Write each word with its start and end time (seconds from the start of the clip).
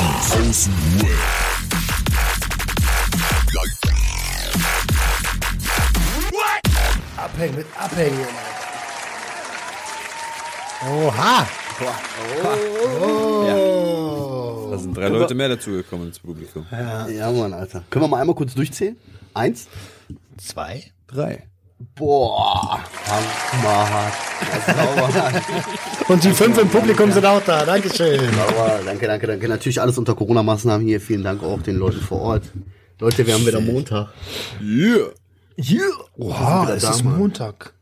Die 0.00 0.48
Außenruhe. 0.48 1.14
Abhängen 7.16 7.56
mit 7.56 7.66
Abhängen. 7.78 8.26
Oha. 10.88 11.46
Da 14.70 14.78
sind 14.78 14.96
drei 14.96 15.08
Leute 15.08 15.34
mehr 15.34 15.50
dazugekommen 15.50 16.08
ins 16.08 16.18
Publikum. 16.18 16.64
Ja, 16.70 17.30
Mann, 17.30 17.52
Alter. 17.52 17.84
Können 17.90 18.04
wir 18.04 18.08
mal 18.08 18.20
einmal 18.20 18.34
kurz 18.34 18.54
durchzählen? 18.54 18.96
Eins. 19.34 19.68
Zwei. 20.38 20.90
Drei. 21.06 21.46
Boah. 21.94 22.80
Hammerhart. 23.10 24.14
Und 26.08 26.24
die 26.24 26.32
fünf 26.32 26.58
im 26.58 26.68
Publikum 26.68 27.12
sind 27.12 27.24
auch 27.24 27.42
da. 27.44 27.64
Dankeschön. 27.64 28.18
sauber. 28.18 28.80
Danke, 28.84 29.06
danke, 29.06 29.26
danke. 29.26 29.48
Natürlich 29.48 29.80
alles 29.80 29.98
unter 29.98 30.14
Corona-Maßnahmen 30.14 30.86
hier. 30.86 31.00
Vielen 31.00 31.22
Dank 31.22 31.42
auch 31.42 31.62
den 31.62 31.76
Leuten 31.76 32.00
vor 32.00 32.20
Ort. 32.20 32.44
Leute, 32.98 33.26
wir 33.26 33.34
haben 33.34 33.46
wieder 33.46 33.60
Montag. 33.60 34.08
Yeah. 34.60 35.10
Yeah. 35.56 35.82
Oha, 36.16 36.64
wieder 36.64 36.76
es 36.76 36.82
da, 36.82 36.90
ist 36.90 37.04
Mann. 37.04 37.18
Montag. 37.18 37.72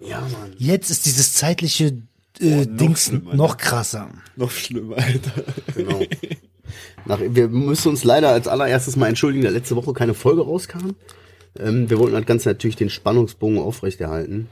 Ja, 0.00 0.20
Mann. 0.20 0.54
Jetzt 0.58 0.90
ist 0.90 1.06
dieses 1.06 1.34
zeitliche 1.34 2.02
äh, 2.40 2.66
Dings 2.66 3.06
schlimmer, 3.06 3.34
noch 3.34 3.56
krasser. 3.56 4.10
Noch 4.36 4.50
schlimmer, 4.50 4.96
Alter. 4.96 5.44
Genau. 5.74 6.00
Nach, 7.04 7.18
wir 7.20 7.48
müssen 7.48 7.88
uns 7.88 8.04
leider 8.04 8.30
als 8.30 8.48
allererstes 8.48 8.96
mal 8.96 9.08
entschuldigen, 9.08 9.44
dass 9.44 9.52
letzte 9.52 9.76
Woche 9.76 9.92
keine 9.92 10.14
Folge 10.14 10.42
rauskam. 10.42 10.90
Ähm, 11.58 11.90
wir 11.90 11.98
wollten 11.98 12.14
das 12.14 12.26
Ganze 12.26 12.48
natürlich 12.48 12.76
den 12.76 12.90
Spannungsbogen 12.90 13.58
aufrechterhalten. 13.58 14.48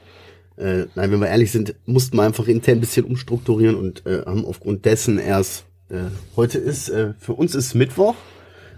Äh, 0.57 0.87
nein, 0.95 1.11
wenn 1.11 1.21
wir 1.21 1.29
ehrlich 1.29 1.53
sind, 1.53 1.75
mussten 1.87 2.17
wir 2.17 2.23
einfach 2.23 2.47
intern 2.47 2.79
ein 2.79 2.81
bisschen 2.81 3.07
umstrukturieren 3.07 3.77
und 3.77 4.05
äh, 4.07 4.23
haben 4.27 4.45
aufgrund 4.45 4.85
dessen 4.85 5.19
erst, 5.19 5.65
äh, 5.89 6.03
heute 6.37 6.59
ist, 6.59 6.89
äh, 6.91 7.15
für 7.19 7.33
uns 7.33 7.55
ist 7.55 7.75
Mittwoch, 7.75 8.15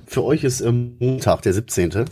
für 0.06 0.22
euch 0.22 0.44
ist 0.44 0.60
ähm, 0.60 0.96
Montag, 1.00 1.42
der 1.42 1.54
17. 1.54 2.04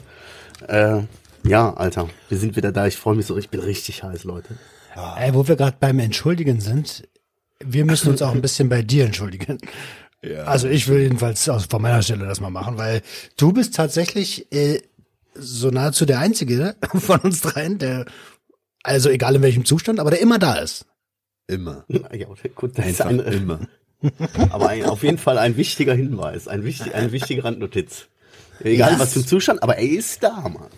Äh, 0.67 1.03
ja, 1.45 1.73
Alter, 1.75 2.09
wir 2.29 2.39
sind 2.39 2.56
wieder 2.56 2.73
da. 2.73 2.87
Ich 2.87 2.97
freue 2.97 3.17
mich 3.17 3.27
so, 3.27 3.37
ich 3.39 3.49
bin 3.49 3.61
richtig 3.61 4.03
heiß, 4.03 4.25
Leute. 4.25 4.59
Ey, 5.19 5.34
wo 5.34 5.47
wir 5.47 5.56
gerade 5.56 5.77
beim 5.79 5.99
Entschuldigen 6.01 6.61
sind, 6.61 7.09
wir 7.65 7.84
müssen 7.84 8.11
uns 8.11 8.23
auch 8.23 8.33
ein 8.33 8.43
bisschen 8.43 8.69
bei 8.69 8.83
dir 8.83 9.05
entschuldigen. 9.05 9.59
Ja. 10.23 10.45
Also 10.45 10.69
ich 10.69 10.89
will 10.89 11.01
jedenfalls 11.01 11.49
aus, 11.49 11.65
von 11.67 11.81
meiner 11.81 12.03
Stelle 12.03 12.27
das 12.27 12.41
mal 12.41 12.51
machen, 12.51 12.77
weil 12.77 13.01
du 13.39 13.53
bist 13.53 13.75
tatsächlich 13.75 14.53
äh, 14.53 14.81
so 15.41 15.71
nahezu 15.71 16.07
der 16.07 16.19
Einzige 16.21 16.77
von 16.95 17.21
uns 17.21 17.41
dreien, 17.41 17.79
der, 17.79 18.05
also 18.83 19.09
egal 19.09 19.37
in 19.37 19.43
welchem 19.43 19.65
Zustand, 19.65 20.01
aber 20.01 20.11
der 20.11 20.21
immer 20.21 20.39
da 20.39 20.55
ist. 20.57 20.87
Immer. 21.47 21.85
Ja, 21.89 22.27
gut, 22.55 22.79
das 22.79 22.87
ist 22.87 23.03
Einfach 23.03 23.27
ein, 23.27 23.33
immer. 23.33 23.61
Aber 24.51 24.69
ein, 24.71 24.85
auf 24.87 25.03
jeden 25.03 25.19
Fall 25.19 25.37
ein 25.37 25.57
wichtiger 25.59 25.93
Hinweis, 25.95 26.49
ein 26.49 26.65
wichtig, 26.65 26.95
eine 26.95 27.13
wichtige 27.13 27.45
Randnotiz. 27.45 28.07
Egal 28.61 28.99
was 28.99 29.13
für 29.13 29.21
ein 29.21 29.27
Zustand, 29.27 29.63
aber 29.63 29.77
er 29.77 29.91
ist 29.91 30.23
da, 30.23 30.41
Mann. 30.49 30.69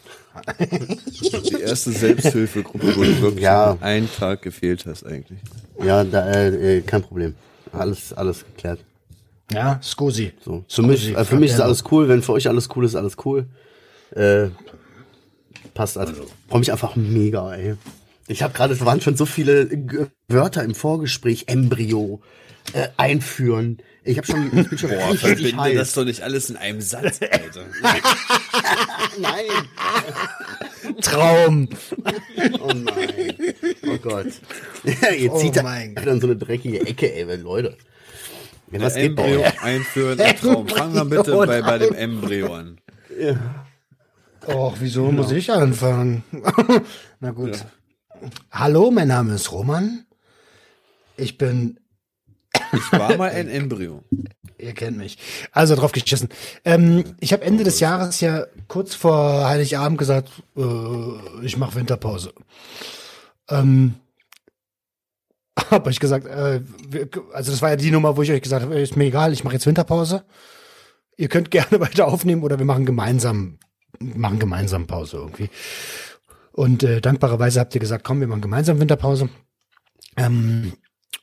Die 0.71 1.61
erste 1.61 1.91
Selbsthilfegruppe, 1.93 2.97
wo 2.97 3.03
du 3.03 3.21
wirklich 3.21 3.43
Ja. 3.45 3.77
einen 3.81 4.09
Tag 4.11 4.43
gefehlt 4.43 4.87
hast 4.87 5.05
eigentlich. 5.05 5.39
Ja, 5.85 6.03
da, 6.05 6.31
äh, 6.33 6.79
äh, 6.79 6.81
kein 6.83 7.03
Problem. 7.03 7.35
Alles, 7.73 8.13
alles 8.13 8.45
geklärt. 8.45 8.81
Ja, 9.53 9.79
Scusi. 9.83 10.33
So. 10.45 10.65
Für 10.69 10.83
mich, 10.83 11.15
äh, 11.17 11.25
für 11.25 11.37
mich 11.37 11.53
ist 11.53 11.61
alles 11.61 11.85
cool. 11.91 12.09
Wenn 12.09 12.23
für 12.23 12.33
euch 12.33 12.49
alles 12.49 12.69
cool 12.75 12.85
ist, 12.85 12.95
alles 12.97 13.17
cool. 13.25 13.47
Äh, 14.15 14.51
passt 15.75 15.97
also. 15.99 16.27
Freue 16.49 16.59
mich 16.61 16.73
einfach 16.73 16.97
mega, 16.97 17.55
ey. 17.55 17.75
Ich 18.29 18.43
habe 18.43 18.53
gerade, 18.55 18.73
es 18.75 18.85
waren 18.85 19.01
schon 19.01 19.17
so 19.17 19.27
viele 19.27 19.67
G- 19.67 20.07
Wörter 20.29 20.63
im 20.63 20.75
Vorgespräch. 20.75 21.45
Embryo, 21.49 22.21
äh, 22.73 22.89
einführen. 22.97 23.79
Ich 24.05 24.17
habe 24.19 24.27
schon, 24.27 24.47
ich 24.59 24.69
bin 24.69 24.79
schon 24.79 24.91
Boah, 24.91 25.11
richtig 25.11 25.21
verbinde 25.21 25.61
heiß. 25.63 25.77
das 25.77 25.93
doch 25.95 26.05
nicht 26.05 26.23
alles 26.23 26.51
in 26.51 26.57
einem 26.57 26.81
Satz, 26.81 27.21
Alter. 27.23 27.65
Nein. 29.21 29.45
Traum. 31.01 31.69
Oh 32.61 32.73
nein. 32.75 33.35
Oh 33.87 33.99
Gott. 33.99 34.27
Jetzt 34.85 35.33
Oh 35.33 35.39
zieht 35.39 35.57
er 35.57 35.63
mein 35.63 35.95
dann 35.95 36.21
so 36.21 36.27
eine 36.27 36.37
dreckige 36.37 36.81
Ecke, 36.87 37.13
ey, 37.15 37.37
Leute. 37.37 37.77
Ja, 38.73 38.81
was 38.81 38.95
geht 38.95 39.15
bei 39.15 39.25
Embryo 39.25 39.43
euch? 39.47 39.63
einführen, 39.63 40.21
ein 40.21 40.37
Traum. 40.37 40.69
Fangen 40.69 40.95
wir 40.95 41.05
bitte 41.05 41.37
bei, 41.47 41.63
bei 41.63 41.79
dem. 41.79 41.95
Embryo 41.95 42.55
an. 42.55 42.79
Och, 44.47 44.77
wieso 44.81 45.13
muss 45.13 45.31
ich 45.31 45.51
anfangen? 45.53 46.25
Na 47.21 47.31
gut. 47.31 47.65
Hallo, 48.51 48.91
mein 48.91 49.09
Name 49.09 49.35
ist 49.35 49.53
Roman. 49.53 50.05
Ich 51.17 51.39
bin 51.39 51.79
Ich 52.73 52.93
war 52.93 53.17
mal 53.17 53.31
ein 53.31 53.49
Embryo. 53.49 54.03
Ihr 54.59 54.73
kennt 54.75 54.97
mich. 54.97 55.19
Also 55.53 55.75
drauf 55.75 55.93
geschissen. 55.93 56.29
Ähm, 56.65 57.05
ich 57.21 57.33
habe 57.33 57.45
Ende 57.45 57.65
des 57.65 57.81
Jahres 57.81 58.21
ja 58.21 58.47
kurz 58.69 58.95
vor 58.95 59.49
Heiligabend 59.49 59.99
gesagt, 59.99 60.31
äh, 60.57 61.45
ich 61.45 61.57
mache 61.57 61.75
Winterpause. 61.75 62.33
Ähm, 63.49 63.95
habe 65.71 65.91
ich 65.91 66.01
gesagt, 66.01 66.27
äh, 66.27 66.61
also 67.33 67.51
das 67.51 67.61
war 67.63 67.71
ja 67.71 67.77
die 67.77 67.91
Nummer, 67.91 68.17
wo 68.17 68.23
ich 68.23 68.31
euch 68.31 68.43
gesagt 68.43 68.63
habe, 68.63 68.81
ist 68.81 68.97
mir 68.97 69.05
egal, 69.05 69.33
ich 69.33 69.45
mache 69.45 69.55
jetzt 69.55 69.67
Winterpause. 69.67 70.25
Ihr 71.17 71.29
könnt 71.29 71.51
gerne 71.51 71.81
weiter 71.81 72.07
aufnehmen 72.07 72.43
oder 72.43 72.59
wir 72.59 72.67
machen 72.67 72.87
gemeinsam, 72.87 73.59
machen 73.99 74.39
gemeinsam 74.39 74.87
Pause 74.87 75.19
irgendwie. 75.19 75.51
Und 76.53 76.83
äh, 76.83 77.01
dankbarerweise 77.01 77.61
habt 77.61 77.75
ihr 77.75 77.81
gesagt, 77.81 78.05
komm, 78.05 78.21
wir 78.21 78.27
machen 78.27 78.43
gemeinsam 78.43 78.81
Winterpause. 78.81 79.29
Ähm, 80.17 80.73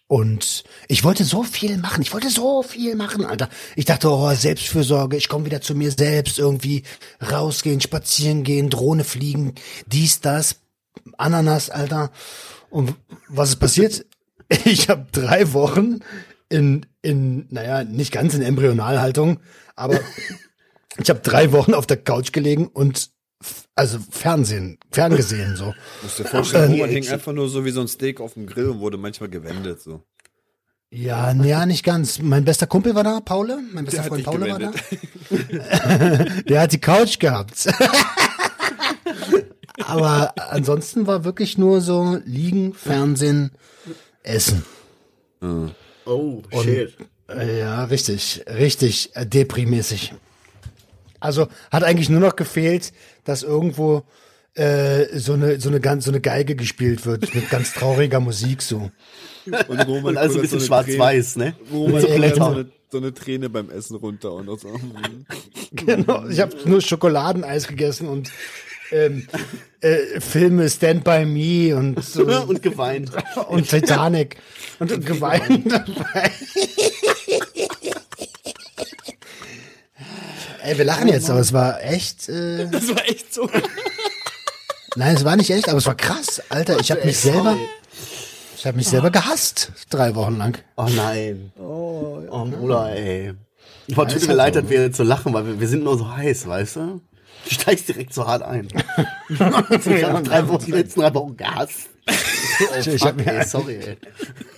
und 0.08 0.64
ich 0.88 1.04
wollte 1.04 1.24
so 1.24 1.44
viel 1.44 1.78
machen. 1.78 2.02
Ich 2.02 2.14
wollte 2.14 2.32
so 2.32 2.64
viel 2.64 2.96
machen, 2.96 3.26
Alter. 3.26 3.48
Ich 3.76 3.86
dachte, 3.86 4.10
oh, 4.10 4.34
Selbstfürsorge, 4.34 5.18
ich 5.18 5.30
komme 5.30 5.46
wieder 5.46 5.62
zu 5.62 5.76
mir 5.76 5.92
selbst, 5.92 6.40
irgendwie 6.40 6.82
rausgehen, 7.22 7.80
spazieren 7.80 8.44
gehen, 8.44 8.72
Drohne 8.72 9.04
fliegen, 9.04 9.54
dies, 9.86 10.20
das, 10.20 10.62
Ananas, 11.20 11.70
Alter. 11.70 12.12
Und 12.72 12.96
was 13.28 13.50
ist 13.50 13.60
passiert? 13.60 14.06
Ich 14.66 14.90
habe 14.90 15.06
drei 15.12 15.54
Wochen 15.54 16.00
in, 16.50 16.88
in, 17.04 17.46
naja, 17.52 17.84
nicht 17.84 18.12
ganz 18.12 18.34
in 18.34 18.42
Embryonalhaltung, 18.42 19.42
aber 19.76 20.00
ich 20.98 21.10
habe 21.10 21.20
drei 21.22 21.52
Wochen 21.52 21.74
auf 21.74 21.86
der 21.88 21.98
Couch 21.98 22.32
gelegen 22.32 22.68
und 22.68 23.10
also 23.76 24.00
Fernsehen, 24.10 24.78
ferngesehen 24.92 25.56
so. 25.56 25.74
Musst 26.02 26.20
dir 26.20 26.26
vorstellen, 26.26 26.72
Äh, 26.72 26.82
Roman 26.82 26.90
hing 26.90 27.08
einfach 27.08 27.32
nur 27.32 27.48
so 27.48 27.64
wie 27.64 27.72
so 27.72 27.80
ein 27.82 27.88
Steak 27.88 28.20
auf 28.20 28.34
dem 28.34 28.46
Grill 28.48 28.70
und 28.70 28.80
wurde 28.80 28.98
manchmal 28.98 29.30
gewendet, 29.30 29.82
so. 29.82 30.04
Ja, 30.92 31.32
ja, 31.34 31.66
nicht 31.68 31.86
ganz. 31.86 32.20
Mein 32.20 32.44
bester 32.46 32.66
Kumpel 32.68 32.96
war 32.96 33.04
da, 33.04 33.20
Paule. 33.22 33.60
Mein 33.72 33.86
bester 33.86 34.02
hat 34.02 34.08
Freund 34.10 34.24
Paule 34.26 34.50
war 34.50 34.60
da. 34.60 34.72
gewendet. 35.30 36.50
Der 36.50 36.62
hat 36.62 36.72
die 36.74 36.82
Couch 36.82 37.20
gehabt. 37.20 37.68
Aber 39.86 40.34
ansonsten 40.52 41.08
war 41.08 41.24
wirklich 41.24 41.58
nur 41.58 41.82
so 41.82 42.20
liegen, 42.26 42.74
Fernsehen, 42.74 43.52
Essen. 44.24 44.66
Oh, 46.06 46.42
shit. 46.62 46.98
Äh, 47.30 47.60
Ja, 47.60 47.84
richtig, 47.86 48.44
richtig 48.48 49.16
äh, 49.16 49.26
deprimäßig. 49.26 50.14
Also 51.20 51.48
hat 51.72 51.84
eigentlich 51.84 52.10
nur 52.10 52.22
noch 52.22 52.36
gefehlt, 52.36 52.94
dass 53.24 53.44
irgendwo 53.44 54.04
äh, 54.56 55.06
so 55.18 55.34
eine 55.34 55.60
so 55.60 55.70
eine 55.70 55.80
ganz 55.80 56.06
so 56.06 56.12
eine 56.12 56.22
Geige 56.22 56.56
gespielt 56.56 57.06
wird 57.06 57.34
mit 57.36 57.50
ganz 57.50 57.74
trauriger 57.74 58.20
Musik 58.20 58.62
so. 58.62 58.92
Und 59.68 59.80
Roman 59.88 60.06
Und 60.06 60.18
also 60.18 60.38
ein 60.40 60.42
bisschen 60.42 60.60
so 60.60 60.66
schwarz-weiß, 60.66 61.38
ne? 61.38 61.56
Roman 61.72 62.02
so 62.02 62.08
so 62.08 62.66
so 62.92 62.98
eine 62.98 63.14
Träne 63.14 63.50
beim 63.50 63.70
Essen 63.70 63.96
runter 63.98 64.34
und 64.34 64.60
so. 64.60 64.70
Genau. 65.72 66.28
Ich 66.28 66.40
habe 66.40 66.56
nur 66.66 66.82
Schokoladeneis 66.82 67.68
gegessen 67.68 68.08
und 68.08 68.32
ähm, 68.92 69.28
äh, 69.82 70.20
Filme 70.20 70.68
Stand 70.68 71.04
by 71.04 71.24
Me 71.26 71.76
und 71.76 72.04
so. 72.04 72.26
Und 72.48 72.64
geweint. 72.64 73.12
und 73.50 73.70
Titanic 73.70 74.38
und, 74.80 74.92
und 74.92 75.06
geweint 75.06 75.72
dabei. 75.72 76.32
Ey, 80.70 80.78
wir 80.78 80.86
lachen 80.86 81.08
jetzt, 81.08 81.30
aber 81.32 81.40
es 81.40 81.52
war 81.52 81.82
echt. 81.84 82.30
Äh, 82.30 82.68
Das 82.72 82.88
war 82.90 83.04
echt 83.10 83.34
so. 83.34 83.50
nein, 84.96 85.16
es 85.16 85.26
war 85.26 85.36
nicht 85.36 85.50
echt, 85.50 85.68
aber 85.68 85.80
es 85.80 85.86
war 85.88 85.96
krass, 85.96 86.42
Alter. 86.50 86.80
Ich 86.80 86.92
habe 86.92 87.04
mich 87.06 87.18
selber, 87.18 87.58
ich 88.56 88.68
habe 88.68 88.78
mich 88.78 88.88
selber 88.88 89.10
gehasst 89.10 89.72
drei 89.90 90.14
Wochen 90.14 90.38
lang. 90.38 90.60
Oh 90.78 90.88
nein. 90.96 91.52
Oh, 91.58 92.22
Bruder, 92.46 92.92
ey. 92.96 93.34
Boah, 93.96 94.08
tut 94.08 94.18
ist 94.18 94.28
mir 94.28 94.36
leid, 94.36 94.56
dass 94.56 94.70
wir 94.70 94.94
so 94.94 95.02
lachen, 95.02 95.34
weil 95.34 95.48
wir, 95.48 95.60
wir 95.60 95.68
sind 95.68 95.84
nur 95.84 95.98
so 95.98 96.16
heiß, 96.16 96.48
weißt 96.48 96.76
du? 96.76 97.02
Du 97.46 97.50
steigst 97.56 97.88
direkt 97.88 98.14
so 98.14 98.28
hart 98.28 98.44
ein. 98.44 98.68
ich 99.30 99.40
habe 100.04 100.22
drei 100.22 100.48
Wochen, 100.48 100.66
die 100.66 100.72
letzten 100.72 101.00
drei 101.02 101.12
Wochen 101.16 101.36
gehasst. 101.36 101.90
Oh, 102.08 102.14
Ich 102.78 102.86
fuck, 103.00 103.10
hab 103.10 103.16
mir- 103.16 103.26
ey, 103.34 103.46
sorry, 103.46 103.76
ey. 103.78 103.98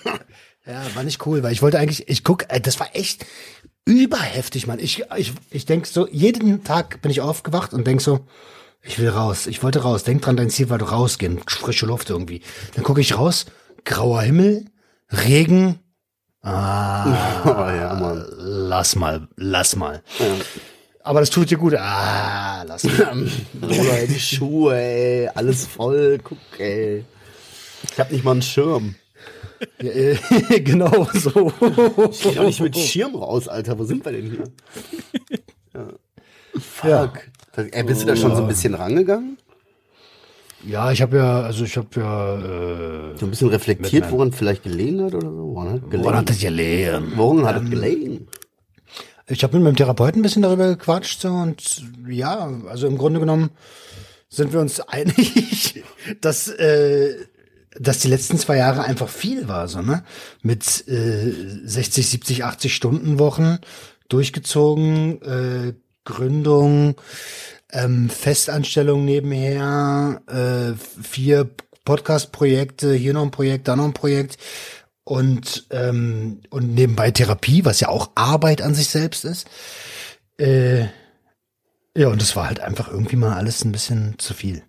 Ja, 0.65 0.83
war 0.95 1.03
nicht 1.03 1.25
cool, 1.25 1.41
weil 1.43 1.53
ich 1.53 1.61
wollte 1.61 1.79
eigentlich, 1.79 2.07
ich 2.07 2.23
guck, 2.23 2.45
ey, 2.49 2.61
das 2.61 2.79
war 2.79 2.95
echt 2.95 3.25
überheftig, 3.85 4.67
Mann. 4.67 4.79
Ich, 4.79 5.03
ich, 5.17 5.33
ich 5.49 5.65
denk 5.65 5.87
so, 5.87 6.07
jeden 6.07 6.63
Tag 6.63 7.01
bin 7.01 7.09
ich 7.11 7.21
aufgewacht 7.21 7.73
und 7.73 7.85
denk 7.87 8.01
so, 8.01 8.25
ich 8.83 8.99
will 8.99 9.09
raus, 9.09 9.47
ich 9.47 9.63
wollte 9.63 9.79
raus. 9.81 10.03
Denk 10.03 10.21
dran, 10.21 10.37
dein 10.37 10.49
Ziel 10.49 10.69
war 10.69 10.81
rausgehen, 10.81 11.39
frische 11.47 11.85
Luft 11.87 12.09
irgendwie. 12.09 12.41
Dann 12.75 12.83
gucke 12.83 13.01
ich 13.01 13.17
raus, 13.17 13.45
grauer 13.85 14.21
Himmel, 14.21 14.65
Regen, 15.11 15.79
Ah, 16.43 17.41
Oh, 17.45 17.69
ja, 17.69 17.93
Mann. 17.93 18.25
lass 18.37 18.95
mal, 18.95 19.27
lass 19.35 19.75
mal. 19.75 20.01
Aber 21.03 21.19
das 21.19 21.29
tut 21.29 21.51
dir 21.51 21.57
gut. 21.57 21.75
Ah, 21.75 22.63
lass 22.63 22.83
mal. 22.83 23.27
Oder 23.61 24.07
die 24.07 24.19
Schuhe, 24.19 24.75
ey. 24.75 25.27
Alles 25.35 25.67
voll. 25.67 26.17
Guck, 26.23 26.39
ey. 26.57 27.05
Ich 27.91 27.99
hab 27.99 28.11
nicht 28.11 28.23
mal 28.23 28.31
einen 28.31 28.41
Schirm. 28.41 28.95
Ja, 29.81 29.91
äh, 29.91 30.15
genau 30.61 31.07
so. 31.13 31.51
Ich 32.11 32.21
geh 32.23 32.35
doch 32.35 32.45
nicht 32.45 32.61
mit 32.61 32.77
Schirm 32.77 33.15
raus, 33.15 33.47
Alter. 33.47 33.77
Wo 33.77 33.83
sind 33.83 34.03
wir 34.05 34.11
denn 34.11 34.29
hier? 34.29 34.43
Ja. 35.73 35.87
Fuck. 36.59 37.29
Ja. 37.57 37.63
Ey, 37.71 37.83
bist 37.83 38.01
du 38.01 38.07
da 38.07 38.15
schon 38.15 38.35
so 38.35 38.41
ein 38.41 38.47
bisschen 38.47 38.73
rangegangen? 38.73 39.37
Ja, 40.65 40.91
ich 40.91 41.01
habe 41.01 41.17
ja, 41.17 41.41
also 41.41 41.63
ich 41.65 41.75
habe 41.75 41.87
ja, 41.95 42.35
äh, 42.35 43.17
So 43.17 43.25
ein 43.25 43.31
bisschen 43.31 43.49
reflektiert, 43.49 44.11
woran 44.11 44.31
vielleicht 44.31 44.63
gelegen 44.63 45.03
hat 45.03 45.15
oder 45.15 45.29
so? 45.29 45.55
Woran 45.55 45.73
hat 45.73 45.81
gelegen? 45.89 46.03
woran 46.03 46.17
hat 46.17 46.29
das 46.29 46.39
gelegen? 46.39 47.13
woran 47.15 47.45
hat 47.45 47.63
es 47.63 47.69
gelegen? 47.69 48.27
Ich 49.27 49.43
habe 49.43 49.55
mit 49.55 49.63
meinem 49.63 49.75
Therapeuten 49.75 50.19
ein 50.19 50.23
bisschen 50.23 50.41
darüber 50.41 50.67
gequatscht 50.67 51.21
so, 51.21 51.29
und 51.29 51.83
ja, 52.07 52.51
also 52.67 52.87
im 52.87 52.97
Grunde 52.97 53.19
genommen 53.19 53.49
sind 54.29 54.53
wir 54.53 54.59
uns 54.59 54.79
einig, 54.81 55.83
dass 56.21 56.47
äh, 56.47 57.15
dass 57.79 58.00
die 58.00 58.09
letzten 58.09 58.38
zwei 58.38 58.57
Jahre 58.57 58.83
einfach 58.83 59.09
viel 59.09 59.47
war, 59.47 59.68
so 59.68 59.81
ne, 59.81 60.03
mit 60.41 60.88
äh, 60.88 61.31
60, 61.63 62.07
70, 62.09 62.44
80 62.44 62.75
Stunden 62.75 63.19
Wochen 63.19 63.59
durchgezogen, 64.09 65.21
äh, 65.21 65.73
Gründung, 66.03 66.95
ähm, 67.71 68.09
Festanstellung 68.09 69.06
nebenher, 69.06 70.21
äh, 70.27 70.73
vier 71.01 71.50
Podcast-Projekte, 71.85 72.94
hier 72.94 73.13
noch 73.13 73.23
ein 73.23 73.31
Projekt, 73.31 73.68
da 73.68 73.75
noch 73.75 73.85
ein 73.85 73.94
Projekt 73.94 74.38
und 75.03 75.67
ähm, 75.71 76.41
und 76.50 76.74
nebenbei 76.74 77.12
Therapie, 77.12 77.65
was 77.65 77.79
ja 77.79 77.89
auch 77.89 78.12
Arbeit 78.15 78.62
an 78.62 78.75
sich 78.75 78.89
selbst 78.89 79.25
ist. 79.25 79.47
Äh, 80.38 80.88
ja, 81.95 82.07
und 82.07 82.21
das 82.21 82.35
war 82.35 82.47
halt 82.47 82.59
einfach 82.59 82.89
irgendwie 82.89 83.15
mal 83.15 83.33
alles 83.33 83.63
ein 83.63 83.71
bisschen 83.71 84.15
zu 84.17 84.33
viel. 84.33 84.63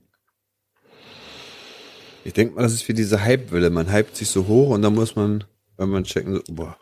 Ich 2.24 2.32
denke 2.32 2.54
mal, 2.54 2.62
das 2.62 2.72
ist 2.72 2.86
wie 2.88 2.94
diese 2.94 3.22
Hype-Welle. 3.22 3.70
Man 3.70 3.92
hypt 3.92 4.16
sich 4.16 4.28
so 4.28 4.46
hoch 4.46 4.70
und 4.70 4.82
dann 4.82 4.94
muss 4.94 5.16
man, 5.16 5.44
wenn 5.76 5.88
man 5.88 6.04
checken, 6.04 6.34
so, 6.34 6.42
boah, 6.54 6.76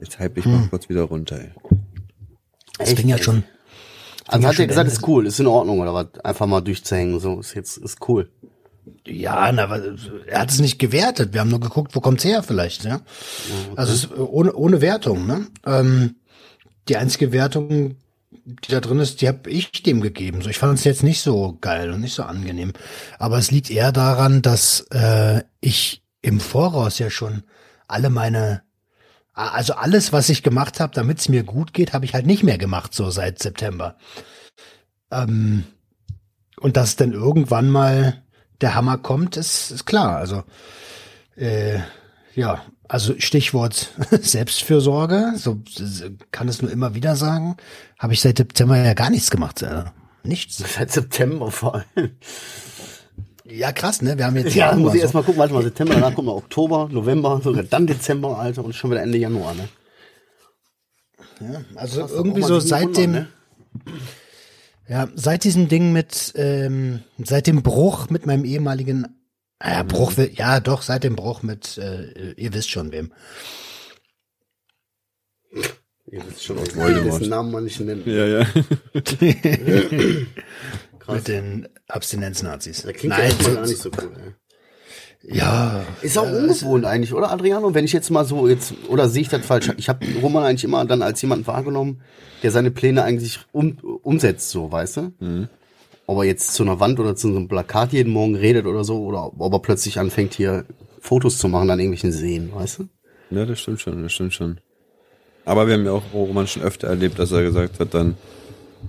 jetzt 0.00 0.18
hype 0.18 0.38
ich 0.38 0.46
mal 0.46 0.66
kurz 0.68 0.88
wieder 0.88 1.02
runter. 1.02 1.38
Ey. 1.38 1.50
Das 2.78 2.94
ging 2.94 3.08
ja 3.08 3.18
schon. 3.18 3.44
Also 4.26 4.48
hat 4.48 4.58
er 4.58 4.66
gesagt, 4.66 4.90
ist 4.90 5.06
cool, 5.06 5.26
ist 5.26 5.40
in 5.40 5.46
Ordnung 5.46 5.80
oder 5.80 5.92
was? 5.94 6.06
Einfach 6.24 6.46
mal 6.46 6.60
durchzuhängen, 6.60 7.20
so 7.20 7.40
ist 7.40 7.54
jetzt 7.54 7.76
ist 7.76 8.08
cool. 8.08 8.30
Ja, 9.06 9.50
na, 9.52 9.64
aber 9.64 9.80
er 10.26 10.40
hat 10.40 10.50
es 10.50 10.60
nicht 10.60 10.78
gewertet. 10.78 11.32
Wir 11.32 11.40
haben 11.40 11.50
nur 11.50 11.60
geguckt, 11.60 11.94
wo 11.94 12.00
kommt's 12.00 12.24
her 12.24 12.42
vielleicht, 12.42 12.84
ja. 12.84 13.00
Also 13.76 13.92
es, 13.92 14.04
ist 14.04 14.16
ohne, 14.16 14.52
ohne 14.54 14.80
Wertung, 14.80 15.26
ne? 15.26 15.46
Ähm, 15.66 16.16
die 16.88 16.96
einzige 16.96 17.32
Wertung, 17.32 17.96
die 18.44 18.70
da 18.70 18.80
drin 18.80 18.98
ist, 18.98 19.20
die 19.20 19.28
habe 19.28 19.50
ich 19.50 19.82
dem 19.82 20.00
gegeben. 20.00 20.42
So, 20.42 20.50
ich 20.50 20.58
fand 20.58 20.78
es 20.78 20.84
jetzt 20.84 21.02
nicht 21.02 21.22
so 21.22 21.58
geil 21.60 21.90
und 21.92 22.00
nicht 22.00 22.14
so 22.14 22.22
angenehm. 22.22 22.72
Aber 23.18 23.38
es 23.38 23.50
liegt 23.50 23.70
eher 23.70 23.92
daran, 23.92 24.42
dass 24.42 24.80
äh, 24.90 25.42
ich 25.60 26.02
im 26.22 26.40
Voraus 26.40 26.98
ja 26.98 27.10
schon 27.10 27.42
alle 27.86 28.10
meine 28.10 28.62
also 29.34 29.74
alles, 29.74 30.12
was 30.12 30.28
ich 30.28 30.42
gemacht 30.42 30.78
habe, 30.78 30.94
damit 30.94 31.18
es 31.18 31.28
mir 31.28 31.42
gut 31.42 31.72
geht, 31.72 31.92
habe 31.94 32.04
ich 32.04 32.14
halt 32.14 32.26
nicht 32.26 32.42
mehr 32.42 32.58
gemacht, 32.58 32.92
so 32.92 33.10
seit 33.10 33.38
September. 33.38 33.96
Ähm, 35.10 35.64
und 36.60 36.76
dass 36.76 36.96
dann 36.96 37.12
irgendwann 37.12 37.70
mal 37.70 38.22
der 38.60 38.74
Hammer 38.74 38.98
kommt, 38.98 39.36
ist, 39.36 39.70
ist 39.70 39.86
klar. 39.86 40.16
Also 40.16 40.44
äh, 41.36 41.78
ja, 42.34 42.62
also 42.92 43.14
Stichwort 43.18 43.90
Selbstfürsorge, 44.20 45.32
so 45.36 45.62
kann 46.30 46.46
es 46.48 46.60
nur 46.60 46.70
immer 46.70 46.94
wieder 46.94 47.16
sagen, 47.16 47.56
habe 47.98 48.12
ich 48.12 48.20
seit 48.20 48.36
September 48.36 48.76
ja 48.76 48.92
gar 48.92 49.08
nichts 49.08 49.30
gemacht. 49.30 49.62
Äh, 49.62 49.84
nichts. 50.24 50.58
Seit 50.58 50.92
September 50.92 51.50
vor 51.50 51.76
allem. 51.76 52.10
Ja, 53.46 53.72
krass, 53.72 54.02
ne? 54.02 54.18
Wir 54.18 54.26
haben 54.26 54.36
jetzt 54.36 54.54
Ja, 54.54 54.76
muss 54.76 54.92
ich 54.92 55.00
so. 55.00 55.04
erstmal 55.04 55.22
gucken, 55.22 55.38
warte 55.40 55.54
mal, 55.54 55.62
September, 55.62 55.94
danach 55.94 56.14
kommt 56.14 56.26
noch 56.26 56.36
Oktober, 56.36 56.90
November, 56.92 57.40
sogar 57.42 57.62
dann 57.62 57.86
Dezember, 57.86 58.38
Alter, 58.38 58.62
und 58.62 58.74
schon 58.74 58.90
wieder 58.90 59.00
Ende 59.00 59.16
Januar, 59.16 59.54
ne? 59.54 59.68
Also 61.74 62.02
Krass, 62.02 62.12
irgendwie 62.12 62.42
so 62.42 62.60
seit 62.60 62.94
dem, 62.98 63.14
wundern, 63.14 63.28
ja, 64.86 65.08
seit 65.14 65.44
diesem 65.44 65.68
Ding 65.68 65.92
mit, 65.92 66.34
ähm, 66.36 67.00
seit 67.16 67.46
dem 67.46 67.62
Bruch 67.62 68.10
mit 68.10 68.26
meinem 68.26 68.44
ehemaligen, 68.44 69.21
ja, 69.64 69.82
Bruch, 69.82 70.16
will- 70.16 70.32
ja, 70.34 70.60
doch, 70.60 70.82
seit 70.82 71.04
dem 71.04 71.16
Bruch 71.16 71.42
mit, 71.42 71.78
äh, 71.78 72.32
ihr 72.32 72.52
wisst 72.54 72.70
schon 72.70 72.92
wem. 72.92 73.12
Ne? 75.52 75.62
Ihr 76.10 76.22
wisst 76.28 76.44
schon, 76.44 76.58
ich 76.62 76.74
Voldemort. 76.76 77.20
dessen 77.20 77.30
Namen 77.30 77.50
man 77.52 77.64
nicht 77.64 77.80
nennen. 77.80 78.02
Ja, 78.04 78.26
ja. 78.26 78.46
Mit 81.08 81.26
den 81.28 81.68
Abstinenznazis. 81.88 82.82
Das 82.82 82.92
klingt 82.92 83.10
Nein, 83.16 83.20
ja 83.20 83.26
erstmal 83.34 83.54
gar 83.56 83.66
nicht 83.66 83.78
so 83.78 83.90
cool, 84.00 84.12
ey. 85.24 85.36
ja, 85.36 85.84
Ist 86.02 86.16
auch 86.18 86.30
ungewohnt 86.30 86.84
eigentlich, 86.84 87.12
oder 87.12 87.30
Adriano? 87.32 87.74
Wenn 87.74 87.84
ich 87.84 87.92
jetzt 87.92 88.10
mal 88.10 88.24
so 88.24 88.48
jetzt 88.48 88.72
oder 88.88 89.08
sehe 89.08 89.22
ich 89.22 89.28
das 89.28 89.44
falsch? 89.44 89.70
Ich 89.78 89.88
habe 89.88 90.06
Roman 90.20 90.44
eigentlich 90.44 90.64
immer 90.64 90.84
dann 90.84 91.02
als 91.02 91.20
jemand 91.22 91.46
wahrgenommen, 91.46 92.02
der 92.42 92.50
seine 92.50 92.70
Pläne 92.70 93.02
eigentlich 93.04 93.40
um, 93.52 93.78
umsetzt, 94.02 94.50
so, 94.50 94.70
weißt 94.70 94.96
du? 94.98 95.48
Ob 96.06 96.18
er 96.18 96.24
jetzt 96.24 96.54
zu 96.54 96.62
einer 96.62 96.80
Wand 96.80 96.98
oder 97.00 97.14
zu 97.16 97.30
so 97.30 97.36
einem 97.36 97.48
Plakat 97.48 97.92
jeden 97.92 98.12
Morgen 98.12 98.34
redet 98.34 98.66
oder 98.66 98.84
so, 98.84 99.02
oder 99.04 99.32
ob 99.38 99.52
er 99.52 99.58
plötzlich 99.60 99.98
anfängt 99.98 100.34
hier 100.34 100.64
Fotos 101.00 101.38
zu 101.38 101.48
machen 101.48 101.70
an 101.70 101.78
irgendwelchen 101.78 102.12
Seen, 102.12 102.52
weißt 102.54 102.80
du? 102.80 102.88
Ja, 103.30 103.46
das 103.46 103.60
stimmt 103.60 103.80
schon, 103.80 104.02
das 104.02 104.12
stimmt 104.12 104.34
schon. 104.34 104.60
Aber 105.44 105.66
wir 105.66 105.74
haben 105.74 105.84
ja 105.84 105.92
auch 105.92 106.04
Roman 106.12 106.46
schon 106.46 106.62
öfter 106.62 106.88
erlebt, 106.88 107.18
dass 107.18 107.32
er 107.32 107.42
gesagt 107.42 107.80
hat 107.80 107.94
dann, 107.94 108.16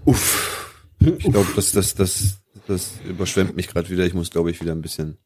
uff, 0.06 0.75
ich 1.00 1.31
glaube, 1.31 1.48
das, 1.56 1.71
das, 1.71 1.95
das, 1.95 2.38
das 2.68 2.92
überschwemmt 3.07 3.56
mich 3.56 3.68
gerade 3.68 3.89
wieder. 3.89 4.06
Ich 4.06 4.13
muss, 4.13 4.30
glaube 4.30 4.51
ich, 4.51 4.62
wieder 4.62 4.71
ein 4.71 4.81
bisschen. 4.81 5.18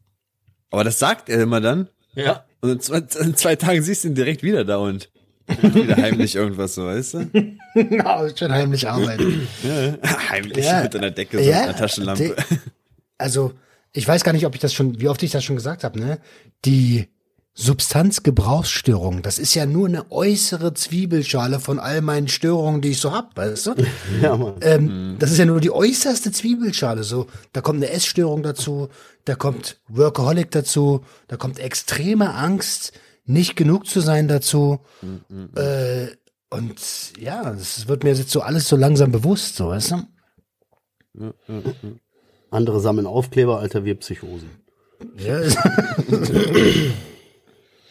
Aber 0.72 0.84
das 0.84 1.00
sagt 1.00 1.30
er 1.30 1.42
immer 1.42 1.62
dann. 1.62 1.90
Ja. 2.16 2.46
Und 2.62 2.72
in 2.72 2.80
zwei, 2.80 2.98
in 2.98 3.36
zwei 3.36 3.56
Tagen 3.56 3.82
siehst 3.82 4.04
du 4.04 4.10
ihn 4.10 4.16
direkt 4.16 4.44
wieder 4.44 4.66
da 4.66 4.78
und 4.78 5.10
wieder 5.48 5.98
heimlich 5.98 6.36
irgendwas, 6.36 6.76
so 6.76 6.86
weißt 6.86 7.14
du? 7.16 7.30
ja, 7.90 8.28
schön 8.36 8.52
heimlich 8.52 8.88
arbeiten. 8.88 9.48
heimlich 10.30 10.66
Ja. 10.66 10.84
mit 10.84 10.96
einer 10.96 11.12
Decke, 11.12 11.44
so 11.44 11.50
Ja, 11.50 11.62
einer 11.64 11.76
Taschenlampe. 11.76 12.36
die- 12.50 12.56
Also, 13.18 13.54
ich 13.94 14.08
weiß 14.08 14.24
gar 14.24 14.34
nicht, 14.34 14.46
ob 14.46 14.54
ich 14.56 14.62
das 14.62 14.74
schon, 14.74 15.00
wie 15.00 15.08
oft 15.10 15.24
ich 15.24 15.32
das 15.32 15.44
schon 15.44 15.56
gesagt 15.56 15.84
habe, 15.84 16.00
ne? 16.00 16.20
Die 16.66 17.08
Substanzgebrauchsstörung, 17.54 19.24
das 19.24 19.40
ist 19.40 19.56
ja 19.56 19.66
nur 19.66 19.88
eine 19.88 20.12
äußere 20.12 20.74
Zwiebelschale 20.76 21.60
von 21.60 21.80
all 21.80 22.02
meinen 22.02 22.28
Störungen, 22.28 22.82
die 22.82 22.90
ich 22.90 23.00
so 23.00 23.12
hab, 23.12 23.36
weißt 23.36 23.68
du? 23.68 23.76
Ja, 24.22 24.38
Mann. 24.38 24.56
Ähm, 24.62 25.16
Das 25.18 25.32
ist 25.32 25.40
ja 25.40 25.46
nur 25.46 25.60
die 25.60 25.72
äußerste 25.72 26.32
Zwiebelschale. 26.32 27.04
So, 27.04 27.26
da 27.54 27.62
kommt 27.62 27.78
eine 27.84 27.92
Essstörung 27.92 28.44
dazu, 28.44 28.90
da 29.26 29.34
kommt 29.36 29.80
Workaholic 29.88 30.52
dazu, 30.52 31.04
da 31.28 31.38
kommt 31.38 31.58
extreme 31.60 32.34
Angst, 32.36 32.94
nicht 33.28 33.56
genug 33.56 33.88
zu 33.88 34.00
sein 34.00 34.28
dazu. 34.28 34.80
Äh, 35.56 36.08
und 36.50 37.14
ja, 37.20 37.44
das 37.52 37.88
wird 37.88 38.04
mir 38.04 38.14
jetzt 38.14 38.32
so 38.32 38.42
alles 38.42 38.68
so 38.68 38.76
langsam 38.76 39.12
bewusst, 39.12 39.56
so, 39.56 39.68
weißt 39.68 39.92
du? 39.92 41.34
Andere 42.50 42.80
sammeln 42.80 43.08
Aufkleber, 43.08 43.60
Alter, 43.60 43.86
wir 43.86 43.96
Psychosen. 43.96 44.50
Ja, 45.18 45.42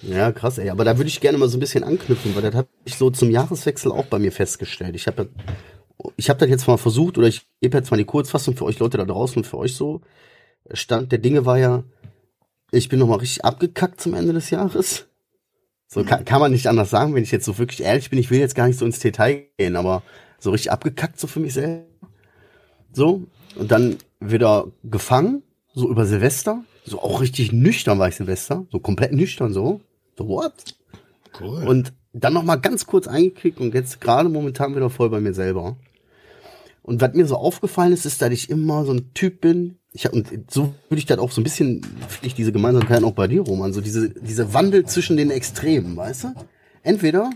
Ja, 0.03 0.31
krass, 0.33 0.59
ey. 0.59 0.71
Aber 0.71 0.85
da 0.85 0.99
würde 0.99 1.09
ich 1.09 1.21
gerne 1.21 1.39
mal 1.39 1.49
so 1.49 1.57
ein 1.57 1.61
bisschen 1.61 1.85
anknüpfen, 1.85 2.35
weil 2.35 2.43
das 2.43 2.55
habe 2.55 2.69
ich 2.85 2.97
so 2.97 3.11
zum 3.11 3.31
Jahreswechsel 3.31 3.91
auch 3.91 4.07
bei 4.07 4.19
mir 4.19 4.31
festgestellt. 4.31 4.95
Ich 4.95 5.07
habe 5.07 5.29
ich 6.17 6.31
hab 6.31 6.39
das 6.39 6.49
jetzt 6.49 6.69
mal 6.69 6.77
versucht, 6.77 7.19
oder 7.19 7.27
ich 7.27 7.47
gebe 7.61 7.77
jetzt 7.77 7.91
mal 7.91 7.97
die 7.97 8.05
Kurzfassung 8.05 8.57
für 8.57 8.65
euch 8.65 8.79
Leute 8.79 8.99
da 8.99 9.05
draußen 9.05 9.39
und 9.39 9.45
für 9.45 9.59
euch 9.59 9.75
so. 9.75 10.03
Stand 10.73 11.13
der 11.13 11.19
Dinge 11.19 11.45
war 11.47 11.59
ja, 11.59 11.85
ich 12.71 12.89
bin 12.89 12.99
nochmal 12.99 13.19
richtig 13.19 13.45
abgekackt 13.45 14.01
zum 14.01 14.15
Ende 14.15 14.33
des 14.33 14.51
Jahres. 14.51 15.07
So 15.89 16.05
kann, 16.05 16.25
kann 16.25 16.41
man 16.41 16.53
nicht 16.53 16.67
anders 16.67 16.91
sagen, 16.91 17.15
wenn 17.15 17.23
ich 17.23 17.31
jetzt 17.31 17.45
so 17.45 17.59
wirklich 17.59 17.83
ehrlich 17.83 18.11
bin. 18.11 18.19
Ich 18.19 18.31
will 18.31 18.41
jetzt 18.41 18.55
gar 18.55 18.67
nicht 18.67 18.79
so 18.79 18.85
ins 18.85 18.99
Detail 18.99 19.47
gehen, 19.57 19.77
aber 19.77 20.03
so 20.39 20.51
richtig 20.51 20.73
abgekackt 20.73 21.19
so 21.19 21.27
für 21.27 21.41
mich 21.41 21.55
selber. 21.55 21.87
So. 22.93 23.23
Und 23.55 23.71
dann 23.71 23.97
wieder 24.21 24.67
gefangen, 24.85 25.43
so 25.75 25.89
über 25.89 26.07
Silvester. 26.07 26.65
So 26.85 27.01
auch 27.01 27.21
richtig 27.21 27.53
nüchtern 27.53 27.99
war 27.99 28.09
ich 28.09 28.17
Silvester. 28.17 28.67
So 28.71 28.81
komplett 28.81 29.13
nüchtern 29.13 29.53
so. 29.53 29.81
So, 30.17 30.29
what? 30.29 30.53
cool. 31.41 31.65
Und 31.67 31.93
dann 32.13 32.33
noch 32.33 32.43
mal 32.43 32.57
ganz 32.57 32.87
kurz 32.87 33.07
eingeklickt 33.07 33.61
und 33.61 33.75
jetzt 33.75 34.01
gerade 34.01 34.29
momentan 34.29 34.75
wieder 34.75 34.91
voll 34.91 35.11
bei 35.11 35.21
mir 35.21 35.35
selber. 35.35 35.77
Und 36.83 37.01
was 37.01 37.15
mir 37.15 37.27
so 37.27 37.37
aufgefallen 37.37 37.93
ist, 37.93 38.07
ist, 38.07 38.23
dass 38.23 38.31
ich 38.31 38.49
immer 38.49 38.85
so 38.85 38.93
ein 38.93 39.13
Typ 39.13 39.41
bin. 39.41 39.79
Ich 39.97 40.05
hab, 40.05 40.13
und 40.13 40.29
so 40.51 40.75
würde 40.91 40.99
ich 40.99 41.07
das 41.07 41.19
auch 41.19 41.33
so 41.33 41.41
ein 41.41 41.45
bisschen, 41.45 41.81
finde 41.83 42.27
ich 42.27 42.35
diese 42.35 42.53
Gemeinsamkeit 42.53 43.03
auch 43.03 43.15
bei 43.15 43.29
dir, 43.29 43.41
Roman, 43.41 43.73
so 43.73 43.81
diese, 43.81 44.11
diese 44.11 44.53
Wandel 44.53 44.85
zwischen 44.85 45.17
den 45.17 45.31
Extremen, 45.31 45.97
weißt 45.97 46.25
du? 46.25 46.35
Entweder 46.83 47.31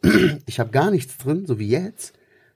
ich 0.46 0.60
habe 0.60 0.70
gar 0.70 0.92
nichts 0.92 1.18
drin, 1.18 1.44
so 1.44 1.58
wie 1.58 1.68
jetzt, 1.68 2.12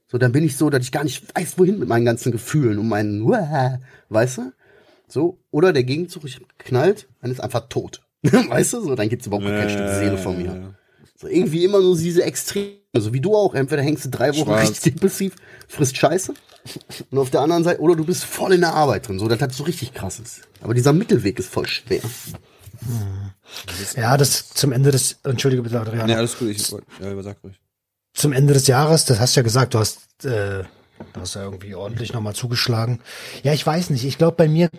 so 0.06 0.16
dann 0.16 0.30
bin 0.30 0.44
ich 0.44 0.56
so, 0.56 0.70
dass 0.70 0.84
ich 0.84 0.92
gar 0.92 1.02
nicht 1.02 1.24
weiß, 1.34 1.58
wohin 1.58 1.80
mit 1.80 1.88
meinen 1.88 2.04
ganzen 2.04 2.30
Gefühlen 2.30 2.78
und 2.78 2.86
meinen, 2.86 3.28
weißt 4.08 4.38
du? 4.38 4.52
So, 5.08 5.38
oder 5.50 5.72
der 5.72 5.82
Gegenzug, 5.82 6.24
ich 6.24 6.36
hab 6.36 6.58
geknallt, 6.58 7.08
dann 7.20 7.32
ist 7.32 7.40
einfach 7.40 7.68
tot. 7.68 8.00
weißt 8.22 8.74
du, 8.74 8.80
so, 8.82 8.94
dann 8.94 9.08
gibt's 9.08 9.26
überhaupt 9.26 9.46
kein 9.46 9.70
Stück 9.70 9.88
Seele 9.88 10.18
von 10.18 10.40
mir. 10.40 10.74
So 11.16 11.26
irgendwie 11.26 11.64
immer 11.64 11.80
nur 11.80 11.96
diese 11.96 12.22
Extreme, 12.22 12.76
so 12.94 13.12
wie 13.12 13.20
du 13.20 13.34
auch. 13.34 13.56
Entweder 13.56 13.82
hängst 13.82 14.04
du 14.04 14.08
drei 14.08 14.30
Wochen 14.30 14.44
Schwarz. 14.44 14.70
richtig 14.70 14.94
depressiv, 14.94 15.34
frisst 15.66 15.96
Scheiße. 15.96 16.32
Und 17.10 17.18
auf 17.18 17.30
der 17.30 17.40
anderen 17.40 17.64
Seite, 17.64 17.80
oder 17.80 17.96
du 17.96 18.04
bist 18.04 18.24
voll 18.24 18.52
in 18.54 18.60
der 18.60 18.74
Arbeit 18.74 19.08
drin. 19.08 19.18
So, 19.18 19.28
das 19.28 19.40
hat 19.40 19.52
so 19.54 19.64
richtig 19.64 19.94
krasses. 19.94 20.40
Aber 20.60 20.74
dieser 20.74 20.92
Mittelweg 20.92 21.38
ist 21.38 21.48
voll 21.50 21.66
schwer. 21.66 22.00
Ja, 23.96 24.16
das 24.16 24.50
zum 24.50 24.72
Ende 24.72 24.90
des, 24.90 25.16
entschuldige 25.24 25.62
bitte, 25.62 25.80
Adrian. 25.80 26.06
Nee, 26.06 26.14
alles 26.14 26.38
gut, 26.38 26.48
ich 26.50 26.70
ja, 26.70 27.22
sag 27.22 27.36
ruhig. 27.42 27.60
zum 28.14 28.32
Ende 28.32 28.52
des 28.54 28.66
Jahres, 28.66 29.04
das 29.04 29.18
hast 29.20 29.34
du 29.36 29.40
ja 29.40 29.44
gesagt, 29.44 29.74
du 29.74 29.78
hast, 29.78 30.24
äh, 30.24 30.62
du 31.12 31.20
hast 31.20 31.34
ja 31.34 31.42
irgendwie 31.42 31.74
ordentlich 31.74 32.12
nochmal 32.12 32.34
zugeschlagen. 32.34 33.00
Ja, 33.42 33.52
ich 33.52 33.66
weiß 33.66 33.90
nicht. 33.90 34.04
Ich 34.04 34.18
glaube, 34.18 34.36
bei 34.36 34.48
mir 34.48 34.70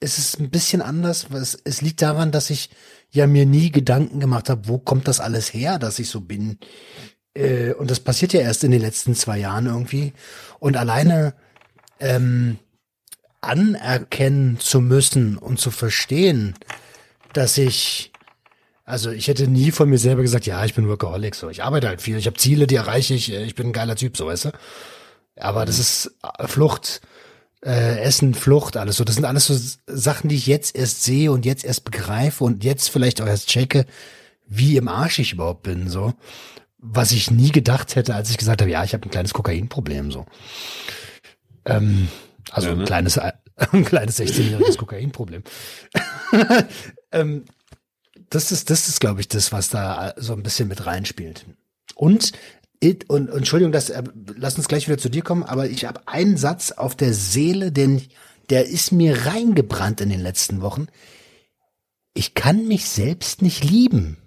ist 0.00 0.18
es 0.18 0.38
ein 0.38 0.50
bisschen 0.50 0.82
anders. 0.82 1.32
weil 1.32 1.42
Es, 1.42 1.58
es 1.64 1.80
liegt 1.80 2.02
daran, 2.02 2.30
dass 2.30 2.50
ich 2.50 2.70
ja 3.10 3.26
mir 3.26 3.46
nie 3.46 3.70
Gedanken 3.72 4.20
gemacht 4.20 4.48
habe, 4.50 4.68
wo 4.68 4.78
kommt 4.78 5.08
das 5.08 5.18
alles 5.20 5.52
her, 5.52 5.78
dass 5.78 5.98
ich 5.98 6.08
so 6.10 6.20
bin. 6.20 6.58
Äh, 7.34 7.72
und 7.72 7.90
das 7.90 8.00
passiert 8.00 8.32
ja 8.32 8.40
erst 8.40 8.62
in 8.62 8.70
den 8.70 8.82
letzten 8.82 9.14
zwei 9.14 9.38
Jahren 9.38 9.66
irgendwie. 9.66 10.12
Und 10.58 10.76
alleine 10.76 11.34
ähm, 12.00 12.58
anerkennen 13.40 14.58
zu 14.60 14.80
müssen 14.80 15.38
und 15.38 15.60
zu 15.60 15.70
verstehen, 15.70 16.54
dass 17.32 17.58
ich 17.58 18.12
also 18.88 19.10
ich 19.10 19.28
hätte 19.28 19.46
nie 19.48 19.70
von 19.70 19.90
mir 19.90 19.98
selber 19.98 20.22
gesagt, 20.22 20.46
ja, 20.46 20.64
ich 20.64 20.72
bin 20.72 20.88
Workaholic, 20.88 21.34
so. 21.34 21.50
Ich 21.50 21.62
arbeite 21.62 21.88
halt 21.88 22.00
viel, 22.00 22.16
ich 22.16 22.26
habe 22.26 22.38
Ziele, 22.38 22.66
die 22.66 22.76
erreiche 22.76 23.12
ich, 23.12 23.30
äh, 23.30 23.44
ich 23.44 23.54
bin 23.54 23.66
ein 23.66 23.72
geiler 23.74 23.96
Typ, 23.96 24.16
so, 24.16 24.26
weißt 24.26 24.46
du? 24.46 24.50
Aber 25.36 25.66
das 25.66 25.78
ist 25.78 26.16
äh, 26.38 26.48
Flucht, 26.48 27.02
äh, 27.62 28.00
Essen, 28.00 28.32
Flucht, 28.32 28.78
alles 28.78 28.96
so. 28.96 29.04
Das 29.04 29.16
sind 29.16 29.26
alles 29.26 29.46
so 29.46 29.54
Sachen, 29.86 30.30
die 30.30 30.36
ich 30.36 30.46
jetzt 30.46 30.74
erst 30.74 31.04
sehe 31.04 31.30
und 31.30 31.44
jetzt 31.44 31.66
erst 31.66 31.84
begreife 31.84 32.42
und 32.44 32.64
jetzt 32.64 32.88
vielleicht 32.88 33.20
auch 33.20 33.26
erst 33.26 33.50
checke, 33.50 33.84
wie 34.46 34.78
im 34.78 34.88
Arsch 34.88 35.18
ich 35.18 35.34
überhaupt 35.34 35.64
bin, 35.64 35.90
so. 35.90 36.14
Was 36.78 37.12
ich 37.12 37.30
nie 37.30 37.50
gedacht 37.50 37.96
hätte, 37.96 38.14
als 38.14 38.30
ich 38.30 38.38
gesagt 38.38 38.60
habe, 38.60 38.70
ja, 38.70 38.84
ich 38.84 38.94
habe 38.94 39.06
ein 39.06 39.10
kleines 39.10 39.34
Kokainproblem, 39.34 40.12
so. 40.12 40.26
Ähm, 41.64 42.08
also 42.50 42.68
Ja, 42.68 42.74
ne? 42.74 42.80
ein 42.82 42.86
kleines, 42.86 43.18
ein 43.18 43.84
kleines 43.84 44.18
16-jähriges 44.18 44.76
Kokainproblem. 44.78 45.42
ähm, 47.12 47.44
das 48.30 48.52
ist, 48.52 48.70
das 48.70 48.88
ist, 48.88 49.00
glaube 49.00 49.20
ich, 49.20 49.28
das, 49.28 49.52
was 49.52 49.70
da 49.70 50.14
so 50.16 50.34
ein 50.34 50.42
bisschen 50.42 50.68
mit 50.68 50.86
reinspielt. 50.86 51.46
Und, 51.94 52.32
und, 52.82 53.08
und 53.08 53.28
Entschuldigung, 53.30 53.72
das, 53.72 53.90
äh, 53.90 54.02
lass 54.36 54.56
uns 54.56 54.68
gleich 54.68 54.86
wieder 54.86 54.98
zu 54.98 55.08
dir 55.08 55.22
kommen, 55.22 55.42
aber 55.42 55.68
ich 55.68 55.84
habe 55.84 56.06
einen 56.06 56.36
Satz 56.36 56.72
auf 56.72 56.94
der 56.94 57.12
Seele, 57.12 57.72
den, 57.72 58.02
der 58.50 58.68
ist 58.68 58.92
mir 58.92 59.26
reingebrannt 59.26 60.00
in 60.00 60.10
den 60.10 60.20
letzten 60.20 60.60
Wochen. 60.60 60.86
Ich 62.14 62.34
kann 62.34 62.68
mich 62.68 62.88
selbst 62.88 63.42
nicht 63.42 63.64
lieben. 63.64 64.18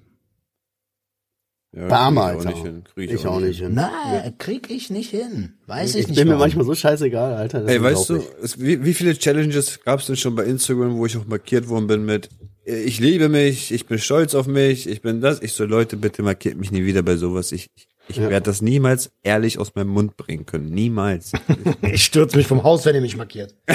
Ja, 1.73 1.87
Barmer, 1.87 2.35
krieg 2.35 2.39
ich 2.41 2.45
auch 2.45 2.45
Alter. 2.45 2.49
nicht 2.51 2.63
hin. 2.65 2.83
Krieg 2.93 3.11
Ich 3.11 3.25
auch 3.27 3.39
nicht 3.39 3.59
hin. 3.59 3.71
Na, 3.73 4.33
krieg 4.37 4.69
ich 4.69 4.89
nicht 4.89 5.09
hin. 5.09 5.53
Weiß 5.67 5.95
ich, 5.95 6.01
Ich 6.01 6.07
nicht. 6.09 6.17
bin 6.17 6.25
mir 6.27 6.31
warum. 6.33 6.41
manchmal 6.41 6.65
so 6.65 6.75
scheißegal, 6.75 7.33
Alter. 7.35 7.61
das 7.61 7.71
Ey, 7.71 7.81
weißt 7.81 8.09
du, 8.09 8.21
es, 8.43 8.59
wie, 8.59 8.83
wie 8.83 8.93
viele 8.93 9.17
Challenges 9.17 9.79
gab 9.85 10.01
es 10.01 10.07
denn 10.07 10.17
schon 10.17 10.35
bei 10.35 10.43
Instagram, 10.43 10.97
wo 10.97 11.05
ich 11.05 11.15
auch 11.17 11.25
markiert 11.27 11.69
worden 11.69 11.87
bin 11.87 12.03
mit 12.05 12.29
äh, 12.65 12.81
ich 12.83 12.99
liebe 12.99 13.29
mich, 13.29 13.71
ich 13.71 13.85
bin 13.85 13.99
stolz 13.99 14.35
auf 14.35 14.47
mich, 14.47 14.87
ich 14.89 15.01
bin 15.01 15.21
das. 15.21 15.41
Ich 15.41 15.53
so, 15.53 15.63
Leute, 15.65 15.95
bitte 15.97 16.21
markiert 16.23 16.57
mich 16.57 16.71
nie 16.71 16.83
wieder 16.85 17.03
bei 17.03 17.15
sowas. 17.15 17.51
Ich, 17.53 17.69
ich, 17.75 17.87
ich 18.09 18.17
Ja. 18.17 18.29
werde 18.29 18.45
das 18.47 18.61
niemals 18.61 19.11
ehrlich 19.23 19.57
aus 19.57 19.73
meinem 19.73 19.89
Mund 19.89 20.17
bringen 20.17 20.45
können. 20.45 20.69
Niemals. 20.71 21.31
Ich 21.81 22.03
stürze 22.05 22.35
mich 22.37 22.47
vom 22.47 22.63
Haus, 22.63 22.85
wenn 22.85 22.95
ihr 22.95 23.01
mich 23.01 23.15
markiert. 23.17 23.55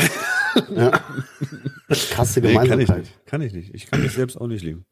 Krasse 2.10 2.40
Nee, 2.40 2.52
kann 2.54 2.64
ich 2.64 2.70
Gemeinsamkeit. 2.70 2.98
nicht. 2.98 3.26
Kann 3.26 3.40
ich 3.42 3.52
nicht. 3.52 3.74
Ich 3.74 3.86
kann 3.90 4.02
mich 4.02 4.12
selbst 4.12 4.36
auch 4.40 4.46
nicht 4.48 4.62
lieben. 4.64 4.84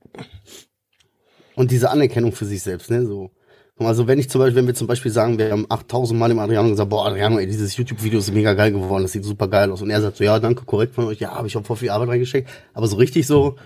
Und 1.56 1.70
diese 1.70 1.90
Anerkennung 1.90 2.32
für 2.32 2.44
sich 2.44 2.62
selbst, 2.62 2.90
ne, 2.90 3.06
so. 3.06 3.30
Also 3.78 4.06
wenn 4.06 4.20
ich 4.20 4.30
zum 4.30 4.38
Beispiel, 4.40 4.56
wenn 4.56 4.66
wir 4.68 4.75
zum 4.75 4.87
Beispiel 4.87 5.11
sagen, 5.11 5.37
wir 5.37 5.50
haben 5.50 5.66
8000 5.68 6.18
Mal 6.18 6.28
dem 6.28 6.38
Adriano 6.38 6.68
gesagt, 6.68 6.90
boah, 6.90 7.06
Adriano, 7.06 7.38
ey, 7.38 7.46
dieses 7.46 7.76
YouTube-Video 7.76 8.20
ist 8.20 8.32
mega 8.32 8.54
geil 8.54 8.70
geworden, 8.70 9.02
das 9.02 9.12
sieht 9.12 9.25
super 9.25 9.49
geil 9.49 9.70
aus. 9.73 9.82
Und 9.82 9.90
er 9.90 10.00
sagt 10.00 10.16
so, 10.16 10.23
ja, 10.25 10.38
danke, 10.38 10.64
korrekt 10.64 10.94
von 10.94 11.06
euch, 11.06 11.18
ja, 11.18 11.34
habe 11.34 11.49
ich 11.49 11.56
auch 11.56 11.64
voll 11.64 11.76
viel 11.76 11.90
Arbeit 11.90 12.08
reingesteckt. 12.11 12.49
Aber 12.73 12.87
so 12.87 12.96
richtig 12.96 13.26
so, 13.26 13.56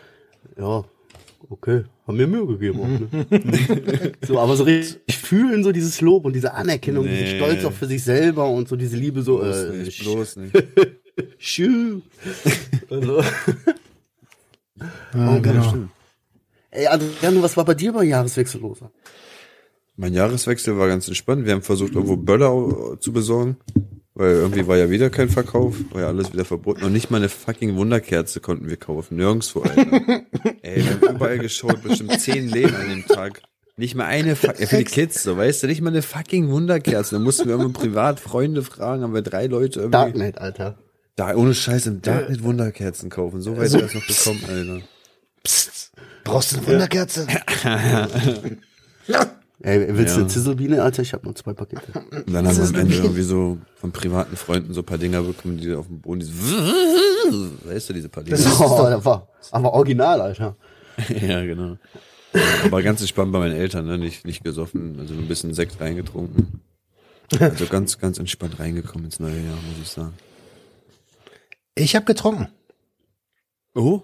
ja, 0.59 0.83
okay, 1.51 1.85
haben 2.07 2.17
mir 2.17 2.27
Mühe 2.27 2.47
gegeben 2.47 2.81
auch, 2.81 2.87
ne? 2.89 4.13
so, 4.27 4.39
aber 4.39 4.57
so 4.57 4.65
richtig 4.65 5.19
fühlen 5.19 5.63
so 5.63 5.73
dieses 5.73 6.01
Lob 6.01 6.25
und 6.25 6.33
diese 6.35 6.55
Anerkennung, 6.55 7.05
Nee. 7.05 7.25
diesen 7.25 7.37
Stolz 7.37 7.65
auch 7.67 7.73
für 7.73 7.87
sich 7.87 8.03
selber 8.03 8.49
und 8.49 8.67
so 8.67 8.77
diese 8.77 8.97
Liebe 8.97 9.21
so, 9.21 9.39
Bloß 9.39 9.57
äh, 9.57 9.73
nicht, 9.73 10.03
bloß 10.03 10.37
nicht. 10.37 10.57
Schü. 11.39 12.01
Also, 12.89 13.23
Ja, 15.15 15.39
genau. 15.39 15.75
Ey, 16.79 16.87
Adriano, 16.87 17.43
was 17.43 17.57
war 17.57 17.65
bei 17.65 17.75
dir 17.75 17.93
bei 17.93 18.05
Jahreswechsel 18.05 18.61
los? 18.61 18.79
Mein 19.97 20.15
Jahreswechsel 20.15 20.79
war 20.79 20.87
ganz 20.89 21.09
entspannt. 21.09 21.45
Wir 21.45 21.53
haben 21.53 21.63
versucht, 21.63 21.95
irgendwo 21.95 22.17
Böller 22.17 22.99
zu 23.01 23.13
besorgen. 23.13 23.57
Weil 24.15 24.33
irgendwie 24.33 24.67
war 24.67 24.77
ja 24.77 24.91
wieder 24.91 25.11
kein 25.11 25.29
Verkauf, 25.29 25.77
war 25.93 26.01
ja 26.01 26.09
alles 26.09 26.33
wieder 26.33 26.45
verboten. 26.45 26.83
Und 26.83 26.93
nicht 26.93 27.09
mal 27.09 27.19
eine 27.19 27.29
fucking 27.29 27.77
Wunderkerze 27.77 28.41
konnten 28.41 28.69
wir 28.69 28.77
kaufen. 28.77 29.17
Nirgendwo, 29.17 29.61
Alter. 29.61 29.83
Ey, 30.63 30.85
wir 30.85 30.91
haben 31.09 31.17
überall 31.17 31.39
geschaut, 31.39 31.83
bestimmt 31.85 32.21
zehn 32.21 32.49
Läden 32.49 32.75
an 32.75 32.89
dem 32.89 33.07
Tag. 33.07 33.43
Nicht 33.77 33.95
mal 33.95 34.07
eine, 34.07 34.35
Fu- 34.35 34.49
ja, 34.49 34.55
für 34.67 34.79
die 34.79 34.85
Kids, 34.85 35.23
so, 35.23 35.37
weißt 35.37 35.63
du, 35.63 35.67
nicht 35.69 35.83
mal 35.83 35.91
eine 35.91 36.03
fucking 36.03 36.49
Wunderkerze. 36.49 37.15
Da 37.15 37.21
mussten 37.21 37.45
wir 37.47 37.53
irgendwie 37.55 37.79
privat 37.79 38.19
Freunde 38.19 38.65
fragen, 38.65 39.05
haben 39.05 39.15
wir 39.15 39.23
drei 39.23 39.47
Leute 39.47 39.79
irgendwie. 39.79 39.93
Darknet, 39.93 40.39
Alter. 40.39 40.79
Da, 41.15 41.37
ohne 41.37 41.55
Scheiß 41.55 41.87
im 41.87 42.03
Darknet 42.03 42.43
Wunderkerzen 42.43 43.11
kaufen. 43.11 43.41
So 43.41 43.57
weit 43.57 43.73
wir 43.73 43.83
das 43.83 43.95
noch 43.95 44.05
bekommen, 44.05 44.41
Alter. 44.49 44.81
Psst, 45.45 45.88
brauchst 46.29 46.53
du 46.53 46.57
eine 46.59 46.67
Wunderkerze? 46.67 47.27
Ey, 49.61 49.89
willst 49.97 50.15
du 50.15 50.19
Ja. 50.21 50.25
eine 50.25 50.27
Zizzlebiene, 50.29 50.83
Alter? 50.83 51.03
Ich 51.03 51.13
habe 51.13 51.25
nur 51.25 51.35
zwei 51.35 51.53
Pakete. 51.53 51.93
Und 51.99 52.33
dann 52.33 52.47
haben 52.47 52.57
wir 52.57 52.65
am 52.65 52.75
Ende 52.77 52.95
irgendwie 52.95 53.23
so 53.23 53.59
von 53.77 53.91
privaten 53.91 54.37
Freunden 54.37 54.73
so 54.73 54.83
ein 54.83 54.87
paar 54.87 54.99
Dinger 54.99 55.23
bekommen, 55.23 55.59
die 55.59 55.73
auf 55.75 55.89
dem 55.89 56.01
Boden, 56.01 56.21
diese, 56.21 56.33
weißt 57.65 57.89
du, 57.89 57.93
diese 57.95 58.09
paar 58.09 58.23
Dinger. 58.23 58.39
Oh, 58.61 58.85
das 58.89 59.05
war 59.05 59.29
aber 59.51 59.73
original, 59.73 60.21
Alter. 60.21 60.57
ja, 61.09 61.45
genau. 61.45 61.77
Aber 62.65 62.83
ganz 62.83 63.01
entspannt 63.01 63.33
bei 63.33 63.39
meinen 63.41 63.57
Eltern, 63.57 63.87
ne? 63.87 63.99
Nicht, 63.99 64.25
nicht 64.27 64.45
gesoffen, 64.45 64.97
also 65.01 65.15
ein 65.15 65.27
bisschen 65.27 65.55
Sekt 65.55 65.81
reingetrunken. 65.81 66.61
Also 67.41 67.67
ganz, 67.67 67.99
ganz 67.99 68.19
entspannt 68.19 68.59
reingekommen 68.61 69.07
ins 69.07 69.19
neue 69.19 69.41
Jahr, 69.41 69.55
muss 69.55 69.79
ich 69.83 69.89
sagen. 69.89 70.15
Ich 71.75 71.97
habe 71.97 72.05
getrunken. 72.07 72.49
Oh? 73.75 74.03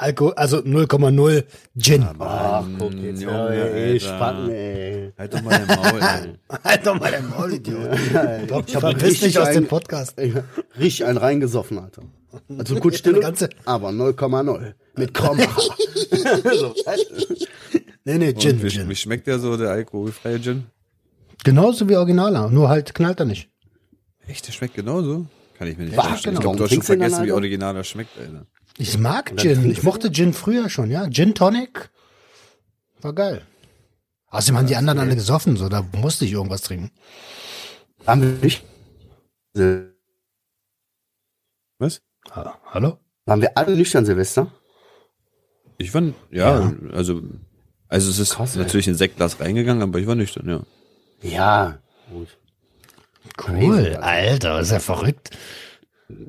Alkohol, 0.00 0.32
also 0.34 0.58
0,0 0.58 1.44
Gin. 1.76 2.06
Ach, 2.20 2.64
guck 2.78 2.94
jetzt, 2.94 3.20
Junge, 3.20 3.34
ja, 3.34 3.64
ey, 3.64 3.92
Alter. 3.94 4.06
Spacken, 4.06 4.50
ey. 4.50 5.12
Halt 5.18 5.34
doch 5.34 5.42
mal 5.42 5.58
den 5.58 5.66
Maul, 5.66 6.00
ey. 6.00 6.58
Halt 6.64 6.86
doch 6.86 7.00
mal 7.00 7.10
dein 7.10 7.28
Maul, 7.28 7.52
Idiot. 7.54 7.88
Ich 8.68 8.74
hab 8.76 8.80
Verpiss 8.82 9.02
richtig 9.02 9.20
dich 9.34 9.38
aus 9.40 9.50
dem 9.50 9.66
Podcast. 9.66 10.14
Ey, 10.18 10.32
Richtig 10.78 11.04
einen 11.04 11.18
reingesoffen, 11.18 11.78
Alter. 11.80 12.02
Also 12.56 12.76
kurz 12.76 12.98
stille, 12.98 13.16
Eine 13.16 13.24
ganze- 13.24 13.48
aber 13.64 13.88
0,0. 13.88 14.72
Mit 14.96 15.14
Komma. 15.14 15.42
so, 16.54 16.74
Nee, 18.04 18.18
nee, 18.18 18.32
Gin, 18.34 18.62
wie, 18.62 18.68
Gin. 18.68 18.88
wie 18.88 18.94
schmeckt 18.96 19.26
der 19.26 19.40
so, 19.40 19.56
der 19.56 19.70
alkoholfreie 19.70 20.40
Gin? 20.40 20.66
Genauso 21.42 21.88
wie 21.88 21.96
Originaler, 21.96 22.48
nur 22.50 22.68
halt 22.68 22.94
knallt 22.94 23.18
er 23.18 23.26
nicht. 23.26 23.50
Echt, 24.28 24.46
der 24.46 24.52
schmeckt 24.52 24.74
genauso? 24.74 25.26
Kann 25.58 25.66
ich 25.68 25.76
mir 25.76 25.84
nicht 25.86 25.94
vorstellen. 25.96 26.36
Genau. 26.36 26.38
Ich 26.38 26.42
glaube, 26.42 26.56
du 26.58 26.64
hast 26.64 26.74
schon 26.74 26.82
vergessen, 26.82 27.16
wie 27.18 27.20
Alter? 27.22 27.34
originaler 27.34 27.82
schmeckt, 27.84 28.16
Alter. 28.18 28.46
Ich 28.78 28.96
mag 28.96 29.36
Gin. 29.36 29.70
Ich 29.70 29.82
mochte 29.82 30.10
Gin 30.12 30.32
früher 30.32 30.70
schon, 30.70 30.90
ja. 30.90 31.08
Gin 31.10 31.34
Tonic. 31.34 31.90
War 33.00 33.12
geil. 33.12 33.42
Außerdem 34.28 34.58
haben 34.58 34.66
die 34.66 34.76
anderen 34.76 34.98
alle 35.00 35.14
gesoffen, 35.14 35.56
so, 35.56 35.68
da 35.68 35.82
musste 35.96 36.24
ich 36.24 36.32
irgendwas 36.32 36.62
trinken. 36.62 36.90
Haben 38.06 38.22
wir 38.22 38.28
nicht? 38.44 38.64
Was? 41.78 42.02
Ha- 42.30 42.58
Hallo? 42.66 42.98
Waren 43.26 43.40
wir 43.40 43.56
alle 43.56 43.74
nüchtern, 43.76 44.04
Silvester? 44.04 44.52
Ich 45.78 45.92
war, 45.94 46.02
ja, 46.30 46.72
also, 46.92 47.22
also 47.88 48.10
es 48.10 48.18
ist 48.18 48.34
Krass, 48.34 48.56
ey. 48.56 48.62
natürlich 48.62 48.88
in 48.88 48.94
Sektglas 48.96 49.40
reingegangen, 49.40 49.82
aber 49.82 49.98
ich 49.98 50.06
war 50.06 50.14
nüchtern, 50.14 50.48
ja. 50.48 50.62
Ja. 51.22 51.78
Gut. 52.10 52.28
Cool, 53.46 53.96
Alter, 53.96 54.60
ist 54.60 54.72
ja 54.72 54.80
verrückt. 54.80 55.30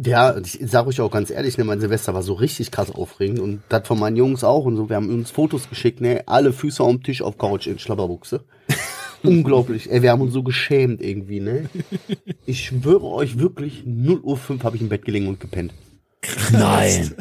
Ja, 0.03 0.37
ich 0.37 0.59
sag 0.63 0.87
euch 0.87 0.99
auch 0.99 1.11
ganz 1.11 1.29
ehrlich, 1.29 1.57
ne, 1.57 1.63
mein 1.63 1.79
Silvester 1.79 2.13
war 2.13 2.21
so 2.21 2.33
richtig 2.33 2.69
krass 2.69 2.91
aufregend 2.91 3.39
und 3.39 3.61
das 3.69 3.87
von 3.87 3.97
meinen 3.97 4.17
Jungs 4.17 4.43
auch 4.43 4.65
und 4.65 4.75
so. 4.75 4.89
Wir 4.89 4.97
haben 4.97 5.09
uns 5.09 5.31
Fotos 5.31 5.69
geschickt, 5.69 6.01
ne, 6.01 6.23
alle 6.25 6.51
Füße 6.51 6.83
am 6.83 7.01
Tisch 7.01 7.21
auf 7.21 7.37
Couch 7.37 7.67
in 7.67 7.79
Schlabberbuchse. 7.79 8.43
Unglaublich, 9.23 9.89
ey, 9.89 10.01
wir 10.01 10.11
haben 10.11 10.21
uns 10.21 10.33
so 10.33 10.43
geschämt 10.43 11.01
irgendwie, 11.01 11.39
ne. 11.39 11.69
Ich 12.45 12.65
schwöre 12.65 13.05
euch 13.05 13.39
wirklich, 13.39 13.83
0 13.85 14.19
Uhr 14.19 14.37
5 14.37 14.63
habe 14.63 14.75
ich 14.75 14.81
im 14.81 14.89
Bett 14.89 15.05
gelegen 15.05 15.27
und 15.27 15.39
gepennt. 15.39 15.73
Nein. 16.51 17.13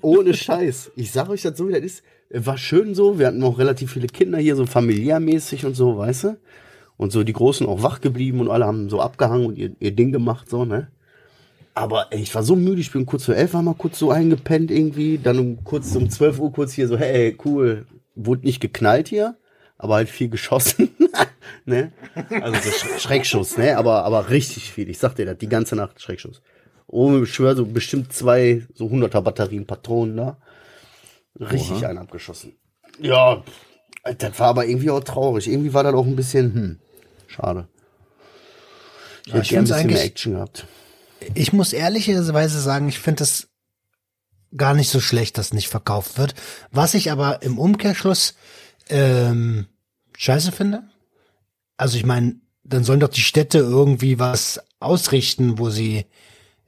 Ohne 0.00 0.34
Scheiß. 0.34 0.92
Ich 0.94 1.10
sag 1.10 1.28
euch 1.28 1.42
das 1.42 1.56
so, 1.58 1.68
wie 1.68 1.72
das 1.72 1.82
ist. 1.82 2.02
War 2.30 2.58
schön 2.58 2.94
so. 2.94 3.18
Wir 3.18 3.28
hatten 3.28 3.42
auch 3.42 3.58
relativ 3.58 3.92
viele 3.92 4.06
Kinder 4.06 4.38
hier, 4.38 4.54
so 4.54 4.66
familiärmäßig 4.66 5.64
und 5.64 5.74
so, 5.74 5.96
weißt 5.96 6.24
du? 6.24 6.36
Und 6.96 7.10
so 7.10 7.24
die 7.24 7.32
Großen 7.32 7.66
auch 7.66 7.82
wach 7.82 8.00
geblieben 8.00 8.40
und 8.40 8.50
alle 8.50 8.66
haben 8.66 8.88
so 8.88 9.00
abgehangen 9.00 9.46
und 9.46 9.56
ihr, 9.56 9.72
ihr 9.80 9.92
Ding 9.92 10.12
gemacht, 10.12 10.48
so, 10.48 10.64
ne? 10.64 10.88
Aber 11.78 12.08
ey, 12.10 12.20
ich 12.20 12.34
war 12.34 12.42
so 12.42 12.56
müde, 12.56 12.80
ich 12.80 12.90
bin 12.90 13.06
kurz 13.06 13.26
vor 13.26 13.36
elf, 13.36 13.54
war 13.54 13.62
mal 13.62 13.72
kurz 13.74 14.00
so 14.00 14.10
eingepennt 14.10 14.72
irgendwie. 14.72 15.16
Dann 15.16 15.38
um 15.38 15.62
kurz 15.62 15.94
um 15.94 16.10
12 16.10 16.40
Uhr 16.40 16.52
kurz 16.52 16.72
hier 16.72 16.88
so, 16.88 16.98
hey, 16.98 17.38
cool, 17.44 17.86
wurde 18.16 18.44
nicht 18.44 18.58
geknallt 18.58 19.06
hier. 19.06 19.36
aber 19.76 19.94
halt 19.94 20.08
viel 20.08 20.28
geschossen. 20.28 20.90
ne? 21.64 21.92
Also 22.42 22.58
so 22.58 22.70
Sch 22.70 23.00
Schreckschuss, 23.00 23.56
ne? 23.56 23.78
Aber, 23.78 24.02
aber 24.02 24.28
richtig 24.28 24.72
viel. 24.72 24.88
Ich 24.90 24.98
sag 24.98 25.14
dir 25.14 25.24
das, 25.24 25.38
die 25.38 25.48
ganze 25.48 25.76
Nacht 25.76 26.02
Schreckschuss. 26.02 26.42
Oh, 26.88 27.22
ich 27.22 27.32
schwör, 27.32 27.54
so 27.54 27.64
bestimmt 27.64 28.12
zwei, 28.12 28.66
so 28.74 28.86
100er 28.86 29.20
Batterien 29.20 29.64
Patronen 29.64 30.16
da. 30.16 30.36
Richtig 31.38 31.86
einen 31.86 31.98
abgeschossen. 31.98 32.56
Ja, 32.98 33.44
das 34.02 34.40
war 34.40 34.48
aber 34.48 34.66
irgendwie 34.66 34.90
auch 34.90 35.04
traurig. 35.04 35.46
Irgendwie 35.46 35.72
war 35.72 35.84
das 35.84 35.94
auch 35.94 36.06
ein 36.06 36.16
bisschen, 36.16 36.52
hm, 36.54 36.78
schade. 37.28 37.68
Ich 39.26 39.32
hätte 39.32 39.42
ich 39.44 39.48
gern 39.50 39.60
ein 39.60 39.68
bisschen 39.68 39.86
mehr 39.86 40.04
Action 40.04 40.32
gehabt. 40.32 40.66
Ich 41.34 41.52
muss 41.52 41.72
ehrlicherweise 41.72 42.60
sagen, 42.60 42.88
ich 42.88 42.98
finde 42.98 43.24
es 43.24 43.48
gar 44.56 44.74
nicht 44.74 44.88
so 44.90 45.00
schlecht, 45.00 45.38
dass 45.38 45.52
nicht 45.52 45.68
verkauft 45.68 46.18
wird. 46.18 46.34
Was 46.70 46.94
ich 46.94 47.10
aber 47.10 47.42
im 47.42 47.58
Umkehrschluss 47.58 48.34
ähm, 48.88 49.66
scheiße 50.16 50.52
finde. 50.52 50.82
Also 51.76 51.96
ich 51.96 52.04
meine, 52.06 52.36
dann 52.64 52.84
sollen 52.84 53.00
doch 53.00 53.08
die 53.08 53.20
Städte 53.20 53.58
irgendwie 53.58 54.18
was 54.18 54.60
ausrichten, 54.80 55.58
wo 55.58 55.70
sie 55.70 56.06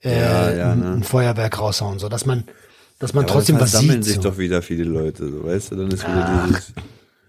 äh, 0.03 0.21
Ja, 0.21 0.51
ja, 0.53 0.73
ein, 0.73 0.79
ne? 0.81 0.93
ein 0.93 1.03
Feuerwerk 1.03 1.59
raushauen, 1.59 1.99
so 1.99 2.09
dass 2.09 2.27
man, 2.27 2.45
dass 2.99 3.13
man 3.15 3.25
Aber 3.25 3.35
trotzdem 3.35 3.59
was 3.59 3.71
versammeln 3.71 4.03
sieht. 4.03 4.15
sich 4.15 4.23
so. 4.23 4.31
doch 4.31 4.39
wieder 4.39 4.63
viele 4.63 4.85
Leute, 4.85 5.31
so, 5.31 5.45
weißt 5.45 5.73
du, 5.73 5.77
dann 5.77 5.91
ist 5.91 6.03
wieder 6.07 6.45
dieses 6.49 6.73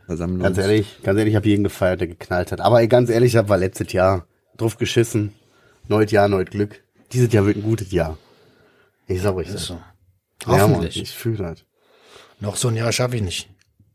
Versammlung. 0.05 0.43
Ganz 0.43 0.57
ehrlich, 0.57 0.99
ganz 1.03 1.17
ehrlich, 1.17 1.31
ich 1.31 1.35
habe 1.35 1.47
jeden 1.47 1.63
gefeiert, 1.63 2.01
der 2.01 2.07
geknallt 2.07 2.51
hat. 2.51 2.61
Aber 2.61 2.81
ey, 2.81 2.87
ganz 2.87 3.09
ehrlich, 3.09 3.33
das 3.33 3.47
war 3.49 3.57
letztes 3.57 3.91
Jahr. 3.93 4.25
Drauf 4.57 4.77
geschissen. 4.77 5.33
Neues 5.87 6.11
Jahr, 6.11 6.27
neues 6.27 6.49
Glück. 6.49 6.83
Dieses 7.13 7.31
Jahr 7.33 7.45
wird 7.45 7.57
ein 7.57 7.63
gutes 7.63 7.91
Jahr. 7.91 8.17
Ich 9.07 9.21
sag 9.21 9.35
euch 9.35 9.47
das. 9.47 9.55
Ist 9.61 9.65
so. 9.67 9.73
Ja, 10.47 10.59
Hoffentlich. 10.61 11.01
ich 11.01 11.11
fühle 11.11 11.37
das. 11.37 11.65
Noch 12.39 12.55
so 12.55 12.69
ein 12.69 12.75
Jahr 12.75 12.91
schaffe 12.91 13.15
ich 13.17 13.21
nicht. 13.21 13.49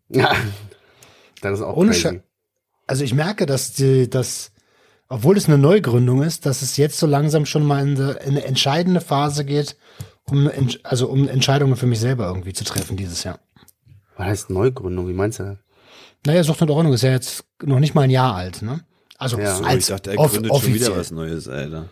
Ja. 0.09 0.35
Das 1.41 1.59
ist 1.59 1.65
auch 1.65 1.77
Ohne 1.77 1.91
crazy. 1.93 2.21
Also 2.87 3.03
ich 3.03 3.15
merke, 3.15 3.47
dass 3.47 3.73
die, 3.73 4.09
dass, 4.09 4.53
obwohl 5.09 5.37
es 5.37 5.47
eine 5.49 5.59
Neugründung 5.59 6.23
ist, 6.23 6.47
dass 6.47 6.63
es 6.63 6.77
jetzt 6.77 6.99
so 6.99 7.07
langsam 7.07 7.45
schon 7.47 7.65
mal 7.65 7.83
in, 7.87 7.97
eine- 8.01 8.13
in 8.13 8.29
eine 8.31 8.45
entscheidende 8.45 9.01
Phase 9.01 9.45
geht, 9.45 9.77
um, 10.31 10.49
also 10.85 11.09
um 11.09 11.29
Entscheidungen 11.29 11.77
für 11.77 11.87
mich 11.87 11.99
selber 12.01 12.27
irgendwie 12.29 12.53
zu 12.53 12.65
treffen 12.65 12.97
dieses 12.97 13.25
Jahr. 13.25 13.41
Was 14.17 14.27
heißt 14.27 14.51
Neugründung? 14.51 15.09
Wie 15.09 15.13
meinst 15.13 15.41
du 15.41 15.45
das? 15.45 15.59
Naja, 16.27 16.43
Sucht 16.45 16.63
und 16.63 16.71
Ordnung 16.71 16.93
ist 16.93 17.03
ja 17.03 17.11
jetzt 17.11 17.45
noch 17.63 17.81
nicht 17.81 17.95
mal 17.95 18.03
ein 18.03 18.11
Jahr 18.11 18.35
alt, 18.35 18.63
ne? 18.63 18.85
Also 19.19 19.39
Ja. 19.39 19.57
So, 19.57 19.65
als 19.65 19.85
ich 19.85 19.87
dachte, 19.89 20.11
er 20.11 20.17
gründet 20.17 20.47
schon 20.47 20.51
offiziell. 20.51 20.75
wieder 20.91 20.97
was 20.97 21.11
Neues, 21.11 21.49
Alter. 21.49 21.89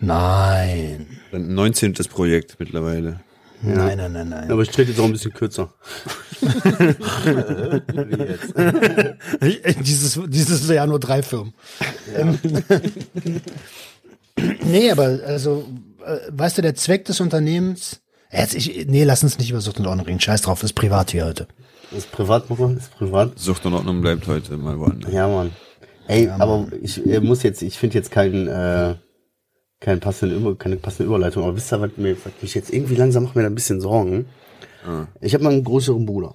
Nein. 0.00 1.06
Ein 1.32 1.54
19. 1.54 1.94
Projekt 2.10 2.56
mittlerweile. 2.58 3.20
Nein, 3.62 3.96
nein, 3.96 4.12
nein, 4.12 4.28
nein. 4.28 4.50
Aber 4.50 4.62
ich 4.62 4.68
trete 4.68 4.90
jetzt 4.90 5.00
auch 5.00 5.06
ein 5.06 5.12
bisschen 5.12 5.32
kürzer. 5.32 5.72
Wie 9.40 9.60
jetzt? 9.64 9.86
dieses, 9.86 10.20
dieses 10.26 10.68
Jahr 10.68 10.86
nur 10.86 11.00
drei 11.00 11.22
Firmen. 11.22 11.54
Ähm, 12.14 12.38
nee, 14.64 14.90
aber 14.90 15.20
also, 15.26 15.64
äh, 16.04 16.18
weißt 16.30 16.58
du, 16.58 16.62
der 16.62 16.74
Zweck 16.74 17.06
des 17.06 17.20
Unternehmens, 17.20 18.02
jetzt 18.30 18.54
ich, 18.54 18.86
nee, 18.86 19.04
lass 19.04 19.22
uns 19.22 19.38
nicht 19.38 19.50
über 19.50 19.62
Sucht 19.62 19.78
und 19.78 19.86
Ordnung 19.86 20.04
reden. 20.06 20.20
Scheiß 20.20 20.42
drauf, 20.42 20.62
ist 20.62 20.74
privat 20.74 21.12
hier 21.12 21.24
heute. 21.24 21.48
Ist 21.96 22.12
privat, 22.12 22.50
Mann? 22.50 22.76
Ist 22.76 22.90
privat? 22.96 23.38
Sucht 23.38 23.64
und 23.64 23.72
Ordnung 23.74 24.02
bleibt 24.02 24.26
heute 24.26 24.58
mal 24.58 24.78
woanders. 24.78 25.10
Ja, 25.12 25.26
Mann. 25.26 25.52
Ey, 26.06 26.28
aber 26.28 26.66
ich 26.82 27.04
äh, 27.06 27.20
muss 27.20 27.42
jetzt, 27.42 27.62
ich 27.62 27.78
finde 27.78 27.96
jetzt 27.96 28.10
keinen, 28.10 28.46
äh, 28.46 28.96
keinen 29.84 30.00
passenden, 30.00 30.38
Über- 30.38 30.56
keine 30.56 30.76
passende 30.76 31.04
Überleitung. 31.06 31.44
Aber 31.44 31.56
wisst 31.56 31.72
ihr, 31.72 31.80
was 31.80 31.90
mir, 31.96 32.16
was 32.24 32.32
mich 32.42 32.54
jetzt 32.54 32.72
irgendwie 32.72 32.96
langsam 32.96 33.24
macht 33.24 33.36
mir 33.36 33.42
da 33.42 33.48
ein 33.48 33.54
bisschen 33.54 33.80
Sorgen. 33.80 34.26
Ich 35.20 35.32
habe 35.34 35.44
mal 35.44 35.52
einen 35.52 35.64
größeren 35.64 36.04
Bruder. 36.04 36.34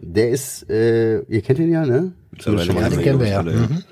Der 0.00 0.30
ist, 0.30 0.68
äh, 0.70 1.20
ihr 1.22 1.42
kennt 1.42 1.58
ihn 1.60 1.70
ja, 1.70 1.84
ne? 1.86 2.12
Mittlerweile 2.32 2.64
Schon 2.64 2.74
mal 2.74 2.82
Ja, 2.82 2.88
den 2.88 3.02
kennen 3.02 3.20
wir 3.20 3.28
ja. 3.28 3.42
Mhm. 3.42 3.84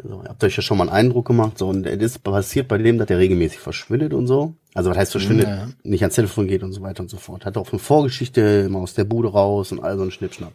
Also, 0.00 0.22
ihr 0.22 0.28
habt 0.28 0.44
euch 0.44 0.56
ja 0.56 0.62
schon 0.62 0.78
mal 0.78 0.84
einen 0.88 1.06
Eindruck 1.06 1.26
gemacht, 1.26 1.58
so, 1.58 1.68
und 1.68 1.84
es 1.84 2.00
ist 2.00 2.22
passiert 2.22 2.68
bei 2.68 2.78
dem, 2.78 2.98
dass 2.98 3.08
der 3.08 3.18
regelmäßig 3.18 3.58
verschwindet 3.58 4.14
und 4.14 4.28
so. 4.28 4.54
Also, 4.74 4.90
was 4.90 4.96
heißt 4.98 5.10
verschwindet? 5.12 5.48
Ja. 5.48 5.68
Nicht 5.82 6.02
ans 6.02 6.14
Telefon 6.14 6.46
geht 6.46 6.62
und 6.62 6.72
so 6.72 6.82
weiter 6.82 7.02
und 7.02 7.08
so 7.10 7.16
fort. 7.16 7.44
Hat 7.44 7.56
auch 7.56 7.72
eine 7.72 7.80
Vorgeschichte 7.80 8.64
immer 8.66 8.78
aus 8.80 8.94
der 8.94 9.02
Bude 9.04 9.28
raus 9.32 9.72
und 9.72 9.82
all 9.82 9.96
so 9.96 10.04
ein 10.04 10.12
Schnippschnapp. 10.12 10.52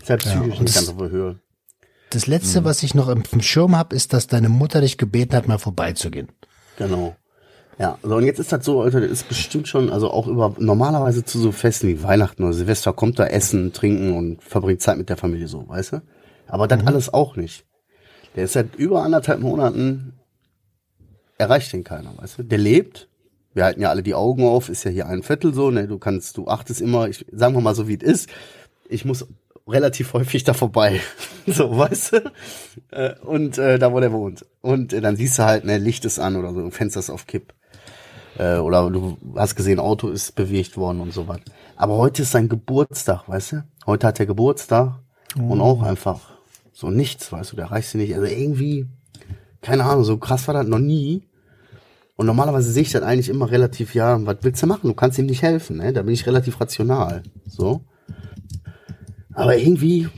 Ist 0.00 0.10
halt 0.10 0.20
psychisch 0.20 0.44
nicht 0.60 0.68
das- 0.68 0.74
ganz 0.74 0.88
auf 0.90 0.98
der 0.98 1.10
Höhe. 1.10 1.38
Das 2.10 2.26
letzte, 2.26 2.64
was 2.64 2.82
ich 2.82 2.94
noch 2.94 3.08
im, 3.08 3.22
im 3.32 3.40
Schirm 3.40 3.74
habe, 3.74 3.96
ist, 3.96 4.12
dass 4.12 4.26
deine 4.26 4.50
Mutter 4.50 4.82
dich 4.82 4.98
gebeten 4.98 5.34
hat, 5.34 5.48
mal 5.48 5.56
vorbeizugehen. 5.56 6.28
Genau. 6.76 7.16
Ja, 7.78 7.98
so, 8.02 8.16
und 8.16 8.24
jetzt 8.24 8.38
ist 8.38 8.52
das 8.52 8.64
so, 8.64 8.82
Alter, 8.82 9.00
das 9.00 9.10
ist 9.10 9.28
bestimmt 9.28 9.66
schon, 9.66 9.90
also 9.90 10.10
auch 10.10 10.26
über, 10.26 10.54
normalerweise 10.58 11.24
zu 11.24 11.38
so 11.38 11.52
Festen 11.52 11.88
wie 11.88 12.02
Weihnachten 12.02 12.44
oder 12.44 12.52
Silvester 12.52 12.92
kommt 12.92 13.18
da 13.18 13.26
Essen, 13.26 13.72
Trinken 13.72 14.12
und 14.12 14.42
verbringt 14.42 14.82
Zeit 14.82 14.98
mit 14.98 15.08
der 15.08 15.16
Familie 15.16 15.48
so, 15.48 15.68
weißt 15.68 15.94
du? 15.94 16.02
Aber 16.46 16.68
das 16.68 16.86
alles 16.86 17.12
auch 17.12 17.36
nicht. 17.36 17.64
Der 18.36 18.44
ist 18.44 18.52
seit 18.52 18.76
über 18.76 19.02
anderthalb 19.02 19.40
Monaten, 19.40 20.14
erreicht 21.38 21.72
den 21.72 21.82
keiner, 21.82 22.12
weißt 22.16 22.38
du? 22.38 22.42
Der 22.44 22.58
lebt, 22.58 23.08
wir 23.54 23.64
halten 23.64 23.80
ja 23.80 23.90
alle 23.90 24.02
die 24.02 24.14
Augen 24.14 24.44
auf, 24.44 24.68
ist 24.68 24.84
ja 24.84 24.90
hier 24.90 25.06
ein 25.06 25.22
Viertel 25.22 25.54
so, 25.54 25.70
ne, 25.70 25.88
du 25.88 25.98
kannst, 25.98 26.36
du 26.36 26.48
achtest 26.48 26.80
immer, 26.80 27.08
ich, 27.08 27.26
sagen 27.32 27.54
wir 27.54 27.62
mal 27.62 27.74
so, 27.74 27.88
wie 27.88 27.98
es 28.00 28.02
ist, 28.02 28.30
ich 28.88 29.04
muss 29.04 29.26
relativ 29.66 30.12
häufig 30.12 30.44
da 30.44 30.54
vorbei, 30.54 31.00
so, 31.46 31.76
weißt 31.76 32.12
du? 32.12 32.32
Äh, 32.90 33.14
und 33.20 33.58
äh, 33.58 33.78
da, 33.78 33.92
wo 33.92 34.00
der 34.00 34.12
wohnt. 34.12 34.44
Und 34.60 34.92
äh, 34.92 35.00
dann 35.00 35.16
siehst 35.16 35.38
du 35.38 35.44
halt, 35.44 35.64
ne, 35.64 35.78
Licht 35.78 36.04
ist 36.04 36.18
an 36.18 36.36
oder 36.36 36.52
so, 36.52 36.70
Fenster 36.70 37.00
ist 37.00 37.10
auf 37.10 37.26
Kipp. 37.26 37.54
Äh, 38.38 38.56
oder 38.56 38.90
du 38.90 39.18
hast 39.36 39.56
gesehen, 39.56 39.78
Auto 39.78 40.08
ist 40.08 40.34
bewegt 40.34 40.76
worden 40.76 41.00
und 41.00 41.12
so 41.12 41.28
was. 41.28 41.40
Aber 41.76 41.96
heute 41.96 42.22
ist 42.22 42.32
sein 42.32 42.48
Geburtstag, 42.48 43.28
weißt 43.28 43.52
du? 43.52 43.64
Heute 43.86 44.06
hat 44.06 44.20
er 44.20 44.26
Geburtstag 44.26 45.00
und 45.36 45.60
auch 45.60 45.82
einfach 45.82 46.20
so 46.72 46.90
nichts, 46.90 47.32
weißt 47.32 47.52
du, 47.52 47.56
der 47.56 47.70
reicht 47.70 47.88
sie 47.88 47.98
nicht. 47.98 48.14
Also 48.14 48.26
irgendwie, 48.26 48.86
keine 49.60 49.84
Ahnung, 49.84 50.04
so 50.04 50.18
krass 50.18 50.46
war 50.46 50.54
das 50.54 50.66
noch 50.66 50.78
nie. 50.78 51.28
Und 52.16 52.26
normalerweise 52.26 52.70
sehe 52.70 52.82
ich 52.82 52.92
das 52.92 53.02
eigentlich 53.02 53.28
immer 53.28 53.50
relativ, 53.50 53.94
ja, 53.94 54.24
was 54.24 54.38
willst 54.42 54.62
du 54.62 54.66
machen? 54.66 54.88
Du 54.88 54.94
kannst 54.94 55.18
ihm 55.18 55.26
nicht 55.26 55.42
helfen, 55.42 55.78
ne? 55.78 55.92
Da 55.92 56.02
bin 56.02 56.14
ich 56.14 56.26
relativ 56.26 56.60
rational. 56.60 57.22
So. 57.46 57.84
Aber 59.34 59.56
irgendwie, 59.56 60.08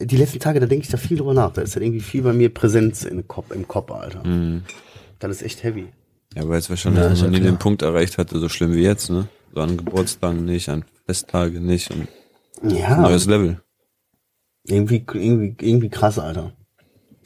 die 0.00 0.16
letzten 0.16 0.38
Tage, 0.40 0.60
da 0.60 0.66
denke 0.66 0.84
ich 0.84 0.90
da 0.90 0.96
viel 0.96 1.16
drüber 1.16 1.34
nach. 1.34 1.52
Da 1.52 1.62
ist 1.62 1.74
halt 1.74 1.84
irgendwie 1.84 2.00
viel 2.00 2.22
bei 2.22 2.32
mir 2.32 2.52
Präsenz 2.52 3.04
im 3.04 3.26
Kopf, 3.28 3.50
im 3.52 3.66
Kopf 3.68 3.90
Alter. 3.90 4.22
Das 5.18 5.30
ist 5.30 5.42
echt 5.42 5.62
heavy. 5.62 5.88
Ja, 6.34 6.48
weil 6.48 6.58
es 6.58 6.70
wahrscheinlich 6.70 7.02
Ja, 7.02 7.08
noch 7.10 7.30
nie 7.30 7.40
klar. 7.40 7.52
den 7.52 7.58
Punkt 7.58 7.82
erreicht 7.82 8.16
hatte, 8.18 8.38
so 8.38 8.48
schlimm 8.48 8.72
wie 8.74 8.82
jetzt, 8.82 9.10
ne? 9.10 9.28
So 9.52 9.60
an 9.60 9.76
Geburtstagen 9.76 10.44
nicht, 10.44 10.68
an 10.68 10.84
Festtage 11.06 11.60
nicht 11.60 11.90
und 11.90 12.06
Ja, 12.62 13.00
neues 13.00 13.26
Level. 13.26 13.60
irgendwie, 14.64 15.04
irgendwie, 15.12 15.56
irgendwie 15.60 15.88
krass, 15.88 16.18
Alter. 16.18 16.52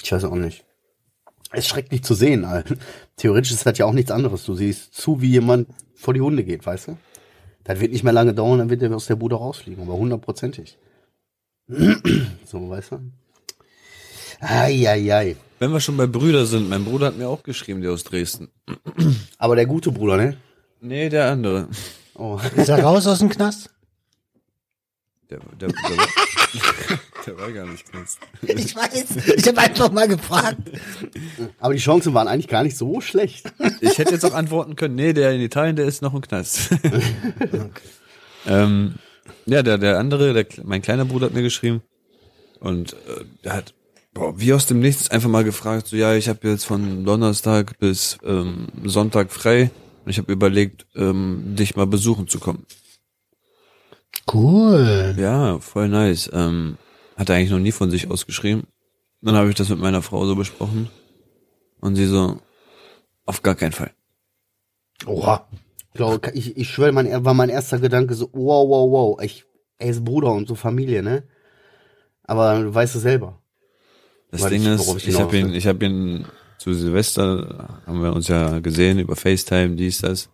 Ich 0.03 0.11
weiß 0.13 0.25
auch 0.25 0.35
nicht. 0.37 0.65
Es 1.53 1.61
ist 1.61 1.69
schrecklich 1.69 2.03
zu 2.03 2.15
sehen, 2.15 2.45
Alter. 2.45 2.77
Theoretisch 3.17 3.53
ist 3.53 3.67
das 3.67 3.77
ja 3.79 3.85
auch 3.87 3.93
nichts 3.93 4.11
anderes. 4.11 4.45
Du 4.45 4.55
siehst 4.55 4.95
zu, 4.95 5.21
wie 5.21 5.31
jemand 5.33 5.69
vor 5.95 6.15
die 6.15 6.21
Hunde 6.23 6.43
geht, 6.45 6.65
weißt 6.65 6.89
du? 6.89 6.97
Das 7.65 7.81
wird 7.81 7.93
nicht 7.93 8.05
mehr 8.05 8.13
lange 8.13 8.35
dauern, 8.35 8.59
dann 8.59 8.71
wird 8.71 8.83
er 8.83 8.95
aus 8.95 9.07
der 9.07 9.17
Bude 9.17 9.37
rausfliegen, 9.37 9.83
aber 9.85 9.95
hundertprozentig. 9.95 10.79
so, 12.45 12.69
weißt 12.69 12.93
du? 12.93 13.01
Eieiei. 14.41 15.37
Wenn 15.59 15.73
wir 15.73 15.81
schon 15.81 15.97
bei 15.97 16.07
Brüder 16.07 16.45
sind, 16.45 16.69
mein 16.69 16.85
Bruder 16.85 17.07
hat 17.07 17.17
mir 17.17 17.29
auch 17.29 17.43
geschrieben, 17.43 17.81
der 17.81 17.93
aus 17.93 18.05
Dresden. 18.05 18.49
Aber 19.39 19.57
der 19.57 19.67
gute 19.67 19.91
Bruder, 19.91 20.17
ne? 20.17 20.37
Nee, 20.81 21.09
der 21.09 21.31
andere. 21.31 21.69
Oh. 22.15 22.39
Ist 22.57 22.69
er 22.69 22.83
raus 22.83 23.07
aus 23.07 23.21
dem 23.21 23.31
Knast? 23.31 23.71
Der, 25.31 25.39
der, 25.59 25.69
der, 25.69 25.97
war, 25.97 26.09
der 27.27 27.39
war 27.39 27.53
gar 27.53 27.67
nicht 27.67 27.91
Knast. 27.91 28.19
Ich 28.43 28.77
weiß. 28.77 29.17
Ich 29.37 29.49
habe 29.49 29.59
einfach 29.59 29.91
mal 29.91 30.07
gefragt. 30.07 30.59
Aber 31.59 31.73
die 31.73 31.81
Chancen 31.81 32.13
waren 32.13 32.29
eigentlich 32.29 32.49
gar 32.49 32.63
nicht 32.63 32.77
so 32.77 33.01
schlecht. 33.01 33.51
Ich 33.81 33.97
hätte 33.97 34.13
jetzt 34.13 34.27
auch 34.27 34.35
antworten 34.35 34.77
können, 34.77 34.97
nee, 34.97 35.15
der 35.15 35.33
in 35.33 35.41
Italien, 35.41 35.77
der 35.77 35.87
ist 35.87 36.03
noch 36.03 36.13
im 36.13 36.21
Knast. 36.21 36.71
ähm, 38.47 38.97
ja, 39.47 39.63
der, 39.63 39.79
der 39.79 39.99
andere, 39.99 40.33
der, 40.33 40.47
mein 40.65 40.83
kleiner 40.83 41.05
Bruder 41.05 41.27
hat 41.27 41.35
mir 41.35 41.43
geschrieben 41.43 41.83
und 42.61 42.93
äh, 42.93 43.25
der 43.45 43.53
hat 43.55 43.75
boah, 44.15 44.39
wie 44.39 44.53
aus 44.53 44.67
dem 44.67 44.81
Nichts 44.81 45.11
einfach 45.11 45.29
mal 45.29 45.45
gefragt, 45.45 45.89
so 45.89 45.97
ja, 45.97 46.15
ich 46.15 46.29
habe 46.29 46.49
jetzt 46.49 46.65
von 46.65 47.05
Donnerstag 47.05 47.79
bis 47.79 48.19
ähm, 48.25 48.69
Sonntag 48.85 49.33
frei 49.33 49.71
und 50.05 50.11
ich 50.11 50.19
habe 50.19 50.33
überlegt, 50.33 50.87
ähm, 50.95 51.57
dich 51.57 51.77
mal 51.77 51.87
besuchen 51.87 52.29
zu 52.29 52.39
kommen. 52.39 52.65
Cool. 54.33 55.15
Ja, 55.19 55.59
voll 55.59 55.89
nice. 55.89 56.31
Ähm, 56.33 56.79
hat 57.17 57.29
er 57.29 57.37
eigentlich 57.37 57.51
noch 57.51 57.59
nie 57.59 57.73
von 57.73 57.91
sich 57.91 58.11
ausgeschrieben. 58.11 58.65
Dann 59.21 59.35
habe 59.35 59.49
ich 59.49 59.55
das 59.55 59.69
mit 59.69 59.79
meiner 59.79 60.03
Frau 60.03 60.25
so 60.27 60.37
besprochen 60.37 60.89
und 61.81 61.97
sie 61.97 62.07
so, 62.07 62.39
auf 63.27 63.43
gar 63.43 63.55
keinen 63.55 63.73
Fall. 63.73 63.93
Oha. 65.07 65.49
Ich, 65.95 65.99
glaube, 65.99 66.33
ich, 66.35 66.57
ich 66.57 66.69
schwöre, 66.71 66.91
mein, 66.91 67.25
war 67.25 67.35
mein 67.35 67.51
erster 67.51 67.79
Gedanke 67.79 68.15
so, 68.15 68.29
wow, 68.33 68.69
wow, 68.69 68.91
wow, 68.91 69.23
ich, 69.23 69.45
er 69.79 69.91
ist 69.91 70.05
Bruder 70.05 70.33
und 70.33 70.49
so 70.49 70.57
Familie, 70.57 71.05
ne? 71.05 71.23
Aber 72.25 72.61
du 72.61 72.75
weißt 72.75 72.97
es 72.97 73.03
selber. 73.03 73.41
Das 74.33 74.45
Ding 74.49 74.63
ich- 74.63 74.69
ist, 74.69 74.97
ich 74.97 75.09
ich 75.11 75.21
habe 75.21 75.39
ihn, 75.39 75.55
ich 75.55 75.69
habe 75.69 75.85
ihn 75.87 76.25
zu 76.59 76.75
Silvester 76.75 77.81
haben 77.87 78.03
wir 78.03 78.13
uns 78.13 78.27
ja 78.27 78.59
gesehen 78.59 78.99
über 78.99 79.15
FaceTime, 79.15 79.77
dies, 79.77 80.01
das. 80.01 80.31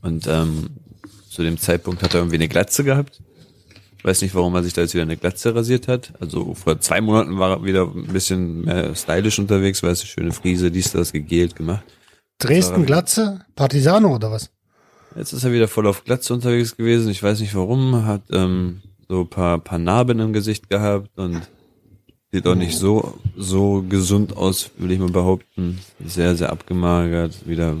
Und 0.00 0.28
ähm, 0.28 0.70
zu 1.28 1.42
dem 1.42 1.58
Zeitpunkt 1.58 2.00
hat 2.04 2.14
er 2.14 2.20
irgendwie 2.20 2.36
eine 2.36 2.46
Glatze 2.48 2.84
gehabt. 2.84 3.20
Weiß 4.04 4.22
nicht, 4.22 4.34
warum 4.36 4.54
er 4.54 4.62
sich 4.62 4.74
da 4.74 4.82
jetzt 4.82 4.94
wieder 4.94 5.02
eine 5.02 5.16
Glatze 5.16 5.56
rasiert 5.56 5.88
hat. 5.88 6.12
Also 6.20 6.54
vor 6.54 6.78
zwei 6.78 7.00
Monaten 7.00 7.36
war 7.36 7.50
er 7.58 7.64
wieder 7.64 7.82
ein 7.92 8.12
bisschen 8.12 8.62
mehr 8.64 8.94
stylisch 8.94 9.40
unterwegs, 9.40 9.82
weißt 9.82 10.04
du, 10.04 10.06
schöne 10.06 10.30
Friese, 10.30 10.70
dies, 10.70 10.92
das, 10.92 11.12
gegelt 11.12 11.56
gemacht. 11.56 11.82
Dresden, 12.38 12.86
Glatze, 12.86 13.44
Partisano 13.54 14.14
oder 14.14 14.30
was? 14.30 14.50
Jetzt 15.16 15.32
ist 15.32 15.44
er 15.44 15.52
wieder 15.52 15.68
voll 15.68 15.86
auf 15.86 16.04
Glatze 16.04 16.32
unterwegs 16.34 16.76
gewesen. 16.76 17.10
Ich 17.10 17.22
weiß 17.22 17.40
nicht 17.40 17.54
warum. 17.54 18.04
Hat 18.06 18.22
ähm, 18.30 18.82
so 19.08 19.20
ein 19.20 19.28
paar, 19.30 19.58
paar 19.58 19.78
Narben 19.78 20.18
im 20.20 20.32
Gesicht 20.32 20.70
gehabt 20.70 21.10
und 21.18 21.42
sieht 22.32 22.46
auch 22.46 22.54
nicht 22.54 22.78
so, 22.78 23.18
so 23.36 23.82
gesund 23.86 24.36
aus, 24.36 24.70
würde 24.78 24.94
ich 24.94 25.00
mal 25.00 25.10
behaupten. 25.10 25.78
Sehr, 26.04 26.34
sehr 26.34 26.50
abgemagert. 26.50 27.46
Wieder 27.46 27.76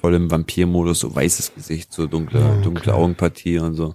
voll 0.00 0.14
im 0.14 0.30
Vampirmodus, 0.30 1.00
so 1.00 1.14
weißes 1.14 1.54
Gesicht, 1.54 1.92
so 1.92 2.06
dunkle, 2.06 2.40
Okay. 2.44 2.62
dunkle 2.62 2.94
Augenpartie 2.94 3.58
und 3.58 3.74
so. 3.74 3.94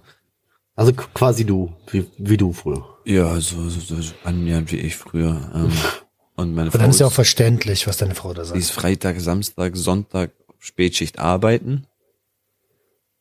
Also 0.76 0.92
quasi 0.92 1.44
du, 1.44 1.72
wie, 1.90 2.06
wie 2.18 2.36
du 2.36 2.52
früher. 2.52 2.84
Ja, 3.04 3.40
so, 3.40 3.68
so, 3.68 4.00
so 4.00 4.12
annähernd 4.24 4.70
wie 4.70 4.76
ich 4.76 4.94
früher. 4.96 5.50
Ähm, 5.54 5.72
und 6.38 6.54
meine 6.54 6.68
Aber 6.68 6.78
Frau 6.78 6.78
dann 6.78 6.90
ist 6.90 7.00
ja 7.00 7.06
auch 7.06 7.12
verständlich, 7.12 7.88
was 7.88 7.96
deine 7.96 8.14
Frau 8.14 8.32
da 8.32 8.42
die 8.42 8.48
sagt. 8.48 8.60
ist 8.60 8.70
Freitag, 8.70 9.20
Samstag, 9.20 9.76
Sonntag 9.76 10.30
Spätschicht 10.60 11.18
arbeiten. 11.18 11.88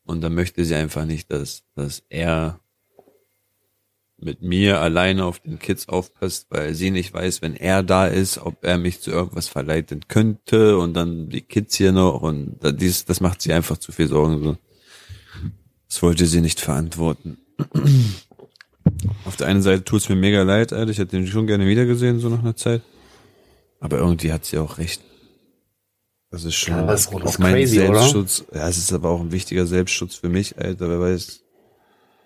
Und 0.04 0.22
dann 0.22 0.36
möchte 0.36 0.64
sie 0.64 0.76
einfach 0.76 1.06
nicht, 1.06 1.32
dass, 1.32 1.64
dass 1.74 2.04
er 2.10 2.60
mit 4.20 4.44
mir 4.44 4.82
alleine 4.82 5.26
auf 5.26 5.40
den 5.40 5.58
Kids 5.58 5.90
aufpasst, 5.90 6.46
weil 6.50 6.76
sie 6.76 6.92
nicht 6.92 7.12
weiß, 7.12 7.42
wenn 7.42 7.56
er 7.56 7.82
da 7.82 8.06
ist, 8.06 8.38
ob 8.38 8.64
er 8.64 8.78
mich 8.78 9.02
zu 9.02 9.10
irgendwas 9.10 9.48
verleiten 9.48 10.02
könnte 10.08 10.78
und 10.78 10.94
dann 10.94 11.30
die 11.30 11.42
Kids 11.42 11.76
hier 11.76 11.94
noch 11.94 12.22
und 12.22 12.60
dies, 12.80 13.06
das 13.06 13.20
macht 13.20 13.42
sie 13.42 13.52
einfach 13.52 13.78
zu 13.78 13.92
viel 13.92 14.08
Sorgen. 14.08 14.44
So. 14.44 14.58
Das 15.88 16.04
wollte 16.04 16.28
sie 16.28 16.42
nicht 16.42 16.60
verantworten. 16.60 17.40
Auf 19.26 19.38
der 19.38 19.48
einen 19.48 19.64
Seite 19.64 19.84
tut's 19.84 20.08
mir 20.08 20.16
mega 20.16 20.44
leid, 20.44 20.72
Alter. 20.72 20.92
Ich 20.92 21.00
hätte 21.00 21.18
ihn 21.18 21.26
schon 21.26 21.48
gerne 21.48 21.66
wiedergesehen, 21.66 22.20
so 22.20 22.30
nach 22.30 22.40
einer 22.40 22.56
Zeit. 22.56 22.84
Aber 23.80 23.98
irgendwie 23.98 24.34
hat 24.34 24.46
sie 24.46 24.58
auch 24.58 24.78
recht. 24.78 25.02
Das 26.30 26.44
ist 26.44 26.56
schon 26.56 26.74
Ja, 26.76 26.92
es 26.94 27.08
auch 27.08 27.24
ist 27.24 27.40
mein 27.40 27.54
crazy, 27.54 27.80
oder? 27.82 28.00
Selbstschutz. 28.00 28.44
Ja, 28.54 28.68
es 28.68 28.78
ist 28.78 28.92
aber 28.92 29.10
auch 29.10 29.22
ein 29.22 29.32
wichtiger 29.32 29.66
Selbstschutz 29.66 30.16
für 30.16 30.30
mich, 30.30 30.58
Alter. 30.58 30.90
Wer 30.90 31.00
weiß. 31.00 31.42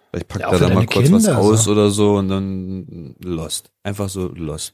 Vielleicht 0.09 0.27
packt 0.27 0.41
Ja, 0.41 0.51
er 0.51 0.59
da 0.59 0.73
mal 0.73 0.85
kurz 0.85 1.11
was 1.11 1.23
Kinder, 1.25 1.37
aus 1.37 1.63
so. 1.65 1.71
oder 1.71 1.89
so 1.91 2.15
und 2.15 2.29
dann 2.29 3.15
lost. 3.23 3.71
Einfach 3.83 4.09
so 4.09 4.27
lost. 4.27 4.73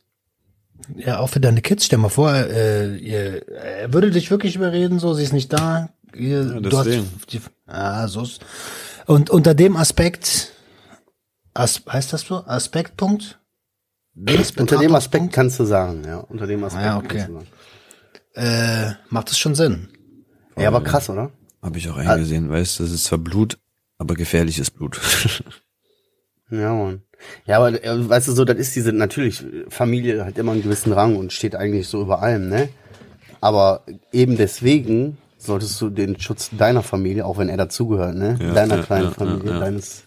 Ja, 0.95 1.19
auch 1.19 1.29
für 1.29 1.39
deine 1.39 1.61
Kids, 1.61 1.85
stell 1.85 1.99
mal 1.99 2.09
vor, 2.09 2.31
äh, 2.33 2.95
ihr, 2.97 3.47
er 3.49 3.93
würde 3.93 4.11
dich 4.11 4.29
wirklich 4.31 4.55
überreden, 4.55 4.99
so, 4.99 5.13
sie 5.13 5.23
ist 5.23 5.33
nicht 5.33 5.51
da. 5.51 5.89
Ihr, 6.15 6.43
Ja, 6.43 6.59
du 6.59 6.77
hast 6.77 6.87
die, 7.31 7.41
ah, 7.65 8.07
so 8.07 8.21
ist. 8.21 8.39
Und 9.07 9.29
unter 9.29 9.53
dem 9.55 9.75
Aspekt, 9.75 10.53
As, 11.53 11.81
heißt 11.89 12.13
das 12.13 12.21
so? 12.21 12.45
Aspektpunkt? 12.45 13.39
Unter 14.57 14.77
dem 14.77 14.95
Aspekt 14.95 15.31
kannst 15.33 15.59
du 15.59 15.65
sagen, 15.65 16.03
ja. 16.05 16.17
Unter 16.17 16.47
dem 16.47 16.63
Aspekt 16.63 16.85
Ja, 16.85 16.97
okay. 16.97 17.07
kannst 17.07 17.29
du 17.29 17.33
sagen. 17.33 17.47
Äh, 18.33 18.93
macht 19.09 19.31
es 19.31 19.37
schon 19.37 19.55
Sinn. 19.55 19.89
Ja, 20.57 20.69
aber 20.69 20.83
krass, 20.83 21.09
oder? 21.09 21.31
Habe 21.61 21.77
ich 21.77 21.89
auch 21.89 21.97
eingesehen, 21.97 22.49
weißt 22.49 22.79
du, 22.79 22.83
das 22.83 22.91
ist 22.91 23.05
zwar 23.05 23.19
Blut, 23.19 23.57
aber 23.97 24.15
gefährliches 24.15 24.71
Blut. 24.71 24.99
Ja, 26.49 26.73
Mann. 26.73 27.01
Ja, 27.45 27.57
aber 27.57 27.83
äh, 27.83 28.09
weißt 28.09 28.29
du 28.29 28.31
so, 28.31 28.45
das 28.45 28.57
ist 28.57 28.75
diese, 28.75 28.93
natürlich, 28.93 29.43
Familie 29.69 30.25
hat 30.25 30.37
immer 30.37 30.53
einen 30.53 30.63
gewissen 30.63 30.93
Rang 30.93 31.17
und 31.17 31.33
steht 31.33 31.55
eigentlich 31.55 31.87
so 31.87 32.01
über 32.01 32.21
allem, 32.21 32.47
ne? 32.47 32.69
Aber 33.41 33.83
eben 34.13 34.37
deswegen 34.37 35.17
solltest 35.37 35.79
du 35.81 35.89
den 35.89 36.19
Schutz 36.19 36.49
deiner 36.57 36.83
Familie, 36.83 37.25
auch 37.25 37.37
wenn 37.37 37.49
er 37.49 37.57
dazugehört, 37.57 38.15
ne? 38.15 38.37
Ja, 38.41 38.53
Deiner 38.53 38.77
ja, 38.77 38.83
kleinen 38.83 39.05
ja, 39.05 39.11
Familie, 39.11 39.49
ja, 39.49 39.53
ja. 39.55 39.59
deines, 39.59 40.03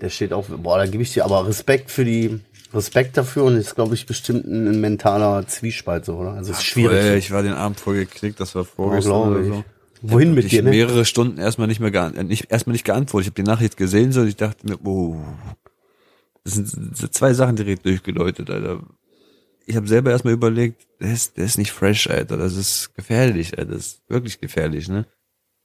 der 0.00 0.08
steht 0.08 0.32
auf, 0.32 0.48
boah, 0.48 0.78
da 0.78 0.86
gebe 0.86 1.02
ich 1.02 1.12
dir 1.12 1.24
aber 1.24 1.46
Respekt 1.46 1.90
für 1.90 2.04
die, 2.04 2.40
Respekt 2.74 3.16
dafür 3.16 3.44
und 3.44 3.56
ist, 3.56 3.74
glaube 3.74 3.94
ich, 3.94 4.06
bestimmt 4.06 4.46
ein, 4.46 4.68
ein 4.68 4.80
mentaler 4.80 5.46
Zwiespalt 5.46 6.04
so, 6.04 6.16
oder? 6.16 6.32
Also 6.32 6.52
es 6.52 6.58
ist 6.58 6.64
schwierig. 6.64 7.04
Ey, 7.04 7.18
ich 7.18 7.30
war 7.30 7.42
den 7.42 7.52
Abend 7.52 7.80
voll 7.80 7.96
geknickt, 7.96 8.40
das 8.40 8.54
war 8.54 8.64
vorgestern 8.64 9.12
glaub 9.12 9.26
oder 9.28 9.40
ich. 9.40 9.48
so. 9.48 9.64
Wohin 10.02 10.30
Hab 10.30 10.34
mit 10.36 10.44
ich 10.46 10.50
dir, 10.50 10.62
ne? 10.62 10.70
mehrere 10.70 11.04
Stunden 11.04 11.38
erstmal 11.38 11.68
nicht 11.68 11.80
mehr 11.80 11.92
geant 11.92 12.16
äh, 12.16 12.24
nicht, 12.24 12.50
erstmal 12.50 12.72
nicht 12.72 12.84
geantwortet. 12.84 13.26
Ich 13.26 13.30
habe 13.32 13.42
die 13.42 13.48
Nachricht 13.48 13.76
gesehen, 13.76 14.12
so 14.12 14.22
und 14.22 14.28
ich 14.28 14.36
dachte 14.36 14.66
mir, 14.66 14.78
oh, 14.84 15.16
das 16.44 16.54
sind, 16.54 16.66
das 16.66 16.98
sind 16.98 17.14
zwei 17.14 17.34
Sachen 17.34 17.56
direkt 17.56 17.84
durchgeläutet, 17.86 18.50
Alter. 18.50 18.82
Ich 19.64 19.76
habe 19.76 19.86
selber 19.86 20.10
erstmal 20.10 20.34
überlegt, 20.34 20.88
der 21.00 21.12
ist, 21.12 21.36
der 21.36 21.44
ist 21.44 21.56
nicht 21.56 21.70
fresh, 21.70 22.08
Alter. 22.08 22.36
Das 22.36 22.56
ist 22.56 22.94
gefährlich, 22.96 23.56
Alter. 23.56 23.74
Das 23.74 23.86
ist 23.86 24.02
wirklich 24.08 24.40
gefährlich, 24.40 24.88
ne? 24.88 25.06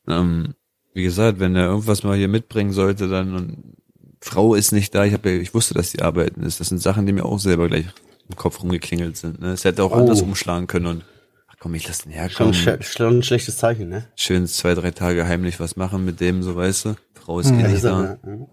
Ähm, 0.08 0.54
wie 0.93 1.04
gesagt, 1.04 1.39
wenn 1.39 1.56
er 1.56 1.65
irgendwas 1.65 2.04
mal 2.04 2.15
hier 2.15 2.28
mitbringen 2.28 2.72
sollte, 2.72 3.08
dann 3.08 3.36
und 3.36 3.77
Frau 4.20 4.56
ist 4.56 4.72
nicht 4.72 4.94
da. 4.96 5.06
Ich 5.06 5.14
habe, 5.14 5.30
ja, 5.32 5.38
ich 5.42 5.54
wusste, 5.54 5.74
dass 5.74 5.92
die 5.92 6.02
arbeiten 6.02 6.44
ist. 6.44 6.60
Das 6.60 6.70
sind 6.70 6.82
Sachen, 6.82 7.06
die 7.06 7.14
mir 7.14 7.26
auch 7.26 7.40
selber 7.40 7.68
gleich 7.68 7.86
im 8.30 8.36
Kopf 8.36 8.62
rumgeklingelt 8.62 9.16
sind. 9.18 9.40
Ne? 9.40 9.52
Es 9.52 9.64
hätte 9.64 9.84
auch 9.84 9.92
Oh. 9.92 9.96
anders 9.96 10.22
umschlagen 10.22 10.68
können 10.68 10.86
und 10.88 11.06
ach 11.48 11.56
komm, 11.60 11.76
ich 11.76 11.88
lass 11.88 12.00
den 12.00 12.12
Schon, 12.12 12.20
herkommen 12.22 12.54
sch- 12.54 12.82
schon 12.84 13.18
ein 13.20 13.24
schlechtes 13.24 13.58
Zeichen, 13.58 13.90
ne? 13.90 14.06
schön 14.16 14.48
zwei, 14.48 14.74
drei 14.74 14.92
Tage 14.92 15.28
heimlich 15.28 15.60
was 15.60 15.76
machen 15.78 16.04
mit 16.06 16.20
dem, 16.20 16.44
so 16.44 16.56
weißt 16.56 16.86
du. 16.86 16.96
Frau 17.14 17.40
ist 17.40 17.52
eh 17.52 17.62
Das 17.62 17.72
nicht 17.72 17.84
da. 17.86 18.18
ne? 18.26 18.48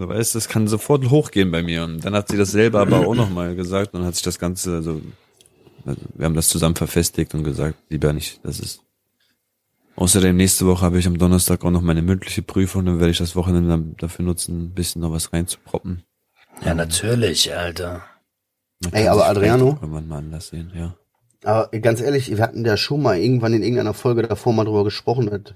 So 0.00 0.08
weißt 0.08 0.34
du, 0.34 0.38
das 0.38 0.48
kann 0.48 0.68
sofort 0.68 1.10
hochgehen 1.10 1.50
bei 1.50 1.62
mir. 1.62 1.82
Und 1.84 2.04
dann 2.04 2.14
hat 2.14 2.28
sie 2.28 2.36
das 2.36 2.52
selber 2.52 2.80
aber 2.80 3.04
auch 3.06 3.14
nochmal 3.16 3.56
gesagt 3.56 3.94
und 3.94 4.04
hat 4.04 4.14
sich 4.14 4.22
das 4.22 4.38
Ganze, 4.38 4.76
also, 4.76 5.00
also 5.84 6.00
wir 6.14 6.24
haben 6.26 6.34
das 6.34 6.48
zusammen 6.48 6.76
verfestigt 6.76 7.34
und 7.34 7.42
gesagt, 7.42 7.76
lieber 7.88 8.12
nicht, 8.12 8.38
das 8.44 8.60
ist. 8.60 8.82
Außerdem 9.98 10.36
nächste 10.36 10.64
Woche 10.64 10.86
habe 10.86 11.00
ich 11.00 11.08
am 11.08 11.18
Donnerstag 11.18 11.64
auch 11.64 11.72
noch 11.72 11.82
meine 11.82 12.02
mündliche 12.02 12.42
Prüfung, 12.42 12.84
dann 12.86 13.00
werde 13.00 13.10
ich 13.10 13.18
das 13.18 13.34
Wochenende 13.34 13.68
dann 13.68 13.96
dafür 13.96 14.24
nutzen, 14.24 14.66
ein 14.66 14.70
bisschen 14.70 15.02
noch 15.02 15.10
was 15.10 15.32
reinzuproppen. 15.32 16.04
Ja, 16.64 16.72
natürlich, 16.72 17.52
Alter. 17.52 18.04
Ey, 18.92 19.08
aber 19.08 19.26
Adriano? 19.26 19.70
Irgendwann 19.70 20.06
mal 20.06 20.18
anders 20.18 20.50
sehen, 20.50 20.70
ja. 20.72 20.94
Aber 21.42 21.76
ganz 21.80 22.00
ehrlich, 22.00 22.30
wir 22.30 22.38
hatten 22.38 22.64
ja 22.64 22.76
schon 22.76 23.02
mal 23.02 23.18
irgendwann 23.18 23.52
in 23.52 23.64
irgendeiner 23.64 23.92
Folge 23.92 24.22
davor 24.22 24.52
mal 24.52 24.66
drüber 24.66 24.84
gesprochen. 24.84 25.30
Dass, 25.30 25.54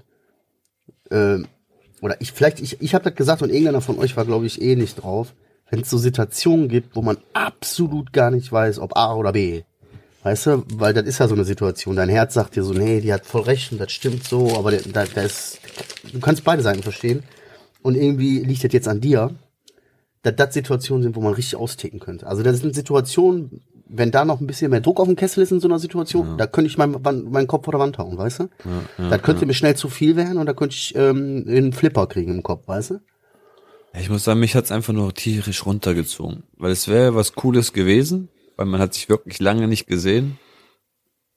äh, 1.09 1.41
oder 2.01 2.19
ich, 2.19 2.33
vielleicht, 2.33 2.59
ich, 2.59 2.81
ich 2.81 2.93
habe 2.93 3.05
das 3.05 3.15
gesagt 3.15 3.43
und 3.43 3.49
irgendeiner 3.49 3.79
von 3.79 3.97
euch 3.97 4.17
war, 4.17 4.25
glaube 4.25 4.45
ich, 4.45 4.61
eh 4.61 4.75
nicht 4.75 5.01
drauf. 5.01 5.33
Wenn 5.69 5.83
es 5.83 5.89
so 5.89 5.97
Situationen 5.97 6.67
gibt, 6.67 6.97
wo 6.97 7.01
man 7.01 7.15
absolut 7.31 8.11
gar 8.11 8.29
nicht 8.29 8.51
weiß, 8.51 8.79
ob 8.79 8.97
A 8.97 9.15
oder 9.15 9.31
B. 9.31 9.63
Weißt 10.23 10.45
du, 10.45 10.63
weil 10.75 10.93
das 10.93 11.05
ist 11.05 11.19
ja 11.19 11.27
so 11.27 11.35
eine 11.35 11.43
Situation. 11.43 11.97
Dein 11.97 12.09
Herz 12.09 12.33
sagt 12.33 12.55
dir 12.55 12.63
so, 12.63 12.73
nee, 12.73 13.01
die 13.01 13.13
hat 13.13 13.25
voll 13.25 13.41
recht 13.41 13.71
und 13.73 13.79
das 13.81 13.91
stimmt 13.91 14.23
so, 14.25 14.57
aber 14.57 14.71
da, 14.71 15.05
da 15.05 15.21
ist, 15.21 15.59
du 16.11 16.19
kannst 16.19 16.43
beide 16.45 16.63
Seiten 16.63 16.81
verstehen. 16.81 17.23
Und 17.81 17.95
irgendwie 17.95 18.39
liegt 18.39 18.63
das 18.63 18.71
jetzt 18.71 18.87
an 18.87 19.01
dir, 19.01 19.35
dass 20.21 20.35
das 20.37 20.53
Situationen 20.53 21.03
sind, 21.03 21.15
wo 21.17 21.21
man 21.21 21.33
richtig 21.33 21.57
austicken 21.57 21.99
könnte. 21.99 22.25
Also 22.25 22.41
das 22.41 22.59
sind 22.59 22.73
Situationen, 22.73 23.61
wenn 23.89 24.11
da 24.11 24.23
noch 24.23 24.39
ein 24.39 24.47
bisschen 24.47 24.71
mehr 24.71 24.79
Druck 24.79 25.01
auf 25.01 25.07
dem 25.07 25.17
Kessel 25.17 25.43
ist 25.43 25.51
in 25.51 25.59
so 25.59 25.67
einer 25.67 25.79
Situation, 25.79 26.37
da 26.37 26.47
könnte 26.47 26.69
ich 26.69 26.77
meinen 26.77 27.01
meinen 27.01 27.47
Kopf 27.47 27.65
vor 27.65 27.73
der 27.73 27.81
Wand 27.81 27.97
hauen, 27.97 28.17
weißt 28.17 28.39
du? 28.39 28.49
das 28.97 29.21
könnte 29.21 29.45
mir 29.45 29.53
schnell 29.53 29.75
zu 29.75 29.89
viel 29.89 30.15
werden 30.15 30.37
und 30.37 30.45
da 30.45 30.53
könnte 30.53 30.73
ich 30.75 30.95
ähm, 30.95 31.43
einen 31.45 31.73
Flipper 31.73 32.07
kriegen 32.07 32.31
im 32.33 32.43
Kopf, 32.43 32.65
weißt 32.67 32.91
du? 32.91 32.93
Ja, 33.93 33.99
Ich 33.99 34.09
muss 34.09 34.23
sagen, 34.23 34.39
mich 34.39 34.55
hat's 34.55 34.71
einfach 34.71 34.93
nur 34.93 35.13
tierisch 35.13 35.65
runtergezogen. 35.65 36.43
Weil 36.57 36.71
es 36.71 36.87
wäre 36.87 37.13
was 37.13 37.33
Cooles 37.33 37.73
gewesen, 37.73 38.29
weil 38.55 38.65
man 38.65 38.79
hat 38.79 38.93
sich 38.93 39.09
wirklich 39.09 39.39
lange 39.39 39.67
nicht 39.67 39.87
gesehen. 39.87 40.37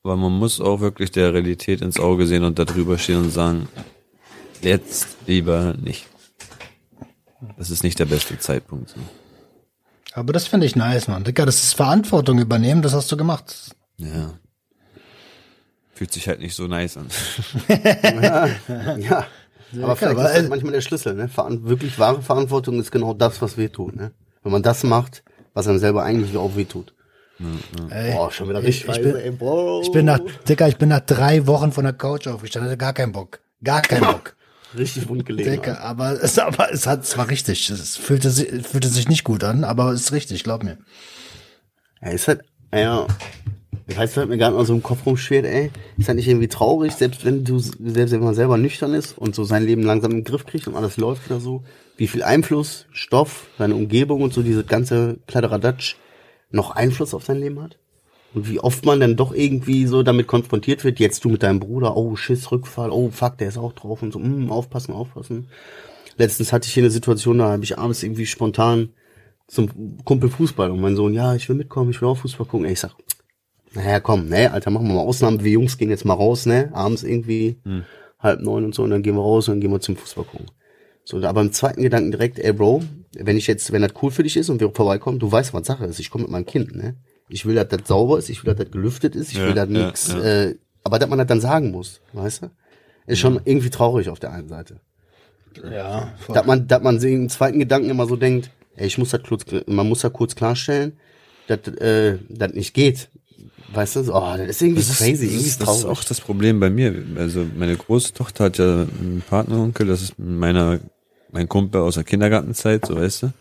Aber 0.03 0.17
man 0.17 0.33
muss 0.33 0.61
auch 0.61 0.81
wirklich 0.81 1.11
der 1.11 1.35
Realität 1.35 1.81
ins 1.81 1.99
Auge 1.99 2.27
sehen 2.27 2.45
und 2.45 2.59
da 2.59 2.65
drüber 2.65 2.97
stehen 2.97 3.19
und 3.19 3.31
sagen, 3.31 3.69
jetzt 4.63 5.09
lieber 5.27 5.75
nicht. 5.75 6.07
Das 7.59 7.71
ist 7.71 7.83
nicht 7.83 7.99
der 7.99 8.05
beste 8.05 8.39
Zeitpunkt. 8.39 8.91
so. 8.91 8.97
Aber 10.13 10.33
das 10.33 10.47
finde 10.47 10.67
ich 10.67 10.77
nice, 10.77 11.09
Mann. 11.09 11.25
Digga, 11.25 11.45
das 11.45 11.63
ist 11.63 11.75
Verantwortung 11.75 12.39
übernehmen, 12.39 12.83
das 12.83 12.95
hast 12.95 13.11
du 13.13 13.17
gemacht. 13.17 13.75
Ja. 13.99 14.35
Fühlt 15.93 16.13
sich 16.13 16.29
halt 16.29 16.41
nicht 16.41 16.55
so 16.55 16.67
nice 16.67 16.97
an. 16.97 17.09
Ja. 18.99 19.27
Aber 19.83 19.97
vielleicht 19.97 20.17
aber, 20.17 20.31
ist 20.31 20.43
das 20.43 20.49
manchmal 20.49 20.73
der 20.73 20.81
Schlüssel, 20.81 21.15
ne? 21.15 21.29
Wirklich 21.65 21.99
wahre 21.99 22.23
Verantwortung 22.23 22.79
ist 22.79 22.93
genau 22.93 23.15
das, 23.15 23.43
was 23.43 23.57
weh 23.57 23.69
tut, 23.69 23.97
ne? 23.97 24.13
Wenn 24.45 24.53
man 24.53 24.63
das 24.63 24.85
macht, 24.85 25.25
was 25.55 25.67
einem 25.67 25.81
selber 25.81 26.05
eigentlich 26.05 26.37
auch 26.37 26.55
weh 27.39 27.77
tut. 27.77 27.93
Ey, 27.93 28.13
Boah, 28.13 28.31
schon 28.33 28.49
wieder 28.49 28.61
ich, 28.61 28.67
richtig 28.67 28.89
ich, 28.89 29.03
bin, 29.03 29.15
weise, 29.15 29.23
ey, 29.25 29.31
Bro. 29.31 29.83
ich 29.83 29.93
bin 29.93 30.07
nach, 30.07 30.21
Digga, 30.49 30.69
ich 30.69 30.77
bin 30.77 30.89
nach 30.89 31.01
drei 31.01 31.47
Wochen 31.47 31.73
von 31.73 31.85
der 31.85 31.93
Couch 31.93 32.27
aufgestanden, 32.27 32.71
hatte 32.71 32.79
gar 32.79 32.93
keinen 32.93 33.13
Bock. 33.13 33.41
Gar 33.63 33.83
keinen 33.83 34.03
Bock. 34.05 34.37
richtig 34.77 35.09
wund 35.09 35.25
gelegen. 35.27 35.51
Alter. 35.51 35.81
aber 35.81 36.23
es, 36.23 36.39
aber 36.39 36.73
es 36.73 36.87
hat, 36.87 37.05
es 37.05 37.17
war 37.17 37.29
richtig. 37.29 37.71
Es 37.71 37.97
fühlte, 37.97 38.31
si- 38.31 38.63
fühlte 38.63 38.89
sich 38.89 39.09
nicht 39.09 39.25
gut 39.25 39.45
an, 39.45 39.65
aber 39.65 39.93
es 39.93 40.03
ist 40.03 40.13
richtig, 40.13 40.45
glaub 40.45 40.63
mir. 40.63 40.79
Ja, 42.03 42.11
ist 42.11 42.29
halt, 42.29 42.43
ja, 42.75 43.07
ich 43.89 43.97
weiß, 43.97 44.17
was 44.17 44.27
mir 44.27 44.37
gerade 44.37 44.57
mal 44.57 44.67
so 44.67 44.75
im 44.75 44.83
Kopf 44.83 45.07
rumschwert, 45.07 45.45
ey. 45.47 45.71
Ist 45.97 46.09
halt 46.09 46.17
nicht 46.17 46.29
irgendwie 46.29 46.49
traurig, 46.49 46.93
selbst 46.93 47.25
wenn 47.25 47.45
du, 47.45 47.59
selbst 47.61 48.11
wenn 48.13 48.21
man 48.21 48.35
selber 48.35 48.57
nüchtern 48.59 48.93
ist 48.95 49.17
und 49.17 49.35
so 49.35 49.45
sein 49.45 49.65
Leben 49.65 49.83
langsam 49.83 50.11
im 50.13 50.25
Griff 50.25 50.45
kriegt 50.45 50.67
und 50.67 50.75
alles 50.77 50.97
läuft 50.97 51.25
wieder 51.27 51.39
so, 51.41 51.63
wie 51.97 52.09
viel 52.09 52.23
Einfluss 52.23 52.87
Stoff, 52.93 53.47
seine 53.59 53.75
Umgebung 53.77 54.23
und 54.23 54.35
so 54.35 54.43
diese 54.43 54.65
ganze 54.65 55.19
Kladderadatsch 55.27 55.95
noch 56.51 56.71
Einfluss 56.71 57.15
auf 57.15 57.25
sein 57.25 57.39
Leben 57.39 57.61
hat? 57.63 57.79
Und 58.35 58.51
wie 58.51 58.61
oft 58.61 58.85
man 58.85 59.01
dann 59.01 59.17
doch 59.17 59.33
irgendwie 59.33 59.87
so 59.87 60.03
damit 60.03 60.27
konfrontiert 60.27 60.85
wird, 60.85 60.99
jetzt 60.99 61.25
du 61.25 61.31
mit 61.31 61.43
deinem 61.43 61.61
Bruder, 61.61 61.97
oh, 61.97 62.17
Schiss, 62.17 62.51
Rückfall, 62.51 62.91
oh, 62.91 63.11
fuck, 63.11 63.39
der 63.39 63.49
ist 63.49 63.59
auch 63.59 63.73
drauf 63.73 64.03
und 64.03 64.13
so, 64.13 64.19
mm, 64.19 64.51
aufpassen, 64.51 64.93
aufpassen. 64.93 65.49
Letztens 66.19 66.53
hatte 66.53 66.67
ich 66.67 66.75
hier 66.75 66.83
eine 66.83 66.91
Situation, 66.91 67.39
da 67.39 67.51
habe 67.51 67.65
ich 67.65 67.79
abends 67.79 68.03
irgendwie 68.03 68.27
spontan 68.27 68.91
zum 69.49 69.99
Kumpel 70.05 70.29
Fußball 70.29 70.71
und 70.71 70.81
mein 70.81 70.97
Sohn, 70.97 71.15
ja, 71.15 71.35
ich 71.35 71.49
will 71.49 71.57
mitkommen, 71.57 71.91
ich 71.91 72.01
will 72.01 72.09
auch 72.09 72.19
Fußball 72.19 72.47
gucken. 72.47 72.67
Ey, 72.67 72.73
ich 72.73 72.81
sag, 72.81 72.95
naja, 73.73 74.01
komm, 74.01 74.29
ne, 74.29 74.53
Alter, 74.53 74.71
machen 74.71 74.89
wir 74.89 74.95
mal 74.95 75.01
Ausnahmen. 75.01 75.45
Wir 75.45 75.53
Jungs 75.53 75.79
gehen 75.79 75.91
jetzt 75.91 76.05
mal 76.05 76.15
raus, 76.15 76.47
ne, 76.47 76.71
abends 76.73 77.03
irgendwie 77.03 77.59
halb 78.19 78.41
neun 78.41 78.65
und 78.65 78.75
so 78.75 78.83
und 78.83 78.91
dann 78.91 79.03
gehen 79.03 79.15
wir 79.15 79.23
raus 79.23 79.49
und 79.49 79.55
dann 79.55 79.61
gehen 79.61 79.71
wir 79.71 79.81
zum 79.81 79.97
Fußball 79.97 80.25
gucken. 80.25 80.47
So, 81.05 81.23
aber 81.23 81.41
im 81.41 81.53
zweiten 81.53 81.83
Gedanken 81.83 82.11
direkt, 82.11 82.39
ey 82.39 82.53
Bro, 82.53 82.83
wenn 83.21 83.37
ich 83.37 83.47
jetzt, 83.47 83.73
wenn 83.73 83.83
das 83.83 83.93
cool 84.03 84.11
für 84.11 84.23
dich 84.23 84.37
ist 84.37 84.49
und 84.51 84.61
wir 84.61 84.71
vorbeikommen, 84.71 85.19
du 85.19 85.31
weißt, 85.31 85.55
was 85.55 85.67
Sache 85.67 85.87
ist. 85.87 85.99
Ich 86.01 86.11
komme 86.11 86.23
mit 86.25 86.31
meinem 86.33 86.47
Kind, 86.47 86.75
ne? 86.75 86.97
Ich 87.29 87.45
will, 87.45 87.55
dass 87.57 87.69
das 87.69 87.89
sauber 87.89 88.19
ist, 88.19 88.29
ich 88.29 88.45
will, 88.45 88.55
dass 88.55 88.63
das 88.65 88.73
gelüftet 88.73 89.17
ist, 89.17 89.33
ich 89.33 89.39
Ja, 89.39 89.47
will, 89.47 89.55
dass 89.55 89.69
ja, 89.71 89.87
nix, 89.87 90.09
ja. 90.09 90.23
Äh, 90.23 90.57
aber 90.85 90.99
dass 90.99 91.09
man 91.09 91.19
das 91.19 91.27
dann 91.27 91.41
sagen 91.41 91.71
muss, 91.73 92.01
weißt 92.13 92.43
du? 92.43 92.51
Ist 93.09 93.19
schon 93.21 93.41
irgendwie 93.45 93.71
traurig 93.71 94.09
auf 94.09 94.19
der 94.21 94.33
einen 94.33 94.49
Seite. 94.49 94.81
Ja, 95.71 96.13
voll. 96.19 96.35
Dass 96.35 96.47
man, 96.47 96.67
dass 96.69 96.83
man 96.83 97.01
sich 97.01 97.13
im 97.13 97.29
zweiten 97.29 97.59
Gedanken 97.59 97.89
immer 97.91 98.07
so 98.07 98.17
denkt, 98.17 98.51
ey, 98.77 98.87
ich 98.87 98.99
muss 98.99 99.11
das 99.11 99.23
kurz, 99.23 99.45
man 99.67 99.89
muss 99.89 100.01
da 100.01 100.09
kurz 100.11 100.35
klarstellen, 100.35 100.99
dass 101.47 101.67
äh, 101.79 102.19
das 102.29 102.53
nicht 102.53 102.75
geht. 102.75 103.09
Weißt 103.73 103.97
du, 103.97 104.05
so, 104.05 104.15
oh, 104.15 104.35
das 104.37 104.49
ist 104.49 104.63
irgendwie 104.63 104.81
Das 104.83 104.91
ist, 104.91 104.99
crazy, 104.99 105.13
das, 105.13 105.23
irgendwie 105.23 105.47
ist, 105.49 105.61
das 105.61 105.69
ist 105.77 105.83
traurig. 105.83 105.99
auch 105.99 106.05
das 106.05 106.21
Problem 106.21 106.61
bei 106.61 106.71
mir. 106.71 106.95
Also 107.17 107.45
meine 107.57 107.77
große 107.77 108.13
Tochter 108.13 108.45
hat 108.45 108.59
ja 108.59 108.83
einen 108.83 109.23
Partneronkel, 109.29 109.87
das 109.87 110.03
ist 110.03 110.19
meiner, 110.19 110.79
mein 111.37 111.49
Kumpel 111.49 111.81
aus 111.83 111.95
der 111.95 112.05
Kindergartenzeit, 112.05 112.87
so 112.87 112.97
weißt 112.97 113.25
du. 113.25 113.33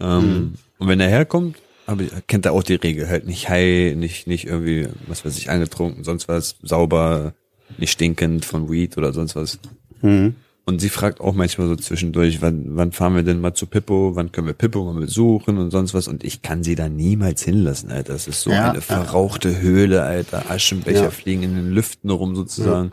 Ähm, 0.00 0.54
Und 0.78 0.88
wenn 0.88 1.00
er 1.00 1.08
herkommt, 1.08 1.56
ich, 1.98 2.10
kennt 2.26 2.46
er 2.46 2.52
auch 2.52 2.62
die 2.62 2.74
Regel, 2.76 3.08
halt 3.08 3.26
nicht 3.26 3.48
high, 3.48 3.94
nicht, 3.96 4.26
nicht 4.26 4.46
irgendwie, 4.46 4.88
was 5.06 5.24
weiß 5.24 5.36
ich, 5.38 5.50
angetrunken, 5.50 6.04
sonst 6.04 6.28
was, 6.28 6.56
sauber, 6.62 7.34
nicht 7.78 7.90
stinkend 7.92 8.44
von 8.44 8.70
Weed 8.70 8.96
oder 8.96 9.12
sonst 9.12 9.36
was. 9.36 9.58
Mhm. 10.02 10.34
Und 10.66 10.80
sie 10.80 10.88
fragt 10.88 11.20
auch 11.20 11.34
manchmal 11.34 11.66
so 11.66 11.74
zwischendurch, 11.74 12.40
wann, 12.42 12.76
wann 12.76 12.92
fahren 12.92 13.16
wir 13.16 13.22
denn 13.24 13.40
mal 13.40 13.54
zu 13.54 13.66
Pippo, 13.66 14.12
wann 14.14 14.30
können 14.30 14.46
wir 14.46 14.54
Pippo 14.54 14.84
mal 14.84 15.00
besuchen 15.00 15.58
und 15.58 15.70
sonst 15.72 15.94
was. 15.94 16.06
Und 16.06 16.22
ich 16.22 16.42
kann 16.42 16.62
sie 16.62 16.76
da 16.76 16.88
niemals 16.88 17.42
hinlassen, 17.42 17.90
Alter. 17.90 18.12
Das 18.12 18.28
ist 18.28 18.42
so 18.42 18.50
Ja, 18.50 18.66
eine 18.70 18.76
ja. 18.76 18.80
verrauchte 18.80 19.60
Höhle, 19.60 20.02
Alter. 20.04 20.48
Aschenbecher 20.50 21.04
Ja. 21.04 21.10
fliegen 21.10 21.42
in 21.42 21.56
den 21.56 21.70
Lüften 21.72 22.08
rum 22.10 22.36
sozusagen. 22.36 22.92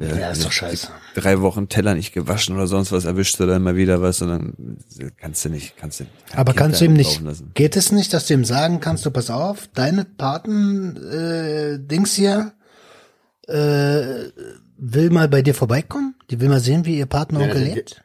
Ja, 0.00 0.30
ist 0.30 0.44
doch 0.44 0.52
scheiße. 0.52 0.88
Drei 1.14 1.40
Wochen 1.40 1.68
Teller 1.68 1.94
nicht 1.94 2.12
gewaschen 2.12 2.54
oder 2.54 2.66
sonst 2.66 2.92
was, 2.92 3.04
erwischst 3.04 3.38
du 3.40 3.46
dann 3.46 3.62
mal 3.62 3.76
wieder 3.76 4.02
was 4.02 4.20
und 4.22 4.28
dann 4.28 4.78
kannst 5.16 5.44
du 5.44 5.48
nicht, 5.50 5.76
kannst 5.76 6.00
du 6.00 6.04
kein 6.28 6.38
Aber 6.38 6.52
Kind 6.52 6.58
kannst 6.58 6.80
du 6.80 6.84
ihm 6.86 6.92
nicht, 6.94 7.20
lassen. 7.22 7.50
geht 7.54 7.76
es 7.76 7.92
nicht, 7.92 8.12
dass 8.12 8.26
du 8.26 8.34
ihm 8.34 8.44
sagen 8.44 8.80
kannst, 8.80 9.06
du 9.06 9.10
pass 9.10 9.30
auf, 9.30 9.68
deine 9.74 10.04
Paten, 10.04 10.96
äh, 10.96 11.78
Dings 11.78 12.14
hier, 12.14 12.52
äh, 13.48 14.30
will 14.78 15.10
mal 15.10 15.28
bei 15.28 15.42
dir 15.42 15.54
vorbeikommen? 15.54 16.14
Die 16.30 16.40
will 16.40 16.48
mal 16.48 16.60
sehen, 16.60 16.84
wie 16.84 16.98
ihr 16.98 17.06
Partneronkel 17.06 17.58
Ja, 17.60 17.64
der- 17.66 17.74
lebt? 17.74 18.02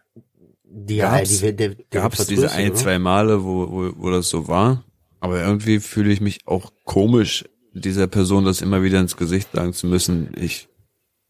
Die, 0.74 0.96
ja, 0.96 1.18
Gab's- 1.18 1.30
die, 1.40 1.54
der, 1.56 1.70
der 1.70 1.76
Gab's 1.90 2.26
diese 2.28 2.52
ein, 2.52 2.70
oder? 2.72 2.76
zwei 2.80 2.98
Male, 3.00 3.44
wo, 3.44 3.70
wo, 3.70 3.92
wo 3.98 4.10
das 4.10 4.30
so 4.30 4.48
war. 4.48 4.84
Aber 5.20 5.42
irgendwie 5.44 5.80
fühle 5.82 6.12
ich 6.14 6.22
mich 6.22 6.40
auch 6.48 6.72
komisch, 6.86 7.44
dieser 7.74 8.08
Person 8.08 8.46
das 8.46 8.62
immer 8.62 8.82
wieder 8.82 9.00
ins 9.00 9.18
Gesicht 9.18 9.50
sagen 9.54 9.74
zu 9.74 9.88
müssen, 9.88 10.32
ich, 10.38 10.70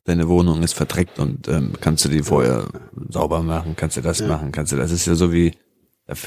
deine 0.05 0.27
Wohnung 0.27 0.63
ist 0.63 0.73
verdreckt 0.73 1.19
und 1.19 1.47
ähm, 1.47 1.73
kannst 1.79 2.05
du 2.05 2.09
die 2.09 2.23
vorher 2.23 2.65
sauber 3.09 3.41
machen, 3.43 3.75
kannst 3.75 3.97
du 3.97 4.01
das 4.01 4.21
machen, 4.21 4.51
kannst 4.51 4.71
du 4.71 4.77
das. 4.77 4.91
Das 4.91 4.99
ist 4.99 5.05
ja 5.07 5.15
so 5.15 5.31
wie, 5.31 5.53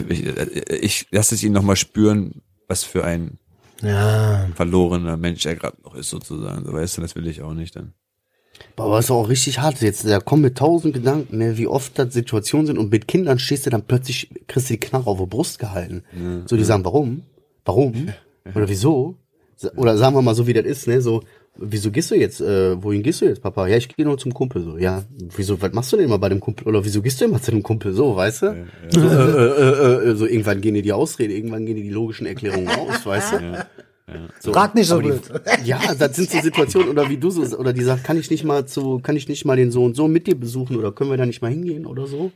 ich, 0.08 0.26
ich 0.70 1.06
lasse 1.10 1.34
es 1.34 1.42
ihn 1.42 1.52
nochmal 1.52 1.76
spüren, 1.76 2.42
was 2.68 2.84
für 2.84 3.04
ein 3.04 3.38
Ja, 3.82 4.48
verlorener 4.54 5.16
Mensch 5.16 5.44
er 5.44 5.56
gerade 5.56 5.76
noch 5.82 5.94
ist 5.94 6.10
sozusagen. 6.10 6.64
So 6.64 6.72
weißt 6.72 6.96
du, 6.96 7.00
das 7.02 7.16
will 7.16 7.26
ich 7.26 7.42
auch 7.42 7.54
nicht 7.54 7.76
dann. 7.76 7.94
Aber 8.76 9.00
ist 9.00 9.10
auch 9.10 9.28
richtig 9.28 9.58
hart. 9.58 9.80
Jetzt, 9.80 10.06
da 10.06 10.20
kommen 10.20 10.42
mir 10.42 10.54
tausend 10.54 10.94
Gedanken, 10.94 11.38
ne, 11.38 11.58
wie 11.58 11.66
oft 11.66 11.98
das 11.98 12.14
Situationen 12.14 12.66
sind 12.66 12.78
und 12.78 12.92
mit 12.92 13.08
Kindern 13.08 13.40
stehst 13.40 13.66
du 13.66 13.70
dann 13.70 13.84
plötzlich, 13.84 14.30
kriegst 14.46 14.70
du 14.70 14.74
die 14.74 14.80
Knarre 14.80 15.10
auf 15.10 15.18
die 15.18 15.26
Brust 15.26 15.58
gehalten. 15.58 16.04
So, 16.46 16.56
die 16.56 16.64
sagen, 16.64 16.84
warum? 16.84 17.22
Warum? 17.64 18.10
Oder 18.54 18.68
wieso? 18.68 19.16
Oder 19.76 19.96
sagen 19.96 20.14
wir 20.14 20.22
mal 20.22 20.34
so, 20.34 20.46
wie 20.46 20.52
das 20.52 20.64
ist, 20.64 20.86
ne, 20.86 21.00
so, 21.00 21.22
wieso 21.56 21.90
gehst 21.90 22.10
du 22.10 22.16
jetzt, 22.16 22.40
äh, 22.40 22.82
wohin 22.82 23.02
gehst 23.02 23.20
du 23.20 23.26
jetzt, 23.26 23.42
Papa? 23.42 23.66
Ja, 23.66 23.76
ich 23.76 23.88
gehe 23.88 24.04
nur 24.04 24.18
zum 24.18 24.34
Kumpel, 24.34 24.62
so, 24.62 24.76
ja. 24.76 25.04
Wieso, 25.36 25.60
was 25.60 25.72
machst 25.72 25.92
du 25.92 25.96
denn 25.96 26.06
immer 26.06 26.18
bei 26.18 26.28
dem 26.28 26.40
Kumpel? 26.40 26.66
Oder 26.66 26.84
wieso 26.84 27.02
gehst 27.02 27.20
du 27.20 27.26
immer 27.26 27.40
zu 27.40 27.50
dem 27.50 27.62
Kumpel, 27.62 27.92
so, 27.92 28.16
weißt 28.16 28.42
du? 28.42 28.66
So, 28.90 29.00
äh, 29.00 29.04
äh, 29.04 30.10
äh, 30.10 30.16
so, 30.16 30.26
irgendwann 30.26 30.60
gehen 30.60 30.74
dir 30.74 30.82
die 30.82 30.92
Ausrede, 30.92 31.34
irgendwann 31.34 31.66
gehen 31.66 31.76
dir 31.76 31.84
die 31.84 31.90
logischen 31.90 32.26
Erklärungen 32.26 32.68
aus, 32.68 33.04
weißt 33.06 33.32
du? 33.34 33.66
So, 34.40 34.52
Frag 34.52 34.74
nicht 34.74 34.88
so 34.88 34.98
blöd. 34.98 35.22
ja, 35.64 35.80
das 35.98 36.16
sind 36.16 36.30
so 36.30 36.40
Situationen, 36.40 36.90
oder 36.90 37.08
wie 37.08 37.16
du 37.16 37.30
so, 37.30 37.56
oder 37.56 37.72
die 37.72 37.82
sagt, 37.82 38.04
kann 38.04 38.18
ich 38.18 38.30
nicht 38.30 38.44
mal 38.44 38.66
zu, 38.66 38.98
kann 38.98 39.16
ich 39.16 39.28
nicht 39.28 39.44
mal 39.44 39.56
den 39.56 39.70
so 39.70 39.84
und 39.84 39.96
so 39.96 40.08
mit 40.08 40.26
dir 40.26 40.38
besuchen, 40.38 40.76
oder 40.76 40.92
können 40.92 41.10
wir 41.10 41.16
da 41.16 41.24
nicht 41.24 41.40
mal 41.40 41.50
hingehen, 41.50 41.86
oder 41.86 42.06
so? 42.06 42.30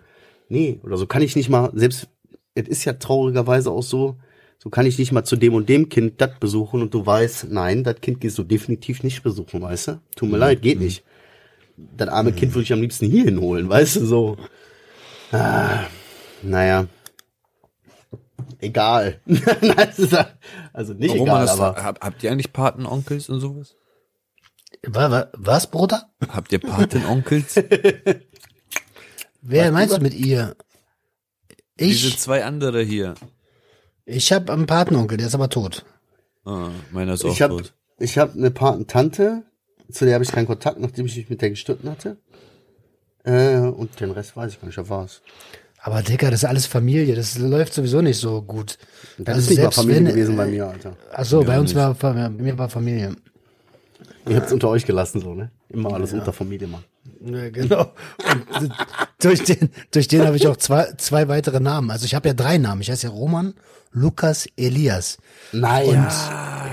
Nee, 0.48 0.80
oder 0.82 0.96
so 0.96 1.06
kann 1.06 1.22
ich 1.22 1.36
nicht 1.36 1.50
mal, 1.50 1.70
selbst, 1.74 2.08
es 2.54 2.68
ist 2.68 2.84
ja 2.84 2.94
traurigerweise 2.94 3.70
auch 3.70 3.82
so, 3.82 4.16
so 4.58 4.70
kann 4.70 4.86
ich 4.86 4.98
nicht 4.98 5.12
mal 5.12 5.24
zu 5.24 5.36
dem 5.36 5.54
und 5.54 5.68
dem 5.68 5.88
Kind 5.88 6.20
das 6.20 6.38
besuchen 6.40 6.82
und 6.82 6.92
du 6.92 7.06
weißt, 7.06 7.50
nein, 7.50 7.84
das 7.84 8.00
Kind 8.00 8.20
gehst 8.20 8.38
du 8.38 8.42
definitiv 8.42 9.02
nicht 9.04 9.22
besuchen, 9.22 9.62
weißt 9.62 9.88
du? 9.88 10.00
Tut 10.16 10.30
mir 10.30 10.38
leid, 10.38 10.62
geht 10.62 10.80
nicht. 10.80 11.04
Das 11.76 12.08
arme 12.08 12.32
Kind 12.32 12.54
würde 12.54 12.64
ich 12.64 12.72
am 12.72 12.80
liebsten 12.80 13.06
hier 13.08 13.24
hinholen, 13.24 13.68
weißt 13.68 13.96
du, 13.96 14.06
so. 14.06 14.36
Ah, 15.30 15.84
naja. 16.42 16.86
Egal. 18.58 19.20
Also 20.72 20.94
nicht 20.94 21.10
Warum 21.10 21.26
egal, 21.26 21.46
das, 21.46 21.58
aber. 21.58 21.82
hab, 21.82 22.00
habt 22.04 22.22
ihr 22.22 22.30
eigentlich 22.30 22.52
Patenonkels 22.52 23.28
und 23.28 23.40
sowas? 23.40 23.74
wa, 24.86 25.10
wa, 25.10 25.28
was, 25.32 25.68
Bruder? 25.68 26.08
Habt 26.28 26.52
ihr 26.52 26.60
Patenonkels? 26.60 27.56
Wer 29.42 29.72
meinst 29.72 29.96
du 29.96 30.00
mit 30.00 30.14
ihr? 30.14 30.56
Diese 31.80 32.08
Ich, 32.08 32.18
zwei 32.18 32.44
andere 32.44 32.82
hier. 32.82 33.14
Ich 34.08 34.32
habe 34.32 34.52
einen 34.52 34.66
Patenonkel, 34.66 35.16
der 35.18 35.26
ist 35.28 35.34
aber 35.34 35.48
tot. 35.48 35.84
Ah, 36.44 36.70
meiner 36.92 37.14
ist 37.14 37.24
auch 37.24 37.32
Ich 37.32 37.42
habe 37.42 37.56
tot. 37.58 37.72
ich 37.98 38.18
hab 38.18 38.34
eine 38.34 38.50
Patentante, 38.50 39.42
zu 39.90 40.04
der 40.04 40.14
habe 40.14 40.24
ich 40.24 40.32
keinen 40.32 40.46
Kontakt, 40.46 40.80
nachdem 40.80 41.06
ich 41.06 41.16
mich 41.16 41.28
mit 41.30 41.40
der 41.42 41.50
gestritten 41.50 41.90
hatte. 41.90 42.16
Äh, 43.24 43.58
und 43.58 44.00
den 44.00 44.10
Rest 44.10 44.36
weiß 44.36 44.52
ich 44.52 44.60
gar 44.60 44.66
nicht, 44.66 44.76
wer 44.76 44.88
war's. 44.88 45.20
Aber 45.80 46.02
Digga, 46.02 46.30
das 46.30 46.42
ist 46.42 46.48
alles 46.48 46.66
Familie, 46.66 47.14
das 47.14 47.38
läuft 47.38 47.72
sowieso 47.72 48.00
nicht 48.00 48.18
so 48.18 48.42
gut. 48.42 48.78
Das 49.18 49.36
Also 49.36 49.40
ist 49.50 49.50
nicht 49.56 49.64
mal 49.64 49.70
Familie 49.70 49.96
wenn- 50.06 50.06
gewesen 50.06 50.36
bei 50.36 50.46
mir, 50.46 50.66
Alter. 50.66 50.96
Ach 51.12 51.24
so, 51.24 51.42
bei 51.44 51.58
uns 51.58 51.70
nicht. 51.70 51.76
war, 51.76 51.94
bei 51.94 52.28
mir 52.30 52.58
war 52.58 52.68
Familie. 52.68 53.14
Ihr 54.26 54.36
habt's 54.36 54.52
unter 54.52 54.68
euch 54.68 54.84
gelassen, 54.84 55.20
so, 55.20 55.34
ne? 55.34 55.50
Immer 55.68 55.94
alles 55.94 56.12
unter 56.12 56.32
Familie, 56.32 56.66
Mann. 56.68 56.84
Ja, 57.24 57.50
genau. 57.50 57.92
Und 58.60 58.72
durch 59.20 59.42
den, 59.44 59.70
durch 59.90 60.08
den 60.08 60.26
habe 60.26 60.36
ich 60.36 60.46
auch 60.46 60.56
zwei, 60.56 60.92
zwei 60.96 61.28
weitere 61.28 61.60
Namen. 61.60 61.90
Also 61.90 62.04
ich 62.04 62.14
habe 62.14 62.28
ja 62.28 62.34
drei 62.34 62.58
Namen. 62.58 62.80
Ich 62.80 62.90
heiße 62.90 63.06
ja 63.08 63.12
Roman, 63.12 63.54
Lukas, 63.92 64.46
Elias. 64.56 65.18
Nein. 65.52 66.06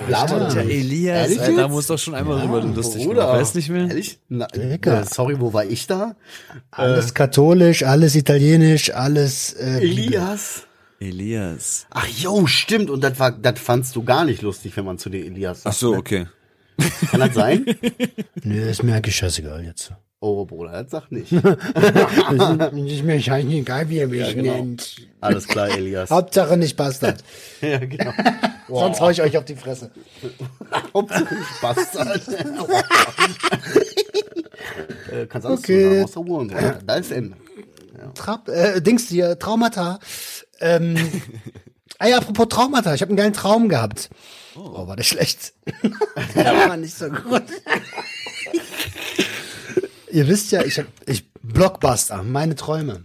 Laber 0.09 0.39
doch 0.39 0.53
Der 0.53 0.65
nicht. 0.65 0.75
Elias, 0.75 1.17
Ehrlich 1.29 1.39
Alter, 1.41 1.55
da 1.55 1.67
muss 1.67 1.87
doch 1.87 1.97
schon 1.97 2.13
einmal 2.15 2.39
rüber 2.41 2.61
lustig 2.61 3.05
Bruder. 3.05 3.21
gemacht. 3.21 3.39
Weißt 3.39 3.55
nicht 3.55 3.69
mehr? 3.69 3.87
Ehrlich? 3.87 4.19
Na, 4.29 4.47
Digga. 4.47 5.01
äh, 5.01 5.05
sorry, 5.05 5.39
wo 5.39 5.53
war 5.53 5.65
ich 5.65 5.87
da? 5.87 6.15
Alles 6.71 7.13
katholisch, 7.13 7.83
alles 7.83 8.15
italienisch, 8.15 8.93
alles 8.93 9.53
äh, 9.53 9.79
Elias. 9.79 10.63
Elias. 10.99 11.87
Ach 11.89 12.07
jo, 12.07 12.45
stimmt. 12.47 12.89
Und 12.89 13.03
das 13.03 13.19
war, 13.19 13.31
das 13.31 13.59
fandst 13.59 13.95
du 13.95 14.03
gar 14.03 14.25
nicht 14.25 14.41
lustig, 14.41 14.75
wenn 14.77 14.85
man 14.85 14.97
zu 14.97 15.09
dir 15.09 15.25
Elias 15.25 15.63
sagt. 15.63 15.75
Ach 15.75 15.79
so, 15.79 15.91
ne? 15.91 15.97
okay. 15.97 16.27
Kann 17.09 17.19
das 17.21 17.33
sein? 17.33 17.65
Nö, 18.43 18.69
ist 18.69 18.83
mir 18.83 18.95
eigentlich 18.95 19.15
scheißegal 19.15 19.63
jetzt. 19.63 19.93
Oh, 20.27 20.43
Bruder, 20.43 20.81
das 20.81 20.89
sagt 20.89 21.11
nicht. 21.11 21.31
ist 21.31 23.03
mir 23.03 23.21
scheißegal, 23.21 23.87
wie 23.89 23.97
ihr 23.97 24.07
mich 24.07 24.33
genau. 24.33 24.53
nennt. 24.55 24.95
Alles 25.21 25.47
klar, 25.47 25.69
Elias. 25.69 26.09
Hauptsache 26.09 26.57
nicht 26.57 26.75
Bastard. 26.75 27.23
ja, 27.61 27.77
genau. 27.77 28.11
Sonst 28.67 29.01
hau 29.01 29.11
ich 29.11 29.21
euch 29.21 29.37
auf 29.37 29.45
die 29.45 29.55
Fresse. 29.55 29.91
Hauptsache 30.95 31.35
nicht 31.35 31.61
Bastard. 31.61 32.27
äh, 35.11 35.27
kannst 35.27 35.45
alles 35.45 35.59
Okay. 35.59 35.83
sagen, 35.83 36.03
außer 36.05 36.21
Hurensohn. 36.21 36.73
Da 36.87 36.95
ist 36.95 37.11
Ende. 37.11 37.37
Trab, 38.15 38.49
äh, 38.49 38.81
Dings 38.81 39.07
hier, 39.07 39.37
Traumata. 39.37 39.99
Ähm, 40.59 40.97
ah 41.99 42.07
ja, 42.07 42.17
apropos 42.17 42.47
Traumata, 42.49 42.95
ich 42.95 43.01
habe 43.01 43.09
einen 43.09 43.17
geilen 43.17 43.33
Traum 43.33 43.69
gehabt. 43.69 44.09
Oh, 44.55 44.87
war 44.87 44.95
der 44.95 45.03
schlecht. 45.03 45.53
der 46.33 46.67
war 46.67 46.77
nicht 46.77 46.97
so 46.97 47.09
gut. 47.11 47.43
Ihr 50.15 50.29
wisst 50.29 50.53
ja, 50.53 50.63
ich 50.63 50.79
hab, 50.79 50.85
ich 51.07 51.29
Blockbuster, 51.43 52.23
meine 52.23 52.55
Träume. 52.55 53.03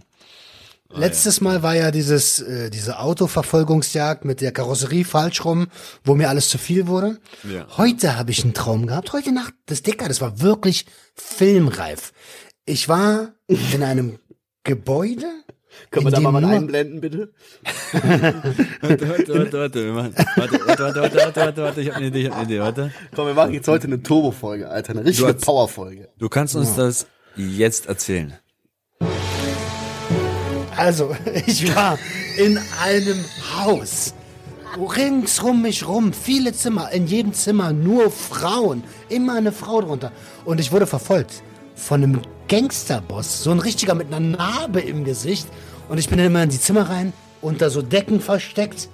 Letztes 0.93 1.41
Mal 1.41 1.61
war 1.61 1.75
ja 1.75 1.91
dieses 1.91 2.39
äh, 2.39 2.69
diese 2.69 2.99
Autoverfolgungsjagd 2.99 4.23
mit 4.23 4.39
der 4.39 4.53
Karosserie 4.53 5.03
falsch 5.03 5.43
rum, 5.43 5.67
wo 6.05 6.15
mir 6.15 6.29
alles 6.29 6.49
zu 6.49 6.57
viel 6.57 6.87
wurde. 6.87 7.19
Ja. 7.43 7.67
Heute 7.75 8.17
habe 8.17 8.31
ich 8.31 8.45
einen 8.45 8.53
Traum 8.53 8.87
gehabt. 8.87 9.11
Heute 9.11 9.33
Nacht, 9.33 9.53
das 9.65 9.81
Dicker, 9.81 10.07
das 10.07 10.21
war 10.21 10.39
wirklich 10.39 10.85
filmreif. 11.13 12.13
Ich 12.63 12.87
war 12.87 13.33
in 13.47 13.83
einem 13.83 14.19
Gebäude. 14.63 15.27
Können 15.89 16.05
wir 16.05 16.11
da 16.11 16.19
mal 16.19 16.33
was 16.33 16.43
einblenden, 16.49 17.01
bitte? 17.01 17.33
Warte, 18.81 19.09
warte, 19.09 19.33
warte, 19.33 19.59
warte, 19.59 19.95
warte, 19.95 20.25
warte, 20.35 20.67
warte, 20.67 20.95
warte, 20.95 21.35
warte, 21.35 21.61
warte, 21.61 21.81
ich 21.81 21.89
hab 21.89 21.97
eine 21.97 22.07
Idee, 22.07 22.21
ich 22.21 22.29
hab 22.29 22.35
eine 22.35 22.45
Idee, 22.45 22.59
warte. 22.59 22.91
Komm, 23.15 23.27
wir 23.27 23.33
machen 23.33 23.53
jetzt 23.53 23.67
heute 23.67 23.87
eine 23.87 24.01
Turbo-Folge, 24.01 24.69
Alter. 24.69 24.91
Eine 24.91 25.05
richtige 25.05 25.33
Power-Folge. 25.33 26.09
Du 26.17 26.29
kannst 26.29 26.55
uns 26.55 26.75
das 26.75 27.07
jetzt 27.35 27.87
erzählen. 27.87 28.37
Also, 30.77 31.15
ich 31.45 31.75
war 31.75 31.97
in 32.37 32.59
einem 32.81 33.23
Haus. 33.57 34.13
Ringsrum 34.77 35.61
mich 35.61 35.85
rum, 35.85 36.13
viele 36.13 36.53
Zimmer, 36.53 36.91
in 36.91 37.05
jedem 37.05 37.33
Zimmer 37.33 37.73
nur 37.73 38.09
Frauen, 38.09 38.83
immer 39.09 39.35
eine 39.35 39.51
Frau 39.51 39.81
drunter. 39.81 40.13
Und 40.45 40.61
ich 40.61 40.71
wurde 40.71 40.87
verfolgt 40.87 41.43
von 41.81 42.03
einem 42.03 42.21
Gangsterboss, 42.47 43.43
so 43.43 43.51
ein 43.51 43.59
richtiger 43.59 43.95
mit 43.95 44.07
einer 44.07 44.19
Narbe 44.19 44.81
im 44.81 45.03
Gesicht. 45.03 45.47
Und 45.89 45.97
ich 45.97 46.07
bin 46.07 46.19
dann 46.19 46.27
immer 46.27 46.43
in 46.43 46.49
die 46.49 46.59
Zimmer 46.59 46.89
rein, 46.89 47.11
unter 47.41 47.69
so 47.69 47.81
Decken 47.81 48.21
versteckt 48.21 48.87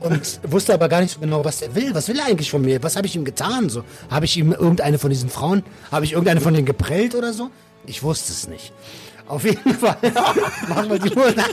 und 0.00 0.40
wusste 0.52 0.74
aber 0.74 0.88
gar 0.88 1.00
nicht 1.00 1.14
so 1.14 1.20
genau, 1.20 1.44
was 1.44 1.62
er 1.62 1.74
will. 1.74 1.94
Was 1.94 2.08
will 2.08 2.18
er 2.18 2.26
eigentlich 2.26 2.50
von 2.50 2.62
mir? 2.62 2.82
Was 2.82 2.96
habe 2.96 3.06
ich 3.06 3.16
ihm 3.16 3.24
getan? 3.24 3.70
So, 3.70 3.82
habe 4.10 4.26
ich 4.26 4.36
ihm 4.36 4.52
irgendeine 4.52 4.98
von 4.98 5.10
diesen 5.10 5.30
Frauen, 5.30 5.62
habe 5.90 6.04
ich 6.04 6.12
irgendeine 6.12 6.40
von 6.40 6.52
denen 6.52 6.66
geprellt 6.66 7.14
oder 7.14 7.32
so? 7.32 7.50
Ich 7.86 8.02
wusste 8.02 8.32
es 8.32 8.46
nicht. 8.46 8.72
Auf 9.26 9.44
jeden 9.44 9.74
Fall. 9.74 9.96
Mach 10.68 10.86
mal 10.86 10.98
die 10.98 11.14
Musik. 11.14 11.44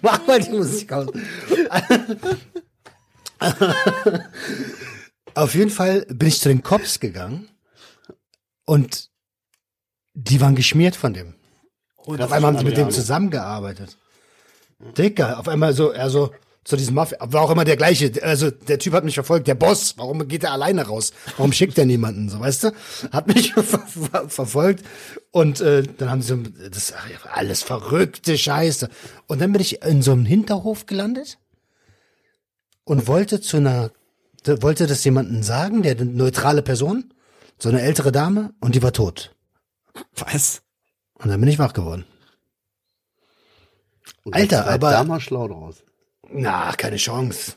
Mach 0.00 0.26
mal 0.26 0.40
die 0.40 0.50
Musik 0.50 0.92
aus. 0.92 1.08
Auf 5.34 5.54
jeden 5.54 5.70
Fall 5.70 6.06
bin 6.08 6.28
ich 6.28 6.40
zu 6.40 6.48
den 6.48 6.62
Cops 6.62 6.98
gegangen 6.98 7.48
und 8.64 9.10
die 10.14 10.40
waren 10.40 10.54
geschmiert 10.54 10.96
von 10.96 11.12
dem. 11.12 11.34
Und 11.96 12.20
auf 12.22 12.32
einmal 12.32 12.52
haben 12.52 12.58
sie 12.58 12.64
mit 12.64 12.76
dem 12.76 12.90
zusammengearbeitet. 12.90 13.98
Dicker, 14.96 15.38
auf 15.38 15.48
einmal 15.48 15.72
so, 15.72 15.90
er 15.90 16.10
so, 16.10 16.30
zu 16.64 16.76
diesem 16.76 16.94
Mafia, 16.94 17.18
war 17.20 17.42
auch 17.42 17.50
immer 17.50 17.64
der 17.64 17.76
gleiche, 17.76 18.10
also 18.22 18.50
der 18.50 18.78
Typ 18.78 18.94
hat 18.94 19.04
mich 19.04 19.14
verfolgt, 19.14 19.46
der 19.46 19.54
Boss, 19.54 19.94
warum 19.98 20.26
geht 20.28 20.44
er 20.44 20.52
alleine 20.52 20.86
raus? 20.86 21.12
Warum 21.36 21.52
schickt 21.52 21.76
er 21.78 21.84
niemanden, 21.84 22.28
so, 22.28 22.40
weißt 22.40 22.64
du? 22.64 22.72
Hat 23.12 23.26
mich 23.28 23.52
ver 23.54 23.62
ver 23.62 24.28
verfolgt 24.28 24.84
und 25.30 25.60
äh, 25.60 25.82
dann 25.82 26.10
haben 26.10 26.22
sie 26.22 26.28
so, 26.28 26.68
das 26.70 26.94
alles 27.32 27.62
verrückte 27.62 28.38
Scheiße. 28.38 28.88
Und 29.26 29.40
dann 29.40 29.52
bin 29.52 29.60
ich 29.60 29.82
in 29.82 30.02
so 30.02 30.12
einem 30.12 30.24
Hinterhof 30.24 30.86
gelandet 30.86 31.38
und 32.84 33.06
wollte 33.08 33.40
zu 33.40 33.58
einer, 33.58 33.90
wollte 34.46 34.86
das 34.86 35.04
jemanden 35.04 35.42
sagen, 35.42 35.82
der 35.82 35.92
eine 35.92 36.06
neutrale 36.06 36.62
Person, 36.62 37.12
so 37.58 37.68
eine 37.68 37.82
ältere 37.82 38.12
Dame, 38.12 38.54
und 38.60 38.74
die 38.74 38.82
war 38.82 38.92
tot. 38.92 39.33
Was? 40.16 40.62
Und 41.14 41.28
dann 41.30 41.40
bin 41.40 41.48
ich 41.48 41.58
wach 41.58 41.72
geworden. 41.72 42.04
Und 44.24 44.34
Alter, 44.34 44.66
aber- 44.68 44.90
Da 44.90 45.04
mal 45.04 45.20
schlau 45.20 45.48
draus. 45.48 45.82
Na, 46.30 46.72
keine 46.72 46.96
Chance. 46.96 47.54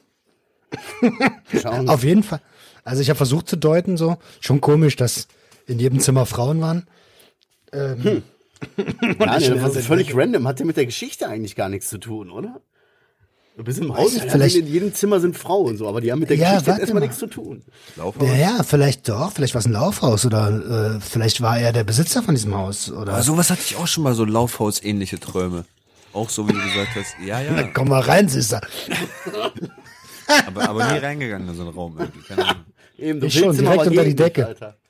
Auf 1.88 2.04
jeden 2.04 2.24
Fall. 2.24 2.42
Also 2.84 3.02
ich 3.02 3.10
habe 3.10 3.18
versucht 3.18 3.48
zu 3.48 3.56
deuten, 3.58 3.98
so 3.98 4.18
schon 4.42 4.62
komisch, 4.62 4.96
dass 4.96 5.28
in 5.66 5.80
jedem 5.80 6.00
Zimmer 6.00 6.26
Frauen 6.26 6.62
waren. 6.62 6.88
Ähm, 7.72 8.24
ich 8.78 8.86
nee, 8.98 9.16
das 9.16 9.30
war 9.30 9.40
werde- 9.62 9.82
völlig 9.82 10.16
random. 10.16 10.48
Hat 10.48 10.60
ja 10.60 10.66
mit 10.66 10.78
der 10.78 10.86
Geschichte 10.86 11.28
eigentlich 11.28 11.56
gar 11.56 11.70
nichts 11.70 11.90
zu 11.90 11.98
tun, 11.98 12.30
oder? 12.32 12.62
Du 13.58 13.64
bist 13.64 13.80
im 13.80 13.96
Haus, 13.98 14.12
vielleicht- 14.30 14.56
in 14.56 14.68
jedem 14.68 14.94
Zimmer 14.94 15.20
sind 15.20 15.36
Frauen, 15.36 15.78
so, 15.78 15.88
aber 15.88 16.00
die 16.00 16.12
haben 16.12 16.20
mit 16.20 16.30
der 16.30 16.38
Ja, 16.38 16.52
Geschichte 16.60 16.80
erstmal 16.80 16.94
mal. 17.02 17.08
nichts 17.08 17.18
zu 17.18 17.26
tun. 17.26 17.64
Laufhaus? 17.96 18.28
Ja, 18.28 18.36
ja, 18.36 18.64
vielleicht 18.64 19.10
doch, 19.10 19.32
vielleicht 19.34 19.56
war 19.56 19.60
es 19.60 19.66
ein 19.66 19.72
Laufhaus 19.72 20.26
oder 20.28 20.98
äh, 20.98 21.00
vielleicht 21.02 21.42
war 21.42 21.58
er 21.60 21.74
der 21.74 21.84
Besitzer 21.84 22.22
von 22.22 22.36
diesem 22.36 22.54
Haus 22.56 22.92
oder. 22.92 23.14
Aber 23.14 23.24
sowas 23.24 23.50
hatte 23.50 23.62
ich 23.66 23.76
auch 23.76 23.88
schon 23.88 24.04
mal, 24.04 24.14
so 24.14 24.26
Laufhaus-ähnliche 24.26 25.20
Träume. 25.20 25.66
Auch 26.14 26.30
so, 26.30 26.48
wie 26.48 26.54
du 26.54 26.60
gesagt 26.60 26.90
hast. 26.96 27.16
Ja, 27.26 27.42
Na, 27.50 27.62
ja. 27.62 27.68
komm 27.74 27.90
mal 27.90 28.02
rein, 28.02 28.30
Sister. 28.30 28.62
Aber, 30.46 30.70
aber 30.70 30.92
nie 30.94 31.00
reingegangen 31.00 31.50
in 31.50 31.56
so 31.56 31.64
einen 31.64 31.72
Raum 31.74 31.96
irgendwie. 31.98 32.22
Keine 32.28 32.48
Ahnung. 32.48 32.64
Eben, 33.00 33.20
du 33.20 33.26
Ich 33.28 33.36
willst 33.36 33.46
schon, 33.46 33.66
immer 33.66 33.72
direkt 33.72 33.78
mal 33.86 33.90
unter 33.92 34.04
die 34.06 34.16
Decke. 34.16 34.46
Alter. 34.48 34.78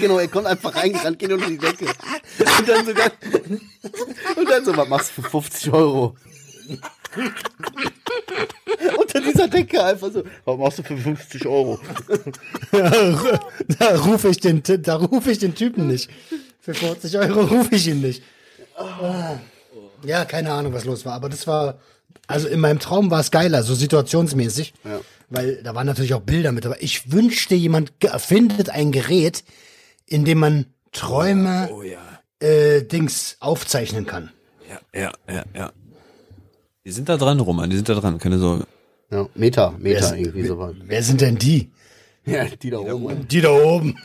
Genau, 0.00 0.18
er 0.18 0.28
kommt 0.28 0.46
einfach 0.46 0.74
reingerannt, 0.74 1.18
geht 1.18 1.30
unter 1.30 1.46
die 1.46 1.58
Decke. 1.58 1.84
Und 1.86 2.68
dann 2.68 2.86
sogar, 2.86 3.10
und 4.36 4.50
dann 4.50 4.64
so, 4.64 4.74
was 4.76 4.88
machst 4.88 5.12
du 5.16 5.22
für 5.22 5.28
50 5.30 5.72
Euro? 5.72 6.16
unter 8.98 9.20
dieser 9.20 9.48
Decke 9.48 9.82
einfach 9.82 10.10
so, 10.12 10.22
was 10.44 10.58
machst 10.58 10.78
du 10.78 10.82
für 10.82 10.96
50 10.96 11.46
Euro? 11.46 11.78
da 13.78 13.96
rufe 13.96 14.28
ich 14.28 14.40
den, 14.40 14.62
da 14.82 14.96
rufe 14.96 15.30
ich 15.30 15.38
den 15.38 15.54
Typen 15.54 15.86
nicht. 15.86 16.10
Für 16.60 16.74
40 16.74 17.16
Euro 17.18 17.40
rufe 17.42 17.74
ich 17.74 17.88
ihn 17.88 18.00
nicht. 18.00 18.22
Ja, 20.04 20.24
keine 20.24 20.52
Ahnung, 20.52 20.72
was 20.72 20.84
los 20.84 21.04
war, 21.04 21.14
aber 21.14 21.28
das 21.28 21.46
war, 21.46 21.78
also 22.26 22.48
in 22.48 22.60
meinem 22.60 22.78
Traum 22.78 23.10
war 23.10 23.20
es 23.20 23.30
geiler, 23.30 23.62
so 23.62 23.74
situationsmäßig. 23.74 24.74
Ja. 24.84 25.00
Weil 25.30 25.62
da 25.62 25.74
waren 25.74 25.86
natürlich 25.86 26.14
auch 26.14 26.22
Bilder 26.22 26.52
mit 26.52 26.64
dabei. 26.64 26.78
Ich 26.80 27.12
wünschte, 27.12 27.54
jemand 27.54 27.92
findet 28.18 28.70
ein 28.70 28.92
Gerät, 28.92 29.44
in 30.06 30.24
dem 30.24 30.38
man 30.38 30.66
Träume, 30.92 31.68
Oh 31.70 31.82
ja. 31.82 31.98
äh, 32.40 32.82
Dings 32.82 33.36
aufzeichnen 33.40 34.06
kann. 34.06 34.30
Ja, 34.68 34.80
ja, 34.98 35.12
ja, 35.28 35.44
ja. 35.54 35.72
Die 36.88 36.92
sind 36.94 37.06
da 37.06 37.18
dran, 37.18 37.38
Roman, 37.38 37.68
die 37.68 37.76
sind 37.76 37.86
da 37.90 37.94
dran, 37.96 38.16
keine 38.16 38.38
Sorge. 38.38 38.64
Ja, 39.10 39.28
Meter, 39.34 39.74
Meter, 39.78 40.10
Wer- 40.12 40.16
irgendwie 40.20 40.46
sowas. 40.46 40.74
Wer 40.86 41.02
sind 41.02 41.20
denn 41.20 41.36
die? 41.36 41.70
Ja, 42.24 42.46
die 42.46 42.70
da 42.70 42.78
oben. 42.78 43.28
Die 43.28 43.42
da 43.42 43.50
oben. 43.50 43.98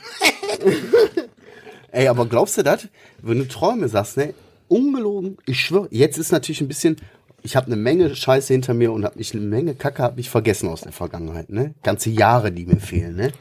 Ey, 1.93 2.09
aber 2.09 2.25
glaubst 2.25 2.57
du 2.57 2.61
das? 2.63 2.89
Wenn 3.21 3.37
du 3.39 3.47
Träume 3.47 3.87
sagst, 3.87 4.17
ne? 4.17 4.33
Ungelogen, 4.67 5.37
ich 5.45 5.61
schwöre, 5.61 5.87
jetzt 5.91 6.17
ist 6.17 6.33
natürlich 6.33 6.59
ein 6.59 6.67
bisschen, 6.67 6.97
ich 7.41 7.55
habe 7.55 7.67
eine 7.67 7.77
Menge 7.77 8.13
Scheiße 8.13 8.51
hinter 8.51 8.73
mir 8.73 8.91
und 8.91 9.05
habe 9.05 9.17
mich 9.17 9.33
eine 9.33 9.43
Menge 9.43 9.75
Kacke 9.75 10.03
hab 10.03 10.17
mich 10.17 10.29
vergessen 10.29 10.67
aus 10.67 10.81
der 10.81 10.91
Vergangenheit, 10.91 11.49
ne? 11.49 11.75
Ganze 11.83 12.09
Jahre, 12.09 12.51
die 12.51 12.65
mir 12.65 12.81
fehlen, 12.81 13.15
ne? 13.15 13.31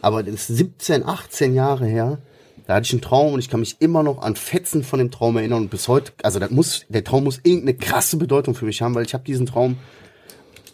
Aber 0.00 0.22
das 0.22 0.48
ist 0.48 0.58
17, 0.58 1.04
18 1.04 1.54
Jahre 1.56 1.86
her. 1.86 2.18
Da 2.66 2.74
hatte 2.74 2.86
ich 2.86 2.92
einen 2.92 3.00
Traum 3.00 3.32
und 3.32 3.38
ich 3.38 3.48
kann 3.48 3.60
mich 3.60 3.76
immer 3.80 4.02
noch 4.02 4.20
an 4.22 4.34
Fetzen 4.34 4.82
von 4.82 4.98
dem 4.98 5.10
Traum 5.10 5.36
erinnern 5.36 5.62
und 5.62 5.70
bis 5.70 5.86
heute, 5.86 6.12
also 6.22 6.40
das 6.40 6.50
muss, 6.50 6.84
der 6.88 7.04
Traum 7.04 7.24
muss 7.24 7.40
irgendeine 7.44 7.74
krasse 7.74 8.16
Bedeutung 8.16 8.54
für 8.54 8.64
mich 8.64 8.82
haben, 8.82 8.94
weil 8.94 9.06
ich 9.06 9.14
habe 9.14 9.24
diesen 9.24 9.46
Traum 9.46 9.78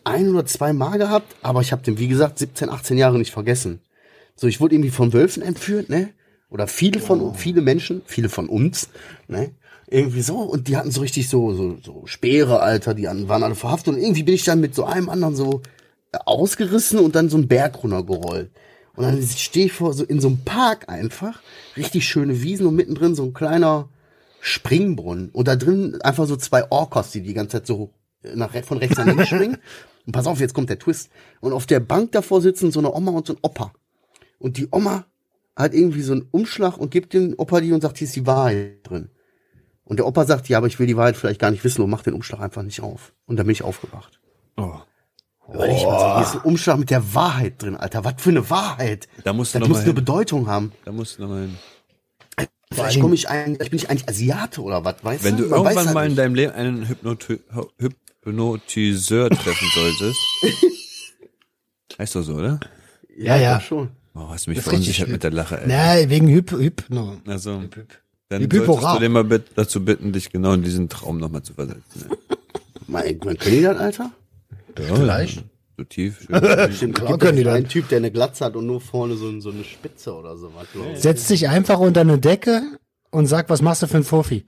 ein 0.05 0.31
oder 0.31 0.46
zwei 0.46 0.72
Mal 0.72 0.98
gehabt, 0.98 1.37
aber 1.42 1.61
ich 1.61 1.70
habe 1.70 1.83
den, 1.83 1.98
wie 1.98 2.09
gesagt, 2.09 2.38
17, 2.38 2.70
18 2.70 2.96
Jahre 2.96 3.18
nicht 3.18 3.31
vergessen. 3.31 3.81
So, 4.37 4.46
ich 4.46 4.61
wurde 4.61 4.74
irgendwie 4.74 4.90
von 4.90 5.12
Wölfen 5.12 5.42
entführt, 5.42 5.90
ne? 5.90 6.11
Oder 6.48 6.66
viele 6.66 7.00
von, 7.00 7.35
viele 7.35 7.61
Menschen, 7.61 8.02
viele 8.07 8.28
von 8.28 8.48
uns, 8.48 8.88
ne? 9.28 9.52
Irgendwie 9.88 10.22
so, 10.22 10.38
und 10.38 10.68
die 10.68 10.76
hatten 10.78 10.90
so 10.90 11.02
richtig 11.02 11.28
so, 11.28 11.52
so, 11.52 11.76
so 11.83 12.07
Speere, 12.07 12.61
Alter, 12.61 12.94
die 12.94 13.05
waren 13.05 13.42
alle 13.42 13.55
verhaftet 13.55 13.94
und 13.94 14.00
irgendwie 14.00 14.22
bin 14.22 14.35
ich 14.35 14.44
dann 14.44 14.61
mit 14.61 14.74
so 14.74 14.85
einem 14.85 15.11
anderen 15.11 15.37
so 15.37 15.61
ausgerissen 16.24 16.98
und 16.98 17.14
dann 17.14 17.28
so 17.28 17.37
einen 17.37 17.48
Berg 17.48 17.83
runtergerollt. 17.83 18.50
Und 18.94 19.05
dann 19.05 19.22
stehe 19.22 19.66
ich 19.66 19.72
vor, 19.72 19.94
so 19.94 20.05
in 20.05 20.20
so 20.20 20.28
einem 20.28 20.44
Park 20.44 20.88
einfach, 20.88 21.40
richtig 21.76 22.07
schöne 22.07 22.42
Wiesen 22.42 22.66
und 22.66 22.76
mittendrin 22.76 23.14
so 23.14 23.24
ein 23.24 23.33
kleiner 23.33 23.88
Springbrunnen. 24.40 25.31
Und 25.31 25.48
da 25.48 25.57
drin 25.57 26.00
einfach 26.02 26.26
so 26.26 26.37
zwei 26.37 26.70
Orcas, 26.70 27.11
die 27.12 27.22
die 27.22 27.33
ganze 27.35 27.59
Zeit 27.59 27.66
so 27.66 27.90
nach, 28.35 28.52
re- 28.55 28.62
von 28.62 28.78
rechts 28.78 28.98
nach 28.98 29.07
links 29.07 29.26
springen. 29.28 29.59
Und 30.05 30.12
pass 30.12 30.26
auf, 30.26 30.40
jetzt 30.40 30.52
kommt 30.52 30.68
der 30.68 30.78
Twist. 30.78 31.11
Und 31.40 31.52
auf 31.52 31.64
der 31.66 31.81
Bank 31.81 32.12
davor 32.12 32.42
sitzen 32.42 32.70
so 32.72 32.81
eine 32.81 32.92
Oma 32.92 33.12
und 33.12 33.26
so 33.26 33.35
ein 33.35 33.38
Opa. 33.42 33.72
Und 34.38 34.57
die 34.59 34.68
Oma 34.70 35.07
hat 35.57 35.74
irgendwie 35.74 36.02
so 36.02 36.12
einen 36.12 36.28
Umschlag 36.31 36.76
und 36.76 36.90
gibt 36.90 37.12
den 37.14 37.35
Opa 37.35 37.61
die 37.61 37.72
und 37.72 37.81
sagt, 37.81 37.98
hier 37.98 38.07
ist 38.07 38.16
die 38.16 38.26
Wahrheit 38.26 38.81
drin. 38.83 39.11
Und 39.85 39.98
der 39.98 40.07
Opa 40.07 40.24
sagt, 40.24 40.48
ja, 40.48 40.59
aber 40.59 40.66
ich 40.66 40.78
will 40.78 40.87
die 40.87 40.96
Wahrheit 40.96 41.16
vielleicht 41.16 41.40
gar 41.40 41.50
nicht 41.50 41.64
wissen 41.64 41.83
und 41.83 41.90
macht 41.90 42.07
den 42.07 42.14
Umschlag 42.14 42.40
einfach 42.40 42.62
nicht 42.62 42.81
auf. 42.81 43.12
Und 43.26 43.37
dann 43.37 43.46
bin 43.46 43.52
ich 43.52 43.62
aufgewacht. 43.62 44.20
Oh. 44.57 44.76
Weil 45.48 45.70
ich 45.76 45.85
mal 45.85 45.98
so, 45.98 46.14
hier 46.16 46.24
ist 46.26 46.35
ein 46.35 46.40
Umschlag 46.42 46.78
mit 46.78 46.90
der 46.90 47.14
Wahrheit 47.14 47.62
drin, 47.62 47.76
Alter. 47.76 48.05
Was 48.05 48.14
für 48.18 48.31
eine 48.31 48.48
Wahrheit? 48.48 49.09
Da 49.24 49.33
musst 49.33 49.55
du 49.55 49.59
das 49.59 49.68
muss 49.68 49.78
eine 49.78 49.87
hin. 49.87 49.94
Bedeutung 49.94 50.46
haben. 50.46 50.72
Da 50.85 50.92
musst 50.92 51.18
du 51.18 51.22
noch 51.22 51.28
mal 51.28 51.42
hin. 51.42 51.57
Vielleicht 52.72 53.00
komme 53.00 53.14
ich 53.14 53.28
ein, 53.28 53.57
vielleicht 53.57 53.70
bin 53.70 53.78
ich 53.81 53.90
eigentlich 53.90 54.09
Asiate 54.09 54.62
oder 54.62 54.83
was, 54.85 54.96
weißt 55.02 55.24
Wenn 55.24 55.37
du 55.37 55.42
Man 55.48 55.64
weiß 55.64 55.74
irgendwann 55.74 55.87
halt 55.87 55.94
mal 55.94 56.02
in 56.05 56.09
nicht. 56.12 56.18
deinem 56.18 56.35
Leben 56.35 56.52
einen 56.52 56.88
Hypnoti 56.88 57.40
Hypnotiseur 58.24 59.28
treffen 59.28 59.68
solltest. 59.74 60.18
heißt 61.98 62.14
doch 62.16 62.22
so, 62.22 62.35
oder? 62.35 62.61
Ja, 63.14 63.37
ja. 63.37 63.61
Schon. 63.61 63.90
Oh, 64.14 64.28
hast 64.28 64.47
du 64.47 64.51
mich 64.53 64.61
verunsichert 64.62 65.09
mit 65.09 65.22
der 65.22 65.32
Lache, 65.32 65.61
ey. 65.61 65.66
Na, 65.66 66.09
wegen 66.09 66.28
Hyp, 66.28 66.51
Hypno. 66.53 67.18
Also, 67.26 67.62
dann 68.30 68.43
Hyp, 68.43 68.53
Hyp, 68.55 68.64
solltest 68.66 68.95
du 68.95 68.99
den 69.01 69.12
mal 69.12 69.43
dazu 69.55 69.84
bitten, 69.84 70.12
dich 70.12 70.30
genau 70.30 70.55
in 70.55 70.62
diesen 70.62 70.88
Traum 70.88 71.18
nochmal 71.18 71.43
zu 71.43 71.53
versetzen. 71.55 72.09
Ne? 72.09 72.16
Man, 72.86 73.05
man 73.24 73.36
die 73.45 73.62
das, 73.62 73.76
Alter? 73.78 74.12
Ja, 74.79 74.95
Vielleicht. 74.95 75.45
So 75.79 75.85
tief. 75.85 76.29
Stimmt, 76.77 77.03
können 77.18 77.37
die 77.37 77.49
einen 77.49 77.68
Typ, 77.68 77.89
der 77.89 77.99
eine 77.99 78.11
Glatze 78.11 78.45
hat 78.45 78.57
und 78.57 78.66
nur 78.66 78.81
vorne 78.81 79.14
so, 79.16 79.41
so 79.41 79.51
eine 79.51 79.64
Spitze 79.64 80.14
oder 80.14 80.37
sowas. 80.37 80.66
glaub 80.73 80.93
ich. 80.93 81.01
Setz 81.01 81.27
dich 81.29 81.49
einfach 81.49 81.79
unter 81.79 82.03
eine 82.03 82.18
Decke 82.18 82.62
und 83.11 83.27
sag, 83.27 83.49
was 83.49 83.62
machst 83.62 83.83
du 83.83 83.87
für 83.87 83.99
ein 83.99 84.05
Fofi? 84.05 84.45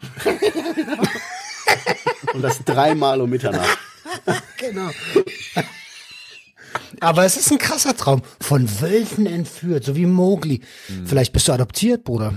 Und 2.35 2.43
das 2.43 2.63
dreimal 2.65 3.21
um 3.21 3.31
Mitternacht. 3.31 3.79
Genau. 4.59 4.89
Aber 7.01 7.25
es 7.27 7.37
ist 7.37 7.53
ein 7.53 7.59
krasser 7.59 7.95
Traum. 7.95 8.23
Von 8.41 8.81
Wölfen 8.81 9.27
entführt, 9.27 9.85
so 9.85 9.95
wie 9.95 10.07
Mowgli. 10.07 10.63
Vielleicht 11.05 11.35
bist 11.35 11.49
du 11.49 11.53
adoptiert, 11.53 12.05
Bruder. 12.05 12.33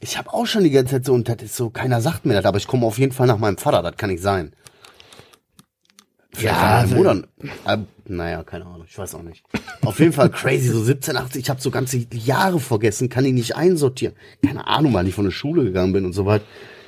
Ich 0.00 0.18
habe 0.18 0.32
auch 0.32 0.46
schon 0.46 0.64
die 0.64 0.70
ganze 0.70 0.94
Zeit 0.96 1.04
so, 1.04 1.12
und 1.12 1.28
das 1.28 1.36
ist 1.42 1.54
so, 1.56 1.70
keiner 1.70 2.00
sagt 2.00 2.26
mir 2.26 2.34
das, 2.34 2.44
aber 2.44 2.58
ich 2.58 2.66
komme 2.66 2.84
auf 2.86 2.98
jeden 2.98 3.12
Fall 3.12 3.28
nach 3.28 3.38
meinem 3.38 3.58
Vater, 3.58 3.82
das 3.82 3.96
kann 3.96 4.10
nicht 4.10 4.22
sein. 4.22 4.52
Vielleicht 6.32 6.54
Ja, 6.54 6.84
meine 6.86 6.94
Mutter. 6.94 7.28
Äh, 7.64 7.78
naja, 8.06 8.42
keine 8.44 8.66
Ahnung, 8.66 8.84
ich 8.88 8.96
weiß 8.98 9.14
auch 9.14 9.22
nicht. 9.22 9.44
Auf 9.82 9.98
jeden 9.98 10.12
Fall 10.12 10.30
crazy, 10.30 10.68
so 10.68 10.82
17, 10.82 11.16
18, 11.16 11.40
ich 11.40 11.50
habe 11.50 11.60
so 11.60 11.70
ganze 11.70 12.06
Jahre 12.12 12.60
vergessen, 12.60 13.08
kann 13.08 13.24
ich 13.24 13.32
nicht 13.32 13.56
einsortieren. 13.56 14.14
Keine 14.44 14.66
Ahnung, 14.66 14.94
weil 14.94 15.08
ich 15.08 15.14
von 15.14 15.24
der 15.24 15.30
Schule 15.32 15.64
gegangen 15.64 15.92
bin 15.92 16.04
und 16.04 16.12
so 16.12 16.26
weit. 16.26 16.42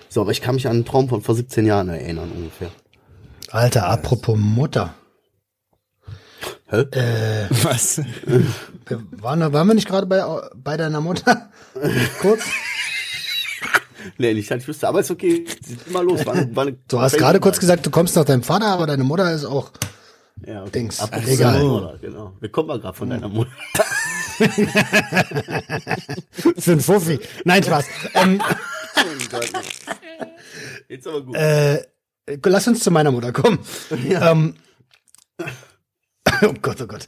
So, 0.08 0.20
aber 0.22 0.32
ich 0.32 0.40
kann 0.40 0.56
mich 0.56 0.66
an 0.66 0.74
einen 0.74 0.84
Traum 0.84 1.08
von 1.08 1.22
vor 1.22 1.34
17 1.34 1.66
Jahren 1.66 1.88
erinnern 1.88 2.30
ungefähr. 2.34 2.70
Alter, 3.50 3.88
apropos 3.88 4.36
Mutter. 4.38 4.94
Hä? 6.68 6.82
Äh, 6.92 7.46
Was? 7.62 8.00
wir 8.86 9.02
waren, 9.12 9.52
waren 9.52 9.66
wir 9.66 9.74
nicht 9.74 9.88
gerade 9.88 10.06
bei, 10.06 10.22
bei 10.54 10.76
deiner 10.76 11.00
Mutter? 11.00 11.50
Kurz? 12.20 12.44
Nee, 14.18 14.34
nicht, 14.34 14.50
dass 14.50 14.62
ich 14.62 14.68
wüsste, 14.68 14.88
aber 14.88 15.00
ist 15.00 15.10
okay. 15.10 15.44
Mal 15.90 16.04
los. 16.04 16.24
War, 16.26 16.34
eine- 16.34 16.54
war 16.56 16.66
eine 16.66 16.76
Du 16.88 17.00
hast 17.00 17.16
gerade 17.18 17.40
kurz 17.40 17.58
gesagt, 17.60 17.84
du 17.86 17.90
kommst 17.90 18.16
nach 18.16 18.24
deinem 18.24 18.42
Vater, 18.42 18.66
aber 18.66 18.86
deine 18.86 19.04
Mutter 19.04 19.32
ist 19.32 19.44
auch. 19.44 19.70
ja, 20.46 20.62
okay. 20.62 20.70
Dings. 20.72 21.00
Ab- 21.00 21.10
Egal. 21.26 21.62
Mutter, 21.62 21.98
Genau. 22.00 22.32
Wir 22.40 22.48
kommen 22.50 22.68
mal 22.68 22.80
gerade 22.80 22.96
von 22.96 23.10
deiner 23.10 23.28
Mutter. 23.28 23.50
Für 26.58 26.72
einen 26.72 26.80
Fuffi. 26.80 27.20
Nein, 27.44 27.62
Spaß. 27.62 27.84
Ähm, 28.14 28.40
Jetzt 30.88 31.06
aber 31.06 31.22
gut. 31.22 31.36
äh, 31.36 31.82
lass 32.44 32.68
uns 32.68 32.80
zu 32.82 32.90
meiner 32.90 33.10
Mutter 33.10 33.32
kommen. 33.32 33.58
Ähm, 33.90 34.54
oh 36.42 36.54
Gott, 36.62 36.80
oh 36.80 36.86
Gott. 36.86 37.06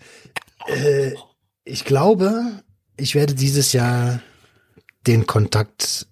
Äh, 0.67 1.15
ich 1.65 1.85
glaube, 1.85 2.63
ich 2.97 3.15
werde 3.15 3.35
dieses 3.35 3.73
Jahr 3.73 4.21
den 5.07 5.27
Kontakt 5.27 6.07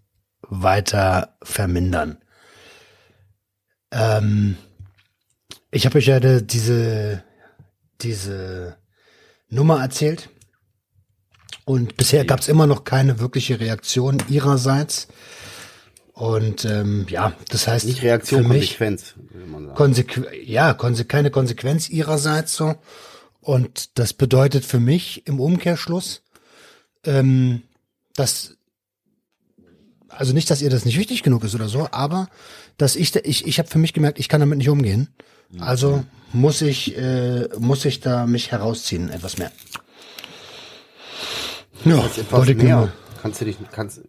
weiter 0.51 1.37
vermindern. 1.43 2.19
Ähm, 3.91 4.57
ich 5.71 5.87
habe 5.87 5.99
euch 5.99 6.07
ja 6.07 6.21
diese, 6.21 7.23
diese 8.03 8.77
Nummer 9.49 9.81
erzählt. 9.81 10.29
Und 11.65 11.97
bisher 11.97 12.25
gab 12.25 12.41
es 12.41 12.49
immer 12.49 12.67
noch 12.67 12.85
keine 12.85 13.21
wirkliche 13.21 13.61
Reaktion 13.61 14.19
ihrerseits. 14.29 15.09
Und 16.13 16.65
ähm, 16.65 17.07
ja, 17.09 17.33
das 17.49 17.67
heißt, 17.67 17.87
Nicht 17.87 18.03
Reaktion, 18.03 18.43
für 18.43 18.49
mich, 18.49 18.77
Konsequenz, 18.77 19.15
würde 19.31 19.47
man 19.47 19.65
sagen. 19.65 19.77
Konsequ 19.77 20.21
ja, 20.45 20.75
konse 20.75 21.05
keine 21.05 21.31
Konsequenz 21.31 21.89
ihrerseits 21.89 22.55
so. 22.55 22.75
Und 23.41 23.99
das 23.99 24.13
bedeutet 24.13 24.67
für 24.67 24.81
mich 24.81 25.27
im 25.27 25.41
Umkehrschluss, 25.41 26.23
ähm, 27.05 27.63
dass, 28.15 28.57
also 30.11 30.33
nicht, 30.33 30.51
dass 30.51 30.61
ihr 30.63 30.71
das 30.71 30.85
nicht 30.85 30.99
wichtig 30.99 31.23
genug 31.23 31.45
ist 31.45 31.55
oder 31.55 31.69
so, 31.69 31.89
aber 31.91 32.29
dass 32.77 32.97
ich, 32.97 33.13
da- 33.13 33.21
ich, 33.25 33.47
ich 33.47 33.59
habe 33.59 33.69
für 33.69 33.79
mich 33.79 33.93
gemerkt, 33.93 34.19
ich 34.19 34.29
kann 34.29 34.41
damit 34.41 34.59
nicht 34.59 34.69
umgehen. 34.69 35.09
Also 35.59 36.05
muss 36.33 36.63
ich, 36.63 36.97
äh, 36.97 37.49
muss 37.59 37.85
ich 37.85 38.01
da 38.01 38.27
mich 38.27 38.53
herausziehen, 38.53 39.11
etwas 39.11 39.39
mehr. 39.39 39.51
Ja, 41.85 41.97
Jetzt 42.05 42.19
etwas 42.19 42.39
wollte 42.39 42.55
mehr. 42.55 42.77
mal- 42.77 42.93
Kannst 43.23 43.41
du 43.41 43.45
dich, 43.45 43.57
kannst, 43.73 44.01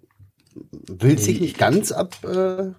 willst 0.87 1.27
dich 1.27 1.41
nicht 1.41 1.57
ganz 1.57 1.91
ab, 1.91 2.15
äh, 2.23 2.71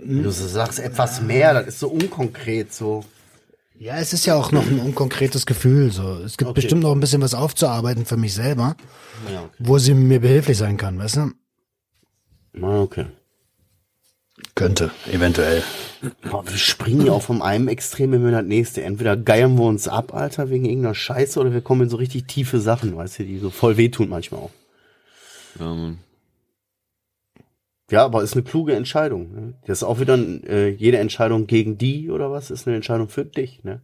du 0.00 0.30
so 0.30 0.46
sagst, 0.46 0.78
etwas 0.78 1.20
mehr, 1.20 1.52
das 1.54 1.66
ist 1.66 1.80
so 1.80 1.88
unkonkret, 1.88 2.72
so. 2.72 3.04
Ja, 3.78 3.98
es 3.98 4.12
ist 4.14 4.24
ja 4.24 4.36
auch 4.36 4.52
noch 4.52 4.66
ein 4.66 4.78
unkonkretes 4.80 5.44
Gefühl. 5.44 5.90
So, 5.92 6.14
es 6.24 6.38
gibt 6.38 6.48
Okay. 6.50 6.60
bestimmt 6.62 6.82
noch 6.82 6.92
ein 6.92 7.00
bisschen 7.00 7.20
was 7.20 7.34
aufzuarbeiten 7.34 8.06
für 8.06 8.16
mich 8.16 8.32
selber, 8.32 8.74
Ja, 9.30 9.40
okay. 9.42 9.50
wo 9.58 9.76
sie 9.78 9.92
mir 9.92 10.20
behilflich 10.20 10.56
sein 10.56 10.78
kann, 10.78 10.98
weißt 10.98 11.16
du? 11.16 11.30
Ah, 12.60 12.80
okay. 12.80 13.06
Könnte, 14.54 14.90
eventuell. 15.10 15.62
Aber 16.22 16.46
wir 16.46 16.58
springen 16.58 17.06
ja 17.06 17.12
auch 17.12 17.22
vom 17.22 17.42
einem 17.42 17.68
Extrem 17.68 18.12
in 18.12 18.30
das 18.30 18.44
nächste. 18.44 18.82
Entweder 18.82 19.16
geiern 19.16 19.56
wir 19.56 19.64
uns 19.64 19.88
ab, 19.88 20.14
Alter, 20.14 20.50
wegen 20.50 20.64
irgendeiner 20.64 20.94
Scheiße, 20.94 21.40
oder 21.40 21.52
wir 21.52 21.62
kommen 21.62 21.82
in 21.82 21.88
so 21.88 21.96
richtig 21.96 22.26
tiefe 22.26 22.60
Sachen, 22.60 22.96
weißt 22.96 23.18
du, 23.18 23.24
die 23.24 23.38
so 23.38 23.50
voll 23.50 23.76
wehtun 23.76 24.08
manchmal 24.08 24.40
auch. 24.40 24.50
Ja, 25.58 25.74
Mann. 25.74 25.98
Ja, 27.90 28.04
aber 28.04 28.22
ist 28.22 28.34
eine 28.34 28.42
kluge 28.42 28.74
Entscheidung. 28.74 29.32
Ne? 29.32 29.54
Das 29.66 29.78
ist 29.78 29.84
auch 29.84 30.00
wieder 30.00 30.18
äh, 30.18 30.70
jede 30.70 30.98
Entscheidung 30.98 31.46
gegen 31.46 31.78
die 31.78 32.10
oder 32.10 32.32
was 32.32 32.50
ist 32.50 32.66
eine 32.66 32.76
Entscheidung 32.76 33.08
für 33.08 33.24
dich. 33.24 33.62
Ne? 33.62 33.80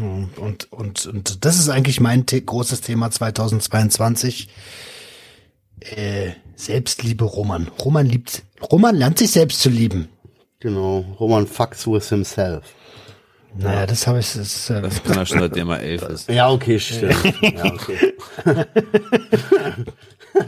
Und, 0.00 0.72
und, 0.72 1.06
und 1.06 1.44
das 1.44 1.58
ist 1.58 1.68
eigentlich 1.68 2.00
mein 2.00 2.24
großes 2.24 2.80
Thema 2.80 3.10
2022. 3.10 4.48
Äh, 5.80 6.32
Selbstliebe 6.56 7.24
Roman. 7.24 7.68
Roman 7.84 8.06
liebt, 8.06 8.42
Roman 8.72 8.96
lernt 8.96 9.18
sich 9.18 9.30
selbst 9.30 9.60
zu 9.60 9.68
lieben. 9.70 10.08
Genau. 10.60 11.04
Roman 11.20 11.46
fucks 11.46 11.86
with 11.86 12.08
himself. 12.08 12.64
Naja, 13.56 13.86
das 13.86 14.06
habe 14.06 14.18
ich, 14.18 14.32
das, 14.32 14.70
äh, 14.70 14.82
Das 14.82 15.02
kann 15.02 15.16
er 15.16 15.26
schon, 15.26 15.40
seitdem 15.40 15.70
er 15.70 15.80
elf 15.80 16.02
ist. 16.02 16.28
Ja, 16.28 16.50
okay, 16.50 16.78
stimmt. 16.78 17.14
ja, 17.42 17.72
okay. 17.72 18.14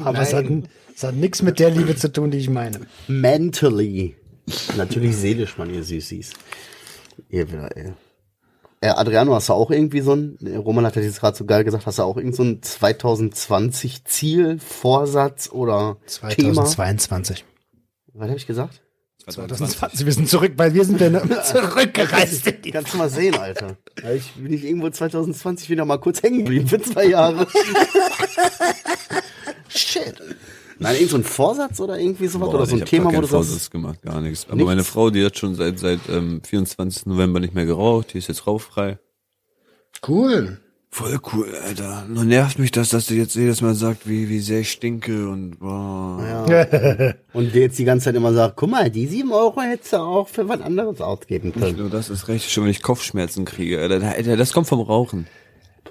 aber 0.04 0.20
es 0.20 0.34
hat, 0.34 0.46
es 0.94 1.02
hat 1.02 1.14
nichts 1.14 1.42
mit 1.42 1.58
der 1.58 1.70
Liebe 1.70 1.96
zu 1.96 2.12
tun, 2.12 2.30
die 2.30 2.38
ich 2.38 2.50
meine. 2.50 2.80
Mentally. 3.08 4.16
Natürlich 4.76 5.16
seelisch, 5.16 5.56
man, 5.58 5.72
ihr 5.72 5.84
Süßis. 5.84 6.32
Ihr 7.30 7.50
wieder, 7.50 7.76
ey. 7.76 7.92
Äh, 8.82 8.88
Adriano, 8.88 9.34
hast 9.34 9.50
du 9.50 9.52
auch 9.52 9.70
irgendwie 9.70 10.00
so 10.00 10.14
ein, 10.14 10.38
äh, 10.42 10.56
Roman 10.56 10.86
hat 10.86 10.96
ja 10.96 11.02
jetzt 11.02 11.20
gerade 11.20 11.36
so 11.36 11.44
geil 11.44 11.64
gesagt, 11.64 11.84
hast 11.84 11.98
du 11.98 12.02
auch 12.02 12.16
irgend 12.16 12.34
so 12.34 12.42
ein 12.42 12.62
2020 12.62 14.04
Ziel, 14.04 14.58
Vorsatz 14.58 15.50
oder 15.50 15.98
Thema? 16.30 16.64
2022. 16.64 17.44
Was 18.14 18.28
habe 18.28 18.38
ich 18.38 18.46
gesagt? 18.46 18.80
2020. 19.28 20.06
Wir 20.06 20.12
sind 20.14 20.28
zurück, 20.30 20.52
weil 20.56 20.72
wir 20.72 20.84
sind 20.86 20.98
ja 20.98 21.42
zurückgereist. 21.42 22.50
Kannst 22.72 22.94
du 22.94 22.98
mal 22.98 23.10
sehen, 23.10 23.36
Alter. 23.36 23.76
Ich 24.14 24.32
bin 24.32 24.52
ich 24.52 24.64
irgendwo 24.64 24.88
2020 24.88 25.68
wieder 25.68 25.84
mal 25.84 25.98
kurz 25.98 26.22
hängen 26.22 26.38
geblieben 26.38 26.66
für 26.66 26.80
zwei 26.80 27.04
Jahre. 27.04 27.46
Shit. 29.68 30.14
Nein, 30.80 30.94
irgend 30.96 31.10
so 31.10 31.16
ein 31.18 31.24
Vorsatz 31.24 31.78
oder 31.78 31.98
irgendwie 31.98 32.26
sowas 32.26 32.48
Boah, 32.48 32.54
oder 32.56 32.66
so 32.66 32.76
ein 32.76 32.82
ich 32.82 32.88
Thema, 32.88 33.06
wo 33.06 33.20
du 33.20 33.26
sagst, 33.26 33.30
Vorsatz 33.30 33.70
gemacht, 33.70 34.00
gar 34.02 34.20
nichts. 34.20 34.46
Aber 34.46 34.56
Nichts? 34.56 34.66
meine 34.66 34.84
Frau, 34.84 35.10
die 35.10 35.24
hat 35.24 35.36
schon 35.38 35.54
seit 35.54 35.78
seit 35.78 36.00
ähm, 36.08 36.40
24. 36.42 37.06
November 37.06 37.38
nicht 37.38 37.54
mehr 37.54 37.66
geraucht, 37.66 38.14
die 38.14 38.18
ist 38.18 38.28
jetzt 38.28 38.46
rauchfrei. 38.46 38.98
Cool. 40.06 40.58
Voll 40.92 41.20
cool, 41.32 41.54
Alter. 41.64 42.04
Nur 42.08 42.24
nervt 42.24 42.58
mich 42.58 42.72
das, 42.72 42.88
dass 42.88 43.06
du 43.06 43.14
jetzt 43.14 43.36
jedes 43.36 43.60
Mal 43.60 43.74
sagt, 43.76 44.08
wie, 44.08 44.28
wie 44.28 44.40
sehr 44.40 44.60
ich 44.60 44.72
stinke 44.72 45.28
und 45.28 45.60
boah. 45.60 46.18
und 47.32 47.54
der 47.54 47.60
jetzt 47.62 47.78
die 47.78 47.84
ganze 47.84 48.06
Zeit 48.06 48.16
immer 48.16 48.32
sagt, 48.32 48.56
guck 48.56 48.70
mal, 48.70 48.90
die 48.90 49.06
sieben 49.06 49.30
Euro 49.32 49.60
hättest 49.60 49.92
du 49.92 49.98
auch 49.98 50.26
für 50.26 50.48
was 50.48 50.60
anderes 50.60 51.00
ausgeben 51.00 51.48
Nicht 51.50 51.60
können. 51.60 51.76
nur 51.78 51.90
das 51.90 52.10
ist 52.10 52.26
recht, 52.26 52.50
schon 52.50 52.64
wenn 52.64 52.70
ich 52.72 52.82
Kopfschmerzen 52.82 53.44
kriege. 53.44 53.80
Alter, 53.80 54.04
Alter, 54.04 54.36
das 54.36 54.52
kommt 54.52 54.66
vom 54.66 54.80
Rauchen. 54.80 55.28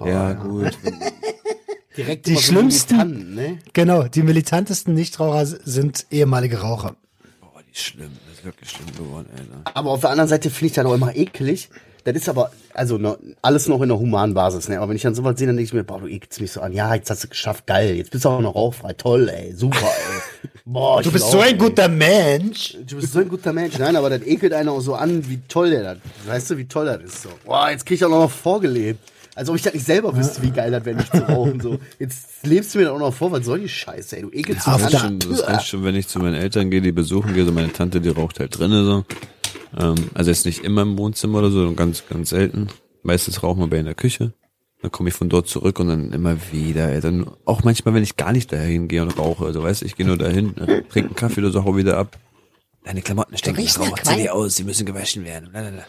ja, 0.04 0.34
gut. 0.34 0.72
Direkt 2.04 2.26
Die 2.26 2.36
schlimmsten- 2.36 2.96
militant, 2.96 3.34
ne? 3.34 3.58
Genau, 3.72 4.04
die 4.04 4.22
militantesten 4.22 4.94
Nichtraucher 4.94 5.44
sind 5.46 6.06
ehemalige 6.10 6.60
Raucher. 6.60 6.96
Boah, 7.40 7.60
die 7.66 7.72
ist 7.72 7.82
schlimm. 7.84 8.10
Das 8.28 8.38
ist 8.38 8.44
wirklich 8.44 8.70
schlimm 8.70 8.86
geworden, 8.96 9.28
Alter. 9.36 9.76
Aber 9.76 9.90
auf 9.90 10.00
der 10.00 10.10
anderen 10.10 10.28
Seite 10.28 10.50
finde 10.50 10.66
ich 10.66 10.72
das 10.72 10.86
auch 10.86 10.94
immer 10.94 11.14
eklig. 11.14 11.68
Das 12.04 12.16
ist 12.16 12.30
aber, 12.30 12.50
also 12.72 12.96
noch, 12.96 13.18
alles 13.42 13.68
noch 13.68 13.82
in 13.82 13.90
der 13.90 13.98
humanen 13.98 14.32
Basis, 14.32 14.68
ne? 14.70 14.78
Aber 14.78 14.88
wenn 14.88 14.96
ich 14.96 15.02
dann 15.02 15.14
sowas 15.14 15.36
sehe, 15.36 15.46
dann 15.46 15.56
denke 15.56 15.66
ich 15.68 15.74
mir, 15.74 15.84
boah, 15.84 16.00
du 16.00 16.06
ekelst 16.06 16.40
mich 16.40 16.50
so 16.50 16.62
an. 16.62 16.72
Ja, 16.72 16.94
jetzt 16.94 17.10
hast 17.10 17.22
du 17.22 17.26
es 17.26 17.30
geschafft, 17.30 17.66
geil. 17.66 17.94
Jetzt 17.94 18.10
bist 18.10 18.24
du 18.24 18.30
auch 18.30 18.40
noch 18.40 18.54
rauchfrei. 18.54 18.94
Toll, 18.94 19.28
ey. 19.28 19.52
Super, 19.52 19.76
ey. 19.84 20.48
Boah, 20.64 21.00
ich 21.00 21.06
Du 21.06 21.12
bist 21.12 21.26
will 21.26 21.32
so 21.32 21.38
auch, 21.40 21.42
ein 21.44 21.52
ey. 21.52 21.58
guter 21.58 21.88
Mensch. 21.88 22.78
Du 22.86 22.96
bist 22.96 23.12
so 23.12 23.18
ein 23.18 23.28
guter 23.28 23.52
Mensch. 23.52 23.76
Nein, 23.78 23.96
aber 23.96 24.08
das 24.08 24.22
ekelt 24.22 24.54
einer 24.54 24.72
auch 24.72 24.80
so 24.80 24.94
an, 24.94 25.28
wie 25.28 25.40
toll 25.46 25.68
der 25.68 25.82
das. 25.82 25.98
Weißt 26.26 26.50
du, 26.50 26.56
wie 26.56 26.64
toll 26.66 26.86
das 26.86 27.02
ist? 27.02 27.22
So. 27.24 27.28
Boah, 27.44 27.68
jetzt 27.70 27.84
krieg 27.84 27.96
ich 27.96 28.04
auch 28.06 28.08
noch 28.08 28.30
vorgelebt. 28.30 29.00
Als 29.34 29.48
ob 29.48 29.56
ich 29.56 29.62
das 29.62 29.74
nicht 29.74 29.86
selber 29.86 30.16
wüsste, 30.16 30.42
wie 30.42 30.50
geil 30.50 30.70
das 30.70 30.84
wäre, 30.84 30.96
nicht 30.96 31.14
zu 31.14 31.22
rauchen. 31.26 31.60
So. 31.60 31.78
Jetzt 31.98 32.44
lebst 32.44 32.74
du 32.74 32.78
mir 32.78 32.84
das 32.86 32.94
auch 32.94 32.98
noch 32.98 33.14
vor, 33.14 33.30
was 33.32 33.44
soll 33.44 33.60
die 33.60 33.68
Scheiße, 33.68 34.16
ey? 34.16 34.22
Du 34.22 34.30
ekelst 34.32 34.66
Ja, 34.66 34.76
mich 34.76 34.84
an. 34.86 35.20
schon, 35.20 35.30
das 35.30 35.46
reicht 35.46 35.66
schon, 35.68 35.84
wenn 35.84 35.94
ich 35.94 36.08
zu 36.08 36.18
meinen 36.18 36.34
Eltern 36.34 36.70
gehe, 36.70 36.80
die 36.80 36.92
besuchen 36.92 37.32
gehe. 37.34 37.44
So 37.44 37.52
meine 37.52 37.72
Tante, 37.72 38.00
die 38.00 38.08
raucht 38.08 38.40
halt 38.40 38.58
drinnen 38.58 38.84
so. 38.84 39.04
Ähm, 39.78 39.94
also 40.14 40.30
jetzt 40.30 40.46
nicht 40.46 40.64
immer 40.64 40.82
im 40.82 40.98
Wohnzimmer 40.98 41.38
oder 41.38 41.50
so, 41.50 41.58
sondern 41.58 41.76
ganz, 41.76 42.04
ganz 42.08 42.30
selten. 42.30 42.68
Meistens 43.02 43.42
rauchen 43.42 43.60
wir 43.60 43.68
bei 43.68 43.78
in 43.78 43.86
der 43.86 43.94
Küche. 43.94 44.32
Dann 44.82 44.90
komme 44.90 45.10
ich 45.10 45.14
von 45.14 45.28
dort 45.28 45.46
zurück 45.46 45.78
und 45.78 45.88
dann 45.88 46.12
immer 46.12 46.36
wieder. 46.52 46.90
Ey. 46.90 47.00
Dann 47.00 47.30
auch 47.44 47.62
manchmal, 47.64 47.94
wenn 47.94 48.02
ich 48.02 48.16
gar 48.16 48.32
nicht 48.32 48.50
dahin 48.50 48.88
gehe 48.88 49.02
und 49.02 49.16
rauche. 49.18 49.44
Also 49.44 49.62
weißt 49.62 49.82
du, 49.82 49.86
ich 49.86 49.94
gehe 49.94 50.06
nur 50.06 50.16
dahin, 50.16 50.56
äh, 50.56 50.82
trinke 50.82 51.08
einen 51.10 51.14
Kaffee 51.14 51.40
oder 51.40 51.50
so, 51.50 51.64
hau 51.64 51.76
wieder 51.76 51.98
ab. 51.98 52.18
Deine 52.84 53.02
Klamotten 53.02 53.36
stinken 53.36 53.62
nach 53.62 53.78
Rauch, 53.78 53.98
zieh 54.02 54.16
die 54.16 54.30
aus, 54.30 54.56
sie 54.56 54.64
müssen 54.64 54.86
gewaschen 54.86 55.24
werden. 55.24 55.50
Blablabla. 55.52 55.84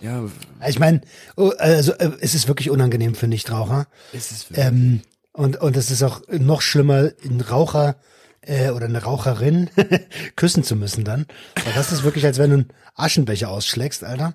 Ja, 0.00 0.24
Ich 0.68 0.78
meine, 0.78 1.00
oh, 1.36 1.52
also 1.58 1.92
äh, 1.92 2.12
es 2.20 2.34
ist 2.34 2.48
wirklich 2.48 2.70
unangenehm 2.70 3.14
für 3.14 3.26
Nichtraucher. 3.26 3.86
ist 4.12 4.30
es 4.32 4.46
Ähm, 4.54 5.02
und, 5.32 5.56
und 5.56 5.76
es 5.76 5.90
ist 5.90 6.02
auch 6.02 6.22
noch 6.28 6.62
schlimmer, 6.62 7.10
einen 7.24 7.40
Raucher 7.40 7.96
äh, 8.40 8.70
oder 8.70 8.86
eine 8.86 9.02
Raucherin 9.02 9.70
küssen 10.36 10.62
zu 10.64 10.76
müssen 10.76 11.04
dann. 11.04 11.26
Weil 11.64 11.74
das 11.74 11.92
ist 11.92 12.02
wirklich, 12.02 12.24
als 12.24 12.38
wenn 12.38 12.50
du 12.50 12.56
einen 12.56 12.72
Aschenbecher 12.94 13.48
ausschlägst, 13.48 14.04
Alter. 14.04 14.34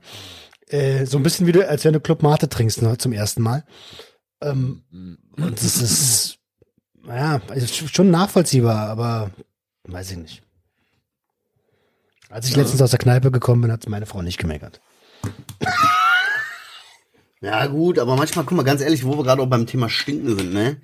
Äh, 0.68 1.05
so 1.05 1.18
ein 1.18 1.24
bisschen 1.24 1.47
wie 1.47 1.51
du, 1.51 1.68
als 1.68 1.84
wenn 1.86 1.93
du 1.93 1.99
Club 1.99 2.24
Mate 2.24 2.49
trinkst 2.49 2.82
ne, 2.82 2.97
zum 2.97 3.14
ersten 3.14 3.41
Mal. 3.41 3.64
Ähm, 4.41 4.84
und 5.38 5.61
das 5.61 5.78
ist, 5.82 6.38
naja, 7.03 7.41
ist 7.53 7.93
schon 7.93 8.11
nachvollziehbar, 8.11 8.89
aber 8.89 9.32
weiß 9.84 10.11
ich 10.11 10.18
nicht. 10.18 10.43
Als 12.30 12.47
ich 12.47 12.55
letztens 12.55 12.82
aus 12.82 12.89
der 12.89 12.99
Kneipe 12.99 13.30
gekommen 13.30 13.61
bin, 13.61 13.72
hat 13.72 13.88
meine 13.88 14.05
Frau 14.05 14.22
nicht 14.22 14.39
gemeckert. 14.39 14.82
Ja, 17.41 17.67
gut, 17.67 17.99
aber 17.99 18.15
manchmal, 18.15 18.45
guck 18.45 18.55
mal, 18.55 18.63
ganz 18.63 18.82
ehrlich, 18.82 19.05
wo 19.05 19.17
wir 19.17 19.24
gerade 19.24 19.41
auch 19.41 19.47
beim 19.47 19.67
Thema 19.67 19.89
Stinken 19.89 20.38
sind, 20.38 20.53
ne? 20.53 20.78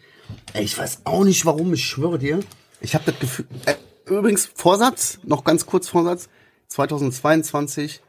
Ey, 0.52 0.66
ich 0.66 0.78
weiß 0.78 1.02
auch 1.06 1.24
nicht 1.24 1.46
warum, 1.46 1.74
ich 1.74 1.86
schwöre 1.86 2.20
dir. 2.20 2.42
Ich 2.82 2.96
habe 2.96 3.06
das 3.06 3.20
Gefühl, 3.20 3.46
äh, 3.66 3.76
übrigens 4.06 4.50
Vorsatz, 4.54 5.20
noch 5.24 5.46
ganz 5.46 5.66
kurz 5.66 5.88
Vorsatz, 5.88 6.28
2022 6.68 8.02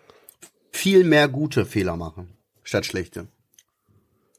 viel 0.72 1.04
mehr 1.04 1.28
gute 1.28 1.64
Fehler 1.64 1.96
machen, 1.96 2.32
statt 2.64 2.86
schlechte. 2.86 3.28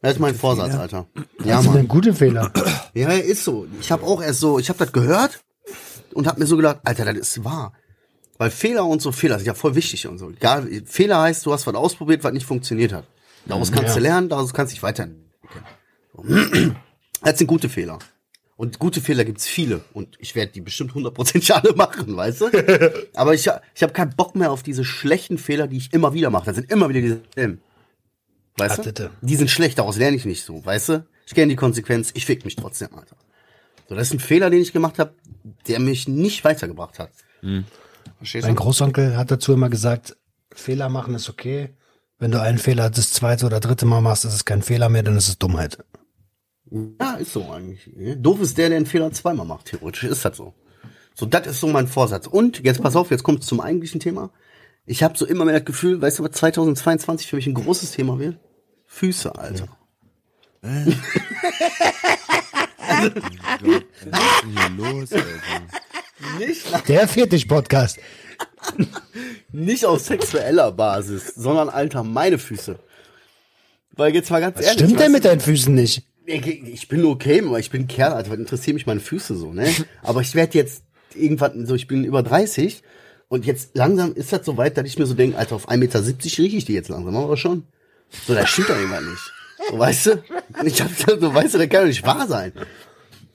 Das 0.01 0.13
ist 0.13 0.19
mein 0.19 0.35
Vorsatz, 0.35 0.75
Alter. 0.75 1.05
Ja, 1.39 1.55
das 1.55 1.63
sind 1.63 1.65
Mann. 1.67 1.77
denn 1.77 1.87
gute 1.87 2.13
Fehler. 2.13 2.51
Ja, 2.93 3.11
ist 3.11 3.45
so. 3.45 3.67
Ich 3.79 3.91
habe 3.91 4.03
auch 4.03 4.21
erst 4.21 4.41
so, 4.41 4.59
ich 4.59 4.67
habe 4.67 4.79
das 4.79 4.91
gehört 4.91 5.41
und 6.13 6.27
habe 6.27 6.39
mir 6.39 6.47
so 6.47 6.57
gedacht, 6.57 6.79
Alter, 6.83 7.05
das 7.05 7.15
ist 7.15 7.43
wahr. 7.45 7.73
Weil 8.41 8.49
Fehler 8.49 8.85
und 8.87 9.03
so 9.03 9.11
Fehler 9.11 9.37
sind 9.37 9.45
ja 9.45 9.53
voll 9.53 9.75
wichtig 9.75 10.07
und 10.07 10.17
so. 10.17 10.31
Egal, 10.31 10.67
Fehler 10.87 11.21
heißt, 11.21 11.45
du 11.45 11.53
hast 11.53 11.67
was 11.67 11.75
ausprobiert, 11.75 12.23
was 12.23 12.33
nicht 12.33 12.47
funktioniert 12.47 12.91
hat. 12.91 13.05
Daraus 13.45 13.71
kannst 13.71 13.89
Ja. 13.89 13.93
du 13.93 13.99
lernen, 13.99 14.29
daraus 14.29 14.51
kannst 14.51 14.71
du 14.71 14.75
dich 14.77 14.81
weiterentwickeln. 14.81 16.75
Das 17.23 17.37
sind 17.37 17.45
gute 17.45 17.69
Fehler. 17.69 17.99
Und 18.55 18.79
gute 18.79 18.99
Fehler 18.99 19.25
gibt's 19.25 19.45
viele. 19.47 19.81
Und 19.93 20.15
ich 20.19 20.33
werde 20.33 20.53
die 20.53 20.61
bestimmt 20.61 20.93
100% 20.93 21.51
alle 21.53 21.75
machen, 21.75 22.17
weißt 22.17 22.41
du? 22.41 23.05
Aber 23.13 23.35
ich, 23.35 23.47
ich 23.75 23.83
habe 23.83 23.93
keinen 23.93 24.15
Bock 24.15 24.33
mehr 24.35 24.51
auf 24.51 24.63
diese 24.63 24.83
schlechten 24.83 25.37
Fehler, 25.37 25.67
die 25.67 25.77
ich 25.77 25.93
immer 25.93 26.15
wieder 26.15 26.31
mache. 26.31 26.45
Das 26.45 26.55
sind 26.55 26.71
immer 26.71 26.89
wieder 26.89 27.01
dieselben. 27.01 27.61
Weißt 28.57 28.71
Ach, 28.71 28.77
du? 28.77 28.83
bitte. 28.85 29.11
Die 29.21 29.35
sind 29.35 29.51
schlecht, 29.51 29.77
daraus 29.77 29.97
lerne 29.97 30.17
ich 30.17 30.25
nicht 30.25 30.43
so, 30.43 30.65
weißt 30.65 30.89
du? 30.89 31.05
Ich 31.27 31.35
kenne 31.35 31.49
die 31.49 31.55
Konsequenz, 31.55 32.09
ich 32.15 32.25
fick 32.25 32.43
mich 32.43 32.55
trotzdem, 32.55 32.89
Alter. 32.95 33.15
So, 33.87 33.93
das 33.93 34.07
ist 34.07 34.13
ein 34.15 34.19
Fehler, 34.19 34.49
den 34.49 34.63
ich 34.63 34.73
gemacht 34.73 34.97
habe, 34.97 35.13
der 35.67 35.79
mich 35.79 36.07
nicht 36.07 36.43
weitergebracht 36.43 36.97
hat. 36.97 37.11
Verstehst 38.21 38.45
Mein 38.45 38.55
du? 38.55 38.61
Großonkel 38.61 39.17
hat 39.17 39.31
dazu 39.31 39.51
immer 39.51 39.69
gesagt, 39.69 40.15
Fehler 40.53 40.89
machen 40.89 41.15
ist 41.15 41.27
okay. 41.27 41.71
Wenn 42.19 42.29
du 42.29 42.39
einen 42.39 42.59
Fehler 42.59 42.91
das 42.91 43.11
zweite 43.13 43.47
oder 43.47 43.59
dritte 43.59 43.87
Mal 43.87 44.01
machst, 44.01 44.25
ist 44.25 44.35
es 44.35 44.45
kein 44.45 44.61
Fehler 44.61 44.89
mehr, 44.89 45.01
dann 45.01 45.17
ist 45.17 45.27
es 45.27 45.39
Dummheit. 45.39 45.83
Ja, 46.69 47.15
ist 47.15 47.33
so 47.33 47.49
eigentlich. 47.49 47.89
Doof 48.21 48.41
ist 48.41 48.59
der, 48.59 48.69
der 48.69 48.77
einen 48.77 48.85
Fehler 48.85 49.11
zweimal 49.11 49.47
macht, 49.47 49.65
theoretisch 49.65 50.03
ist 50.03 50.23
das 50.23 50.37
so. 50.37 50.53
So, 51.15 51.25
das 51.25 51.47
ist 51.47 51.61
so 51.61 51.67
mein 51.67 51.87
Vorsatz. 51.87 52.27
Und 52.27 52.63
jetzt 52.63 52.83
pass 52.83 52.95
auf, 52.95 53.09
jetzt 53.09 53.23
kommt 53.23 53.43
zum 53.43 53.59
eigentlichen 53.59 53.99
Thema. 53.99 54.29
Ich 54.85 55.01
habe 55.01 55.17
so 55.17 55.25
immer 55.25 55.45
mehr 55.45 55.55
das 55.57 55.65
Gefühl, 55.65 55.99
weißt 55.99 56.19
du, 56.19 56.23
was 56.23 56.33
2022 56.33 57.27
für 57.27 57.37
mich 57.37 57.47
ein 57.47 57.55
großes 57.55 57.89
Thema 57.93 58.19
wird? 58.19 58.37
Füße, 58.85 59.33
Alter. 59.35 59.67
Was 62.91 63.05
ist 63.05 64.05
denn 64.43 64.51
hier 64.51 64.69
los, 64.77 65.11
Alter? 65.11 65.81
Nicht, 66.39 66.87
Der 66.87 67.07
Fetisch-Podcast. 67.07 67.99
nicht 69.51 69.85
auf 69.85 70.01
sexueller 70.01 70.71
Basis, 70.71 71.33
sondern, 71.35 71.69
Alter, 71.69 72.03
meine 72.03 72.37
Füße. 72.37 72.77
Weil 73.93 74.13
jetzt 74.13 74.31
mal 74.31 74.39
ganz 74.41 74.57
Was 74.57 74.65
ehrlich. 74.65 74.83
stimmt 74.85 74.99
denn 74.99 75.11
mit 75.11 75.25
deinen 75.25 75.41
Füßen 75.41 75.73
nicht? 75.73 76.03
Ich, 76.25 76.87
bin 76.87 77.03
okay, 77.05 77.41
aber 77.45 77.59
ich 77.59 77.69
bin 77.71 77.87
Kerl, 77.87 78.13
Alter, 78.13 78.31
was 78.31 78.37
interessieren 78.39 78.75
mich 78.75 78.85
meine 78.85 78.99
Füße 78.99 79.35
so, 79.35 79.51
ne? 79.51 79.67
Aber 80.01 80.21
ich 80.21 80.33
werde 80.35 80.57
jetzt 80.57 80.83
irgendwann, 81.15 81.65
so 81.65 81.75
ich 81.75 81.87
bin 81.87 82.03
über 82.05 82.23
30 82.23 82.83
und 83.27 83.45
jetzt 83.45 83.75
langsam 83.75 84.13
ist 84.13 84.31
das 84.31 84.45
so 84.45 84.55
weit, 84.57 84.77
dass 84.77 84.85
ich 84.85 84.97
mir 84.97 85.05
so 85.07 85.13
denke, 85.13 85.37
Alter, 85.37 85.55
auf 85.55 85.67
1,70 85.67 85.77
Meter 85.77 85.99
rieche 86.05 86.57
ich 86.57 86.65
die 86.65 86.73
jetzt 86.73 86.89
langsam, 86.89 87.15
aber 87.17 87.35
schon. 87.37 87.63
So, 88.27 88.33
das 88.33 88.49
stimmt 88.49 88.69
doch 88.69 88.75
irgendwann 88.77 89.09
nicht. 89.09 89.31
So, 89.69 89.79
weißt 89.79 90.05
du? 90.05 90.11
Und 90.59 90.67
Ich 90.67 90.81
hab 90.81 90.91
so, 90.91 91.33
weißt 91.33 91.53
du, 91.55 91.57
das 91.57 91.69
kann 91.69 91.81
doch 91.81 91.87
nicht 91.87 92.05
wahr 92.05 92.27
sein. 92.27 92.53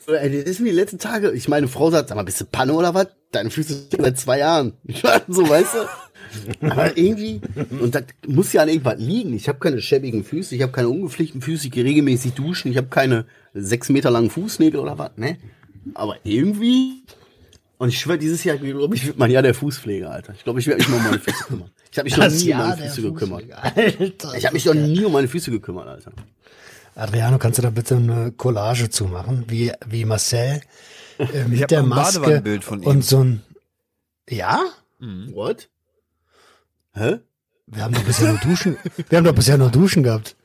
Ey, 0.09 0.31
das 0.31 0.51
ist 0.51 0.61
mir 0.61 0.71
die 0.71 0.77
letzten 0.77 0.99
Tage, 0.99 1.33
ich 1.33 1.49
meine 1.49 1.69
Frau 1.69 1.91
sagt, 1.91 2.09
sag 2.09 2.17
mal, 2.17 2.23
bist 2.23 2.41
du 2.41 2.45
Panne 2.45 2.73
oder 2.73 2.95
was? 2.95 3.09
Deine 3.33 3.51
Füße 3.51 3.89
sind 3.91 4.03
seit 4.03 4.19
zwei 4.19 4.39
Jahren. 4.39 4.75
Ich 4.85 5.03
war 5.05 5.21
so, 5.27 5.49
weißt 5.49 5.75
du? 5.75 6.67
Aber 6.69 6.97
irgendwie, 6.97 7.41
und 7.81 7.95
das 7.95 8.05
muss 8.27 8.53
ja 8.53 8.63
an 8.63 8.69
irgendwas 8.69 8.99
liegen. 8.99 9.35
Ich 9.35 9.49
habe 9.49 9.59
keine 9.59 9.81
schäbigen 9.81 10.25
Füße, 10.25 10.55
ich 10.55 10.63
habe 10.63 10.73
keine 10.73 10.89
ungepflegten 10.89 11.41
Füße, 11.41 11.67
ich 11.67 11.73
gehe 11.73 11.85
regelmäßig 11.85 12.35
duschen, 12.35 12.71
ich 12.71 12.77
habe 12.77 12.89
keine 12.89 13.27
sechs 13.55 13.89
Meter 13.89 14.11
langen 14.11 14.31
Fußnägel 14.31 14.81
oder 14.81 14.99
was, 14.99 15.11
ne? 15.17 15.39
Aber 15.95 16.17
irgendwie, 16.25 17.03
und 17.79 17.89
ich 17.89 17.99
schwöre, 17.99 18.19
dieses 18.19 18.43
Jahr, 18.45 18.57
glaube 18.57 18.95
ich, 18.95 19.07
wird 19.07 19.19
mein 19.19 19.31
Jahr 19.31 19.43
der 19.43 19.55
Fußpflege, 19.55 20.11
Alter. 20.11 20.35
Ich 20.35 20.45
glaube, 20.45 20.61
ich 20.61 20.67
werde 20.67 20.79
mich 20.79 20.89
mal 20.89 20.97
um 20.99 21.05
meine 21.05 21.19
Füße 21.19 21.45
kümmern. 21.45 21.71
Ich 21.91 21.99
habe 21.99 22.05
mich 22.05 22.17
noch 22.17 22.29
nie 22.29 22.53
um 22.53 22.59
meine 22.59 22.77
Füße 22.77 23.03
gekümmert. 23.03 23.45
Ich 24.37 24.45
habe 24.45 24.55
mich 24.55 24.65
noch 24.65 24.75
nie 24.75 25.05
um 25.05 25.13
meine 25.13 25.29
Füße 25.29 25.51
gekümmert, 25.51 25.89
Alter. 25.89 26.13
Adriano, 26.97 27.39
kannst 27.39 27.59
du 27.59 27.63
da 27.63 27.71
bitte 27.71 27.97
eine 27.97 28.33
Collage 28.33 28.89
zu 28.89 29.05
machen, 29.05 29.45
wie, 29.49 29.71
wie 29.87 30.05
Marcel 30.07 30.63
äh, 31.19 31.45
mit 31.49 31.71
der 31.71 31.83
Maske 31.83 32.61
von 32.63 32.83
ihm. 32.83 32.89
und 32.89 33.05
so 33.05 33.23
ein 33.23 33.43
Ja? 34.29 34.61
What? 34.99 35.69
Hä? 36.95 37.19
Wir 37.67 37.83
haben 37.83 37.95
doch 37.95 38.05
bisher 38.05 38.29
nur 38.29 38.39
Duschen. 38.39 38.77
Wir 39.09 39.19
haben 39.19 39.25
doch 39.25 39.35
bisher 39.35 39.59
nur 39.59 39.71
Duschen 39.71 40.05
gehabt. 40.05 40.37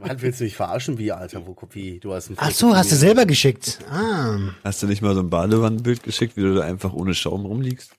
Was 0.00 0.20
willst 0.20 0.38
du 0.38 0.44
mich 0.44 0.54
verarschen? 0.54 0.98
Wie, 0.98 1.10
Alter? 1.10 1.46
Wo, 1.46 1.56
wie, 1.70 1.98
du 1.98 2.12
hast 2.12 2.28
ein 2.28 2.34
Ach 2.36 2.50
Foto 2.52 2.56
so, 2.72 2.76
hast 2.76 2.92
du 2.92 2.96
selber 2.96 3.24
geschickt. 3.24 3.78
Ah. 3.90 4.36
Hast 4.62 4.82
du 4.82 4.86
nicht 4.86 5.00
mal 5.00 5.14
so 5.14 5.20
ein 5.20 5.30
Badewannenbild 5.30 6.02
geschickt, 6.02 6.36
wie 6.36 6.42
du 6.42 6.54
da 6.54 6.62
einfach 6.62 6.92
ohne 6.92 7.14
Schaum 7.14 7.46
rumliegst? 7.46 7.92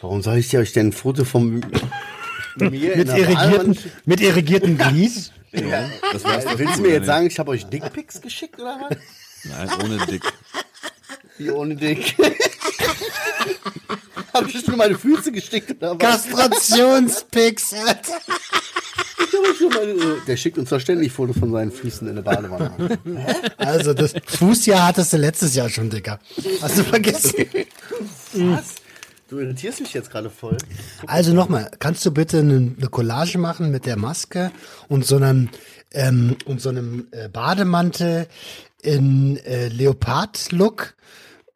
Warum 0.00 0.22
soll 0.22 0.38
ich 0.38 0.48
dir 0.48 0.60
euch 0.60 0.72
denn 0.72 0.88
ein 0.88 0.92
Foto 0.92 1.24
von 1.24 1.60
mir 2.56 2.94
in 2.94 2.98
Mit 2.98 3.08
irrigierten, 3.08 3.78
mit 4.06 4.20
irrigierten 4.22 4.78
Glied. 4.78 5.30
Ja. 5.52 5.88
Das 6.12 6.24
war's 6.24 6.44
doch 6.44 6.58
Willst 6.58 6.74
du 6.74 6.78
gut, 6.78 6.82
mir 6.82 6.88
oder 6.88 6.96
jetzt 6.96 7.06
sagen, 7.06 7.26
ich 7.26 7.38
habe 7.38 7.50
euch 7.50 7.66
Dickpics 7.66 8.20
geschickt 8.20 8.58
oder 8.58 8.88
was? 8.88 8.96
Nein, 9.44 9.68
ohne 9.84 10.06
Dick. 10.06 10.22
Wie 11.38 11.50
ohne 11.50 11.76
Dick. 11.76 12.16
habe 14.34 14.50
ich 14.50 14.64
schon 14.64 14.76
meine 14.76 14.98
Füße 14.98 15.32
geschickt 15.32 15.70
oder 15.70 15.92
was? 15.92 15.98
Kastrationspix, 15.98 17.74
Alter. 17.74 18.18
Ich 19.18 19.38
hab 19.38 19.50
euch 19.50 19.58
schon 19.58 19.68
meine, 19.68 20.16
der 20.26 20.36
schickt 20.36 20.58
uns 20.58 20.82
ständig 20.82 21.12
Fotos 21.12 21.38
von 21.38 21.52
seinen 21.52 21.72
Füßen 21.72 22.08
in 22.08 22.16
der 22.16 22.22
Badewanne. 22.22 22.98
Also, 23.56 23.94
das 23.94 24.12
Fußjahr 24.26 24.88
hattest 24.88 25.12
du 25.12 25.16
letztes 25.16 25.54
Jahr 25.54 25.68
schon, 25.68 25.88
Dicker. 25.88 26.18
Hast 26.60 26.78
du 26.78 26.84
vergessen? 26.84 27.32
Was? 28.32 28.74
Du 29.32 29.38
irritierst 29.38 29.80
mich 29.80 29.94
jetzt 29.94 30.10
gerade 30.10 30.28
voll. 30.28 30.58
Also 31.06 31.32
nochmal, 31.32 31.70
kannst 31.78 32.04
du 32.04 32.10
bitte 32.10 32.40
eine, 32.40 32.74
eine 32.76 32.88
Collage 32.90 33.38
machen 33.38 33.70
mit 33.70 33.86
der 33.86 33.96
Maske 33.96 34.52
und 34.88 35.06
so 35.06 35.16
einem, 35.16 35.48
ähm, 35.94 36.36
und 36.44 36.60
so 36.60 36.68
einem 36.68 37.06
äh, 37.12 37.30
Bademantel 37.30 38.26
in 38.82 39.38
äh, 39.38 39.68
Leopard-Look 39.68 40.96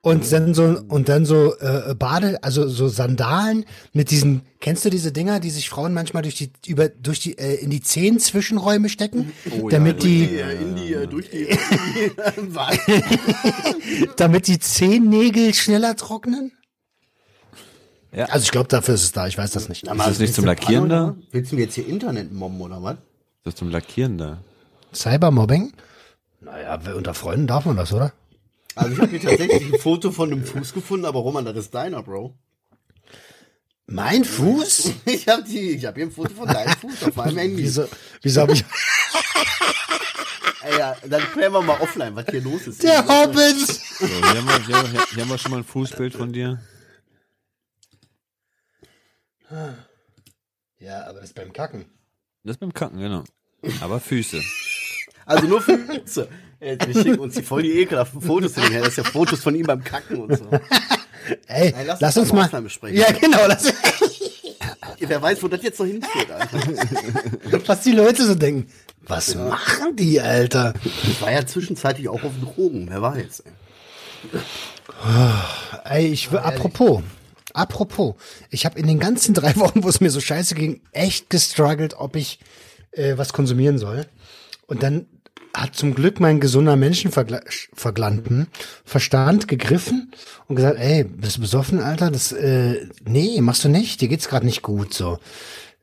und 0.01 0.33
dann 0.33 0.55
so 0.55 0.81
und 0.89 1.11
dann 1.11 1.27
so 1.27 1.55
äh, 1.59 1.95
Bade, 1.95 2.43
also 2.43 2.67
so 2.67 2.89
Sandalen 2.89 3.67
mit 3.93 4.11
diesen, 4.11 4.41
kennst 4.61 4.87
du 4.87 4.89
diese 4.89 5.13
Dinger, 5.13 5.39
die 5.39 5.51
sich 5.51 5.69
Frauen 5.69 5.93
manchmal 5.93 6.23
durch 6.23 6.37
die 6.37 6.53
über 6.67 6.89
durch 6.89 7.21
die 7.21 7.37
äh, 7.37 7.57
in 7.57 7.69
die 7.69 7.83
Zehen 7.83 8.19
Zwischenräume 8.21 8.89
stecken, 8.89 9.33
damit 9.69 10.03
die 10.03 10.25
in 10.25 10.77
die, 10.77 10.95
äh, 10.95 11.07
durch 11.07 11.29
die, 11.29 11.47
damit 14.17 14.47
die 14.47 14.61
Zehennägel 14.61 15.53
schneller 15.53 15.95
trocknen? 15.95 16.53
Ja. 18.17 18.25
Also 18.27 18.45
ich 18.45 18.51
glaube, 18.51 18.69
dafür 18.69 18.95
ist 18.95 19.03
es 19.03 19.13
da. 19.13 19.27
Ich 19.27 19.37
weiß 19.37 19.51
das 19.51 19.69
nicht. 19.69 19.83
Ist 19.87 19.99
das 19.99 20.19
nicht 20.19 20.35
zum 20.35 20.47
Lackieren 20.47 20.89
da? 20.89 21.15
Willst 21.33 21.53
du 21.53 21.57
mir 21.57 21.63
jetzt 21.65 21.75
hier 21.75 21.87
Internet 21.87 22.33
mobben 22.33 22.61
oder 22.63 22.83
was? 22.83 22.95
Ist 22.95 23.01
das 23.45 23.55
zum 23.57 23.69
Lackieren 23.71 24.17
da? 24.17 24.39
Cybermobbing? 24.95 25.73
Naja, 26.41 26.81
unter 26.97 27.13
Freunden 27.13 27.47
darf 27.47 27.67
man 27.67 27.77
das, 27.77 27.93
oder? 27.93 28.13
Also 28.75 28.93
ich 28.95 28.99
habe 29.01 29.11
hier 29.11 29.21
tatsächlich 29.21 29.73
ein 29.75 29.79
Foto 29.81 30.11
von 30.13 30.33
einem 30.33 30.45
Fuß 30.45 30.73
gefunden, 30.73 31.05
aber 31.07 31.21
Roman, 31.21 31.45
das 31.45 31.57
ist 31.57 31.75
deiner, 31.75 32.03
Bro. 32.03 32.35
Mein 33.87 34.25
Fuß? 34.25 34.93
Ich 35.05 35.29
habe 35.29 35.43
die, 35.45 35.73
ich 35.73 35.85
habe 35.85 35.97
hier 35.97 36.07
ein 36.07 36.11
Foto 36.13 36.35
von 36.35 36.49
deinem 36.49 36.73
Fuß 36.77 37.05
auf 37.05 37.17
meinem 37.17 37.37
Handy. 37.39 37.63
Wieso, 37.65 37.87
wieso 38.23 38.41
habe 38.41 38.53
ich. 38.55 38.65
Ey, 40.63 40.79
ja, 40.79 40.97
dann 41.09 41.23
klären 41.33 41.53
wir 41.53 41.63
mal 41.63 41.79
offline, 41.81 42.17
was 42.17 42.25
hier 42.31 42.41
los 42.43 42.67
ist. 42.67 42.83
Der 42.83 43.07
Hobbit! 43.07 43.59
So, 43.59 44.07
hier, 44.07 44.17
haben 44.17 44.47
wir, 44.49 44.67
hier, 44.67 44.77
haben 44.77 44.93
wir- 44.93 45.07
hier 45.15 45.23
haben 45.23 45.31
wir 45.31 45.39
schon 45.39 45.51
mal 45.53 45.59
ein 45.59 45.65
Fußbild 45.65 46.15
von 46.15 46.33
dir. 46.33 46.61
Ja, 50.79 51.07
aber 51.07 51.21
das 51.21 51.31
ist 51.31 51.35
beim 51.35 51.53
Kacken. 51.53 51.87
Das 52.45 52.57
ist 52.57 52.61
beim 52.61 52.73
Kacken, 52.73 52.99
genau. 53.01 53.25
Aber 53.81 54.01
Füße. 54.01 54.41
Also 55.25 55.47
nur 55.47 55.61
für 55.61 55.79
Füße. 55.79 56.29
Ey, 56.61 56.79
wir 56.85 56.95
schicken 56.95 57.19
uns 57.19 57.35
die 57.35 57.43
voll 57.43 57.63
die 57.63 57.81
ekelhaften 57.81 58.21
Fotos 58.21 58.55
hinterher. 58.55 58.81
Das 58.81 58.91
ist 58.91 58.97
ja 58.99 59.05
Fotos 59.05 59.41
von 59.43 59.55
ihm 59.55 59.67
beim 59.67 59.83
Kacken 59.83 60.19
und 60.19 60.39
so. 60.39 60.49
Ey, 61.49 61.75
Ey, 61.75 61.85
lass 61.87 62.01
lass, 62.01 62.17
uns 62.17 62.31
uns 62.31 62.33
mal. 62.33 62.45
Aufnahme 62.45 62.65
besprechen. 62.65 62.97
Ja, 62.99 63.11
genau. 63.13 63.47
Lass, 63.47 63.73
Wer 64.99 65.23
weiß, 65.23 65.43
wo 65.43 65.49
das 65.49 65.63
jetzt 65.63 65.79
noch 65.79 65.87
hinführt, 65.87 66.31
Alter. 66.31 66.59
was 67.69 67.81
die 67.83 67.93
Leute 67.93 68.25
so 68.25 68.35
denken. 68.35 68.71
Was 69.03 69.35
machen 69.35 69.95
die, 69.95 70.21
Alter? 70.21 70.75
Ich 70.85 71.21
war 71.21 71.31
ja 71.31 71.47
zwischenzeitlich 71.47 72.09
auch 72.09 72.23
auf 72.25 72.33
Drogen, 72.43 72.89
wer 72.89 73.03
weiß. 73.03 73.45
Ey. 73.45 73.53
Ey, 75.85 76.07
ich 76.09 76.33
will, 76.33 76.39
apropos, 76.39 77.03
apropos, 77.57 78.15
ich 78.51 78.65
habe 78.67 78.79
in 78.79 78.87
den 78.87 78.99
ganzen 78.99 79.35
drei 79.35 79.57
Wochen, 79.57 79.83
wo 79.85 79.89
es 79.89 80.01
mir 80.01 80.11
so 80.11 80.21
scheiße 80.21 80.55
ging, 80.55 80.81
echt 80.93 81.31
gestruggelt, 81.31 81.95
ob 81.99 82.17
ich 82.17 82.39
äh, 82.93 83.17
was 83.19 83.33
konsumieren 83.33 83.79
soll. 83.79 84.07
Und 84.67 84.83
dann 84.83 85.07
hat 85.55 85.75
zum 85.75 85.95
Glück 85.95 86.21
mein 86.21 86.39
gesunder 86.41 86.77
Menschenverglanten 86.77 88.49
Verstand 88.85 89.49
gegriffen 89.49 90.13
und 90.49 90.57
gesagt, 90.57 90.79
ey, 90.79 91.05
bist 91.05 91.37
du 91.39 91.41
besoffen, 91.41 91.81
Alter? 91.81 92.11
Das, 92.11 92.33
äh, 92.33 92.87
nee, 93.07 93.41
machst 93.41 93.65
du 93.65 93.69
nicht. 93.69 94.01
Dir 94.01 94.09
geht's 94.09 94.29
gerade 94.29 94.45
nicht 94.45 94.63
gut, 94.63 94.93
so. 94.93 95.19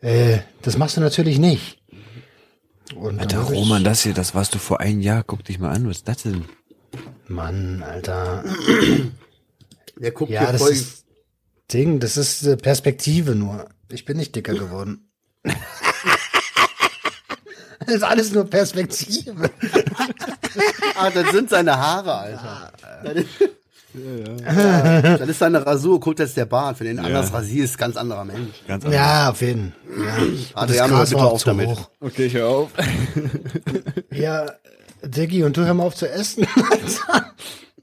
Äh, 0.02 0.40
das 0.62 0.78
machst 0.78 0.98
du 0.98 1.02
natürlich 1.02 1.40
nicht. 1.40 1.80
Und 2.96 3.20
Alter, 3.20 3.40
Roman, 3.42 3.84
das 3.84 4.04
hier, 4.04 4.14
das 4.14 4.36
warst 4.36 4.54
du 4.54 4.60
vor 4.60 4.80
einem 4.80 5.02
Jahr. 5.02 5.24
Guck 5.24 5.44
dich 5.44 5.58
mal 5.58 5.72
an, 5.72 5.88
was 5.88 5.98
ist 5.98 6.08
das 6.08 6.24
denn? 6.24 6.46
Mann, 7.28 7.82
Alter. 7.82 8.44
Der 9.98 10.12
guckt 10.12 10.32
Ja, 10.32 10.42
hier 10.42 10.52
das 10.52 10.62
voll, 10.62 10.72
ist- 10.72 11.06
Ding, 11.74 12.00
das 12.00 12.18
ist 12.18 12.44
äh, 12.44 12.56
Perspektive 12.58 13.34
nur. 13.36 13.68
Ich 13.90 14.06
bin 14.06 14.18
nicht 14.18 14.36
dicker 14.36 14.54
geworden. 14.54 15.10
das 15.44 15.56
ist 17.96 18.04
alles 18.04 18.32
nur 18.32 18.46
Perspektive. 18.46 19.50
Ah, 20.96 21.10
das 21.10 21.32
sind 21.32 21.50
seine 21.50 21.76
Haare, 21.76 22.14
Alter. 22.14 22.72
Das 23.04 23.16
ist, 23.16 23.28
ja, 23.96 25.02
das 25.18 25.28
ist 25.28 25.40
seine 25.40 25.66
Rasur. 25.66 26.00
Guck, 26.00 26.16
das 26.18 26.30
ist 26.30 26.38
der 26.38 26.46
Bart. 26.46 26.80
Wenn 26.80 26.86
du 26.86 26.94
ihn 26.94 27.00
anders 27.00 27.34
rasierst, 27.34 27.80
ganz 27.80 27.98
anderer 27.98 28.24
Mensch. 28.24 28.54
Ganz 28.68 28.86
anders. 28.86 29.00
Ja, 29.00 29.32
auf 29.32 29.42
jeden 29.42 29.74
Ja. 29.98 30.18
Adriano, 30.54 30.94
Gras 30.96 31.10
bitte 31.10 31.20
war 31.22 31.28
auch 31.30 31.34
auf 31.34 31.40
zu 31.42 31.48
damit. 31.48 31.68
hoch. 31.68 31.90
Okay, 32.00 32.28
ich 32.28 32.36
hör 32.36 32.48
auf. 32.48 32.70
Ja, 34.12 34.46
Diggi, 35.04 35.44
und 35.44 35.58
du 35.58 35.66
hör 35.66 35.74
mal 35.74 35.86
auf 35.86 35.96
zu 35.96 36.08
essen. 36.08 36.46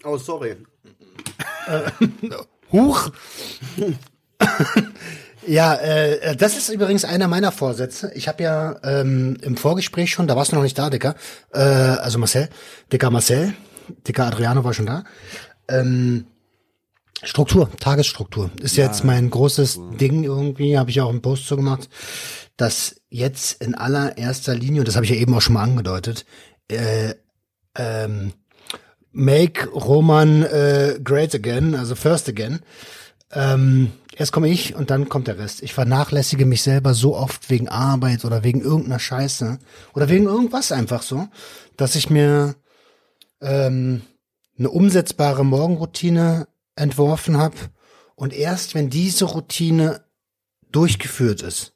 Oh, 0.05 0.17
sorry. 0.17 0.55
Huch. 2.73 3.11
ja, 5.47 5.75
äh, 5.75 6.37
das 6.37 6.57
ist 6.57 6.69
übrigens 6.69 7.05
einer 7.05 7.29
meiner 7.29 7.53
Vorsätze. 7.53 8.13
Ich 8.15 8.29
habe 8.29 8.43
ja 8.43 8.77
ähm, 8.83 9.37
im 9.43 9.57
Vorgespräch 9.57 10.11
schon, 10.11 10.27
da 10.27 10.37
warst 10.37 10.53
du 10.53 10.57
noch 10.57 10.63
nicht 10.63 10.79
da, 10.79 10.91
Dicker, 10.91 11.15
äh, 11.53 11.59
also 11.59 12.19
Marcel, 12.19 12.49
Dicker 12.93 13.11
Marcel, 13.11 13.55
Dicker 14.07 14.27
Adriano 14.27 14.65
war 14.65 14.75
schon 14.75 14.87
da. 14.87 15.05
Ähm, 15.69 16.27
Struktur, 17.23 17.71
Tagesstruktur 17.79 18.51
ist 18.63 18.77
jetzt 18.77 19.05
mein 19.05 19.29
großes 19.29 19.79
Ding 20.01 20.25
irgendwie, 20.25 20.79
habe 20.79 20.91
ich 20.91 21.01
auch 21.03 21.11
einen 21.11 21.21
Post 21.21 21.47
zu 21.47 21.57
gemacht, 21.57 21.91
dass 22.57 22.97
jetzt 23.11 23.63
in 23.63 23.75
allererster 23.75 24.55
Linie, 24.55 24.81
und 24.81 24.89
das 24.89 24.97
habe 24.97 25.05
ich 25.05 25.11
ja 25.11 25.17
eben 25.17 25.35
auch 25.35 25.43
schon 25.43 25.55
mal 25.55 25.63
angedeutet, 25.63 26.25
äh, 26.71 27.15
ähm, 27.77 28.33
Make 29.13 29.69
Roman 29.71 30.43
äh, 30.45 31.01
Great 31.03 31.35
Again, 31.35 31.75
also 31.75 31.95
First 31.95 32.29
Again. 32.29 32.61
Ähm, 33.33 33.93
erst 34.17 34.33
komme 34.33 34.49
ich 34.49 34.75
und 34.75 34.91
dann 34.91 35.09
kommt 35.09 35.29
der 35.29 35.39
Rest. 35.39 35.63
Ich 35.63 35.75
vernachlässige 35.75 36.47
mich 36.47 36.63
selber 36.63 36.95
so 36.95 37.17
oft 37.17 37.51
wegen 37.51 37.69
Arbeit 37.69 38.25
oder 38.25 38.45
wegen 38.45 38.61
irgendeiner 38.61 38.99
Scheiße 38.99 39.59
oder 39.95 40.09
wegen 40.09 40.25
irgendwas 40.25 40.73
einfach 40.73 41.03
so, 41.03 41.29
dass 41.77 41.97
ich 41.97 42.11
mir 42.11 42.55
ähm, 43.41 44.03
eine 44.59 44.71
umsetzbare 44.71 45.45
Morgenroutine 45.45 46.49
entworfen 46.77 47.39
habe 47.39 47.57
und 48.15 48.35
erst 48.35 48.75
wenn 48.75 48.91
diese 48.91 49.25
Routine 49.25 50.03
durchgeführt 50.71 51.43
ist, 51.43 51.73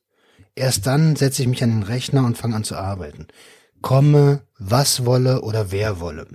erst 0.54 0.86
dann 0.86 1.16
setze 1.16 1.42
ich 1.42 1.48
mich 1.48 1.62
an 1.62 1.70
den 1.70 1.82
Rechner 1.82 2.24
und 2.24 2.36
fange 2.36 2.56
an 2.56 2.64
zu 2.64 2.76
arbeiten. 2.76 3.26
Komme, 3.80 4.42
was 4.58 5.04
wolle 5.04 5.42
oder 5.42 5.72
wer 5.72 6.00
wolle. 6.00 6.26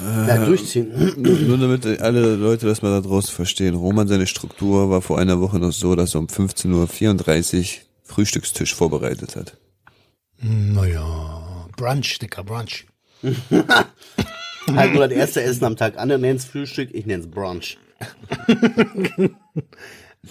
Ja, 0.00 0.44
durchziehen. 0.44 1.12
Nur, 1.16 1.58
damit 1.58 1.86
alle 2.00 2.36
Leute 2.36 2.66
das 2.66 2.82
mal 2.82 2.90
da 2.90 3.00
draußen 3.06 3.34
verstehen. 3.34 3.74
Roman, 3.74 4.08
seine 4.08 4.26
Struktur 4.26 4.90
war 4.90 5.02
vor 5.02 5.18
einer 5.18 5.40
Woche 5.40 5.58
noch 5.58 5.72
so, 5.72 5.94
dass 5.94 6.14
er 6.14 6.20
um 6.20 6.26
15.34 6.26 7.58
Uhr 7.58 7.64
Frühstückstisch 8.02 8.74
vorbereitet 8.74 9.36
hat. 9.36 9.56
Naja, 10.38 11.68
Brunch, 11.76 12.18
Dicker, 12.18 12.42
Brunch. 12.42 12.86
Halt 13.22 14.94
nur 14.94 15.08
das 15.08 15.16
erste 15.16 15.42
Essen 15.42 15.64
am 15.64 15.76
Tag. 15.76 15.98
Andere 15.98 16.18
nennen's 16.18 16.46
Frühstück, 16.46 16.90
ich 16.92 17.06
nenn's 17.06 17.28
Brunch. 17.30 17.78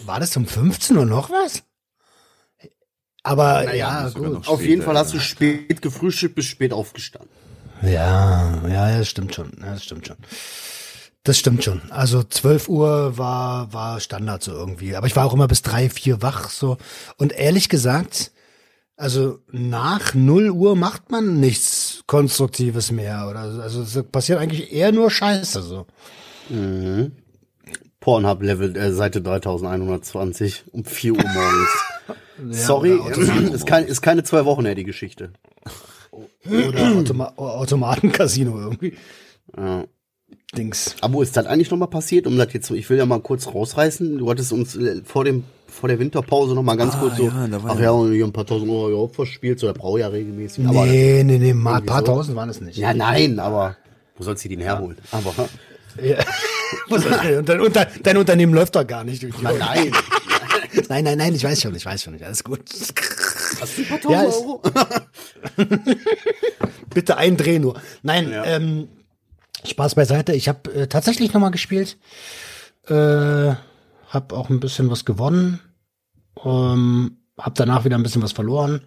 War 0.05 0.19
das 0.19 0.35
um 0.37 0.45
15 0.45 0.97
Uhr 0.97 1.05
noch 1.05 1.29
was? 1.29 1.63
Aber 3.23 3.73
ja, 3.75 4.09
sogar 4.09 4.31
gut. 4.31 4.47
Auf 4.47 4.63
jeden 4.63 4.81
Fall 4.81 4.97
hast 4.97 5.13
du 5.13 5.17
ja. 5.17 5.23
spät 5.23 5.81
gefrühstückt, 5.81 6.35
bis 6.35 6.45
spät 6.45 6.73
aufgestanden. 6.73 7.29
Ja, 7.83 8.59
ja, 8.67 8.89
ja, 8.89 8.97
das 8.99 9.07
stimmt 9.07 9.33
schon. 9.35 9.51
Ja, 9.59 9.73
das 9.73 9.83
stimmt 9.83 10.07
schon. 10.07 10.17
Das 11.23 11.37
stimmt 11.37 11.63
schon. 11.63 11.81
Also 11.91 12.23
12 12.23 12.67
Uhr 12.69 13.17
war, 13.17 13.71
war 13.73 13.99
Standard 13.99 14.43
so 14.43 14.51
irgendwie. 14.53 14.95
Aber 14.95 15.07
ich 15.07 15.15
war 15.15 15.25
auch 15.25 15.33
immer 15.33 15.47
bis 15.47 15.61
drei, 15.61 15.89
vier 15.89 16.21
wach 16.21 16.49
so. 16.49 16.77
Und 17.17 17.31
ehrlich 17.31 17.69
gesagt, 17.69 18.31
also 18.97 19.39
nach 19.51 20.13
0 20.15 20.49
Uhr 20.49 20.75
macht 20.75 21.11
man 21.11 21.39
nichts 21.39 22.03
Konstruktives 22.07 22.91
mehr. 22.91 23.27
Oder 23.29 23.51
so. 23.51 23.61
also 23.61 23.81
es 23.83 24.03
passiert 24.11 24.39
eigentlich 24.39 24.71
eher 24.73 24.91
nur 24.91 25.11
Scheiße 25.11 25.61
so. 25.61 25.85
Pornhub 27.99 28.41
Level, 28.41 28.75
äh, 28.75 28.91
Seite 28.91 29.21
3120 29.21 30.63
um 30.71 30.85
4 30.85 31.13
Uhr 31.13 31.23
morgens. 31.23 31.69
Sorry, 32.65 32.93
oder 32.93 33.05
Automaten- 33.17 33.47
ist, 33.53 33.67
kein, 33.67 33.85
ist 33.85 34.01
keine 34.01 34.23
zwei 34.23 34.45
Wochen 34.45 34.65
her, 34.65 34.73
die 34.75 34.83
Geschichte. 34.83 35.33
Oder 36.11 36.95
Automa 36.97 37.33
Automatencasino 37.37 38.59
irgendwie. 38.59 38.93
Ja. 39.57 39.85
Dings. 40.55 40.95
Aber 41.01 41.13
wo 41.15 41.21
ist 41.21 41.35
das 41.37 41.45
eigentlich 41.45 41.71
nochmal 41.71 41.87
passiert? 41.87 42.27
Um 42.27 42.37
das 42.37 42.51
jetzt 42.53 42.67
so, 42.67 42.73
ich 42.75 42.89
will 42.89 42.97
ja 42.97 43.05
mal 43.05 43.21
kurz 43.21 43.47
rausreißen. 43.47 44.17
Du 44.17 44.29
hattest 44.29 44.51
uns 44.51 44.75
äh, 44.75 45.01
vor 45.05 45.23
dem 45.23 45.43
vor 45.67 45.87
der 45.87 45.97
Winterpause 45.99 46.53
noch 46.53 46.63
mal 46.63 46.75
ganz 46.75 46.95
Ah, 46.95 46.99
kurz 46.99 47.15
so, 47.15 47.23
ja, 47.27 47.47
ach 47.65 47.75
ja- 47.75 47.81
ja, 47.83 47.91
und 47.91 48.11
hier 48.11 48.25
ein 48.25 48.33
paar 48.33 48.45
tausend 48.45 48.69
Euro 48.69 49.07
verspielt, 49.07 49.57
so 49.57 49.67
der 49.67 49.73
braucht 49.73 50.01
ja 50.01 50.09
regelmäßig. 50.09 50.67
Aber, 50.67 50.85
Nee, 50.85 51.23
nee, 51.23 51.37
nee, 51.37 51.53
mal 51.53 51.75
ein 51.75 51.85
paar 51.85 51.99
so. 51.99 52.07
tausend 52.07 52.35
waren 52.35 52.49
es 52.49 52.59
nicht. 52.59 52.77
ja, 52.77 52.93
nein, 52.93 53.39
aber 53.39 53.77
wo 54.17 54.23
sollst 54.25 54.43
du 54.43 54.49
den 54.49 54.59
herholen? 54.59 54.97
Aber 55.11 55.33
Ja. 56.03 56.17
Ich- 56.87 57.37
und 57.37 57.47
dein, 57.49 57.59
und 57.61 57.75
dein, 57.75 57.87
dein 58.03 58.17
Unternehmen 58.17 58.53
läuft 58.53 58.75
doch 58.75 58.85
gar 58.87 59.03
nicht. 59.05 59.23
Idiot. 59.23 59.41
nein, 59.43 59.91
Nein, 60.89 61.03
nein, 61.03 61.17
nein, 61.17 61.35
ich 61.35 61.43
weiß 61.43 61.61
schon, 61.61 61.75
ich 61.75 61.85
weiß 61.85 62.03
schon 62.03 62.13
nicht. 62.13 62.23
Alles 62.25 62.43
gut. 62.43 62.61
Hast 63.59 63.77
du 63.77 63.81
ein 63.81 63.87
paar 63.99 64.11
Ja, 64.11 64.23
tausend 64.23 64.45
Euro? 64.45 64.61
Bitte 66.93 67.17
ein 67.17 67.37
Dreh 67.37 67.59
nur. 67.59 67.79
Nein, 68.03 68.29
Ja. 68.31 68.43
ähm, 68.45 68.87
Spaß 69.65 69.95
beiseite. 69.95 70.33
Ich 70.33 70.47
habe 70.49 70.73
äh, 70.73 70.87
tatsächlich 70.87 71.33
nochmal 71.33 71.51
gespielt. 71.51 71.97
Äh, 72.87 73.53
hab 74.09 74.33
auch 74.33 74.49
ein 74.49 74.59
bisschen 74.59 74.89
was 74.89 75.05
gewonnen. 75.05 75.59
Ähm, 76.43 77.17
hab 77.37 77.55
danach 77.55 77.85
wieder 77.85 77.97
ein 77.97 78.03
bisschen 78.03 78.21
was 78.23 78.31
verloren. 78.31 78.81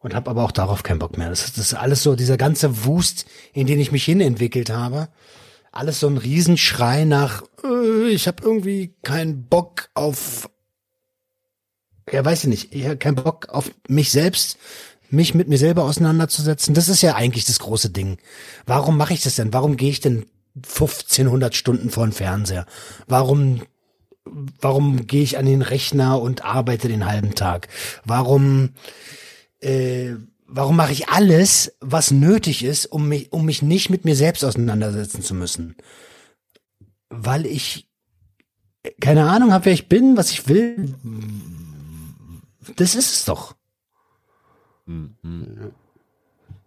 Und 0.00 0.14
hab 0.14 0.28
aber 0.28 0.44
auch 0.44 0.52
darauf 0.52 0.82
keinen 0.84 1.00
Bock 1.00 1.18
mehr. 1.18 1.28
Das 1.28 1.44
ist, 1.44 1.58
das 1.58 1.66
ist 1.72 1.74
alles 1.74 2.02
so, 2.04 2.14
dieser 2.14 2.36
ganze 2.36 2.84
Wust, 2.84 3.26
in 3.52 3.66
den 3.66 3.80
ich 3.80 3.90
mich 3.92 4.04
hinentwickelt 4.04 4.70
habe. 4.70 5.08
Alles 5.72 6.00
so 6.00 6.06
ein 6.06 6.16
Riesenschrei 6.18 7.04
nach, 7.04 7.42
äh, 7.64 8.08
ich 8.08 8.26
habe 8.28 8.42
irgendwie 8.42 8.94
keinen 9.02 9.44
Bock 9.46 9.88
auf 9.94 10.48
ja, 12.12 12.24
weiß 12.24 12.44
ich 12.44 12.48
nicht, 12.48 12.74
ich 12.74 12.84
habe 12.84 12.96
keinen 12.96 13.16
Bock 13.16 13.48
auf 13.48 13.70
mich 13.88 14.10
selbst, 14.10 14.58
mich 15.10 15.34
mit 15.34 15.48
mir 15.48 15.58
selber 15.58 15.84
auseinanderzusetzen. 15.84 16.74
Das 16.74 16.88
ist 16.88 17.02
ja 17.02 17.14
eigentlich 17.14 17.44
das 17.44 17.58
große 17.58 17.90
Ding. 17.90 18.18
Warum 18.66 18.96
mache 18.96 19.14
ich 19.14 19.22
das 19.22 19.36
denn? 19.36 19.52
Warum 19.52 19.76
gehe 19.76 19.90
ich 19.90 20.00
denn 20.00 20.26
1500 20.56 21.54
Stunden 21.54 21.90
vor 21.90 22.06
den 22.06 22.12
Fernseher? 22.12 22.66
Warum, 23.06 23.62
warum 24.24 25.06
gehe 25.06 25.22
ich 25.22 25.38
an 25.38 25.46
den 25.46 25.62
Rechner 25.62 26.20
und 26.20 26.44
arbeite 26.44 26.88
den 26.88 27.06
halben 27.06 27.34
Tag? 27.34 27.68
Warum, 28.04 28.70
äh, 29.60 30.12
warum 30.46 30.76
mache 30.76 30.92
ich 30.92 31.08
alles, 31.08 31.74
was 31.80 32.10
nötig 32.10 32.62
ist, 32.62 32.86
um 32.86 33.08
mich, 33.08 33.32
um 33.32 33.44
mich 33.46 33.62
nicht 33.62 33.88
mit 33.88 34.04
mir 34.04 34.16
selbst 34.16 34.44
auseinandersetzen 34.44 35.22
zu 35.22 35.34
müssen? 35.34 35.76
Weil 37.08 37.46
ich 37.46 37.88
keine 39.00 39.28
Ahnung 39.28 39.52
habe, 39.52 39.66
wer 39.66 39.72
ich 39.72 39.88
bin, 39.88 40.16
was 40.16 40.30
ich 40.30 40.48
will. 40.48 40.94
Das 42.76 42.94
ist 42.94 43.12
es 43.12 43.24
doch. 43.24 43.54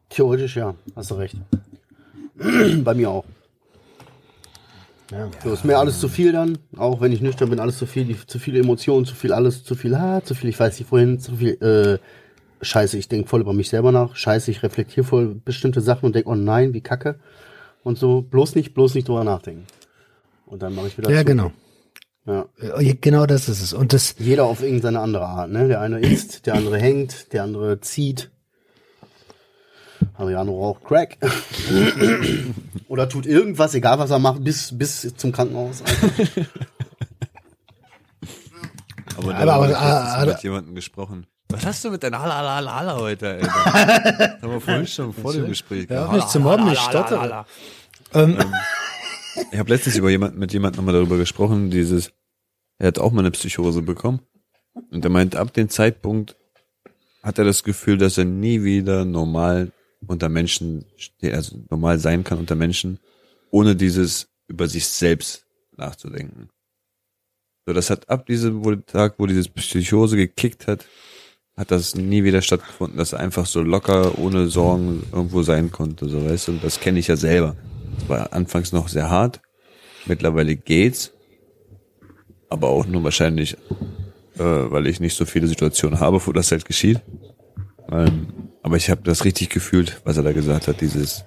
Theoretisch 0.09 0.55
ja, 0.57 0.75
hast 0.95 1.11
du 1.11 1.15
recht. 1.15 1.35
Bei 2.83 2.93
mir 2.93 3.09
auch. 3.09 3.25
Ja. 5.11 5.29
So 5.43 5.51
ist 5.51 5.65
mir 5.65 5.77
alles 5.77 5.99
zu 5.99 6.07
viel 6.07 6.31
dann, 6.31 6.57
auch 6.77 7.01
wenn 7.01 7.11
ich 7.11 7.21
nüchtern 7.21 7.49
bin, 7.49 7.59
alles 7.59 7.77
zu 7.77 7.85
viel, 7.85 8.05
die, 8.05 8.25
zu 8.25 8.39
viele 8.39 8.59
Emotionen, 8.59 9.05
zu 9.05 9.13
viel 9.13 9.33
alles, 9.33 9.63
zu 9.63 9.75
viel, 9.75 9.93
ah, 9.93 10.21
zu 10.23 10.35
viel, 10.35 10.49
ich 10.49 10.57
weiß 10.59 10.79
nicht 10.79 10.87
vorhin, 10.87 11.19
zu 11.19 11.35
viel, 11.35 11.61
äh, 11.61 11.99
scheiße, 12.63 12.97
ich 12.97 13.09
denke 13.09 13.27
voll 13.27 13.41
über 13.41 13.51
mich 13.51 13.69
selber 13.69 13.91
nach, 13.91 14.15
scheiße, 14.15 14.49
ich 14.51 14.63
reflektiere 14.63 15.05
voll 15.05 15.35
bestimmte 15.43 15.81
Sachen 15.81 16.05
und 16.05 16.15
denke, 16.15 16.29
oh 16.29 16.35
nein, 16.35 16.73
wie 16.73 16.79
kacke. 16.81 17.19
Und 17.83 17.97
so, 17.97 18.21
bloß 18.21 18.55
nicht, 18.55 18.73
bloß 18.73 18.93
nicht 18.95 19.07
drüber 19.09 19.23
nachdenken. 19.25 19.65
Und 20.45 20.61
dann 20.61 20.75
mache 20.75 20.87
ich 20.87 20.97
wieder 20.97 21.09
Ja, 21.11 21.19
zu. 21.19 21.25
genau. 21.25 21.51
Ja. 22.25 22.45
Genau 23.01 23.25
das 23.25 23.49
ist 23.49 23.61
es. 23.61 23.73
Und 23.73 23.93
das, 23.93 24.15
Jeder 24.19 24.45
auf 24.45 24.61
irgendeine 24.61 24.99
andere 24.99 25.25
Art, 25.25 25.49
ne? 25.49 25.67
Der 25.67 25.81
eine 25.81 25.99
isst, 25.99 26.45
der 26.45 26.53
andere 26.55 26.77
hängt, 26.79 27.33
der 27.33 27.43
andere 27.43 27.81
zieht. 27.81 28.29
Adriano 30.17 30.51
raucht 30.51 30.83
Crack. 30.83 31.17
Oder 32.87 33.09
tut 33.09 33.25
irgendwas, 33.25 33.73
egal 33.73 33.99
was 33.99 34.11
er 34.11 34.19
macht, 34.19 34.43
bis, 34.43 34.77
bis 34.77 35.13
zum 35.15 35.31
Krankenhaus. 35.31 35.83
Aber, 39.17 39.33
da 39.33 39.39
aber- 39.39 39.53
habe 39.53 39.71
ich 39.71 39.77
ah, 39.77 40.25
mit 40.25 40.43
jemandem 40.43 40.75
gesprochen. 40.75 41.27
Was 41.49 41.65
hast 41.65 41.83
du 41.83 41.91
mit 41.91 42.01
deiner 42.01 42.21
Hala 42.21 42.55
Hala 42.55 42.75
Hala 42.75 42.95
heute, 42.95 43.29
Alter? 43.29 43.47
Das 43.51 44.41
haben 44.41 44.51
wir 44.53 44.61
vorhin 44.61 44.87
schon 44.87 45.13
vor 45.13 45.33
dem 45.33 45.47
Gespräch 45.47 45.87
ja, 45.89 46.03
gehabt. 46.03 46.13
nicht 46.13 46.29
zu 46.29 46.39
mobben, 46.39 46.71
ich 46.71 46.79
stottere. 46.79 47.45
Ähm, 48.13 48.37
Ich 49.51 49.59
habe 49.59 49.69
letztens 49.69 49.97
über 49.97 50.09
jemand, 50.09 50.37
mit 50.37 50.53
jemandem 50.53 50.77
nochmal 50.79 50.93
darüber 50.93 51.17
gesprochen, 51.17 51.69
dieses, 51.69 52.11
er 52.77 52.87
hat 52.87 52.99
auch 52.99 53.11
mal 53.11 53.21
eine 53.21 53.31
Psychose 53.31 53.81
bekommen. 53.81 54.21
Und 54.89 55.03
er 55.03 55.11
meint, 55.11 55.35
ab 55.35 55.53
dem 55.53 55.69
Zeitpunkt 55.69 56.35
hat 57.23 57.37
er 57.37 57.45
das 57.45 57.63
Gefühl, 57.63 57.97
dass 57.97 58.17
er 58.17 58.25
nie 58.25 58.63
wieder 58.63 59.05
normal 59.05 59.71
unter 60.07 60.29
Menschen, 60.29 60.85
also 61.21 61.63
normal 61.69 61.99
sein 61.99 62.23
kann 62.23 62.39
unter 62.39 62.55
Menschen, 62.55 62.99
ohne 63.51 63.75
dieses 63.75 64.29
über 64.47 64.67
sich 64.67 64.87
selbst 64.87 65.45
nachzudenken. 65.77 66.49
So, 67.65 67.73
das 67.73 67.89
hat 67.89 68.09
ab 68.09 68.25
diesem 68.25 68.85
Tag, 68.85 69.15
wo 69.17 69.27
dieses 69.27 69.47
Psychose 69.47 70.17
gekickt 70.17 70.67
hat, 70.67 70.85
hat 71.55 71.69
das 71.69 71.95
nie 71.95 72.23
wieder 72.23 72.41
stattgefunden, 72.41 72.97
dass 72.97 73.13
er 73.13 73.19
einfach 73.19 73.45
so 73.45 73.61
locker, 73.61 74.17
ohne 74.17 74.47
Sorgen 74.47 75.03
irgendwo 75.11 75.43
sein 75.43 75.71
konnte, 75.71 76.09
so 76.09 76.25
weißt 76.25 76.47
du, 76.47 76.51
und 76.53 76.63
das 76.63 76.79
kenne 76.79 76.99
ich 76.99 77.07
ja 77.07 77.15
selber. 77.15 77.55
Das 78.01 78.09
war 78.09 78.33
anfangs 78.33 78.71
noch 78.71 78.87
sehr 78.87 79.09
hart, 79.09 79.41
mittlerweile 80.05 80.55
geht's, 80.55 81.11
aber 82.49 82.69
auch 82.69 82.85
nur 82.85 83.03
wahrscheinlich, 83.03 83.53
äh, 84.37 84.39
weil 84.43 84.87
ich 84.87 84.99
nicht 84.99 85.15
so 85.15 85.25
viele 85.25 85.47
Situationen 85.47 85.99
habe, 85.99 86.25
wo 86.25 86.31
das 86.31 86.51
halt 86.51 86.65
geschieht. 86.65 87.01
Ähm, 87.91 88.27
aber 88.63 88.77
ich 88.77 88.89
habe 88.89 89.01
das 89.03 89.25
richtig 89.25 89.49
gefühlt, 89.49 90.01
was 90.03 90.17
er 90.17 90.23
da 90.23 90.31
gesagt 90.33 90.67
hat, 90.67 90.81
dieses 90.81 91.25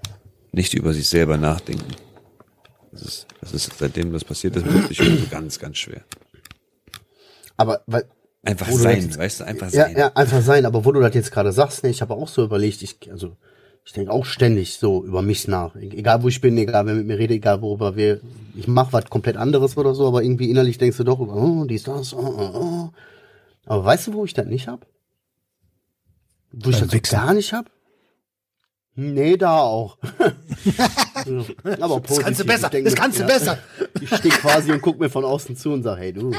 nicht 0.53 0.75
über 0.75 0.93
sich 0.93 1.09
selber 1.09 1.37
nachdenken. 1.37 1.95
Das 2.93 3.03
ist, 3.03 3.27
das 3.41 3.53
ist 3.55 3.71
seitdem 3.79 4.13
das 4.13 4.25
passiert 4.25 4.57
ist, 4.57 4.65
Psychose 4.89 5.27
ganz, 5.31 5.59
ganz 5.59 5.79
schwer. 5.79 6.03
Aber 7.57 7.83
weil, 7.87 8.05
Einfach 8.45 8.71
sein, 8.71 9.01
jetzt- 9.03 9.19
weißt 9.19 9.41
du, 9.41 9.45
einfach 9.45 9.71
ja, 9.73 9.85
sein. 9.87 9.97
ja, 9.97 10.13
einfach 10.15 10.43
sein. 10.43 10.67
Aber 10.67 10.85
wo 10.85 10.93
du 10.93 11.01
das 11.01 11.15
jetzt 11.15 11.33
gerade 11.33 11.51
sagst, 11.53 11.83
ne, 11.83 11.91
ich 11.91 12.03
habe 12.03 12.15
auch 12.15 12.29
so 12.29 12.45
überlegt, 12.45 12.83
ich, 12.83 12.99
also, 13.11 13.37
ich 13.85 13.93
denke 13.93 14.13
auch 14.13 14.25
ständig 14.25 14.79
so 14.79 15.05
über 15.05 15.21
mich 15.21 15.47
nach. 15.47 15.77
Egal 15.77 16.23
wo 16.23 16.29
ich 16.29 16.41
bin, 16.41 16.57
egal 16.57 16.87
wer 16.87 16.95
mit 16.95 17.07
mir 17.07 17.19
redet, 17.19 17.37
egal 17.37 17.61
worüber 17.61 17.97
wir, 17.97 18.21
ich 18.57 18.67
mache 18.67 18.93
was 18.95 19.11
komplett 19.11 19.37
anderes 19.37 19.77
oder 19.77 19.95
so, 19.95 20.07
aber 20.09 20.23
irgendwie 20.23 20.51
innerlich 20.51 20.79
denkst 20.79 20.97
du 20.97 21.05
doch 21.05 21.21
über, 21.21 21.35
oh, 21.35 21.65
dies, 21.67 21.83
das, 21.83 22.15
oh, 22.15 22.19
oh, 22.19 22.51
oh. 22.55 22.91
Aber 23.67 23.85
weißt 23.85 24.09
du, 24.09 24.15
wo 24.15 24.25
ich 24.25 24.33
das 24.33 24.47
nicht 24.47 24.69
hab? 24.69 24.87
Wo 26.51 26.71
ich 26.71 26.79
das 26.79 26.91
so 26.91 26.99
gar 27.11 27.35
nicht 27.35 27.53
hab? 27.53 27.71
Nee, 28.97 29.37
da 29.37 29.59
auch. 29.59 29.99
aber 31.81 32.01
Das 32.01 32.19
kannst 32.21 32.41
du 32.41 32.45
positiv. 32.45 32.47
besser, 32.47 32.71
das 32.71 32.95
kannst 32.95 33.19
du 33.19 33.27
besser. 33.27 33.59
Ich 34.01 34.09
stehe 34.15 34.35
quasi 34.35 34.71
und 34.71 34.83
guck 34.83 35.01
mir 35.01 35.11
von 35.11 35.25
außen 35.25 35.57
zu 35.57 35.73
und 35.73 35.83
sag, 35.83 35.99
hey 35.99 36.13
du, 36.13 36.33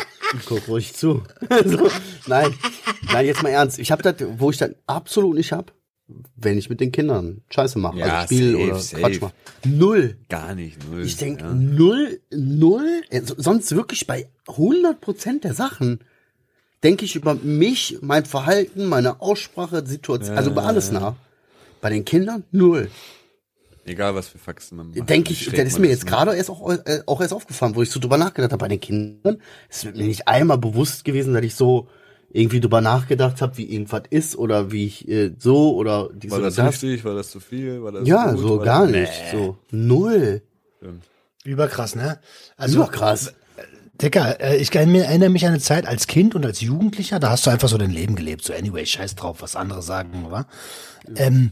guck 0.46 0.68
ruhig 0.70 0.94
zu. 0.94 1.22
so, 1.66 1.90
nein, 2.28 2.54
nein, 3.12 3.26
jetzt 3.26 3.44
mal 3.44 3.50
ernst. 3.50 3.78
Ich 3.78 3.92
habe 3.92 4.04
das, 4.04 4.16
wo 4.38 4.52
ich 4.52 4.58
das 4.58 4.72
absolut 4.88 5.36
nicht 5.36 5.52
hab, 5.52 5.74
wenn 6.36 6.58
ich 6.58 6.70
mit 6.70 6.80
den 6.80 6.92
Kindern 6.92 7.42
Scheiße 7.50 7.80
mache, 7.80 7.98
Ja, 7.98 8.20
also 8.22 8.36
Spiel 8.36 8.52
safe, 8.52 8.64
oder 8.64 8.80
safe. 8.80 9.02
Quatsch 9.02 9.22
mache. 9.22 9.34
Null. 9.66 10.18
Gar 10.30 10.56
nicht, 10.56 10.78
null. 10.90 11.04
Ich 11.04 11.18
denk 11.18 11.42
ja. 11.42 11.52
null, 11.54 12.20
null. 12.32 13.02
so- 13.24 13.36
Sonst 13.38 13.76
wirklich 13.76 14.06
bei 14.06 14.28
100 14.48 15.02
Prozent 15.02 15.44
der 15.44 15.54
Sachen 15.54 16.00
denke 16.84 17.06
ich 17.06 17.16
über 17.16 17.34
mich, 17.36 17.98
mein 18.02 18.26
Verhalten, 18.26 18.86
meine 18.86 19.20
Aussprache, 19.22 19.84
Situation, 19.88 20.38
also 20.38 20.52
über 20.52 20.66
alles 20.66 20.92
nach. 20.92 21.16
Bei 21.82 21.90
den 21.90 22.06
Kindern 22.06 22.44
null. 22.52 22.90
Egal, 23.88 24.16
was 24.16 24.28
für 24.28 24.38
Faxen 24.40 24.78
man 24.78 24.92
macht. 24.92 25.10
Denke 25.10 25.32
ich, 25.32 25.46
das 25.50 25.60
ist 25.68 25.80
mir 25.80 25.88
jetzt 25.90 26.06
gerade 26.08 26.36
erst 26.36 26.50
auch, 26.50 26.70
äh, 26.72 27.02
auch 27.06 27.22
erst 27.22 27.34
aufgefallen, 27.34 27.76
wo 27.76 27.82
ich 27.84 27.90
so 27.92 28.00
drüber 28.00 28.18
nachgedacht 28.18 28.52
habe 28.52 28.60
bei 28.62 28.68
den 28.68 28.80
Kindern. 28.80 29.38
Es 29.70 29.84
ist 29.84 29.96
mir 29.96 30.06
nicht 30.06 30.28
einmal 30.28 30.58
bewusst 30.58 31.06
gewesen, 31.06 31.34
dass 31.36 31.44
ich 31.44 31.56
so 31.56 31.88
irgendwie 32.36 32.60
drüber 32.60 32.82
nachgedacht 32.82 33.42
habe, 33.42 33.58
wie 33.58 33.72
irgendwas 33.72 34.04
ist 34.10 34.36
oder 34.36 34.72
wie 34.72 34.86
ich 34.88 35.08
äh, 35.08 35.34
so 35.40 35.74
oder 35.76 36.10
dies 36.14 36.32
War 36.32 36.40
oder 36.40 36.48
das 36.48 36.56
das. 36.56 36.68
richtig? 36.84 37.06
War 37.06 37.16
das 37.16 37.32
zu 37.32 37.40
viel? 37.40 37.82
War 37.82 37.92
das 37.94 38.08
Ja, 38.08 38.32
gut? 38.32 38.40
so 38.42 38.58
War 38.60 38.66
gar 38.66 38.82
das- 38.88 38.92
nicht. 38.92 39.14
So 39.32 39.58
null. 39.72 40.42
Überkrass, 41.44 41.96
ne? 41.96 42.20
Also, 42.58 42.80
Super 42.82 42.92
krass. 42.92 43.34
Dicker, 44.02 44.42
äh, 44.42 44.58
ich 44.58 44.76
erinnere 44.76 45.30
mich 45.30 45.46
an 45.46 45.52
eine 45.52 45.62
Zeit 45.62 45.86
als 45.88 46.08
Kind 46.08 46.36
und 46.36 46.46
als 46.46 46.60
Jugendlicher, 46.60 47.20
da 47.20 47.30
hast 47.30 47.46
du 47.46 47.50
einfach 47.52 47.70
so 47.70 47.78
dein 47.78 47.92
Leben 47.92 48.16
gelebt. 48.16 48.44
So, 48.44 48.54
anyway, 48.54 48.86
scheiß 48.86 49.16
drauf, 49.16 49.38
was 49.42 49.56
andere 49.56 49.82
sagen, 49.82 50.26
wa? 50.30 50.48
Ähm, 51.16 51.52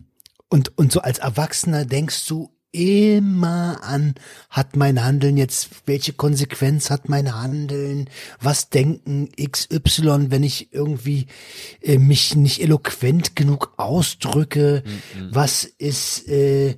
und, 0.49 0.77
und 0.77 0.91
so 0.91 0.99
als 1.01 1.19
Erwachsener 1.19 1.86
denkst 1.86 2.27
du 2.27 2.49
immer 2.74 3.80
an, 3.84 4.15
hat 4.49 4.76
mein 4.76 5.03
Handeln 5.05 5.38
jetzt, 5.38 5.69
welche 5.86 6.11
Konsequenz 6.11 6.89
hat 6.89 7.07
mein 7.07 7.34
Handeln? 7.39 8.09
Was 8.41 8.69
denken 8.69 9.30
XY, 9.39 10.32
wenn 10.32 10.43
ich 10.43 10.74
irgendwie 10.74 11.28
äh, 11.82 11.97
mich 11.97 12.36
nicht 12.36 12.61
eloquent 12.61 13.36
genug 13.36 13.74
ausdrücke? 13.78 14.84
Was 15.32 15.63
ist, 15.63 16.28
äh, 16.28 16.76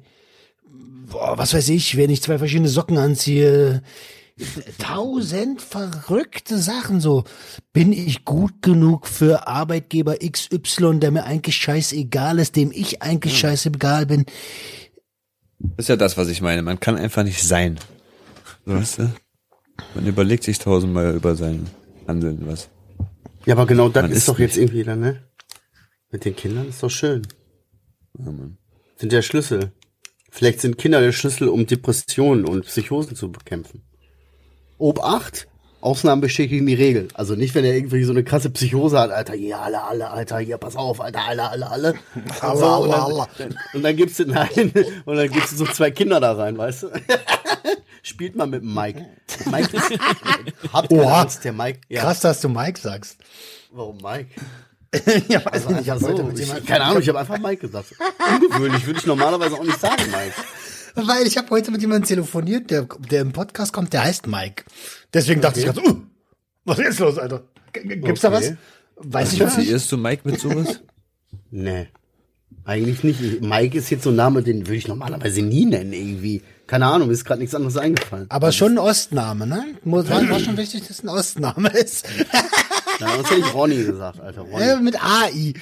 boah, 1.09 1.37
was 1.37 1.53
weiß 1.53 1.69
ich, 1.69 1.97
wenn 1.97 2.11
ich 2.11 2.21
zwei 2.21 2.37
verschiedene 2.37 2.69
Socken 2.69 2.97
anziehe? 2.97 3.81
tausend 4.79 5.61
verrückte 5.61 6.57
Sachen 6.57 6.99
so. 6.99 7.23
Bin 7.71 7.93
ich 7.93 8.25
gut 8.25 8.61
genug 8.61 9.07
für 9.07 9.47
Arbeitgeber 9.47 10.17
XY, 10.17 10.99
der 10.99 11.11
mir 11.11 11.23
eigentlich 11.23 11.55
scheißegal 11.55 12.39
ist, 12.39 12.55
dem 12.57 12.71
ich 12.73 13.01
eigentlich 13.01 13.37
scheißegal 13.39 14.05
bin? 14.05 14.25
Das 15.59 15.85
ist 15.85 15.89
ja 15.89 15.95
das, 15.95 16.17
was 16.17 16.29
ich 16.29 16.41
meine. 16.41 16.61
Man 16.61 16.79
kann 16.79 16.97
einfach 16.97 17.23
nicht 17.23 17.41
sein. 17.43 17.79
So, 18.65 18.73
weißt 18.73 18.99
du? 18.99 19.11
Man 19.93 20.05
überlegt 20.05 20.43
sich 20.43 20.59
tausendmal 20.59 21.15
über 21.15 21.35
sein 21.35 21.67
Handeln 22.07 22.47
was. 22.47 22.69
Ja, 23.45 23.55
aber 23.55 23.65
genau 23.65 23.89
das 23.89 24.09
ist, 24.09 24.17
ist 24.17 24.27
doch 24.27 24.39
jetzt 24.39 24.55
nicht. 24.55 24.63
irgendwie 24.63 24.83
dann, 24.83 24.99
ne? 24.99 25.23
Mit 26.11 26.25
den 26.25 26.35
Kindern 26.35 26.67
ist 26.69 26.81
doch 26.81 26.89
schön. 26.89 27.27
Ja, 28.17 28.31
Mann. 28.31 28.57
Sind 28.97 29.11
der 29.11 29.21
Schlüssel. 29.21 29.71
Vielleicht 30.31 30.61
sind 30.61 30.77
Kinder 30.77 30.99
der 30.99 31.11
Schlüssel, 31.11 31.47
um 31.47 31.65
Depressionen 31.65 32.45
und 32.45 32.65
Psychosen 32.65 33.15
zu 33.15 33.31
bekämpfen. 33.31 33.83
Obacht, 34.77 35.47
Ausnahmen 35.85 36.19
bestätigen 36.21 36.65
die 36.65 36.73
Regel. 36.73 37.07
Also 37.13 37.35
nicht, 37.35 37.53
wenn 37.55 37.63
er 37.63 37.75
irgendwie 37.75 38.03
so 38.03 38.11
eine 38.11 38.23
krasse 38.23 38.49
Psychose 38.49 38.99
hat, 38.99 39.11
Alter, 39.11 39.33
hier 39.33 39.59
alle, 39.59 39.83
alle, 39.83 40.09
Alter, 40.09 40.39
hier, 40.39 40.57
pass 40.57 40.75
auf, 40.75 40.99
Alter, 40.99 41.21
alle, 41.27 41.47
alle, 41.49 41.69
alle. 41.69 41.93
Und, 42.15 42.43
Alla, 42.43 42.55
so, 43.07 43.27
und, 43.73 43.83
dann, 43.83 43.95
gibst 43.95 44.19
du, 44.19 44.25
nein, 44.25 44.73
und 45.05 45.15
dann 45.15 45.29
gibst 45.31 45.51
du 45.53 45.55
so 45.63 45.65
zwei 45.65 45.91
Kinder 45.91 46.19
da 46.19 46.33
rein, 46.33 46.57
weißt 46.57 46.83
du? 46.83 46.87
Spielt 48.03 48.35
mal 48.35 48.47
mit 48.47 48.61
dem 48.61 48.73
Mike. 48.73 49.05
Mike 49.51 49.77
ist, 49.77 49.91
habt 50.73 50.91
Oha. 50.91 51.21
Angst, 51.21 51.43
der 51.43 51.53
Mike. 51.53 51.79
Ja, 51.89 52.01
Krass, 52.01 52.19
dass 52.19 52.41
du 52.41 52.49
Mike 52.49 52.79
sagst. 52.79 53.17
warum 53.71 53.97
Mike? 53.97 54.29
ja, 55.27 55.43
weiß 55.45 55.65
Also 55.65 55.69
nicht, 55.71 55.81
ich 55.81 55.89
hab 55.89 55.97
einfach 55.97 56.07
heute 56.09 56.17
so, 56.17 56.23
mit 56.23 56.39
ich, 56.39 56.45
jemandem, 56.45 56.65
keine 56.67 56.83
Ahnung, 56.85 57.01
ich 57.01 57.09
habe 57.09 57.19
einfach 57.19 57.37
Mike 57.39 57.57
gesagt. 57.67 57.93
Ungewöhnlich, 58.41 58.85
würde 58.85 58.99
ich 58.99 59.05
normalerweise 59.05 59.55
auch 59.55 59.63
nicht 59.63 59.79
sagen, 59.79 60.03
Mike. 60.11 61.07
weil 61.07 61.27
ich 61.27 61.37
habe 61.37 61.49
heute 61.49 61.71
mit 61.71 61.81
jemandem 61.81 62.07
telefoniert, 62.07 62.71
der, 62.71 62.87
der 63.11 63.21
im 63.21 63.33
Podcast 63.33 63.73
kommt, 63.73 63.91
der 63.93 64.03
heißt 64.03 64.27
Mike. 64.27 64.63
Deswegen 65.15 65.41
dachte 65.41 65.59
ich 65.61 65.65
gerade, 65.65 65.81
uh, 65.81 65.95
was 66.65 66.77
ist 66.77 66.99
los, 66.99 67.17
Alter? 67.17 67.41
G- 67.73 67.81
Gibt's 67.95 68.21
da 68.21 68.31
was? 68.31 68.45
Okay. 68.45 68.57
Weiß 68.97 69.33
ich 69.33 69.39
was 69.39 69.57
nicht. 69.57 69.67
Assoziierst 69.69 69.91
du 69.91 69.97
Mike 69.97 70.21
mit 70.25 70.39
sowas? 70.39 70.81
Nee. 71.51 71.87
Eigentlich 72.65 73.03
nicht. 73.03 73.21
Ich- 73.21 73.41
Mike 73.41 73.77
ist 73.77 73.89
jetzt 73.89 74.03
so 74.03 74.09
ein 74.09 74.15
Name, 74.15 74.43
den 74.43 74.67
würde 74.67 74.75
ich 74.75 74.87
normalerweise 74.87 75.41
nie 75.41 75.65
nennen, 75.65 75.93
irgendwie. 75.93 76.41
Keine 76.67 76.87
Ahnung, 76.87 77.07
mir 77.07 77.13
ist 77.13 77.23
gerade 77.25 77.39
nichts 77.39 77.55
anderes 77.55 77.77
eingefallen. 77.77 78.25
Aber 78.29 78.51
schon 78.51 78.73
ein 78.73 78.77
Ostname, 78.77 79.47
ne? 79.47 79.63
Muss- 79.83 80.09
War, 80.09 80.27
war 80.29 80.39
schon 80.39 80.57
wichtig, 80.57 80.81
dass 80.81 80.91
es 80.99 81.03
ein 81.03 81.09
Ostname 81.09 81.69
ist. 81.69 82.05
Na, 82.99 83.15
sonst 83.15 83.31
hätte 83.31 83.41
ich 83.41 83.53
Ronny 83.53 83.83
gesagt, 83.83 84.19
Alter. 84.19 84.41
Ronny. 84.41 84.63
Äh, 84.63 84.75
mit 84.81 85.01
AI. 85.01 85.53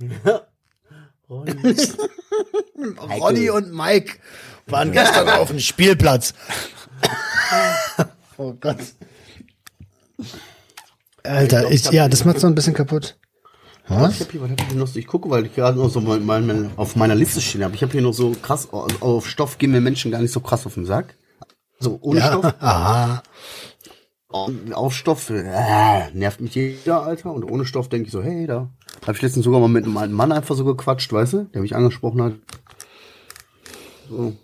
Ronny. 1.28 1.76
Ronny 3.18 3.50
und 3.50 3.72
Mike 3.72 4.18
waren 4.66 4.92
gestern 4.92 5.28
auf 5.28 5.48
dem 5.48 5.60
Spielplatz. 5.60 6.34
Oh 8.38 8.54
Gott. 8.60 8.78
Alter, 11.22 11.70
ich, 11.70 11.90
ja, 11.90 12.08
das 12.08 12.24
macht 12.24 12.40
so 12.40 12.46
ein 12.46 12.54
bisschen 12.54 12.74
kaputt. 12.74 13.16
Ich 13.84 13.90
Was? 13.90 14.20
hab 14.20 14.32
hier, 14.32 14.40
was 14.40 14.50
hab 14.50 14.60
ich 14.60 14.66
hier 14.68 14.76
noch 14.76 14.86
so, 14.86 14.98
ich 14.98 15.06
gucke, 15.06 15.30
weil 15.30 15.46
ich 15.46 15.54
gerade 15.54 15.78
noch 15.78 15.88
so 15.88 16.00
mein, 16.00 16.24
mein, 16.24 16.70
auf 16.76 16.96
meiner 16.96 17.14
Liste 17.14 17.40
stehen 17.40 17.62
habe. 17.62 17.74
Ich 17.74 17.82
habe 17.82 17.92
hier 17.92 18.02
noch 18.02 18.12
so 18.14 18.32
krass, 18.32 18.68
auf 18.72 19.28
Stoff 19.28 19.58
gehen 19.58 19.70
mir 19.70 19.80
Menschen 19.80 20.10
gar 20.10 20.20
nicht 20.20 20.32
so 20.32 20.40
krass 20.40 20.66
auf 20.66 20.74
den 20.74 20.86
Sack. 20.86 21.16
So, 21.78 21.98
ohne 22.00 22.20
Stoff. 22.20 22.44
Ja, 22.44 22.54
aha. 22.60 23.22
Auf 24.72 24.94
Stoff, 24.94 25.30
äh, 25.30 26.10
nervt 26.12 26.40
mich 26.40 26.54
jeder, 26.54 27.02
Alter. 27.02 27.32
Und 27.32 27.44
ohne 27.44 27.64
Stoff 27.64 27.88
denke 27.88 28.06
ich 28.06 28.12
so, 28.12 28.22
hey, 28.22 28.46
da. 28.46 28.70
Hab 29.06 29.14
ich 29.14 29.22
letztens 29.22 29.44
sogar 29.44 29.60
mal 29.60 29.68
mit 29.68 29.84
einem 29.84 29.96
alten 29.96 30.14
Mann 30.14 30.32
einfach 30.32 30.56
so 30.56 30.64
gequatscht, 30.64 31.12
weißt 31.12 31.32
du, 31.34 31.44
der 31.44 31.62
mich 31.62 31.76
angesprochen 31.76 32.22
hat. 32.22 32.32
So. 34.10 34.34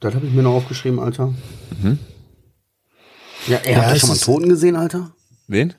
Das 0.00 0.14
habe 0.14 0.26
ich 0.26 0.32
mir 0.32 0.42
noch 0.42 0.54
aufgeschrieben, 0.54 1.00
Alter. 1.00 1.34
Ja, 3.48 3.58
ey, 3.58 3.72
Ja, 3.72 3.82
habt 3.82 3.94
ihr 3.94 4.00
schon 4.00 4.08
mal 4.08 4.14
einen 4.14 4.22
Toten 4.22 4.48
gesehen, 4.48 4.76
Alter? 4.76 5.10
Wen? 5.46 5.74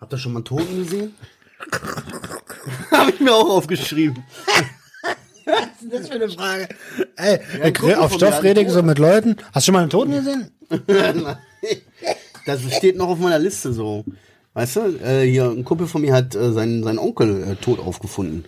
Habt 0.00 0.12
ihr 0.12 0.18
schon 0.18 0.32
mal 0.32 0.38
einen 0.38 0.44
Toten 0.46 0.76
gesehen? 0.76 1.14
habe 2.90 3.10
ich 3.10 3.20
mir 3.20 3.34
auch 3.34 3.50
aufgeschrieben. 3.50 4.24
Was 5.44 5.82
ist 5.82 5.92
das 5.92 6.08
für 6.08 6.14
eine 6.14 6.28
Frage? 6.30 6.68
Ey, 7.16 7.72
Kumpel 7.72 7.96
auf 7.96 8.14
Stoff 8.14 8.42
rede 8.42 8.62
ich 8.62 8.70
so 8.70 8.82
mit 8.82 8.98
Leuten. 8.98 9.36
Hast 9.52 9.66
du 9.66 9.68
schon 9.68 9.74
mal 9.74 9.80
einen 9.80 9.90
Toten 9.90 10.12
gesehen? 10.12 10.50
Das 12.46 12.62
steht 12.74 12.96
noch 12.96 13.08
auf 13.08 13.18
meiner 13.18 13.38
Liste 13.38 13.70
so. 13.72 14.02
Weißt 14.54 14.76
du, 14.76 14.80
äh, 15.04 15.30
hier 15.30 15.50
ein 15.50 15.62
Kumpel 15.62 15.86
von 15.86 16.00
mir 16.00 16.14
hat 16.14 16.34
äh, 16.34 16.52
seinen, 16.52 16.82
seinen 16.82 16.98
Onkel 16.98 17.42
äh, 17.52 17.56
tot 17.56 17.78
aufgefunden. 17.78 18.46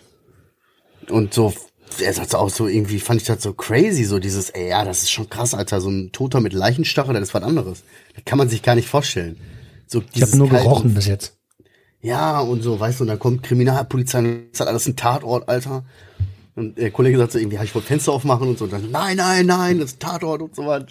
Und 1.10 1.34
so, 1.34 1.52
er 2.01 2.12
sagt 2.12 2.34
auch 2.34 2.49
so, 2.51 2.66
irgendwie 2.66 2.99
fand 2.99 3.20
ich 3.20 3.26
das 3.26 3.43
so 3.43 3.53
crazy, 3.53 4.05
so 4.05 4.18
dieses, 4.18 4.51
ey, 4.51 4.68
ja, 4.68 4.84
das 4.84 5.03
ist 5.03 5.11
schon 5.11 5.28
krass, 5.28 5.55
Alter, 5.55 5.80
so 5.80 5.90
ein 5.90 6.12
Toter 6.12 6.40
mit 6.40 6.53
Leichenstachel, 6.53 7.14
das 7.14 7.24
ist 7.24 7.34
was 7.34 7.43
anderes. 7.43 7.82
Das 8.14 8.24
kann 8.24 8.38
man 8.38 8.49
sich 8.49 8.62
gar 8.62 8.74
nicht 8.74 8.88
vorstellen. 8.88 9.36
So 9.86 10.03
Ich 10.14 10.22
habe 10.22 10.36
nur 10.36 10.49
kalte- 10.49 10.64
gerochen 10.64 10.95
bis 10.95 11.07
jetzt. 11.07 11.36
Ja, 12.01 12.40
und 12.40 12.62
so, 12.62 12.80
weißt 12.80 12.99
du, 13.01 13.05
und 13.05 13.09
dann 13.09 13.18
kommt 13.18 13.43
Kriminalpolizei 13.45 14.18
und 14.18 14.47
das 14.53 14.61
hat 14.61 14.68
alles 14.68 14.86
ein 14.86 14.97
Tatort, 14.97 15.49
Alter. 15.49 15.84
Und 16.57 16.76
der 16.76 16.90
Kollege 16.90 17.16
sagt 17.18 17.32
so 17.32 17.38
irgendwie, 17.38 17.57
ja, 17.57 17.62
ich 17.62 17.74
wollte 17.74 17.88
Fenster 17.88 18.12
aufmachen 18.12 18.49
und 18.49 18.59
so. 18.59 18.64
Und 18.64 18.72
dann, 18.72 18.90
nein, 18.90 19.16
nein, 19.16 19.47
nein, 19.47 19.78
das 19.78 19.93
ist 19.93 19.97
ein 19.97 20.01
Tatort 20.01 20.43
und 20.43 20.55
so 20.57 20.66
was. 20.66 20.84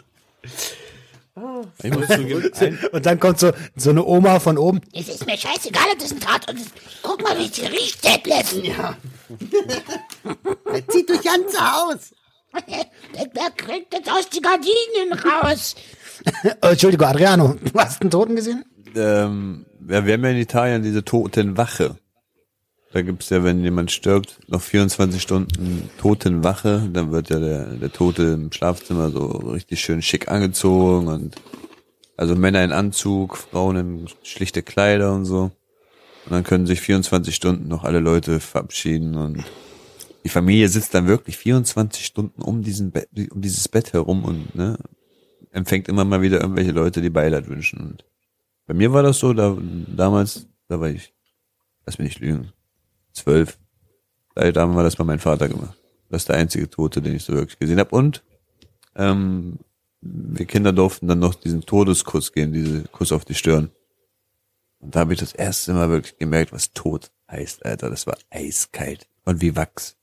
Ich 1.83 1.91
muss 1.91 2.07
zugeben, 2.07 2.51
ein, 2.59 2.79
Und 2.91 3.05
dann 3.05 3.19
kommt 3.19 3.39
so, 3.39 3.51
so 3.75 3.91
eine 3.91 4.05
Oma 4.05 4.39
von 4.39 4.57
oben. 4.57 4.81
Es 4.93 5.07
ist 5.07 5.25
mir 5.25 5.37
scheißegal, 5.37 5.85
ob 5.93 5.99
das 5.99 6.11
ein 6.11 6.19
Tatort 6.19 6.57
ist. 6.59 6.71
Guck 7.01 7.23
mal, 7.23 7.37
wie 7.37 7.45
es 7.45 7.55
hier 7.55 7.71
riecht, 7.71 8.03
Detlef. 8.03 8.53
Ja. 8.63 8.97
er 10.73 10.87
zieht 10.89 11.09
durch 11.09 11.23
ganze 11.23 11.59
Haus. 11.59 12.13
Wer 12.53 13.51
kriegt 13.51 13.93
jetzt 13.93 14.11
aus 14.11 14.29
die 14.29 14.41
Gardinen 14.41 15.13
raus? 15.13 15.75
Äh, 16.43 16.71
Entschuldigung, 16.71 17.07
Adriano, 17.07 17.55
du 17.61 17.79
hast 17.79 18.01
einen 18.01 18.11
Toten 18.11 18.35
gesehen? 18.35 18.65
ähm, 18.95 19.65
ja, 19.87 20.05
wir 20.05 20.13
haben 20.13 20.23
ja 20.23 20.31
in 20.31 20.37
Italien 20.37 20.83
diese 20.83 21.03
Totenwache. 21.03 21.95
Da 22.93 23.01
gibt's 23.01 23.29
ja, 23.29 23.43
wenn 23.43 23.63
jemand 23.63 23.89
stirbt, 23.89 24.39
noch 24.47 24.61
24 24.61 25.21
Stunden 25.21 25.89
Totenwache. 25.97 26.89
Dann 26.91 27.11
wird 27.11 27.29
ja 27.29 27.39
der, 27.39 27.65
der 27.77 27.91
Tote 27.91 28.23
im 28.23 28.51
Schlafzimmer 28.51 29.11
so 29.11 29.27
richtig 29.27 29.79
schön 29.79 30.01
schick 30.01 30.29
angezogen 30.29 31.07
und 31.07 31.35
also 32.17 32.35
Männer 32.35 32.63
in 32.63 32.73
Anzug, 32.73 33.37
Frauen 33.37 33.75
in 33.77 34.07
schlichte 34.23 34.61
Kleider 34.61 35.13
und 35.13 35.25
so. 35.25 35.51
Und 36.25 36.31
dann 36.31 36.43
können 36.43 36.67
sich 36.67 36.81
24 36.81 37.33
Stunden 37.33 37.67
noch 37.69 37.83
alle 37.85 37.99
Leute 37.99 38.39
verabschieden 38.39 39.15
und 39.15 39.43
die 40.23 40.29
Familie 40.29 40.69
sitzt 40.69 40.93
dann 40.93 41.07
wirklich 41.07 41.37
24 41.37 42.05
Stunden 42.05 42.41
um 42.41 42.61
diesen 42.61 42.91
Bett, 42.91 43.09
um 43.31 43.41
dieses 43.41 43.67
Bett 43.67 43.93
herum 43.93 44.23
und 44.23 44.53
ne, 44.53 44.77
empfängt 45.51 45.87
immer 45.87 46.05
mal 46.05 46.21
wieder 46.21 46.41
irgendwelche 46.41 46.71
Leute, 46.71 47.01
die 47.01 47.09
Beileid 47.09 47.47
wünschen. 47.47 47.79
Und 47.79 48.05
bei 48.67 48.73
mir 48.73 48.93
war 48.93 49.01
das 49.01 49.17
so, 49.17 49.33
da 49.33 49.57
damals, 49.87 50.47
da 50.67 50.79
war 50.79 50.89
ich, 50.89 51.13
lass 51.85 51.97
mich 51.97 52.09
nicht 52.09 52.19
lügen, 52.19 52.51
zwölf. 53.13 53.57
Da 54.35 54.51
da 54.51 54.61
haben 54.61 54.75
wir 54.75 54.83
das 54.83 54.95
bei 54.95 55.03
meinem 55.03 55.19
Vater 55.19 55.49
gemacht. 55.49 55.77
Das 56.09 56.23
ist 56.23 56.29
der 56.29 56.37
einzige 56.37 56.69
Tote, 56.69 57.01
den 57.01 57.15
ich 57.15 57.23
so 57.23 57.33
wirklich 57.33 57.59
gesehen 57.59 57.79
habe. 57.79 57.95
Und 57.95 58.23
ähm, 58.95 59.59
wir 60.01 60.45
Kinder 60.45 60.73
durften 60.73 61.07
dann 61.07 61.19
noch 61.19 61.35
diesen 61.35 61.61
Todeskuss 61.61 62.33
geben, 62.33 62.53
diese 62.53 62.83
Kuss 62.89 63.11
auf 63.11 63.23
die 63.25 63.35
Stirn. 63.35 63.71
Und 64.79 64.95
da 64.95 65.01
habe 65.01 65.13
ich 65.13 65.19
das 65.19 65.33
erste 65.33 65.73
Mal 65.73 65.89
wirklich 65.89 66.17
gemerkt, 66.17 66.51
was 66.51 66.73
Tod 66.73 67.11
heißt, 67.29 67.65
Alter. 67.65 67.89
Das 67.89 68.07
war 68.07 68.17
eiskalt 68.29 69.07
und 69.25 69.41
wie 69.41 69.55
Wachs. 69.55 69.95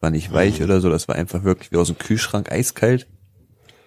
War 0.00 0.10
nicht 0.10 0.32
weich 0.32 0.62
oder 0.62 0.80
so, 0.82 0.90
das 0.90 1.08
war 1.08 1.14
einfach 1.16 1.44
wirklich 1.44 1.72
wie 1.72 1.76
aus 1.78 1.86
dem 1.86 1.96
Kühlschrank 1.98 2.52
eiskalt 2.52 3.06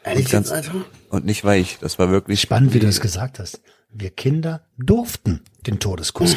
Ehrlich 0.03 0.29
ganz- 0.31 0.49
jetzt, 0.49 0.67
Alter? 0.69 0.85
und 1.09 1.25
nicht 1.25 1.43
weich. 1.43 1.77
Das 1.81 1.99
war 1.99 2.09
wirklich 2.09 2.41
Spannend, 2.41 2.73
wie 2.73 2.79
du 2.79 2.87
es 2.87 2.99
gesagt 3.01 3.37
hast. 3.39 3.61
Wir 3.91 4.09
Kinder 4.09 4.65
durften 4.77 5.43
den 5.67 5.79
Todeskuss 5.79 6.35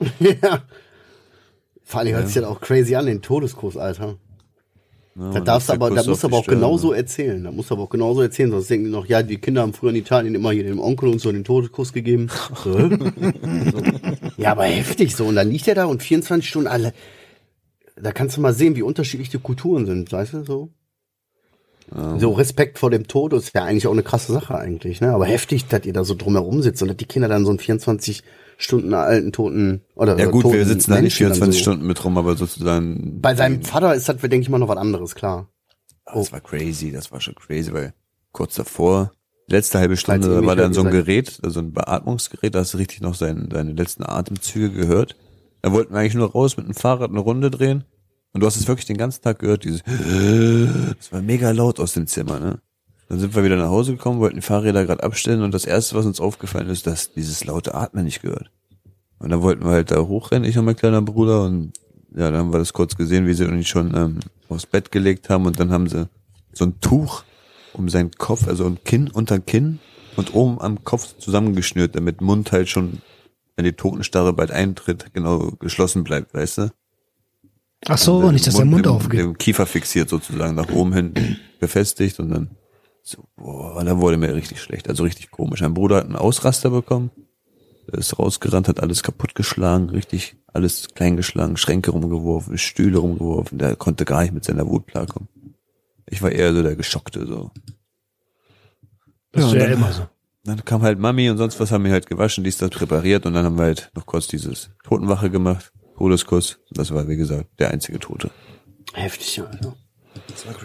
geben. 0.00 0.12
ja. 0.42 0.62
Vor 1.92 2.00
allem 2.00 2.14
hört 2.14 2.26
sich 2.28 2.36
ja 2.36 2.48
auch 2.48 2.58
crazy 2.62 2.94
an, 2.94 3.04
den 3.04 3.20
Todeskurs, 3.20 3.76
Alter. 3.76 4.16
Ja, 5.14 5.30
Da 5.30 5.40
darfst 5.40 5.70
aber, 5.70 5.90
da 5.90 6.02
musst 6.04 6.22
du 6.22 6.28
aber 6.28 6.38
auch 6.38 6.44
Stirn. 6.44 6.56
genauso 6.60 6.94
erzählen. 6.94 7.44
Da 7.44 7.50
musst 7.52 7.68
du 7.68 7.74
aber 7.74 7.82
auch 7.82 7.90
genauso 7.90 8.22
erzählen, 8.22 8.50
sonst 8.50 8.70
denken 8.70 8.86
die 8.86 8.90
noch, 8.90 9.04
ja, 9.04 9.22
die 9.22 9.36
Kinder 9.36 9.60
haben 9.60 9.74
früher 9.74 9.90
in 9.90 9.96
Italien 9.96 10.34
immer 10.34 10.52
hier 10.52 10.64
dem 10.64 10.80
Onkel 10.80 11.10
und 11.10 11.18
so 11.20 11.30
den 11.30 11.44
Todeskuss 11.44 11.92
gegeben. 11.92 12.30
So. 12.64 12.78
Ja, 14.38 14.52
aber 14.52 14.64
heftig 14.64 15.14
so. 15.14 15.26
Und 15.26 15.36
dann 15.36 15.50
liegt 15.50 15.68
er 15.68 15.74
da 15.74 15.84
und 15.84 16.02
24 16.02 16.48
Stunden 16.48 16.68
alle. 16.68 16.94
Da 18.00 18.10
kannst 18.12 18.38
du 18.38 18.40
mal 18.40 18.54
sehen, 18.54 18.74
wie 18.74 18.82
unterschiedlich 18.82 19.28
die 19.28 19.38
Kulturen 19.38 19.84
sind, 19.84 20.10
weißt 20.10 20.32
du, 20.32 20.44
so. 20.44 20.70
So 22.18 22.30
Respekt 22.32 22.78
vor 22.78 22.90
dem 22.90 23.06
Tod 23.06 23.34
ist 23.34 23.54
ja 23.54 23.64
eigentlich 23.64 23.86
auch 23.86 23.92
eine 23.92 24.02
krasse 24.02 24.32
Sache 24.32 24.56
eigentlich, 24.56 25.02
ne? 25.02 25.10
Aber 25.12 25.26
heftig, 25.26 25.66
dass 25.66 25.84
ihr 25.84 25.92
da 25.92 26.04
so 26.04 26.14
drumherum 26.14 26.62
sitzt 26.62 26.80
und 26.80 26.88
dass 26.88 26.96
die 26.96 27.04
Kinder 27.04 27.28
dann 27.28 27.44
so 27.44 27.50
einen 27.50 27.58
24 27.58 28.22
Stunden 28.62 28.94
alten 28.94 29.32
toten 29.32 29.82
oder 29.94 30.18
Ja 30.18 30.26
gut, 30.30 30.44
wir 30.52 30.64
sitzen 30.64 30.90
da 30.90 31.00
nicht 31.00 31.20
Menschen 31.20 31.24
dann 31.28 31.34
24 31.34 31.54
so. 31.54 31.62
Stunden 31.70 31.86
mit 31.86 32.04
rum, 32.04 32.16
aber 32.18 32.36
sozusagen. 32.36 33.20
Bei 33.20 33.34
seinem 33.34 33.62
Vater 33.62 33.94
ist 33.94 34.08
das, 34.08 34.16
denke 34.18 34.38
ich 34.38 34.48
mal, 34.48 34.58
noch 34.58 34.68
was 34.68 34.76
anderes, 34.78 35.14
klar. 35.14 35.48
Ah, 36.04 36.14
Das 36.14 36.32
war 36.32 36.40
crazy, 36.40 36.90
das 36.92 37.10
war 37.12 37.20
schon 37.20 37.34
crazy, 37.34 37.72
weil 37.72 37.94
kurz 38.32 38.54
davor, 38.54 39.12
letzte 39.48 39.78
halbe 39.78 39.96
Stunde, 39.96 40.28
da 40.28 40.46
war 40.46 40.56
dann 40.56 40.72
so 40.74 40.82
ein 40.82 40.90
Gerät, 40.90 41.38
also 41.42 41.60
ein 41.60 41.72
Beatmungsgerät, 41.72 42.54
da 42.54 42.60
hast 42.60 42.74
du 42.74 42.78
richtig 42.78 43.00
noch 43.00 43.14
sein, 43.14 43.48
seine 43.52 43.72
letzten 43.72 44.04
Atemzüge 44.04 44.70
gehört. 44.70 45.16
Da 45.60 45.72
wollten 45.72 45.92
wir 45.94 46.00
eigentlich 46.00 46.14
nur 46.14 46.30
raus 46.30 46.56
mit 46.56 46.66
dem 46.66 46.74
Fahrrad 46.74 47.10
eine 47.10 47.20
Runde 47.20 47.50
drehen. 47.50 47.84
Und 48.32 48.40
du 48.40 48.46
hast 48.46 48.56
es 48.56 48.66
wirklich 48.66 48.86
den 48.86 48.96
ganzen 48.96 49.22
Tag 49.22 49.38
gehört, 49.40 49.64
dieses, 49.64 49.82
das 50.98 51.12
war 51.12 51.20
mega 51.22 51.50
laut 51.50 51.78
aus 51.80 51.92
dem 51.92 52.06
Zimmer, 52.06 52.40
ne? 52.40 52.60
Dann 53.12 53.20
sind 53.20 53.34
wir 53.34 53.44
wieder 53.44 53.56
nach 53.56 53.68
Hause 53.68 53.92
gekommen, 53.92 54.20
wollten 54.20 54.36
die 54.36 54.40
Fahrräder 54.40 54.86
gerade 54.86 55.02
abstellen 55.02 55.42
und 55.42 55.52
das 55.52 55.66
erste, 55.66 55.96
was 55.96 56.06
uns 56.06 56.18
aufgefallen 56.18 56.70
ist, 56.70 56.86
dass 56.86 57.12
dieses 57.12 57.44
laute 57.44 57.74
Atmen 57.74 58.06
nicht 58.06 58.22
gehört. 58.22 58.50
Und 59.18 59.28
dann 59.28 59.42
wollten 59.42 59.66
wir 59.66 59.72
halt 59.72 59.90
da 59.90 60.00
hochrennen, 60.00 60.48
ich 60.48 60.56
und 60.56 60.64
mein 60.64 60.76
kleiner 60.76 61.02
Bruder 61.02 61.42
und 61.42 61.74
ja, 62.16 62.30
dann 62.30 62.36
haben 62.36 62.54
wir 62.54 62.58
das 62.58 62.72
kurz 62.72 62.96
gesehen, 62.96 63.26
wie 63.26 63.34
sie 63.34 63.46
uns 63.46 63.68
schon 63.68 63.94
ähm, 63.94 64.20
aufs 64.48 64.64
Bett 64.64 64.90
gelegt 64.90 65.28
haben 65.28 65.44
und 65.44 65.60
dann 65.60 65.70
haben 65.70 65.90
sie 65.90 66.08
so 66.54 66.64
ein 66.64 66.80
Tuch 66.80 67.24
um 67.74 67.90
seinen 67.90 68.12
Kopf, 68.12 68.48
also 68.48 68.64
ein 68.64 68.82
Kinn 68.82 69.10
unter 69.10 69.38
Kinn 69.40 69.78
und 70.16 70.34
oben 70.34 70.58
am 70.62 70.82
Kopf 70.82 71.18
zusammengeschnürt, 71.18 71.94
damit 71.94 72.22
Mund 72.22 72.50
halt 72.50 72.70
schon, 72.70 73.02
wenn 73.56 73.66
die 73.66 73.74
Totenstarre 73.74 74.32
bald 74.32 74.52
eintritt, 74.52 75.12
genau 75.12 75.50
geschlossen 75.60 76.02
bleibt, 76.02 76.32
weißt 76.32 76.56
du? 76.56 76.72
Ach 77.88 77.98
so, 77.98 78.30
nicht, 78.30 78.46
dass 78.46 78.54
der 78.54 78.64
Mund 78.64 78.86
im, 78.86 78.92
aufgeht. 78.92 79.20
Im 79.20 79.36
Kiefer 79.36 79.66
fixiert 79.66 80.08
sozusagen, 80.08 80.54
nach 80.54 80.70
oben 80.70 80.94
hin 80.94 81.36
befestigt 81.60 82.18
und 82.18 82.30
dann 82.30 82.56
so, 83.02 83.24
boah, 83.36 83.82
dann 83.84 84.00
wurde 84.00 84.16
mir 84.16 84.34
richtig 84.34 84.60
schlecht, 84.60 84.88
also 84.88 85.02
richtig 85.04 85.30
komisch. 85.30 85.60
Mein 85.60 85.74
Bruder 85.74 85.96
hat 85.96 86.04
einen 86.06 86.16
Ausraster 86.16 86.70
bekommen, 86.70 87.10
der 87.90 87.98
ist 87.98 88.18
rausgerannt, 88.18 88.68
hat 88.68 88.80
alles 88.80 89.02
kaputtgeschlagen, 89.02 89.90
richtig 89.90 90.36
alles 90.52 90.88
kleingeschlagen, 90.94 91.56
Schränke 91.56 91.90
rumgeworfen, 91.90 92.58
Stühle 92.58 92.98
rumgeworfen, 92.98 93.58
der 93.58 93.74
konnte 93.76 94.04
gar 94.04 94.22
nicht 94.22 94.34
mit 94.34 94.44
seiner 94.44 94.68
Wut 94.68 94.86
klarkommen. 94.86 95.28
Ich 96.08 96.22
war 96.22 96.30
eher 96.30 96.52
so 96.52 96.62
der 96.62 96.76
Geschockte, 96.76 97.26
so. 97.26 97.50
Das 99.32 99.46
ist 99.46 99.52
Ja, 99.52 99.58
ja 99.60 99.64
dann- 99.66 99.72
immer 99.78 99.92
so. 99.92 100.06
Dann 100.44 100.64
kam 100.64 100.82
halt 100.82 100.98
Mami 100.98 101.30
und 101.30 101.38
sonst 101.38 101.60
was 101.60 101.70
haben 101.70 101.84
wir 101.84 101.92
halt 101.92 102.06
gewaschen, 102.06 102.42
dies, 102.42 102.58
das 102.58 102.70
präpariert 102.70 103.26
und 103.26 103.34
dann 103.34 103.44
haben 103.44 103.56
wir 103.56 103.62
halt 103.64 103.92
noch 103.94 104.06
kurz 104.06 104.26
dieses 104.26 104.70
Totenwache 104.82 105.30
gemacht, 105.30 105.72
Todeskuss. 105.96 106.58
Das 106.72 106.92
war, 106.92 107.06
wie 107.06 107.16
gesagt, 107.16 107.48
der 107.60 107.70
einzige 107.70 108.00
Tote. 108.00 108.30
Heftig, 108.92 109.40
Alter. 109.40 109.76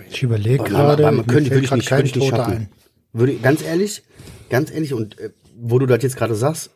Ich 0.10 0.24
überlege 0.24 0.62
Aber- 0.62 0.70
gerade, 0.70 1.04
man 1.12 1.28
könnte, 1.28 1.52
würde 1.52 1.66
ich 1.66 1.72
nicht, 1.72 1.92
würde 1.92 2.08
ich 2.08 2.16
nicht 2.16 2.30
schaffen. 2.30 2.70
Würde, 3.14 3.36
ganz 3.36 3.64
ehrlich, 3.64 4.04
ganz 4.50 4.72
ehrlich, 4.72 4.94
und 4.94 5.18
äh, 5.20 5.32
wo 5.56 5.80
du 5.80 5.86
das 5.86 6.04
jetzt 6.04 6.18
gerade 6.18 6.36
sagst, 6.36 6.72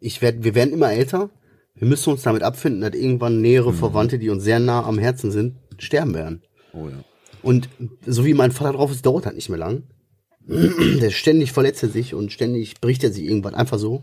ich 0.00 0.20
werd, 0.22 0.44
wir 0.44 0.54
werden 0.54 0.72
immer 0.72 0.92
älter. 0.92 1.30
Wir 1.74 1.86
müssen 1.86 2.10
uns 2.10 2.22
damit 2.22 2.42
abfinden, 2.42 2.80
dass 2.80 2.94
irgendwann 2.94 3.40
nähere 3.40 3.72
Verwandte, 3.72 4.18
die 4.18 4.30
uns 4.30 4.42
sehr 4.42 4.58
nah 4.58 4.82
am 4.84 4.98
Herzen 4.98 5.30
sind, 5.30 5.56
sterben 5.78 6.14
werden. 6.14 6.42
Oh 6.72 6.88
ja. 6.88 7.04
Und 7.42 7.68
so 8.04 8.24
wie 8.24 8.34
mein 8.34 8.50
Vater 8.50 8.72
drauf 8.72 8.90
ist, 8.90 9.06
dauert 9.06 9.26
das 9.26 9.34
nicht 9.34 9.48
mehr 9.48 9.58
lang. 9.58 9.84
Der 10.48 11.10
ständig 11.10 11.52
verletzt 11.52 11.82
er 11.84 11.88
sich 11.90 12.14
und 12.14 12.32
ständig 12.32 12.80
bricht 12.80 13.04
er 13.04 13.12
sich 13.12 13.24
irgendwann 13.24 13.54
einfach 13.54 13.78
so. 13.78 14.02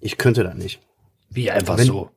Ich 0.00 0.16
könnte 0.16 0.42
das 0.44 0.54
nicht. 0.54 0.80
Wie 1.28 1.50
einfach 1.50 1.76
Wenn- 1.78 1.86
so. 1.86 2.10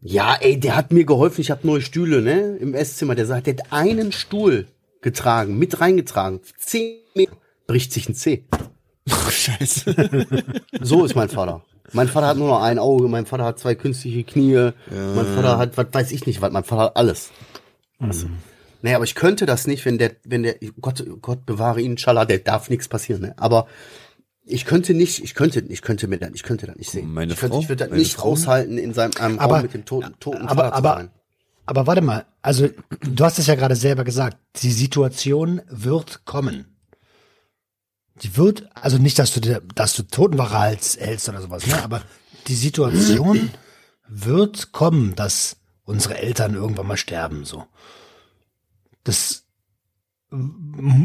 Ja, 0.00 0.36
ey, 0.40 0.58
der 0.60 0.76
hat 0.76 0.92
mir 0.92 1.04
geholfen. 1.04 1.40
Ich 1.40 1.50
habe 1.50 1.66
neue 1.66 1.80
Stühle, 1.80 2.22
ne, 2.22 2.56
im 2.56 2.74
Esszimmer. 2.74 3.14
Der 3.14 3.26
sagt, 3.26 3.46
der 3.46 3.56
hat 3.56 3.72
einen 3.72 4.12
Stuhl 4.12 4.66
getragen, 5.00 5.58
mit 5.58 5.80
reingetragen. 5.80 6.40
Zehn 6.58 6.98
Meter, 7.14 7.36
bricht 7.66 7.92
sich 7.92 8.08
ein 8.08 8.14
Zeh. 8.14 8.44
Scheiße. 9.08 9.94
So 10.80 11.04
ist 11.04 11.14
mein 11.14 11.28
Vater. 11.28 11.64
Mein 11.92 12.08
Vater 12.08 12.26
hat 12.26 12.36
nur 12.36 12.48
noch 12.48 12.62
ein 12.62 12.78
Auge, 12.78 13.08
mein 13.08 13.26
Vater 13.26 13.44
hat 13.44 13.58
zwei 13.58 13.74
künstliche 13.74 14.24
Knie, 14.24 14.72
mein 14.90 15.26
Vater 15.26 15.58
hat, 15.58 15.76
was 15.76 15.86
weiß 15.92 16.12
ich 16.12 16.26
nicht, 16.26 16.42
was, 16.42 16.52
mein 16.52 16.64
Vater 16.64 16.82
hat 16.82 16.96
alles. 16.96 17.30
Also, 17.98 18.26
nee, 18.82 18.94
aber 18.94 19.04
ich 19.04 19.14
könnte 19.14 19.46
das 19.46 19.66
nicht, 19.66 19.84
wenn 19.84 19.96
der, 19.98 20.16
wenn 20.24 20.42
der, 20.42 20.56
Gott, 20.80 21.04
Gott 21.22 21.46
bewahre 21.46 21.80
ihn, 21.80 21.96
Schala, 21.96 22.24
der 22.24 22.38
darf 22.38 22.68
nichts 22.70 22.88
passieren, 22.88 23.22
ne? 23.22 23.34
Aber 23.36 23.66
ich 24.46 24.64
könnte 24.64 24.94
nicht, 24.94 25.22
ich 25.22 25.34
könnte, 25.34 25.60
ich 25.60 25.82
könnte 25.82 26.06
mir 26.08 26.18
das, 26.18 26.30
ich 26.34 26.42
könnte 26.44 26.66
das 26.66 26.76
nicht 26.76 26.90
sehen. 26.90 27.12
Meine 27.12 27.32
ich 27.34 27.38
könnte, 27.38 27.54
Frau? 27.54 27.62
ich 27.62 27.68
würde 27.68 27.84
das 27.84 27.90
Meine 27.90 28.00
nicht 28.02 28.14
Frau? 28.14 28.30
aushalten, 28.30 28.78
in 28.78 28.94
seinem 28.94 29.12
einem 29.18 29.38
Aber- 29.40 29.54
Raum 29.56 29.62
mit 29.62 29.74
dem 29.74 29.84
toten, 29.84 30.14
toten 30.20 30.46
aber- 30.46 30.64
Vater 30.64 30.76
aber- 30.76 30.90
zu 30.92 30.96
sein. 31.00 31.10
Aber 31.68 31.86
warte 31.88 32.00
mal, 32.00 32.24
also 32.42 32.68
du 33.00 33.24
hast 33.24 33.40
es 33.40 33.48
ja 33.48 33.56
gerade 33.56 33.74
selber 33.74 34.04
gesagt, 34.04 34.38
die 34.62 34.70
Situation 34.70 35.60
wird 35.68 36.24
kommen. 36.24 36.76
Die 38.22 38.36
wird, 38.36 38.68
also 38.74 38.98
nicht, 38.98 39.18
dass 39.18 39.34
du 39.34 39.40
dir, 39.40 39.60
dass 39.74 39.94
du 39.94 40.04
Totenwache 40.04 40.60
hältst, 40.60 41.00
hältst 41.00 41.28
oder 41.28 41.42
sowas, 41.42 41.66
ne? 41.66 41.82
Aber 41.82 42.02
die 42.46 42.54
Situation 42.54 43.50
wird 44.08 44.70
kommen, 44.70 45.16
dass 45.16 45.56
unsere 45.84 46.18
Eltern 46.18 46.54
irgendwann 46.54 46.86
mal 46.86 46.96
sterben, 46.96 47.44
so. 47.44 47.64
Das 49.02 49.42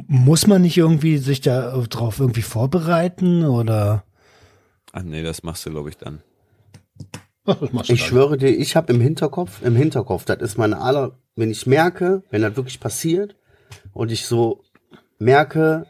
muss 0.08 0.48
man 0.48 0.62
nicht 0.62 0.78
irgendwie 0.78 1.18
sich 1.18 1.42
da 1.42 1.78
drauf 1.90 2.20
irgendwie 2.20 2.42
vorbereiten 2.42 3.46
oder? 3.46 4.04
Ach 4.92 5.04
nee, 5.04 5.24
das 5.24 5.44
machst 5.44 5.66
du, 5.66 5.72
glaube 5.72 5.90
ich, 5.90 5.98
dann. 5.98 6.22
Ich 7.46 7.88
dann? 7.88 7.98
schwöre 7.98 8.38
dir, 8.38 8.50
ich 8.50 8.76
habe 8.76 8.94
im 8.94 9.02
Hinterkopf, 9.02 9.62
im 9.64 9.76
Hinterkopf, 9.76 10.26
das 10.26 10.42
ist 10.42 10.58
meine 10.58 10.80
aller, 10.80 11.18
wenn 11.36 11.50
ich 11.50 11.66
merke, 11.66 12.24
wenn 12.30 12.44
das 12.44 12.56
wirklich 12.56 12.80
passiert 12.80 13.36
und 13.94 14.12
ich 14.12 14.26
so 14.26 14.64
merke, 15.18 15.88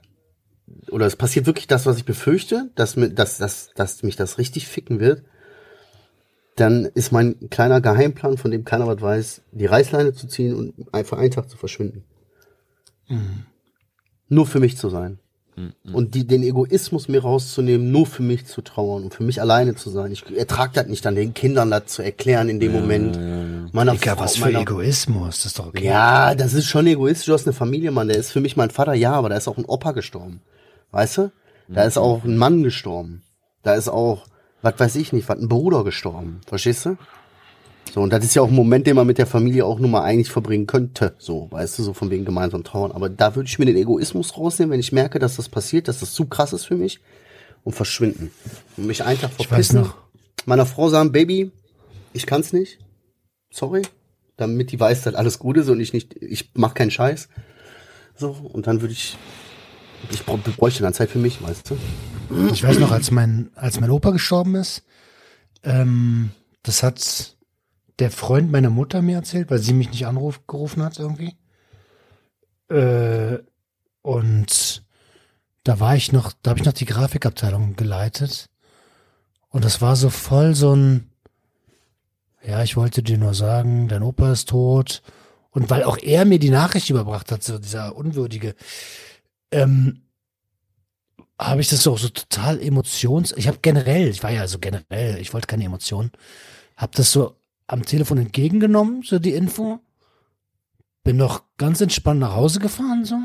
oder 0.89 1.06
es 1.06 1.16
passiert 1.16 1.46
wirklich 1.46 1.68
das, 1.68 1.86
was 1.86 1.98
ich 1.98 2.06
befürchte, 2.06 2.72
dass, 2.76 2.96
mir, 2.96 3.10
dass, 3.10 3.38
dass, 3.38 3.72
dass 3.76 4.04
mich 4.04 4.16
das 4.16 4.38
richtig 4.38 4.68
ficken 4.68 5.00
wird, 5.00 5.24
dann 6.56 6.86
ist 6.86 7.12
mein 7.12 7.50
kleiner 7.50 7.82
Geheimplan, 7.82 8.38
von 8.38 8.52
dem 8.52 8.66
keiner 8.66 8.88
was 8.88 9.02
weiß, 9.02 9.42
die 9.52 9.66
Reißleine 9.66 10.14
zu 10.14 10.28
ziehen 10.28 10.56
und 10.56 10.94
einfach 10.94 11.18
einen 11.18 11.32
Tag 11.32 11.50
zu 11.50 11.58
verschwinden. 11.58 12.04
Nur 14.30 14.45
für 14.47 14.60
mich 14.60 14.78
zu 14.78 14.89
sein. 14.89 15.20
Und 15.91 16.16
die, 16.16 16.26
den 16.26 16.41
Egoismus 16.43 17.08
mir 17.10 17.22
rauszunehmen, 17.22 17.91
nur 17.91 18.06
für 18.08 18.24
mich 18.24 18.45
zu 18.47 18.62
trauern 18.62 19.04
und 19.04 19.14
für 19.14 19.24
mich 19.24 19.41
alleine 19.41 19.76
zu 19.76 19.89
sein. 19.91 20.12
Ich 20.12 20.24
ertrage 20.36 20.72
das 20.74 20.88
nicht, 20.88 21.06
dann 21.06 21.14
den 21.14 21.34
Kindern 21.36 21.70
das 21.70 21.88
zu 21.88 22.02
erklären 22.02 22.47
in 22.49 22.60
dem 22.60 22.72
Moment. 22.72 23.74
Meiner 23.74 23.91
Digga, 23.91 24.16
Frau- 24.16 24.24
was 24.24 24.38
für 24.38 24.45
meiner- 24.45 24.62
Egoismus, 24.62 25.38
das 25.38 25.45
ist 25.47 25.60
doch 25.60 25.68
okay. 25.68 25.84
Ja, 25.86 26.34
das 26.36 26.54
ist 26.54 26.66
schon 26.68 26.88
egoistisch. 26.88 27.26
Du 27.28 27.34
hast 27.34 27.45
eine 27.45 27.54
Familie, 27.54 27.91
Mann. 27.91 28.08
Der 28.08 28.18
ist 28.18 28.32
für 28.32 28.39
mich 28.39 28.56
mein 28.58 28.72
Vater, 28.72 28.93
ja, 28.93 29.12
aber 29.12 29.30
da 29.30 29.36
ist 29.36 29.47
auch 29.49 29.58
ein 29.58 29.66
Opa 29.66 29.91
gestorben. 29.91 30.41
Weißt 30.91 31.18
du? 31.18 31.32
Da 31.68 31.84
ist 31.84 31.97
auch 31.97 32.24
ein 32.24 32.38
Mann 32.38 32.64
gestorben. 32.64 33.22
Da 33.62 33.76
ist 33.76 33.88
auch, 33.89 34.26
was 34.62 34.74
weiß 34.80 34.95
ich 34.95 35.14
nicht, 35.14 35.30
was 35.30 35.38
ein 35.38 35.47
Bruder 35.49 35.84
gestorben. 35.84 36.41
Verstehst 36.47 36.86
du? 36.86 36.97
So, 37.94 38.00
und 38.00 38.14
das 38.14 38.24
ist 38.24 38.36
ja 38.36 38.42
auch 38.42 38.48
ein 38.48 38.56
Moment, 38.56 38.88
den 38.88 38.96
man 38.96 39.06
mit 39.06 39.18
der 39.18 39.28
Familie 39.28 39.66
auch 39.66 39.78
nur 39.78 39.89
mal 39.89 40.04
eigentlich 40.04 40.32
verbringen 40.32 40.66
könnte. 40.66 41.14
So, 41.18 41.52
weißt 41.52 41.78
du, 41.78 41.84
so 41.84 41.94
von 41.94 42.10
wegen 42.10 42.24
gemeinsam 42.24 42.64
trauern. 42.64 42.94
Aber 42.94 43.10
da 43.10 43.36
würde 43.36 43.50
ich 43.50 43.60
mir 43.60 43.66
den 43.66 43.76
Egoismus 43.76 44.38
rausnehmen, 44.38 44.72
wenn 44.72 44.80
ich 44.80 44.94
merke, 44.94 45.20
dass 45.20 45.36
das 45.36 45.50
passiert, 45.50 45.89
dass 45.89 46.00
das 46.00 46.14
zu 46.14 46.26
krass 46.26 46.54
ist 46.54 46.64
für 46.64 46.78
mich 46.78 47.02
und 47.66 47.74
verschwinden. 47.74 48.32
Und 48.78 48.88
mich 48.88 49.04
einfach 49.04 49.30
weiß 49.38 49.46
verpissen. 49.46 49.82
noch. 49.82 49.98
Meiner 50.46 50.66
Frau 50.66 50.88
sagen, 50.88 51.12
Baby, 51.12 51.52
ich 52.14 52.26
kann's 52.26 52.54
nicht. 52.54 52.80
Sorry. 53.52 53.82
Damit 54.38 54.72
die 54.72 54.80
weiß, 54.80 55.02
dass 55.02 55.16
alles 55.16 55.38
gut 55.38 55.58
ist 55.58 55.68
und 55.68 55.82
ich 55.82 55.92
nicht, 55.92 56.16
ich 56.16 56.52
mach 56.54 56.74
keinen 56.74 56.92
Scheiß. 56.92 57.28
So, 58.16 58.30
und 58.30 58.68
dann 58.68 58.80
würde 58.80 58.94
ich, 58.94 59.18
ich 60.12 60.24
bräuchte 60.26 60.82
dann 60.82 60.94
Zeit 60.94 61.10
für 61.10 61.20
mich, 61.20 61.44
weißt 61.44 61.72
du? 61.72 61.78
Ich 62.54 62.64
weiß 62.64 62.80
noch, 62.80 62.92
als 62.92 63.12
mein, 63.12 63.50
als 63.56 63.82
mein 63.82 63.92
Opa 63.92 64.12
gestorben 64.12 64.56
ist, 64.56 64.84
ähm, 65.64 66.32
das 66.64 66.84
hat 66.84 67.36
der 68.02 68.12
Freund 68.12 68.52
meiner 68.52 68.72
Mutter 68.72 69.04
mir 69.04 69.18
erzählt, 69.18 69.52
weil 69.52 69.60
sie 69.60 69.74
mich 69.74 69.91
nicht 69.91 70.08
angerufen 70.08 70.84
hat 70.84 70.97
irgendwie. 70.97 71.38
Äh, 72.68 73.38
und 74.02 74.84
da 75.64 75.80
war 75.80 75.95
ich 75.95 76.12
noch, 76.12 76.34
da 76.41 76.49
habe 76.49 76.60
ich 76.60 76.66
noch 76.66 76.74
die 76.74 76.86
Grafikabteilung 76.86 77.76
geleitet. 77.76 78.49
Und 79.49 79.64
das 79.66 79.82
war 79.82 79.95
so 79.95 80.10
voll 80.10 80.56
so 80.56 80.76
ein, 80.76 81.12
ja, 82.43 82.64
ich 82.64 82.76
wollte 82.76 83.04
dir 83.04 83.20
nur 83.20 83.36
sagen, 83.36 83.88
dein 83.88 84.02
Opa 84.02 84.32
ist 84.32 84.49
tot. 84.49 85.04
Und 85.52 85.70
weil 85.70 85.84
auch 85.84 85.99
er 85.99 86.26
mir 86.26 86.39
die 86.39 86.49
Nachricht 86.49 86.89
überbracht 86.89 87.32
hat, 87.32 87.43
so 87.43 87.60
dieser 87.60 87.95
Unwürdige, 87.95 88.56
ähm, 89.52 90.02
habe 91.38 91.62
ich 91.62 91.70
das 91.70 91.86
auch 91.86 91.99
so 91.99 92.10
total 92.10 92.60
emotions. 92.60 93.32
Ich 93.38 93.47
habe 93.47 93.60
generell, 93.62 94.08
ich 94.08 94.24
war 94.24 94.32
ja 94.32 94.47
so 94.47 94.58
generell, 94.58 95.20
ich 95.20 95.34
wollte 95.36 95.47
keine 95.47 95.66
Emotionen, 95.66 96.12
habe 96.78 96.93
das 96.95 97.12
so 97.12 97.36
am 97.72 97.86
Telefon 97.86 98.17
entgegengenommen, 98.17 99.01
so 99.01 99.17
die 99.17 99.34
Info. 99.34 99.80
Bin 101.03 101.15
noch 101.15 101.43
ganz 101.57 101.80
entspannt 101.80 102.19
nach 102.19 102.36
Hause 102.36 102.59
gefahren, 102.59 103.05
so. 103.05 103.15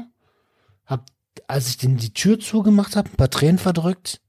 Hab, 0.86 1.06
als 1.48 1.68
ich 1.68 1.78
den 1.78 1.96
die 1.96 2.14
Tür 2.14 2.38
zugemacht 2.38 2.94
habe, 2.94 3.10
ein 3.10 3.16
paar 3.16 3.28
Tränen 3.28 3.58
verdrückt. 3.58 4.20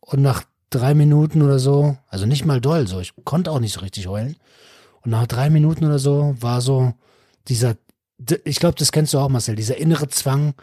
Und 0.00 0.20
nach 0.20 0.44
drei 0.68 0.94
Minuten 0.94 1.40
oder 1.40 1.58
so, 1.58 1.96
also 2.08 2.26
nicht 2.26 2.44
mal 2.44 2.60
doll, 2.60 2.86
so, 2.86 3.00
ich 3.00 3.14
konnte 3.24 3.50
auch 3.50 3.60
nicht 3.60 3.72
so 3.72 3.80
richtig 3.80 4.08
heulen. 4.08 4.36
Und 5.00 5.10
nach 5.10 5.26
drei 5.26 5.48
Minuten 5.48 5.86
oder 5.86 5.98
so 5.98 6.36
war 6.38 6.60
so 6.60 6.92
dieser, 7.48 7.76
ich 8.44 8.60
glaube, 8.60 8.76
das 8.78 8.92
kennst 8.92 9.14
du 9.14 9.18
auch, 9.18 9.30
Marcel, 9.30 9.56
dieser 9.56 9.78
innere 9.78 10.08
Zwang, 10.08 10.54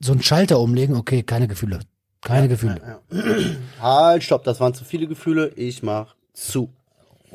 so 0.00 0.10
einen 0.10 0.22
Schalter 0.22 0.58
umlegen, 0.58 0.96
okay, 0.96 1.22
keine 1.22 1.46
Gefühle. 1.46 1.80
Keine 2.20 2.48
Gefühle. 2.48 3.00
Halt, 3.80 4.24
stopp, 4.24 4.42
das 4.42 4.58
waren 4.58 4.74
zu 4.74 4.84
viele 4.84 5.06
Gefühle, 5.06 5.50
ich 5.54 5.84
mach 5.84 6.16
zu. 6.32 6.72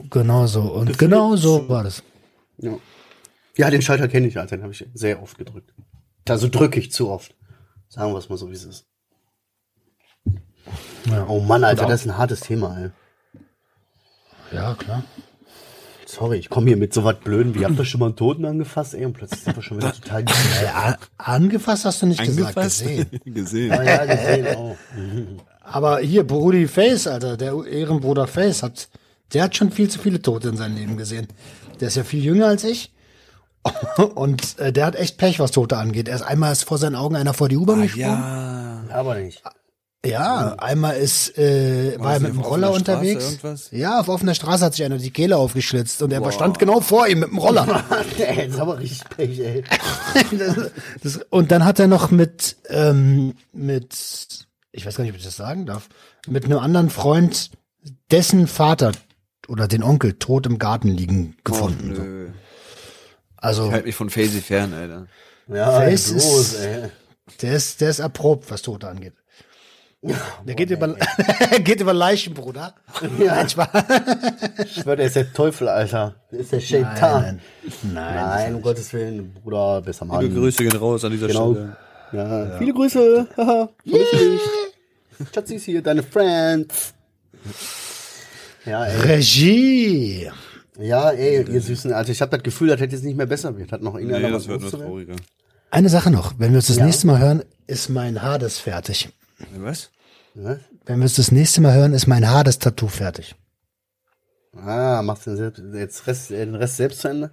Genau 0.10 0.46
so. 0.48 0.62
Und 0.62 0.98
genau 0.98 1.36
so 1.36 1.68
war 1.70 1.84
das. 1.84 2.04
Ja, 2.58 2.78
ja 3.58 3.70
den 3.70 3.82
Schalter 3.82 4.08
kenne 4.08 4.28
ich, 4.28 4.38
Alter, 4.38 4.58
den 4.58 4.64
habe 4.64 4.74
ich 4.74 4.86
sehr 4.94 5.22
oft 5.22 5.38
gedrückt. 5.38 5.74
Also 6.28 6.48
drücke 6.50 6.80
ich 6.80 6.92
zu 6.92 7.10
oft. 7.10 7.36
Sagen 7.88 8.12
wir 8.14 8.18
es 8.18 8.30
mal 8.30 8.38
so, 8.38 8.50
wie 8.50 8.54
es 8.56 8.66
ist. 8.66 8.86
Ja, 11.10 11.26
Oh 11.28 11.40
Mann, 11.40 11.64
Alter, 11.64 11.86
das 11.86 12.02
ist 12.02 12.08
ein 12.08 12.18
hartes 12.18 12.40
Thema, 12.42 12.78
ey. 12.80 12.90
ja 14.52 14.74
klar. 14.76 15.04
Sorry, 16.08 16.38
ich 16.38 16.50
komme 16.50 16.68
hier 16.68 16.78
mit 16.78 16.94
so 16.94 17.04
was 17.04 17.20
Blöden 17.20 17.56
wie, 17.56 17.66
habt 17.66 17.78
ihr 17.78 17.86
schon 17.86 18.00
mal 18.00 18.08
einen 18.08 18.16
Toten 18.16 18.46
angefasst, 18.46 18.94
ey, 18.94 19.06
und 19.06 19.14
plötzlich 19.14 19.42
sind 19.42 19.56
wir 19.56 19.64
schon 19.64 19.78
wieder 19.78 19.92
total 20.02 20.22
Äh, 20.24 20.94
angefasst 21.18 21.86
hast 21.86 22.02
du 22.02 22.06
nicht 22.08 22.24
gesagt, 22.24 22.58
Angefasst? 22.58 22.82
gesehen. 22.84 23.10
Gesehen. 23.26 23.70
Ja, 23.72 23.84
ja, 23.84 24.06
gesehen, 24.06 24.48
oh. 24.58 24.76
Aber 25.62 26.00
hier, 26.00 26.26
Brudi 26.26 26.68
Face, 26.68 27.08
Alter, 27.08 27.38
der 27.38 27.54
Ehrenbruder 27.66 28.28
Face 28.28 28.64
hat, 28.64 28.88
der 29.34 29.44
hat 29.44 29.56
schon 29.56 29.72
viel 29.72 29.90
zu 29.90 30.00
viele 30.00 30.22
Tote 30.22 30.50
in 30.50 30.58
seinem 30.58 30.76
Leben 30.76 30.98
gesehen. 30.98 31.28
Der 31.80 31.90
ist 31.90 31.96
ja 31.96 32.04
viel 32.04 32.24
jünger 32.24 32.48
als 32.48 32.64
ich. 32.64 32.94
Und 34.16 34.60
äh, 34.60 34.72
der 34.72 34.86
hat 34.86 34.96
echt 34.96 35.18
Pech, 35.18 35.40
was 35.40 35.52
Tote 35.52 35.78
angeht. 35.78 36.08
Erst 36.08 36.24
einmal 36.24 36.52
ist 36.52 36.64
vor 36.64 36.78
seinen 36.78 36.96
Augen 36.96 37.16
einer 37.16 37.34
vor 37.34 37.50
die 37.50 37.58
U-Bahn 37.58 37.82
gesprungen. 37.82 38.08
Ja. 38.08 38.84
Aber 38.92 39.16
nicht. 39.16 39.42
Ja, 40.06 40.56
einmal 40.60 40.98
ist, 40.98 41.38
äh, 41.38 41.96
war 42.00 42.14
er 42.14 42.20
das 42.20 42.22
mit 42.22 42.34
dem 42.34 42.42
Roller 42.42 42.72
unterwegs. 42.72 43.24
irgendwas? 43.24 43.70
Ja, 43.72 44.00
auf 44.00 44.08
offener 44.08 44.36
Straße 44.36 44.64
hat 44.64 44.76
sich 44.76 44.86
einer 44.86 45.00
die 45.00 45.10
Kehle 45.10 45.38
aufgeschlitzt 45.38 46.02
und 46.04 46.14
er 46.14 46.32
stand 46.32 46.60
genau 46.60 46.80
vor 46.80 47.08
ihm 47.08 47.22
mit 47.22 47.30
dem 47.30 47.40
Roller. 47.40 47.84
ey, 48.20 48.46
das 48.46 48.56
ist 48.56 48.60
aber 48.60 48.78
richtig 48.78 49.10
Pech, 49.10 49.40
ey. 49.40 49.64
das, 50.38 50.72
das, 51.02 51.20
und 51.30 51.52
dann 51.52 51.66
hat 51.66 51.80
er 51.80 51.88
noch 51.88 52.12
mit, 52.12 52.58
ähm, 52.70 53.34
mit, 53.52 54.48
ich 54.72 54.86
weiß 54.86 54.96
gar 54.96 55.04
nicht, 55.04 55.14
ob 55.14 55.18
ich 55.18 55.26
das 55.26 55.38
sagen 55.38 55.66
darf, 55.66 55.90
mit 56.28 56.46
einem 56.46 56.60
anderen 56.60 56.92
Freund 56.92 57.50
dessen 58.12 58.48
Vater 58.48 58.92
oder 59.50 59.68
den 59.68 59.84
Onkel 59.84 60.14
tot 60.14 60.46
im 60.46 60.58
Garten 60.60 60.88
liegen 60.90 61.36
gefunden. 61.44 61.96
so. 61.96 62.02
Nö. 62.02 62.30
Also 63.38 63.66
Ich 63.68 63.72
halte 63.74 63.86
mich 63.88 63.96
von 63.96 64.10
Faisy 64.10 64.42
fern, 64.42 64.74
Alter. 64.74 65.08
Ja, 65.48 65.72
Face 65.80 66.12
bloß, 66.12 66.24
ist- 66.54 66.56
ey. 66.60 66.90
der 67.42 67.54
ist, 67.56 67.82
der 67.82 67.90
ist 67.92 68.00
erprobt, 68.00 68.50
was 68.50 68.62
Tote 68.64 68.88
angeht. 68.88 69.14
Der 70.46 70.54
geht 70.54 70.70
über, 70.70 70.96
geht 71.64 71.82
über 71.82 71.94
Leichen, 71.94 72.34
Bruder. 72.36 72.76
Ja. 73.18 73.44
Nein. 73.44 73.48
Ich 74.64 74.74
schwör, 74.82 74.96
der 74.96 75.08
ist 75.08 75.16
der 75.16 75.34
Teufel, 75.34 75.68
Alter. 75.68 76.16
Der 76.32 76.40
ist 76.42 76.52
der 76.52 76.60
Shaitan. 76.60 77.42
Nein, 77.82 77.94
nein. 77.94 78.16
Nein, 78.16 78.56
um 78.56 78.62
Gottes 78.62 78.94
Willen, 78.94 79.34
Bruder, 79.34 79.82
besser 79.82 80.06
Mann. 80.06 80.22
Liebe 80.22 80.36
Grüße 80.36 80.64
gehen 80.64 80.76
raus 80.78 81.04
an 81.06 81.12
dieser 81.12 81.28
Genau. 81.28 81.54
Stelle. 81.54 81.78
Ja, 82.12 82.58
viele 82.60 82.74
Grüße. 82.74 83.28
Haha, 83.36 83.70
Licht. 83.84 84.42
Schatzis 85.34 85.64
hier, 85.64 85.82
deine 85.82 86.04
Friends. 86.04 86.94
Ja, 88.66 88.86
ey. 88.86 89.00
Regie. 89.02 90.32
Ja, 90.80 91.12
ey, 91.12 91.44
ihr 91.50 91.62
Süßen. 91.62 91.94
Also 91.94 92.12
ich 92.12 92.22
habe 92.22 92.32
das 92.32 92.44
Gefühl, 92.44 92.68
das 92.70 92.80
hätte 92.80 92.96
jetzt 92.96 93.04
nicht 93.06 93.16
mehr 93.18 93.26
besser 93.26 93.58
wird. 93.58 93.72
Hat 93.72 93.82
noch 93.82 93.96
irgendeiner 93.96 94.28
Nee, 94.30 94.34
was 94.34 94.44
das 94.44 94.48
wird 94.50 94.62
nur 94.62 94.72
trauriger. 94.72 95.16
Eine 95.72 95.90
Sache 95.90 96.12
noch. 96.12 96.34
Wenn 96.38 96.52
wir 96.52 96.58
uns 96.58 96.68
das 96.68 96.78
Ja. 96.78 96.86
nächste 96.86 97.08
Mal 97.08 97.20
hören, 97.20 97.44
ist 97.68 97.90
mein 97.90 98.22
Hades 98.22 98.60
fertig. 98.60 99.10
Was? 99.58 99.90
Wenn 100.34 100.60
wir 101.00 101.04
uns 101.04 101.16
das 101.16 101.32
nächste 101.32 101.62
Mal 101.62 101.74
hören, 101.74 101.94
ist 101.94 102.08
mein 102.08 102.30
Hades-Tattoo 102.30 102.88
fertig. 102.88 103.36
Ah, 104.58 105.02
machst 105.04 105.26
du 105.28 105.32
den, 105.32 105.38
selbst, 105.38 105.62
jetzt 105.74 106.08
Rest, 106.08 106.32
äh, 106.32 106.46
den 106.46 106.56
Rest 106.56 106.78
selbst 106.78 107.02
zu 107.02 107.08
Ende? 107.10 107.32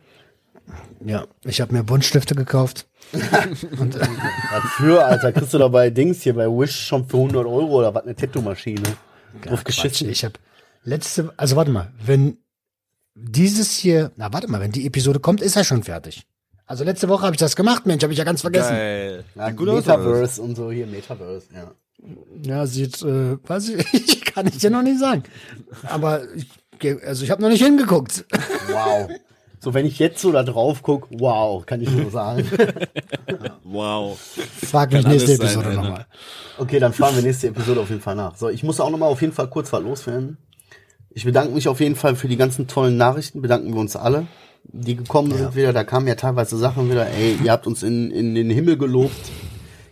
Ja, 1.05 1.26
ich 1.45 1.61
habe 1.61 1.72
mir 1.72 1.83
Buntstifte 1.85 2.35
gekauft. 2.35 2.87
Dafür, 4.53 5.07
Alter, 5.07 5.33
kriegst 5.33 5.53
du 5.55 5.59
da 5.59 5.68
bei 5.68 5.91
Dings 5.91 6.22
hier 6.22 6.35
bei 6.35 6.47
Wish 6.47 6.74
schon 6.87 7.07
für 7.07 7.16
100 7.18 7.45
Euro 7.47 7.78
oder 7.78 7.95
was, 7.95 8.05
eine 8.05 8.14
Tattoo-Maschine. 8.14 8.83
Drauf 9.43 9.64
Quatsch, 9.64 9.83
geschissen. 9.83 10.09
ich 10.11 10.24
habe 10.24 10.35
letzte, 10.85 11.33
also 11.37 11.57
warte 11.57 11.70
mal, 11.70 11.93
wenn 12.05 12.39
dieses 13.14 13.72
hier, 13.72 14.12
na 14.16 14.33
warte 14.33 14.49
mal, 14.49 14.61
wenn 14.61 14.72
die 14.72 14.87
Episode 14.87 15.20
kommt, 15.20 15.41
ist 15.41 15.57
er 15.57 15.64
schon 15.64 15.83
fertig. 15.83 16.26
Also 16.66 16.85
letzte 16.85 17.09
Woche 17.09 17.24
habe 17.24 17.35
ich 17.35 17.41
das 17.41 17.57
gemacht, 17.57 17.87
Mensch, 17.87 18.03
habe 18.03 18.12
ich 18.12 18.18
ja 18.18 18.24
ganz 18.24 18.41
vergessen. 18.41 18.70
Geil. 18.70 19.24
Ja, 19.35 19.49
Sieht 19.49 19.57
gut? 19.57 19.68
Metaverse 19.68 20.41
und 20.41 20.57
so 20.57 20.70
hier, 20.70 20.87
Metaverse, 20.87 21.47
ja. 21.55 21.70
Ja, 22.43 22.66
sieht, 22.66 23.03
äh, 23.03 23.37
weiß 23.47 23.68
ich, 23.68 24.24
kann 24.24 24.47
ich 24.47 24.59
dir 24.59 24.70
noch 24.70 24.83
nicht 24.83 24.99
sagen. 24.99 25.22
Aber 25.85 26.22
ich, 26.35 26.49
also 27.07 27.24
ich 27.24 27.30
habe 27.30 27.43
noch 27.43 27.49
nicht 27.49 27.62
hingeguckt. 27.62 28.24
Wow. 28.68 29.11
So, 29.61 29.74
wenn 29.74 29.87
ich 29.87 30.01
jetzt 30.01 30.20
so 30.20 30.33
da 30.33 30.43
drauf 30.43 30.83
guck, 30.83 31.07
wow, 31.11 31.64
kann 31.64 31.80
ich 31.80 31.91
nur 31.91 32.11
sagen. 32.11 32.49
Wow. 33.64 34.18
Frag 34.66 34.93
mich 34.93 35.03
Kann 35.03 35.12
nächste 35.12 35.33
Episode 35.33 35.72
nochmal. 35.72 36.07
Okay, 36.59 36.78
dann 36.78 36.93
fahren 36.93 37.14
wir 37.16 37.22
nächste 37.22 37.49
Episode 37.49 37.80
auf 37.80 37.89
jeden 37.89 38.03
Fall 38.03 38.16
nach. 38.16 38.37
So, 38.37 38.51
ich 38.51 38.62
muss 38.62 38.80
auch 38.80 38.91
nochmal 38.91 39.09
auf 39.09 39.22
jeden 39.22 39.33
Fall 39.33 39.49
kurz 39.49 39.72
was 39.72 39.83
loswerden. 39.83 40.37
Ich 41.14 41.24
bedanke 41.24 41.52
mich 41.52 41.68
auf 41.68 41.80
jeden 41.80 41.96
Fall 41.96 42.16
für 42.16 42.28
die 42.28 42.36
ganzen 42.36 42.66
tollen 42.66 42.96
Nachrichten, 42.96 43.42
bedanken 43.42 43.74
wir 43.74 43.80
uns 43.80 43.96
alle, 43.96 44.26
die 44.64 44.96
gekommen 44.96 45.36
sind 45.36 45.54
wieder. 45.54 45.72
Da 45.72 45.84
kamen 45.84 46.06
ja 46.06 46.14
teilweise 46.14 46.56
Sachen 46.56 46.90
wieder, 46.90 47.06
ey, 47.06 47.36
ihr 47.42 47.52
habt 47.52 47.66
uns 47.66 47.82
in, 47.82 48.10
in 48.10 48.34
den 48.34 48.50
Himmel 48.50 48.78
gelobt. 48.78 49.30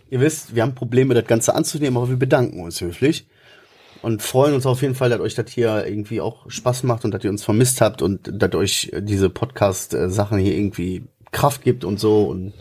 Ihr 0.09 0.21
wisst, 0.21 0.55
wir 0.55 0.63
haben 0.63 0.75
Probleme, 0.75 1.15
das 1.15 1.27
Ganze 1.27 1.55
anzunehmen, 1.55 1.97
aber 1.97 2.09
wir 2.09 2.17
bedanken 2.17 2.63
uns 2.63 2.81
höflich. 2.81 3.27
Und 4.03 4.23
freuen 4.23 4.55
uns 4.55 4.65
auf 4.65 4.81
jeden 4.81 4.95
Fall, 4.95 5.11
dass 5.11 5.21
euch 5.21 5.35
das 5.35 5.51
hier 5.51 5.87
irgendwie 5.87 6.23
auch 6.23 6.51
Spaß 6.51 6.85
macht 6.85 7.05
und 7.05 7.13
dass 7.13 7.23
ihr 7.23 7.31
uns 7.31 7.45
vermisst 7.45 7.83
habt 7.83 8.01
und 8.01 8.31
dass 8.33 8.55
euch 8.55 8.91
diese 9.01 9.29
Podcast-Sachen 9.29 10.39
hier 10.39 10.55
irgendwie 10.55 11.05
Kraft 11.33 11.63
gibt 11.63 11.85
und 11.85 12.01
so 12.01 12.25
und 12.25 12.55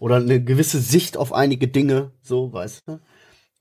oder 0.00 0.16
eine 0.16 0.42
gewisse 0.42 0.80
Sicht 0.80 1.16
auf 1.16 1.32
einige 1.32 1.68
Dinge, 1.68 2.10
so, 2.20 2.52
weißt 2.52 2.82
du. 2.88 2.98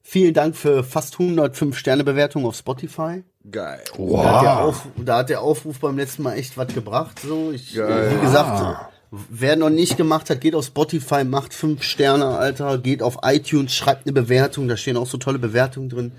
Vielen 0.01 0.33
Dank 0.33 0.55
für 0.55 0.83
fast 0.83 1.19
105 1.19 1.77
Sterne 1.77 2.03
Bewertung 2.03 2.47
auf 2.47 2.55
Spotify. 2.55 3.23
Geil. 3.49 3.81
Da, 3.97 4.33
hat 4.33 4.43
der 4.43 4.59
Auf, 4.59 4.87
da 4.97 5.17
hat 5.17 5.29
der 5.29 5.41
Aufruf 5.41 5.79
beim 5.79 5.97
letzten 5.97 6.23
Mal 6.23 6.35
echt 6.35 6.57
was 6.57 6.67
gebracht. 6.73 7.19
So, 7.19 7.51
ich, 7.51 7.73
Geil. 7.73 8.11
wie 8.15 8.21
gesagt, 8.21 8.91
Wer 9.13 9.57
noch 9.57 9.69
nicht 9.69 9.97
gemacht 9.97 10.29
hat, 10.29 10.39
geht 10.39 10.55
auf 10.55 10.65
Spotify, 10.65 11.25
macht 11.25 11.53
fünf 11.53 11.83
Sterne, 11.83 12.27
Alter. 12.27 12.77
Geht 12.77 13.03
auf 13.03 13.17
iTunes, 13.23 13.73
schreibt 13.73 14.05
eine 14.05 14.13
Bewertung. 14.13 14.69
Da 14.69 14.77
stehen 14.77 14.95
auch 14.95 15.05
so 15.05 15.17
tolle 15.17 15.37
Bewertungen 15.37 15.89
drin. 15.89 16.13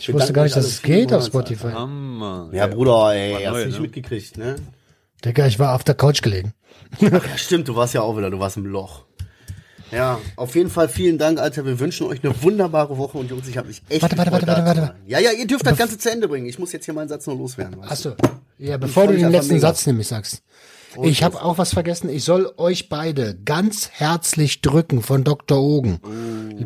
Ich 0.00 0.12
wusste 0.12 0.32
gar 0.32 0.42
nicht, 0.42 0.56
dass 0.56 0.66
es 0.66 0.82
geht 0.82 1.12
auf 1.12 1.24
Spotify. 1.24 1.70
Hammer. 1.70 2.48
Ja, 2.52 2.66
Bruder, 2.66 3.14
ey, 3.14 3.44
hast 3.44 3.52
neu, 3.52 3.60
du 3.60 3.66
nicht 3.66 3.76
ne? 3.76 3.82
mitgekriegt, 3.82 4.38
ne? 4.38 4.56
Digga, 5.24 5.46
ich 5.46 5.60
war 5.60 5.76
auf 5.76 5.84
der 5.84 5.94
Couch 5.94 6.20
gelegen. 6.20 6.52
Ja, 6.98 7.20
stimmt, 7.36 7.68
du 7.68 7.76
warst 7.76 7.94
ja 7.94 8.02
auch 8.02 8.16
wieder, 8.16 8.30
du 8.30 8.38
warst 8.38 8.56
im 8.56 8.66
Loch. 8.66 9.04
Ja, 9.92 10.18
auf 10.36 10.54
jeden 10.54 10.70
Fall 10.70 10.88
vielen 10.88 11.16
Dank, 11.18 11.38
Alter. 11.38 11.64
Wir 11.64 11.78
wünschen 11.78 12.06
euch 12.06 12.22
eine 12.24 12.42
wunderbare 12.42 12.98
Woche 12.98 13.18
und 13.18 13.30
Jungs, 13.30 13.46
ich 13.48 13.56
habe 13.56 13.68
mich 13.68 13.82
echt 13.88 14.02
Warte, 14.02 14.18
warte, 14.18 14.32
warte, 14.32 14.46
warte, 14.46 14.64
warte. 14.64 14.94
Ja, 15.06 15.18
ja, 15.20 15.30
ihr 15.32 15.46
dürft 15.46 15.66
das 15.66 15.76
Ganze 15.78 15.96
zu 15.98 16.10
Ende 16.10 16.26
bringen. 16.28 16.46
Ich 16.46 16.58
muss 16.58 16.72
jetzt 16.72 16.84
hier 16.84 16.94
meinen 16.94 17.08
Satz 17.08 17.26
noch 17.26 17.36
loswerden. 17.38 17.80
Achso. 17.82 18.14
Ja, 18.58 18.76
bevor 18.78 19.06
du 19.06 19.14
den 19.16 19.30
letzten 19.30 19.54
mega. 19.54 19.68
Satz 19.68 19.86
nämlich 19.86 20.08
sagst. 20.08 20.42
Ich 21.02 21.22
habe 21.22 21.42
auch 21.42 21.58
was 21.58 21.74
vergessen. 21.74 22.08
Ich 22.08 22.24
soll 22.24 22.52
euch 22.56 22.88
beide 22.88 23.36
ganz 23.44 23.90
herzlich 23.92 24.62
drücken 24.62 25.02
von 25.02 25.24
Dr. 25.24 25.60
Ogen. 25.60 26.00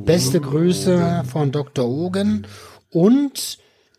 Beste 0.04 0.40
Grüße 0.40 1.24
von 1.30 1.50
Dr. 1.52 1.88
Ogen. 1.88 2.46
Und 2.90 3.58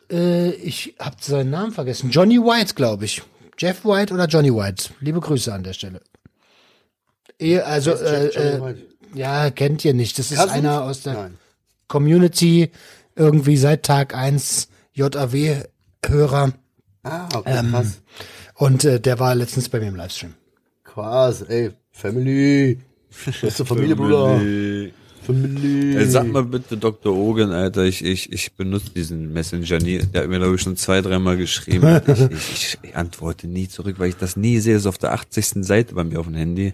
äh, 0.10 0.52
ich 0.52 0.96
habe 1.00 1.18
seinen 1.20 1.50
Namen 1.50 1.74
vergessen. 1.74 2.10
Johnny 2.12 2.40
White, 2.40 2.76
glaube 2.76 3.06
ich. 3.06 3.22
Jeff 3.58 3.84
White 3.86 4.14
oder 4.14 4.26
Johnny 4.26 4.54
White. 4.54 4.92
Liebe 5.02 5.20
Grüße 5.20 5.54
an 5.54 5.64
der 5.64 5.74
Stelle. 5.74 6.02
Eh, 7.40 7.60
Also, 7.60 7.92
äh, 7.92 8.28
äh? 8.28 8.76
Ja, 9.14 9.50
kennt 9.52 9.84
ihr 9.86 9.94
nicht. 9.94 10.20
Das 10.20 10.32
ist 10.32 10.38
Cousins? 10.38 10.54
einer 10.54 10.84
aus 10.84 11.04
der 11.04 11.14
Nein. 11.14 11.38
Community, 11.88 12.72
irgendwie 13.16 13.58
seit 13.58 13.84
Tag 13.84 14.16
1 14.16 14.70
JAW-Hörer. 14.94 16.54
Ah, 17.04 17.30
okay, 17.36 17.58
Ähm, 17.58 17.72
krass. 17.72 18.02
Und 18.56 18.84
äh, 18.86 19.00
der 19.00 19.20
war 19.20 19.34
letztens 19.36 19.70
bei 19.70 19.80
mir 19.80 19.88
im 19.88 19.96
Livestream. 19.96 20.34
Krass, 20.84 21.42
ey. 21.42 21.72
Family. 21.92 22.80
Beste 23.42 23.66
Familie, 23.66 23.96
Bruder. 23.96 24.38
Family. 24.38 24.94
Family. 25.24 25.98
Ey, 25.98 26.06
sag 26.08 26.28
mal 26.28 26.44
bitte 26.44 26.78
Dr. 26.78 27.16
Ogen, 27.16 27.52
Alter, 27.52 27.84
ich, 27.84 28.04
ich, 28.04 28.32
ich 28.32 28.54
benutze 28.54 28.90
diesen 28.90 29.34
Messenger 29.34 29.80
nie. 29.80 30.00
Der 30.00 30.24
hat 30.24 30.30
mir, 30.30 30.40
glaube 30.40 30.56
ich, 30.56 30.62
schon 30.62 30.78
zwei, 30.78 31.02
dreimal 31.02 31.38
geschrieben. 31.38 32.02
ich, 32.08 32.52
ich, 32.54 32.78
ich 32.82 32.96
antworte 32.96 33.48
nie 33.48 33.68
zurück, 33.68 33.96
weil 34.00 34.10
ich 34.10 34.18
das 34.18 34.36
nie 34.36 34.60
sehe. 34.60 34.74
Das 34.74 34.84
ist 34.84 34.88
auf 34.88 34.98
der 34.98 35.14
80. 35.14 35.64
Seite 35.66 35.94
bei 35.94 36.04
mir 36.04 36.20
auf 36.20 36.26
dem 36.26 36.36
Handy. 36.36 36.74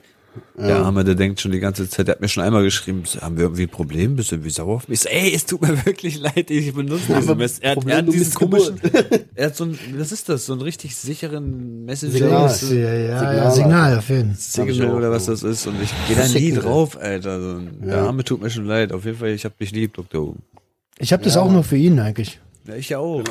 Der 0.58 0.78
Arme, 0.78 1.04
der 1.04 1.16
denkt 1.16 1.40
schon 1.42 1.52
die 1.52 1.60
ganze 1.60 1.90
Zeit, 1.90 2.08
der 2.08 2.16
hat 2.16 2.22
mir 2.22 2.28
schon 2.28 2.44
einmal 2.44 2.64
geschrieben, 2.64 3.04
so, 3.06 3.22
haben 3.22 3.38
wir 3.38 3.44
irgendwie 3.44 3.64
ein 3.64 3.70
Problem? 3.70 4.16
Bist 4.16 4.32
du 4.32 4.36
irgendwie 4.36 4.50
sauer 4.50 4.76
auf 4.76 4.88
mich? 4.88 4.98
Ich 5.00 5.04
so, 5.04 5.10
ey, 5.10 5.34
es 5.34 5.46
tut 5.46 5.62
mir 5.62 5.86
wirklich 5.86 6.20
leid, 6.20 6.50
ich 6.50 6.74
benutze 6.74 7.06
diesen 7.14 7.28
wir 7.28 7.36
Messenger. 7.36 7.66
Er, 7.66 7.76
hat- 7.76 7.86
er 7.88 7.98
hat 7.98 8.08
du 8.08 8.12
diesen 8.12 8.26
bist 8.26 8.36
komischen, 8.36 8.80
er 9.36 9.46
hat 9.48 9.56
so 9.56 9.66
ein, 9.66 9.80
was 9.96 10.12
ist 10.12 10.30
das, 10.30 10.46
so 10.46 10.54
einen 10.54 10.62
richtig 10.62 10.96
sicheren 10.96 11.86
Messenger. 11.86 12.12
Signal. 12.14 12.58
du? 12.60 12.66
Ja, 12.76 12.94
ja, 12.94 13.18
Signal, 13.20 13.36
ja, 13.38 13.52
Signal 13.52 13.98
auf 13.98 14.10
jeden 14.10 14.36
Fall. 14.36 14.66
Signal 14.68 14.94
oder 14.96 15.12
was 15.12 15.26
das 15.26 15.44
ist 15.44 15.68
und 15.68 15.76
ich 15.82 15.92
gehe 16.08 16.16
da 16.16 16.28
nie 16.28 16.52
drauf, 16.54 16.98
Alter. 17.00 17.40
So, 17.42 17.60
Der 17.86 17.98
Arme 18.02 18.24
tut 18.24 18.42
mir 18.42 18.50
schon 18.50 18.66
leid. 18.66 18.92
Auf 18.92 19.06
jeden 19.06 19.18
Fall, 19.18 19.30
ich 19.30 19.46
hab 19.46 19.58
dich 19.58 19.72
lieb, 19.72 19.94
Dr. 19.96 20.22
Ogen. 20.24 20.44
Ich 21.00 21.14
habe 21.14 21.24
das 21.24 21.38
auch 21.38 21.52
nur 21.52 21.64
für 21.64 21.78
ihn 21.78 22.00
eigentlich. 22.00 22.40
Ja, 22.68 22.76
ich 22.76 22.90
ja 22.90 22.98
auch. 23.00 23.24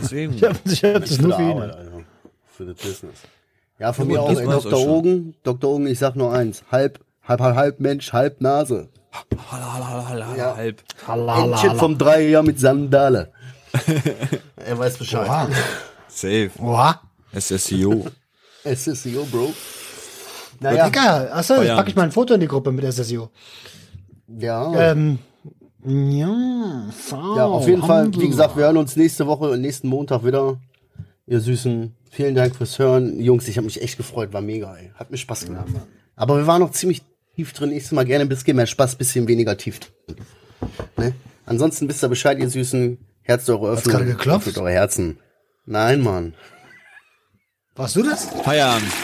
Deswegen. 0.00 0.34
Ich 0.34 0.42
habe 0.42 0.58
ich 0.64 0.82
hab 0.84 1.00
das 1.00 1.16
Für 1.16 1.22
nur 1.22 1.36
für 1.36 1.42
ihn. 1.42 1.48
Arbeit, 1.50 1.76
Alter. 1.76 2.00
Für 2.56 2.64
das 2.66 2.74
Business. 2.76 3.14
Ja, 3.78 3.92
von 3.92 4.08
Ja, 4.08 4.12
mir 4.14 4.22
auch, 4.22 4.30
ey, 4.38 4.46
Dr. 4.46 4.86
Ogen. 4.88 5.34
Dr. 5.42 5.70
Ogen, 5.70 5.86
ich 5.86 5.98
sag 5.98 6.14
nur 6.16 6.32
eins. 6.32 6.62
Halb, 6.70 7.00
halb, 7.24 7.40
halb, 7.40 7.56
halb 7.56 7.80
Mensch, 7.80 8.12
halb 8.12 8.40
Nase. 8.40 8.88
Halla, 9.50 10.36
Ja. 10.36 10.56
halb. 10.56 10.82
Entchen 11.06 11.76
vom 11.76 11.98
Dreier 11.98 12.42
mit 12.42 12.58
Sandale. 12.60 13.32
er 14.56 14.78
weiß 14.78 14.98
Bescheid. 14.98 15.26
Oha. 15.28 15.48
Safe. 16.08 16.50
Oha. 16.60 17.00
SSIO. 17.38 18.06
SSCO, 18.64 19.24
Bro. 19.30 19.52
Naja, 20.60 20.84
Digga, 20.86 21.28
achso, 21.32 21.60
jetzt 21.62 21.74
packe 21.74 21.90
ich 21.90 21.96
mal 21.96 22.02
ein 22.04 22.12
Foto 22.12 22.34
in 22.34 22.40
die 22.40 22.46
Gruppe 22.48 22.70
mit 22.70 22.84
SSIO. 22.90 23.30
ja. 24.38 24.92
Ähm, 24.92 25.18
ja, 25.84 26.84
so, 27.08 27.16
Ja, 27.36 27.46
auf 27.46 27.66
jeden 27.66 27.82
Fall, 27.82 28.04
wie 28.06 28.12
Handel. 28.12 28.28
gesagt, 28.28 28.56
wir 28.56 28.64
hören 28.66 28.76
uns 28.76 28.94
nächste 28.94 29.26
Woche, 29.26 29.56
nächsten 29.58 29.88
Montag 29.88 30.24
wieder. 30.24 30.58
Ihr 31.26 31.40
Süßen, 31.40 31.92
vielen 32.12 32.34
Dank 32.34 32.54
fürs 32.54 32.78
Hören. 32.78 33.20
Jungs, 33.20 33.48
ich 33.48 33.56
habe 33.56 33.64
mich 33.64 33.82
echt 33.82 33.96
gefreut, 33.96 34.32
war 34.32 34.42
mega, 34.42 34.76
ey. 34.76 34.92
Hat 34.94 35.10
mir 35.10 35.16
Spaß 35.16 35.46
gemacht. 35.46 35.66
Aber 36.14 36.36
wir 36.36 36.46
waren 36.46 36.60
noch 36.60 36.70
ziemlich 36.70 37.02
tief 37.34 37.52
drin. 37.52 37.70
Nächstes 37.70 37.92
Mal 37.92 38.04
gerne 38.04 38.24
ein 38.24 38.28
bisschen 38.28 38.56
mehr 38.56 38.66
Spaß, 38.66 38.96
bisschen 38.96 39.26
weniger 39.26 39.56
tief 39.56 39.80
drin. 39.80 40.16
Ne? 40.96 41.14
Ansonsten 41.46 41.88
wisst 41.88 42.04
ihr 42.04 42.08
Bescheid, 42.08 42.38
ihr 42.38 42.48
Süßen. 42.48 42.98
Herzt 43.22 43.48
eure 43.48 43.70
Öffnung. 43.70 43.92
gerade 43.92 44.06
geklopft? 44.06 44.48
Öffnet 44.48 44.62
eure 44.62 44.72
Herzen. 44.72 45.18
Nein, 45.64 46.02
Mann. 46.02 46.34
Warst 47.74 47.96
du 47.96 48.02
das? 48.02 48.26
Feierabend. 48.44 48.92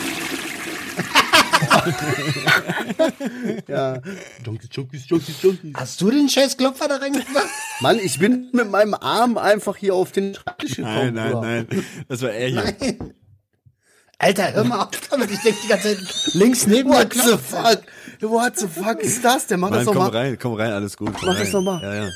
Ja. 3.69 4.01
Junkies, 4.45 4.69
Junkies, 4.73 5.09
Junkies, 5.09 5.43
Junkies. 5.43 5.75
Hast 5.75 6.01
du 6.01 6.11
den 6.11 6.29
scheiß 6.29 6.57
Klopfer 6.57 6.89
da 6.89 6.97
reingemacht? 6.97 7.47
Mann, 7.81 7.99
ich 7.99 8.19
bin 8.19 8.49
mit 8.53 8.71
meinem 8.71 8.95
Arm 8.95 9.39
einfach 9.39 9.77
hier 9.77 9.95
auf 9.95 10.13
den 10.13 10.35
Schreibtisch 10.35 10.77
gekommen. 10.77 11.15
Nein, 11.15 11.33
nein, 11.33 11.67
nein. 11.71 11.85
Das 12.09 12.23
war 12.23 12.31
er 12.31 12.49
hier. 12.49 12.97
Alter, 14.19 14.53
hör 14.53 14.65
mal 14.65 14.81
auf 14.83 15.09
damit. 15.11 15.31
Ich 15.31 15.41
denke 15.41 15.59
die 15.63 15.69
ganze 15.69 15.97
Zeit 15.97 16.35
links 16.35 16.67
neben 16.67 16.91
mir 16.91 16.97
What 16.97 17.15
the 17.15 17.39
fuck? 17.39 17.83
What 18.21 18.59
the 18.59 18.67
fuck 18.67 18.99
ist 19.01 19.25
das 19.25 19.47
denn? 19.47 19.61
Mach 19.61 19.71
Mann, 19.71 19.79
das 19.79 19.87
doch 19.87 19.93
komm 19.95 20.03
mal. 20.03 20.11
rein, 20.11 20.39
komm 20.41 20.55
rein, 20.55 20.73
alles 20.73 20.97
gut. 20.97 21.13
Mach 21.13 21.21
das 21.23 21.39
rein. 21.39 21.53
doch 21.53 21.63
mal. 21.63 21.83
Ja, 21.83 21.95
ja. 21.95 22.11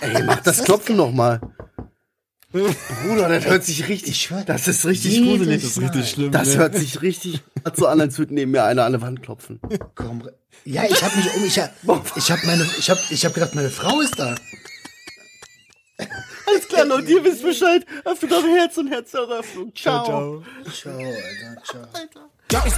Ey, 0.00 0.22
mach 0.22 0.40
das 0.40 0.64
Klopfen 0.64 0.96
noch 0.96 1.12
mal. 1.12 1.40
Bruder, 3.06 3.28
das 3.28 3.44
hört 3.46 3.64
sich 3.64 3.88
richtig, 3.88 4.16
schwör- 4.20 4.44
das 4.44 4.66
ist 4.68 4.84
richtig 4.86 5.22
gruselig. 5.22 5.62
Das 5.62 5.70
ist 5.70 5.80
richtig 5.80 6.10
schlimm. 6.10 6.32
Das 6.32 6.48
ne? 6.48 6.56
hört 6.56 6.74
sich 6.76 7.02
richtig 7.02 7.42
so 7.74 7.86
an, 7.86 8.00
als 8.00 8.18
würde 8.18 8.34
neben 8.34 8.50
mir 8.52 8.64
einer 8.64 8.84
an 8.84 8.92
der 8.92 9.00
Wand 9.00 9.22
klopfen. 9.22 9.60
Komm, 9.94 10.22
re- 10.22 10.34
ja, 10.64 10.84
ich 10.84 11.02
habe 11.02 11.16
mich 11.16 11.34
um, 11.34 11.44
ich 11.44 11.58
hab, 11.58 11.72
ich 12.16 12.30
habe 12.30 12.46
meine, 12.46 12.68
ich 12.78 12.90
habe, 12.90 13.00
ich 13.10 13.24
habe 13.24 13.34
gedacht, 13.34 13.54
meine 13.54 13.70
Frau 13.70 14.00
ist 14.00 14.18
da. 14.18 14.34
Alles 16.46 16.68
klar, 16.68 16.84
Leute, 16.86 17.10
ihr 17.10 17.24
wisst 17.24 17.42
Bescheid. 17.42 17.84
Öffnet 18.04 18.32
eure 18.32 18.48
Herz 18.56 18.76
und 18.76 18.88
Herzeröffnung. 18.88 19.74
Ciao. 19.74 20.04
Ciao. 20.04 20.44
Ciao, 20.72 20.98
Alter, 20.98 21.62
ciao. 21.64 22.68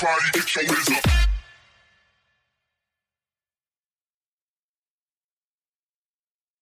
Everybody 0.00 0.30
get 0.32 0.54
your 0.54 0.64
up. 0.96 1.27